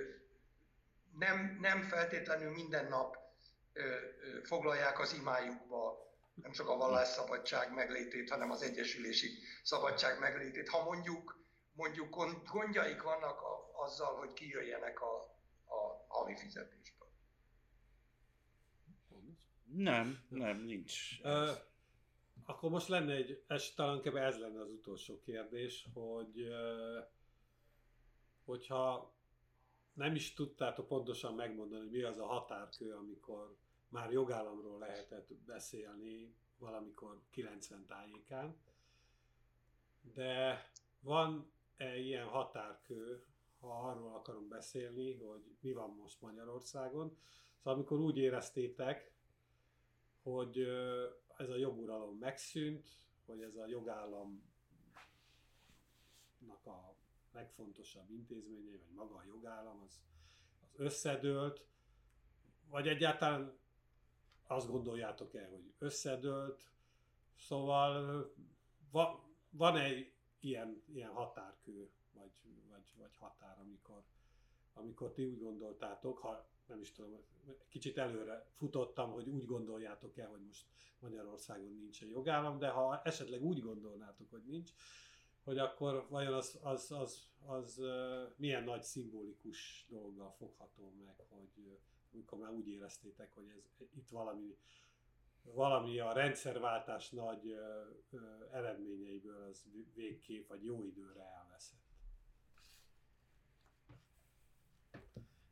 nem, 1.18 1.58
nem 1.60 1.82
feltétlenül 1.82 2.50
minden 2.50 2.86
nap 2.86 3.16
ö, 3.72 3.82
ö, 3.82 4.42
foglalják 4.42 4.98
az 4.98 5.12
imájukba 5.12 6.09
nem 6.34 6.50
csak 6.52 6.68
a 6.68 6.76
vallásszabadság 6.76 7.74
meglétét, 7.74 8.30
hanem 8.30 8.50
az 8.50 8.62
egyesülési 8.62 9.38
szabadság 9.62 10.18
meglétét. 10.18 10.68
Ha 10.68 10.84
mondjuk, 10.84 11.44
mondjuk 11.72 12.08
gondjaik 12.52 13.02
vannak 13.02 13.40
a, 13.40 13.70
azzal, 13.84 14.14
hogy 14.16 14.32
kijöjjenek 14.32 15.00
a, 15.00 15.14
a 15.64 16.04
havi 16.08 16.36
fizetésből. 16.36 17.08
Nem, 19.64 20.24
nem, 20.28 20.56
nincs. 20.56 21.20
Uh, 21.22 21.48
akkor 22.44 22.70
most 22.70 22.88
lenne 22.88 23.14
egy, 23.14 23.44
ez 23.46 23.70
talán 23.74 24.00
kb. 24.00 24.16
ez 24.16 24.38
lenne 24.38 24.60
az 24.60 24.70
utolsó 24.70 25.20
kérdés, 25.20 25.86
hogy 25.94 26.48
hogyha 28.44 29.14
nem 29.92 30.14
is 30.14 30.34
tudtátok 30.34 30.86
pontosan 30.86 31.34
megmondani, 31.34 31.88
mi 31.88 32.02
az 32.02 32.18
a 32.18 32.26
határkő, 32.26 32.94
amikor 32.94 33.56
már 33.90 34.12
jogállamról 34.12 34.78
lehetett 34.78 35.34
beszélni 35.34 36.34
valamikor 36.58 37.20
90 37.30 37.86
tájékán, 37.86 38.56
de 40.14 40.64
van-e 41.00 41.98
ilyen 41.98 42.26
határkő, 42.26 43.24
ha 43.60 43.88
arról 43.88 44.14
akarunk 44.14 44.48
beszélni, 44.48 45.14
hogy 45.14 45.56
mi 45.60 45.72
van 45.72 45.90
most 45.90 46.20
Magyarországon. 46.20 47.16
Szóval 47.56 47.74
amikor 47.74 47.98
úgy 47.98 48.16
éreztétek, 48.16 49.12
hogy 50.22 50.58
ez 51.36 51.48
a 51.48 51.56
joguralom 51.56 52.16
megszűnt, 52.16 52.98
hogy 53.26 53.42
ez 53.42 53.56
a 53.56 53.66
jogállamnak 53.66 54.40
a 56.64 56.96
legfontosabb 57.32 58.10
intézményei, 58.10 58.76
vagy 58.76 58.92
maga 58.94 59.14
a 59.14 59.24
jogállam, 59.26 59.82
az, 59.82 60.02
az 60.60 60.72
összedőlt, 60.76 61.64
vagy 62.68 62.88
egyáltalán 62.88 63.59
azt 64.50 64.70
gondoljátok 64.70 65.34
el, 65.34 65.48
hogy 65.48 65.72
összedőlt, 65.78 66.70
szóval 67.36 68.24
va, 68.90 69.28
van 69.50 69.76
egy 69.76 70.12
ilyen, 70.40 70.82
ilyen 70.86 71.10
határkő, 71.10 71.90
vagy, 72.12 72.30
vagy, 72.68 72.94
vagy 72.98 73.16
határ, 73.16 73.58
amikor, 73.60 74.02
amikor 74.74 75.12
ti 75.12 75.24
úgy 75.24 75.38
gondoltátok, 75.38 76.18
ha 76.18 76.48
nem 76.66 76.80
is 76.80 76.92
tudom, 76.92 77.20
kicsit 77.68 77.98
előre 77.98 78.46
futottam, 78.56 79.12
hogy 79.12 79.28
úgy 79.28 79.44
gondoljátok 79.44 80.18
el, 80.18 80.28
hogy 80.28 80.42
most 80.46 80.66
Magyarországon 80.98 81.72
nincs 81.72 82.02
egy 82.02 82.10
jogállam, 82.10 82.58
de 82.58 82.68
ha 82.68 83.02
esetleg 83.02 83.42
úgy 83.42 83.60
gondolnátok, 83.60 84.30
hogy 84.30 84.42
nincs, 84.44 84.70
hogy 85.44 85.58
akkor 85.58 86.06
vajon 86.08 86.32
az, 86.32 86.58
az, 86.62 86.90
az, 86.90 87.28
az, 87.46 87.78
az 87.78 87.82
milyen 88.36 88.64
nagy 88.64 88.82
szimbolikus 88.82 89.86
dolggal 89.88 90.30
fogható 90.30 90.94
meg, 91.04 91.14
hogy 91.28 91.78
amikor 92.12 92.38
már 92.38 92.50
úgy 92.50 92.68
éreztétek, 92.68 93.32
hogy 93.34 93.44
ez 93.48 93.86
itt 93.96 94.08
valami, 94.08 94.56
valami 95.42 95.98
a 95.98 96.12
rendszerváltás 96.12 97.10
nagy 97.10 97.46
ö, 97.46 97.80
ö, 98.10 98.18
eredményeiből 98.52 99.48
az 99.50 99.64
végképp 99.94 100.48
vagy 100.48 100.64
jó 100.64 100.84
időre 100.84 101.22
elveszett. 101.38 101.88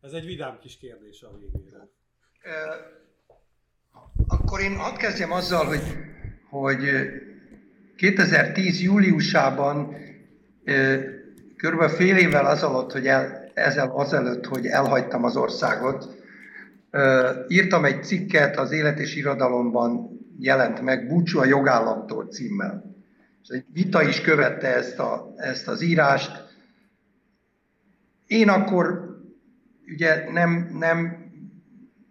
Ez 0.01 0.12
egy 0.12 0.24
vidám 0.24 0.59
kis 0.59 0.76
kérdés 0.76 1.22
a 1.22 1.39
végére. 1.39 1.89
Akkor 4.26 4.60
én 4.60 4.76
hadd 4.76 4.97
kezdjem 4.97 5.32
azzal, 5.32 5.66
hogy, 5.66 5.82
hogy 6.48 6.80
2010. 7.97 8.80
júliusában 8.80 9.97
körülbelül 11.56 11.97
fél 11.97 12.16
évvel 12.16 12.47
az 12.47 12.62
alatt, 12.62 12.93
hogy 12.93 13.06
el, 13.06 13.51
ezzel 13.55 13.90
azelőtt, 13.90 14.44
hogy 14.44 14.66
elhagytam 14.66 15.24
az 15.24 15.36
országot, 15.36 16.18
írtam 17.48 17.85
egy 17.85 18.05
cikket 18.05 18.59
az 18.59 18.73
Élet 18.73 18.98
és 18.98 19.16
Irodalomban 19.16 20.19
jelent 20.39 20.81
meg, 20.81 21.06
Búcsú 21.06 21.39
a 21.39 21.44
jogállamtól 21.44 22.27
címmel. 22.27 22.97
És 23.43 23.48
egy 23.48 23.65
vita 23.73 24.02
is 24.02 24.20
követte 24.20 24.74
ezt, 24.74 24.98
a, 24.98 25.32
ezt 25.36 25.69
az 25.69 25.82
írást. 25.82 26.47
Én 28.27 28.48
akkor 28.48 29.16
ugye 29.86 30.31
nem, 30.31 30.70
nem, 30.78 31.27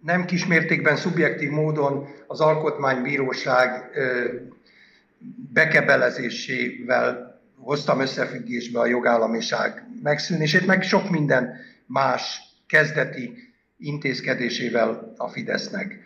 nem 0.02 0.26
kismértékben 0.26 0.96
szubjektív 0.96 1.50
módon 1.50 2.08
az 2.28 2.40
Alkotmánybíróság 2.40 3.90
bekebelezésével 5.54 7.40
hoztam 7.56 8.00
összefüggésbe 8.00 8.80
a 8.80 8.86
jogállamiság 8.86 9.84
megszűnését, 10.04 10.66
meg 10.66 10.84
sok 10.84 11.10
minden 11.10 11.56
más 11.86 12.40
kezdeti 12.68 13.47
intézkedésével 13.78 15.14
a 15.18 15.28
Fidesznek. 15.28 16.00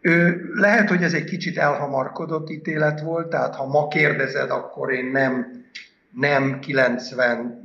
Ő, 0.00 0.50
lehet, 0.54 0.88
hogy 0.88 1.02
ez 1.02 1.12
egy 1.12 1.24
kicsit 1.24 1.58
elhamarkodott 1.58 2.50
ítélet 2.50 3.00
volt, 3.00 3.28
tehát 3.28 3.54
ha 3.54 3.66
ma 3.66 3.88
kérdezed, 3.88 4.50
akkor 4.50 4.92
én 4.92 5.04
nem, 5.04 5.64
nem 6.10 6.60
90 6.60 7.64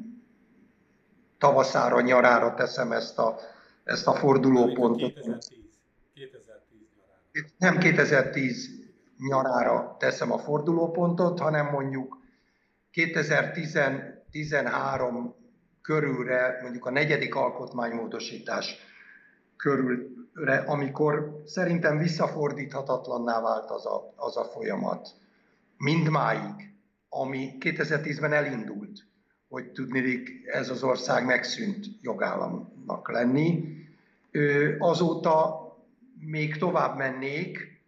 tavaszára, 1.38 2.02
nyarára 2.02 2.54
teszem 2.54 2.92
ezt 2.92 3.20
a, 3.20 3.40
ezt 3.84 4.08
a 4.08 4.14
fordulópontot. 4.14 5.14
2010. 5.14 5.58
2010 6.14 6.80
nyarára. 6.96 7.22
Nem 7.58 7.78
2010 7.78 8.70
nyarára 9.28 9.96
teszem 10.00 10.32
a 10.32 10.38
fordulópontot, 10.38 11.40
hanem 11.40 11.66
mondjuk 11.66 12.20
2013 12.92 15.36
körülre, 15.82 16.60
mondjuk 16.62 16.86
a 16.86 16.92
negyedik 16.92 17.36
alkotmánymódosítás 17.36 18.90
körülre, 19.62 20.58
amikor 20.58 21.42
szerintem 21.46 21.98
visszafordíthatatlanná 21.98 23.42
vált 23.42 23.70
az 23.70 23.86
a, 23.86 24.14
az 24.16 24.38
a 24.38 24.44
folyamat. 24.44 25.10
Mindmáig, 25.78 26.74
ami 27.10 27.58
2010-ben 27.60 28.34
elindult, 28.34 29.06
hogy 29.50 29.72
tudnék 29.72 30.30
ez 30.46 30.70
az 30.70 30.84
ország 30.84 31.26
megszűnt 31.26 31.86
jogállamnak 32.02 33.12
lenni. 33.12 33.78
Azóta 34.80 35.60
még 36.20 36.58
tovább 36.58 36.98
mennék, 36.98 37.82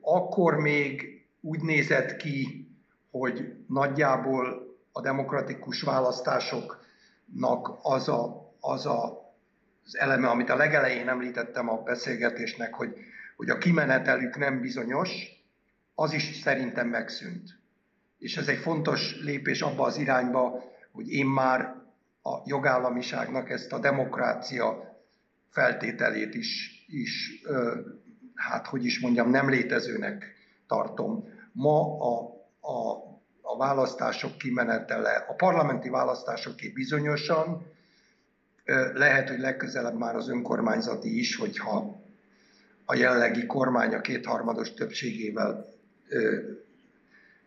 akkor 0.00 0.54
még 0.54 1.20
úgy 1.40 1.60
nézett 1.60 2.16
ki, 2.16 2.68
hogy 3.10 3.54
nagyjából 3.68 4.76
a 4.92 5.00
demokratikus 5.00 5.82
választásoknak 5.82 7.78
az 7.82 8.08
a, 8.08 8.52
az 8.60 8.86
a 8.86 9.21
az 9.84 9.96
eleme, 9.96 10.28
amit 10.28 10.50
a 10.50 10.56
legelején 10.56 11.08
említettem 11.08 11.68
a 11.68 11.82
beszélgetésnek, 11.82 12.74
hogy, 12.74 12.96
hogy 13.36 13.50
a 13.50 13.58
kimenetelük 13.58 14.38
nem 14.38 14.60
bizonyos, 14.60 15.10
az 15.94 16.12
is 16.12 16.40
szerintem 16.42 16.88
megszűnt. 16.88 17.60
És 18.18 18.36
ez 18.36 18.48
egy 18.48 18.58
fontos 18.58 19.20
lépés 19.20 19.60
abba 19.60 19.84
az 19.84 19.96
irányba, 19.96 20.62
hogy 20.92 21.12
én 21.12 21.26
már 21.26 21.60
a 22.22 22.38
jogállamiságnak 22.44 23.50
ezt 23.50 23.72
a 23.72 23.78
demokrácia 23.78 24.96
feltételét 25.50 26.34
is, 26.34 26.84
is 26.86 27.42
hát 28.34 28.66
hogy 28.66 28.84
is 28.84 29.00
mondjam, 29.00 29.30
nem 29.30 29.48
létezőnek 29.50 30.34
tartom. 30.66 31.28
Ma 31.52 31.98
a, 31.98 32.18
a, 32.60 32.92
a 33.42 33.56
választások 33.56 34.38
kimenetele, 34.38 35.24
a 35.28 35.34
parlamenti 35.34 35.88
választásoké 35.88 36.68
bizonyosan, 36.68 37.66
lehet, 38.94 39.28
hogy 39.28 39.38
legközelebb 39.38 39.98
már 39.98 40.16
az 40.16 40.28
önkormányzati 40.28 41.18
is, 41.18 41.36
hogyha 41.36 42.00
a 42.84 42.94
jelenlegi 42.94 43.46
kormány 43.46 43.94
a 43.94 44.00
kétharmados 44.00 44.72
többségével 44.72 45.66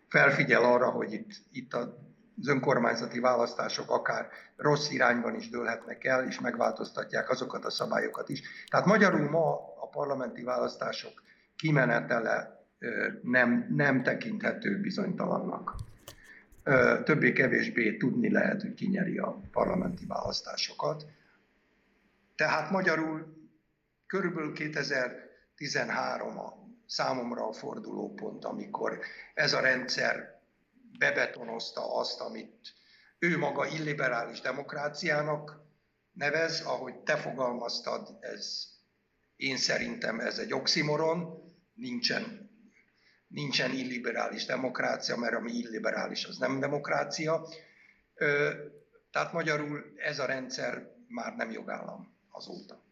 felfigyel 0.07 0.63
arra, 0.63 0.89
hogy 0.89 1.13
itt, 1.13 1.31
itt 1.51 1.73
az 1.73 2.47
önkormányzati 2.47 3.19
választások 3.19 3.91
akár 3.91 4.29
rossz 4.55 4.89
irányban 4.89 5.35
is 5.35 5.49
dőlhetnek 5.49 6.03
el, 6.03 6.27
és 6.27 6.39
megváltoztatják 6.39 7.29
azokat 7.29 7.65
a 7.65 7.69
szabályokat 7.69 8.29
is. 8.29 8.41
Tehát 8.69 8.85
magyarul 8.85 9.29
ma 9.29 9.53
a 9.81 9.87
parlamenti 9.91 10.43
választások 10.43 11.23
kimenetele 11.55 12.63
nem, 13.21 13.67
nem 13.69 14.03
tekinthető 14.03 14.79
bizonytalannak 14.79 15.75
többé-kevésbé 17.03 17.97
tudni 17.97 18.31
lehet, 18.31 18.61
hogy 18.61 18.73
kinyeri 18.73 19.17
a 19.17 19.41
parlamenti 19.51 20.05
választásokat. 20.05 21.05
Tehát 22.35 22.71
magyarul 22.71 23.47
körülbelül 24.07 24.53
2013 24.53 26.37
a 26.39 26.53
számomra 26.85 27.47
a 27.47 27.53
fordulópont, 27.53 28.45
amikor 28.45 28.99
ez 29.33 29.53
a 29.53 29.59
rendszer 29.59 30.41
bebetonozta 30.99 31.97
azt, 31.99 32.19
amit 32.19 32.73
ő 33.19 33.37
maga 33.37 33.65
illiberális 33.65 34.41
demokráciának 34.41 35.63
nevez, 36.13 36.61
ahogy 36.61 36.95
te 36.95 37.15
fogalmaztad, 37.17 38.17
ez 38.19 38.73
Én 39.35 39.57
szerintem 39.57 40.19
ez 40.19 40.37
egy 40.37 40.53
oximoron, 40.53 41.43
nincsen, 41.73 42.44
nincsen 43.35 43.71
illiberális 43.71 44.45
demokrácia, 44.45 45.15
mert 45.15 45.35
ami 45.35 45.51
illiberális, 45.51 46.25
az 46.25 46.37
nem 46.37 46.59
demokrácia. 46.59 47.47
Tehát 49.11 49.33
magyarul 49.33 49.93
ez 49.97 50.19
a 50.19 50.25
rendszer 50.25 50.95
már 51.07 51.35
nem 51.35 51.51
jogállam 51.51 52.15
azóta. 52.29 52.83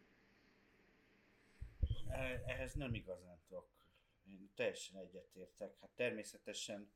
Ehhez 2.45 2.73
nem 2.73 2.93
igazán 2.93 3.39
tudok. 3.47 3.67
Én 4.25 4.51
teljesen 4.55 4.99
egyetértek. 4.99 5.79
Hát 5.81 5.89
természetesen 5.95 6.91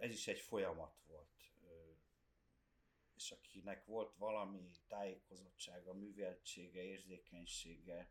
ez 0.00 0.10
is 0.10 0.28
egy 0.28 0.40
folyamat 0.40 0.94
volt. 1.06 1.26
És 3.16 3.30
akinek 3.30 3.84
volt 3.84 4.14
valami 4.16 4.70
tájékozottsága, 4.88 5.92
műveltsége, 5.92 6.82
érzékenysége, 6.82 8.08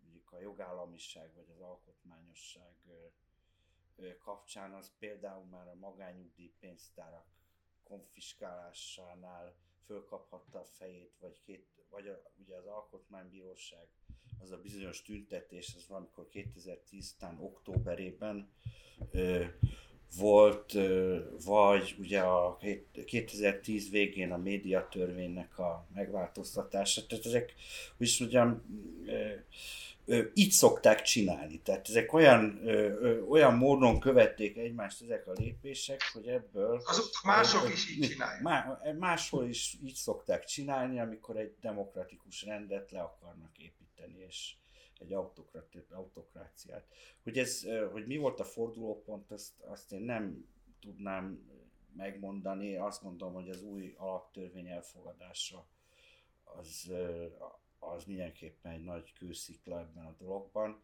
mondjuk 0.00 0.32
a 0.32 0.40
jogállamiság 0.40 1.34
vagy 1.34 1.50
az 1.54 1.60
alkotmányosság 1.60 2.74
kapcsán, 4.18 4.72
az 4.72 4.92
például 4.98 5.44
már 5.44 5.68
a 5.68 5.74
magányugdíj 5.74 6.52
pénztárak 6.60 7.26
konfiskálásánál 7.82 9.54
fölkaphatta 9.84 10.58
a 10.58 10.64
fejét, 10.64 11.16
vagy, 11.20 11.40
két, 11.40 11.66
vagy 11.88 12.06
a, 12.08 12.22
ugye 12.36 12.54
az 12.56 12.66
alkotmánybíróság, 12.66 13.88
az 14.38 14.50
a 14.50 14.60
bizonyos 14.60 15.02
tüntetés, 15.02 15.74
az 15.76 15.86
valamikor 15.88 16.28
2010 16.28 17.16
tán 17.16 17.38
októberében 17.38 18.52
ö, 19.10 19.44
volt, 20.18 20.72
vagy 21.44 21.94
ugye 21.98 22.20
a 22.20 22.58
2010 23.04 23.90
végén 23.90 24.32
a 24.32 24.36
médiatörvénynek 24.36 25.58
a 25.58 25.86
megváltoztatása, 25.94 27.06
tehát 27.06 27.26
ezek, 27.26 27.54
is 27.98 28.20
ugyan, 28.20 28.64
így 30.34 30.50
szokták 30.50 31.02
csinálni. 31.02 31.60
Tehát 31.60 31.88
ezek 31.88 32.12
olyan, 32.12 32.60
olyan 33.28 33.54
módon 33.54 34.00
követték 34.00 34.56
egymást 34.56 35.02
ezek 35.02 35.26
a 35.26 35.32
lépések, 35.32 36.00
hogy 36.12 36.26
ebből... 36.26 36.82
Azok 36.84 37.10
mások 37.24 37.72
is 37.72 37.90
így 37.90 38.08
csinálják. 38.08 38.98
máshol 38.98 39.48
is 39.48 39.76
így 39.84 39.94
szokták 39.94 40.44
csinálni, 40.44 41.00
amikor 41.00 41.36
egy 41.36 41.54
demokratikus 41.60 42.42
rendet 42.42 42.90
le 42.90 43.00
akarnak 43.00 43.58
építeni, 43.58 44.24
és 44.28 44.54
egy 45.00 45.12
autokráciát. 45.90 46.86
Hogy, 47.22 47.38
ez, 47.38 47.66
hogy 47.92 48.06
mi 48.06 48.16
volt 48.16 48.40
a 48.40 48.44
fordulópont, 48.44 49.30
azt, 49.30 49.60
azt 49.60 49.92
én 49.92 50.02
nem 50.02 50.46
tudnám 50.80 51.48
megmondani. 51.96 52.76
Azt 52.76 53.02
gondolom, 53.02 53.34
hogy 53.34 53.48
az 53.48 53.62
új 53.62 53.94
alaptörvény 53.98 54.68
elfogadása 54.68 55.66
az 56.44 56.92
az 57.80 58.04
mindenképpen 58.04 58.72
egy 58.72 58.84
nagy 58.84 59.12
kőszikla 59.12 59.78
ebben 59.78 60.04
a 60.04 60.14
dologban. 60.18 60.82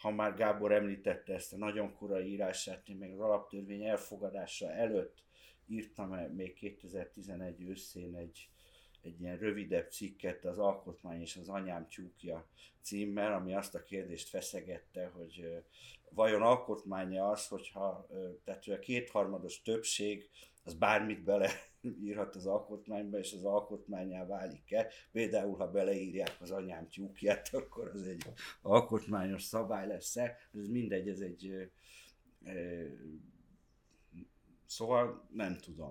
Ha 0.00 0.10
már 0.10 0.34
Gábor 0.34 0.72
említette 0.72 1.34
ezt 1.34 1.52
a 1.52 1.56
nagyon 1.56 1.94
korai 1.94 2.30
írását, 2.30 2.88
én 2.88 2.96
még 2.96 3.12
az 3.12 3.20
alaptörvény 3.20 3.84
elfogadása 3.84 4.70
előtt 4.70 5.22
írtam 5.66 6.10
még 6.10 6.52
2011 6.54 7.60
őszén 7.60 8.14
egy, 8.14 8.48
egy 9.02 9.20
ilyen 9.20 9.38
rövidebb 9.38 9.90
cikket 9.90 10.44
az 10.44 10.58
Alkotmány 10.58 11.20
és 11.20 11.36
az 11.36 11.48
Anyám 11.48 11.88
tyúkja 11.88 12.46
címmel, 12.80 13.32
ami 13.32 13.54
azt 13.54 13.74
a 13.74 13.84
kérdést 13.84 14.28
feszegette, 14.28 15.06
hogy 15.06 15.62
vajon 16.10 16.42
alkotmánya 16.42 17.28
az, 17.28 17.48
hogyha 17.48 18.06
tehát 18.44 18.66
a 18.66 18.78
kétharmados 18.78 19.62
többség 19.62 20.30
az 20.64 20.74
bármit 20.74 21.22
bele 21.24 21.50
írhat 22.04 22.34
az 22.34 22.46
alkotmányba, 22.46 23.18
és 23.18 23.32
az 23.32 23.44
alkotmányá 23.44 24.26
válik-e. 24.26 24.90
Például, 25.12 25.56
ha 25.56 25.70
beleírják 25.70 26.36
az 26.40 26.50
anyám 26.50 26.88
tyúkját, 26.88 27.48
akkor 27.54 27.90
az 27.94 28.06
egy 28.06 28.24
alkotmányos 28.62 29.42
szabály 29.42 29.86
lesz-e. 29.86 30.36
Ez 30.54 30.68
mindegy, 30.68 31.08
ez 31.08 31.20
egy... 31.20 31.70
Szóval 34.66 35.28
nem 35.32 35.58
tudom. 35.58 35.90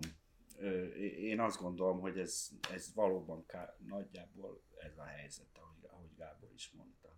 Én 1.17 1.39
azt 1.39 1.61
gondolom, 1.61 1.99
hogy 1.99 2.19
ez, 2.19 2.49
ez 2.73 2.93
valóban 2.93 3.45
ká, 3.45 3.75
nagyjából 3.87 4.63
ez 4.77 4.97
a 4.97 5.03
helyzet, 5.03 5.57
ahogy, 5.57 5.85
ahogy 5.89 6.15
Gábor 6.15 6.49
is 6.53 6.71
mondta. 6.71 7.09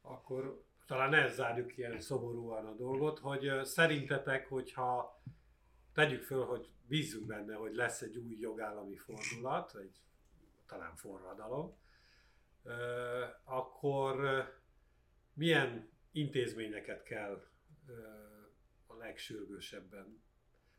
Akkor 0.00 0.64
talán 0.86 1.14
ez 1.14 1.34
zárjuk 1.34 1.76
ilyen 1.76 2.00
szomorúan 2.00 2.66
a 2.66 2.74
dolgot, 2.74 3.18
hogy 3.18 3.64
szerintetek, 3.64 4.48
hogyha 4.48 5.22
tegyük 5.92 6.22
föl, 6.22 6.44
hogy 6.44 6.72
bízzunk 6.86 7.26
benne, 7.26 7.54
hogy 7.54 7.74
lesz 7.74 8.00
egy 8.00 8.16
új 8.16 8.36
jogállami 8.38 8.96
fordulat, 8.96 9.76
egy 9.76 10.00
talán 10.66 10.96
forradalom, 10.96 11.76
akkor 13.44 14.44
milyen 15.34 15.90
intézményeket 16.12 17.02
kell 17.02 17.46
a 18.86 18.94
legsürgősebben 18.94 20.21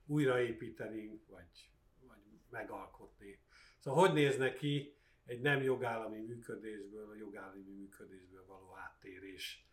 újraépíteni, 0.06 1.22
vagy, 1.28 1.72
vagy 2.08 2.22
megalkotni. 2.50 3.40
Szóval 3.80 4.06
hogy 4.08 4.14
néz 4.14 4.38
neki 4.38 4.96
egy 5.26 5.42
nem 5.42 5.62
jogállami 5.62 6.20
működésből 6.20 7.10
a 7.10 7.16
jogállami 7.16 7.72
működésből 7.72 8.46
való 8.46 8.76
áttérés? 8.78 9.68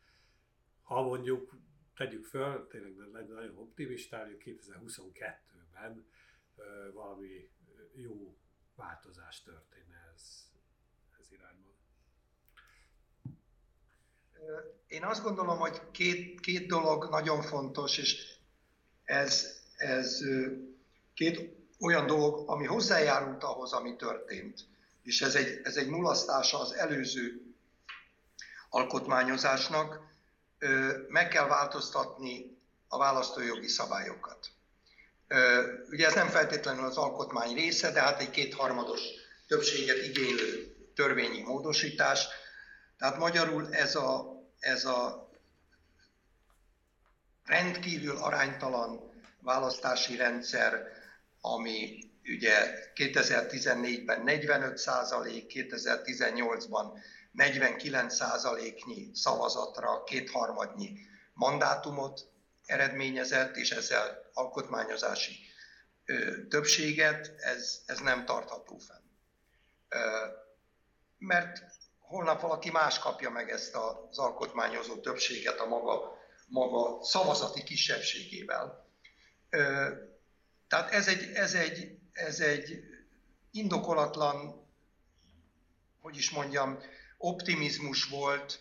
Ha 0.82 1.02
mondjuk 1.02 1.56
tegyük 1.94 2.24
föl, 2.24 2.66
tényleg 2.66 2.94
nagyon 3.10 3.56
optimistán, 3.56 4.26
hogy 4.26 4.42
2022-ben 4.44 6.06
valami 6.92 7.50
jó 7.94 8.36
változás 8.74 9.42
történne 9.42 10.12
ez, 10.14 10.50
ez 11.20 11.32
irányban. 11.32 11.72
Én 14.86 15.04
azt 15.04 15.22
gondolom, 15.22 15.58
hogy 15.58 15.90
két, 15.90 16.40
két 16.40 16.66
dolog 16.66 17.08
nagyon 17.10 17.42
fontos, 17.42 17.98
és 17.98 18.38
ez, 19.04 19.59
ez 19.80 20.18
két 21.14 21.56
olyan 21.80 22.06
dolog, 22.06 22.48
ami 22.48 22.66
hozzájárult 22.66 23.42
ahhoz, 23.42 23.72
ami 23.72 23.96
történt. 23.96 24.60
És 25.02 25.22
ez 25.22 25.34
egy, 25.34 25.60
ez 25.62 25.76
egy 25.76 25.88
mulasztása 25.88 26.60
az 26.60 26.72
előző 26.72 27.42
alkotmányozásnak, 28.68 30.00
meg 31.08 31.28
kell 31.28 31.46
változtatni 31.46 32.58
a 32.88 32.98
választójogi 32.98 33.68
szabályokat. 33.68 34.48
Ugye 35.90 36.06
ez 36.06 36.14
nem 36.14 36.28
feltétlenül 36.28 36.84
az 36.84 36.96
alkotmány 36.96 37.54
része, 37.54 37.92
de 37.92 38.00
hát 38.00 38.20
egy 38.20 38.30
kétharmados 38.30 39.00
többséget 39.46 40.04
igénylő 40.04 40.76
törvényi 40.94 41.42
módosítás. 41.42 42.26
Tehát 42.98 43.18
magyarul 43.18 43.74
ez 43.74 43.94
a, 43.94 44.42
ez 44.58 44.84
a 44.84 45.30
rendkívül 47.44 48.16
aránytalan 48.16 49.09
választási 49.42 50.16
rendszer, 50.16 50.86
ami 51.40 52.10
ugye 52.24 52.74
2014-ben 52.94 54.22
45 54.22 54.78
százalék, 54.78 55.52
2018-ban 55.54 56.98
49%-nyi 57.34 59.10
szavazatra 59.14 60.04
kétharmadnyi 60.04 60.98
mandátumot 61.32 62.30
eredményezett, 62.66 63.56
és 63.56 63.70
ezzel 63.70 64.30
alkotmányozási 64.32 65.36
ö, 66.04 66.46
többséget, 66.46 67.34
ez, 67.36 67.80
ez 67.86 67.98
nem 67.98 68.24
tartható 68.24 68.78
fenn. 68.78 69.02
Ö, 69.88 70.26
mert 71.18 71.62
holnap 71.98 72.40
valaki 72.40 72.70
más 72.70 72.98
kapja 72.98 73.30
meg 73.30 73.50
ezt 73.50 73.74
az 73.74 74.18
alkotmányozó 74.18 74.96
többséget 74.96 75.58
a 75.58 75.66
maga, 75.66 76.18
maga 76.46 77.04
szavazati 77.04 77.62
kisebbségével. 77.62 78.89
Tehát 80.68 80.90
ez 80.92 81.08
egy, 81.08 81.30
ez, 81.34 81.54
egy, 81.54 81.98
ez 82.12 82.40
egy 82.40 82.84
indokolatlan, 83.50 84.66
hogy 86.00 86.16
is 86.16 86.30
mondjam, 86.30 86.78
optimizmus 87.18 88.04
volt, 88.04 88.60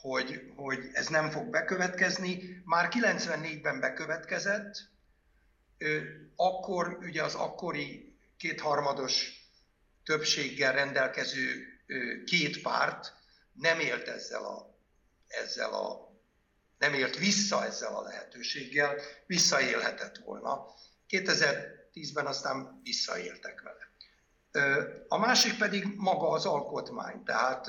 hogy, 0.00 0.52
hogy 0.56 0.88
ez 0.92 1.06
nem 1.06 1.30
fog 1.30 1.50
bekövetkezni. 1.50 2.62
Már 2.64 2.88
94-ben 2.90 3.80
bekövetkezett, 3.80 4.74
akkor 6.36 6.98
ugye 7.00 7.22
az 7.22 7.34
akkori 7.34 8.16
kétharmados 8.36 9.44
többséggel 10.04 10.72
rendelkező 10.72 11.66
két 12.24 12.62
párt 12.62 13.12
nem 13.52 13.80
élt 13.80 14.08
ezzel 14.08 14.44
a, 14.44 14.78
ezzel 15.28 15.74
a 15.74 16.05
nem 16.78 16.94
élt 16.94 17.16
vissza 17.16 17.64
ezzel 17.64 17.94
a 17.94 18.02
lehetőséggel, 18.02 18.94
visszaélhetett 19.26 20.16
volna. 20.16 20.66
2010-ben 21.08 22.26
aztán 22.26 22.80
visszaéltek 22.82 23.62
vele. 23.62 23.84
A 25.08 25.18
másik 25.18 25.58
pedig 25.58 25.84
maga 25.96 26.28
az 26.28 26.46
alkotmány. 26.46 27.22
Tehát 27.22 27.68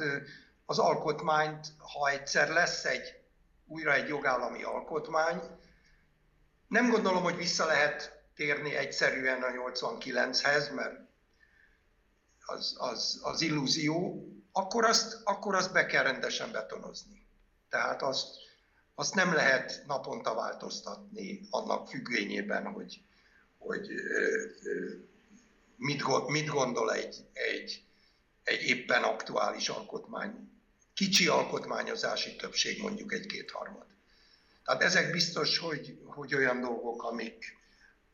az 0.65 0.79
alkotmányt, 0.79 1.67
ha 1.77 2.09
egyszer 2.09 2.49
lesz 2.49 2.85
egy 2.85 3.25
újra 3.65 3.93
egy 3.93 4.07
jogállami 4.07 4.63
alkotmány, 4.63 5.41
nem 6.67 6.89
gondolom, 6.89 7.23
hogy 7.23 7.35
vissza 7.35 7.65
lehet 7.65 8.21
térni 8.35 8.75
egyszerűen 8.75 9.41
a 9.41 9.71
89-hez, 9.71 10.75
mert 10.75 10.99
az, 12.45 12.75
az, 12.77 13.19
az 13.23 13.41
illúzió. 13.41 14.27
akkor 14.51 14.85
azt, 14.85 15.21
akkor 15.23 15.55
azt 15.55 15.73
be 15.73 15.85
kell 15.85 16.03
rendesen 16.03 16.51
betonozni. 16.51 17.27
Tehát 17.69 18.01
azt, 18.01 18.27
azt 18.99 19.15
nem 19.15 19.33
lehet 19.33 19.83
naponta 19.87 20.35
változtatni 20.35 21.47
annak 21.49 21.87
függvényében, 21.87 22.65
hogy, 22.65 23.01
hogy 23.57 23.87
mit, 25.75 26.27
mit 26.27 26.47
gondol 26.47 26.93
egy, 26.93 27.25
egy, 27.33 27.83
egy 28.43 28.61
éppen 28.61 29.03
aktuális 29.03 29.69
alkotmány, 29.69 30.51
kicsi 30.93 31.27
alkotmányozási 31.27 32.35
többség, 32.35 32.81
mondjuk 32.81 33.13
egy 33.13 33.25
kétharmad. 33.25 33.85
Tehát 34.63 34.81
ezek 34.81 35.11
biztos, 35.11 35.57
hogy, 35.57 35.99
hogy 36.05 36.35
olyan 36.35 36.61
dolgok, 36.61 37.03
amik, 37.03 37.57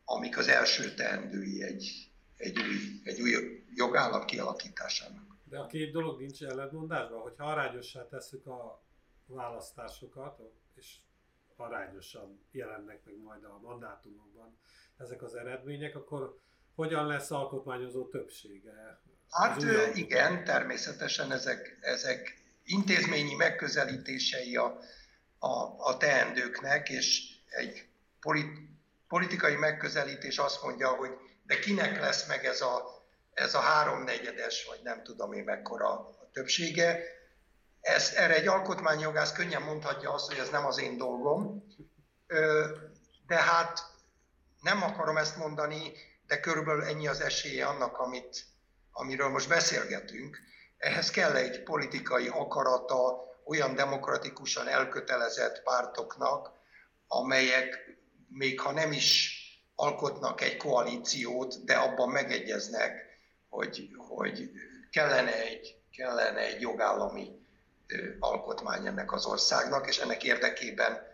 amik 0.04 0.38
az 0.38 0.48
első 0.48 0.94
teendői 0.94 1.62
egy, 1.62 2.10
egy, 2.36 2.58
új, 2.58 3.00
egy 3.04 3.20
új 3.20 3.62
jogállam 3.74 4.24
kialakításának. 4.24 5.36
De 5.44 5.58
a 5.58 5.66
két 5.66 5.92
dolog 5.92 6.20
nincs 6.20 6.42
ellentmondásban, 6.42 7.20
hogyha 7.20 7.44
arányossá 7.44 8.08
tesszük 8.08 8.46
a 8.46 8.82
választásokat, 9.26 10.40
és 10.74 10.96
arányosan 11.56 12.40
jelennek 12.50 13.04
meg 13.04 13.18
majd 13.18 13.44
a 13.44 13.58
mandátumokban 13.62 14.58
ezek 14.96 15.22
az 15.22 15.34
eredmények, 15.34 15.96
akkor 15.96 16.38
hogyan 16.74 17.06
lesz 17.06 17.30
alkotmányozó 17.30 18.08
többsége? 18.08 19.00
Hát 19.30 19.62
igen, 19.94 20.44
természetesen 20.44 21.32
ezek, 21.32 21.78
ezek 21.80 22.42
intézményi 22.64 23.34
megközelítései 23.34 24.56
a, 24.56 24.78
a, 25.38 25.48
a 25.78 25.96
teendőknek, 25.96 26.88
és 26.88 27.34
egy 27.48 27.88
polit, 28.20 28.58
politikai 29.08 29.56
megközelítés 29.56 30.38
azt 30.38 30.62
mondja, 30.62 30.88
hogy 30.88 31.10
de 31.46 31.58
kinek 31.58 32.00
lesz 32.00 32.26
meg 32.26 32.44
ez 32.44 32.60
a, 32.60 33.02
ez 33.32 33.54
a 33.54 33.60
háromnegyedes, 33.60 34.66
vagy 34.66 34.80
nem 34.82 35.02
tudom 35.02 35.32
én 35.32 35.44
mekkora 35.44 35.88
a 35.88 36.30
többsége. 36.32 37.02
Ez, 37.84 38.12
erre 38.14 38.34
egy 38.34 38.46
alkotmányjogász 38.46 39.32
könnyen 39.32 39.62
mondhatja 39.62 40.12
azt, 40.12 40.26
hogy 40.26 40.38
ez 40.38 40.48
nem 40.48 40.66
az 40.66 40.78
én 40.78 40.96
dolgom, 40.96 41.66
de 43.26 43.36
hát 43.36 43.78
nem 44.62 44.82
akarom 44.82 45.16
ezt 45.16 45.36
mondani, 45.36 45.92
de 46.26 46.40
körülbelül 46.40 46.84
ennyi 46.84 47.08
az 47.08 47.20
esélye 47.20 47.66
annak, 47.66 47.98
amit, 47.98 48.44
amiről 48.92 49.28
most 49.28 49.48
beszélgetünk. 49.48 50.38
Ehhez 50.78 51.10
kell 51.10 51.36
egy 51.36 51.62
politikai 51.62 52.28
akarata 52.28 53.24
olyan 53.44 53.74
demokratikusan 53.74 54.68
elkötelezett 54.68 55.62
pártoknak, 55.62 56.50
amelyek 57.08 57.98
még 58.28 58.60
ha 58.60 58.72
nem 58.72 58.92
is 58.92 59.38
alkotnak 59.74 60.40
egy 60.40 60.56
koalíciót, 60.56 61.64
de 61.64 61.74
abban 61.74 62.08
megegyeznek, 62.08 63.06
hogy, 63.48 63.90
hogy 64.08 64.50
kellene, 64.90 65.42
egy, 65.42 65.76
kellene 65.90 66.40
egy 66.40 66.60
jogállami 66.60 67.42
alkotmány 68.18 68.86
ennek 68.86 69.12
az 69.12 69.26
országnak, 69.26 69.88
és 69.88 69.98
ennek 69.98 70.24
érdekében 70.24 71.12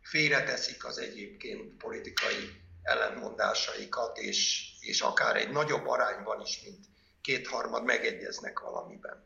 félreteszik 0.00 0.84
az 0.84 0.98
egyébként 0.98 1.76
politikai 1.76 2.64
ellenmondásaikat, 2.82 4.18
és, 4.18 4.70
és 4.80 5.00
akár 5.00 5.36
egy 5.36 5.50
nagyobb 5.50 5.86
arányban 5.86 6.40
is, 6.40 6.62
mint 6.64 6.86
kétharmad 7.20 7.84
megegyeznek 7.84 8.58
valamiben. 8.58 9.24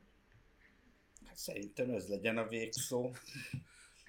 Hát 1.27 1.37
szerintem 1.37 1.91
ez 1.91 2.09
legyen 2.09 2.39
a 2.39 2.47
végszó. 2.47 3.11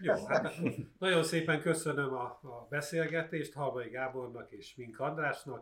Jó, 0.04 0.26
hát 0.26 0.54
nagyon 1.00 1.24
szépen 1.24 1.62
köszönöm 1.62 2.14
a, 2.14 2.40
a 2.42 2.68
beszélgetést 2.70 3.54
Halmai 3.54 3.90
Gábornak 3.90 4.52
és 4.52 4.76
Mink 4.76 5.00
Andrásnak. 5.00 5.60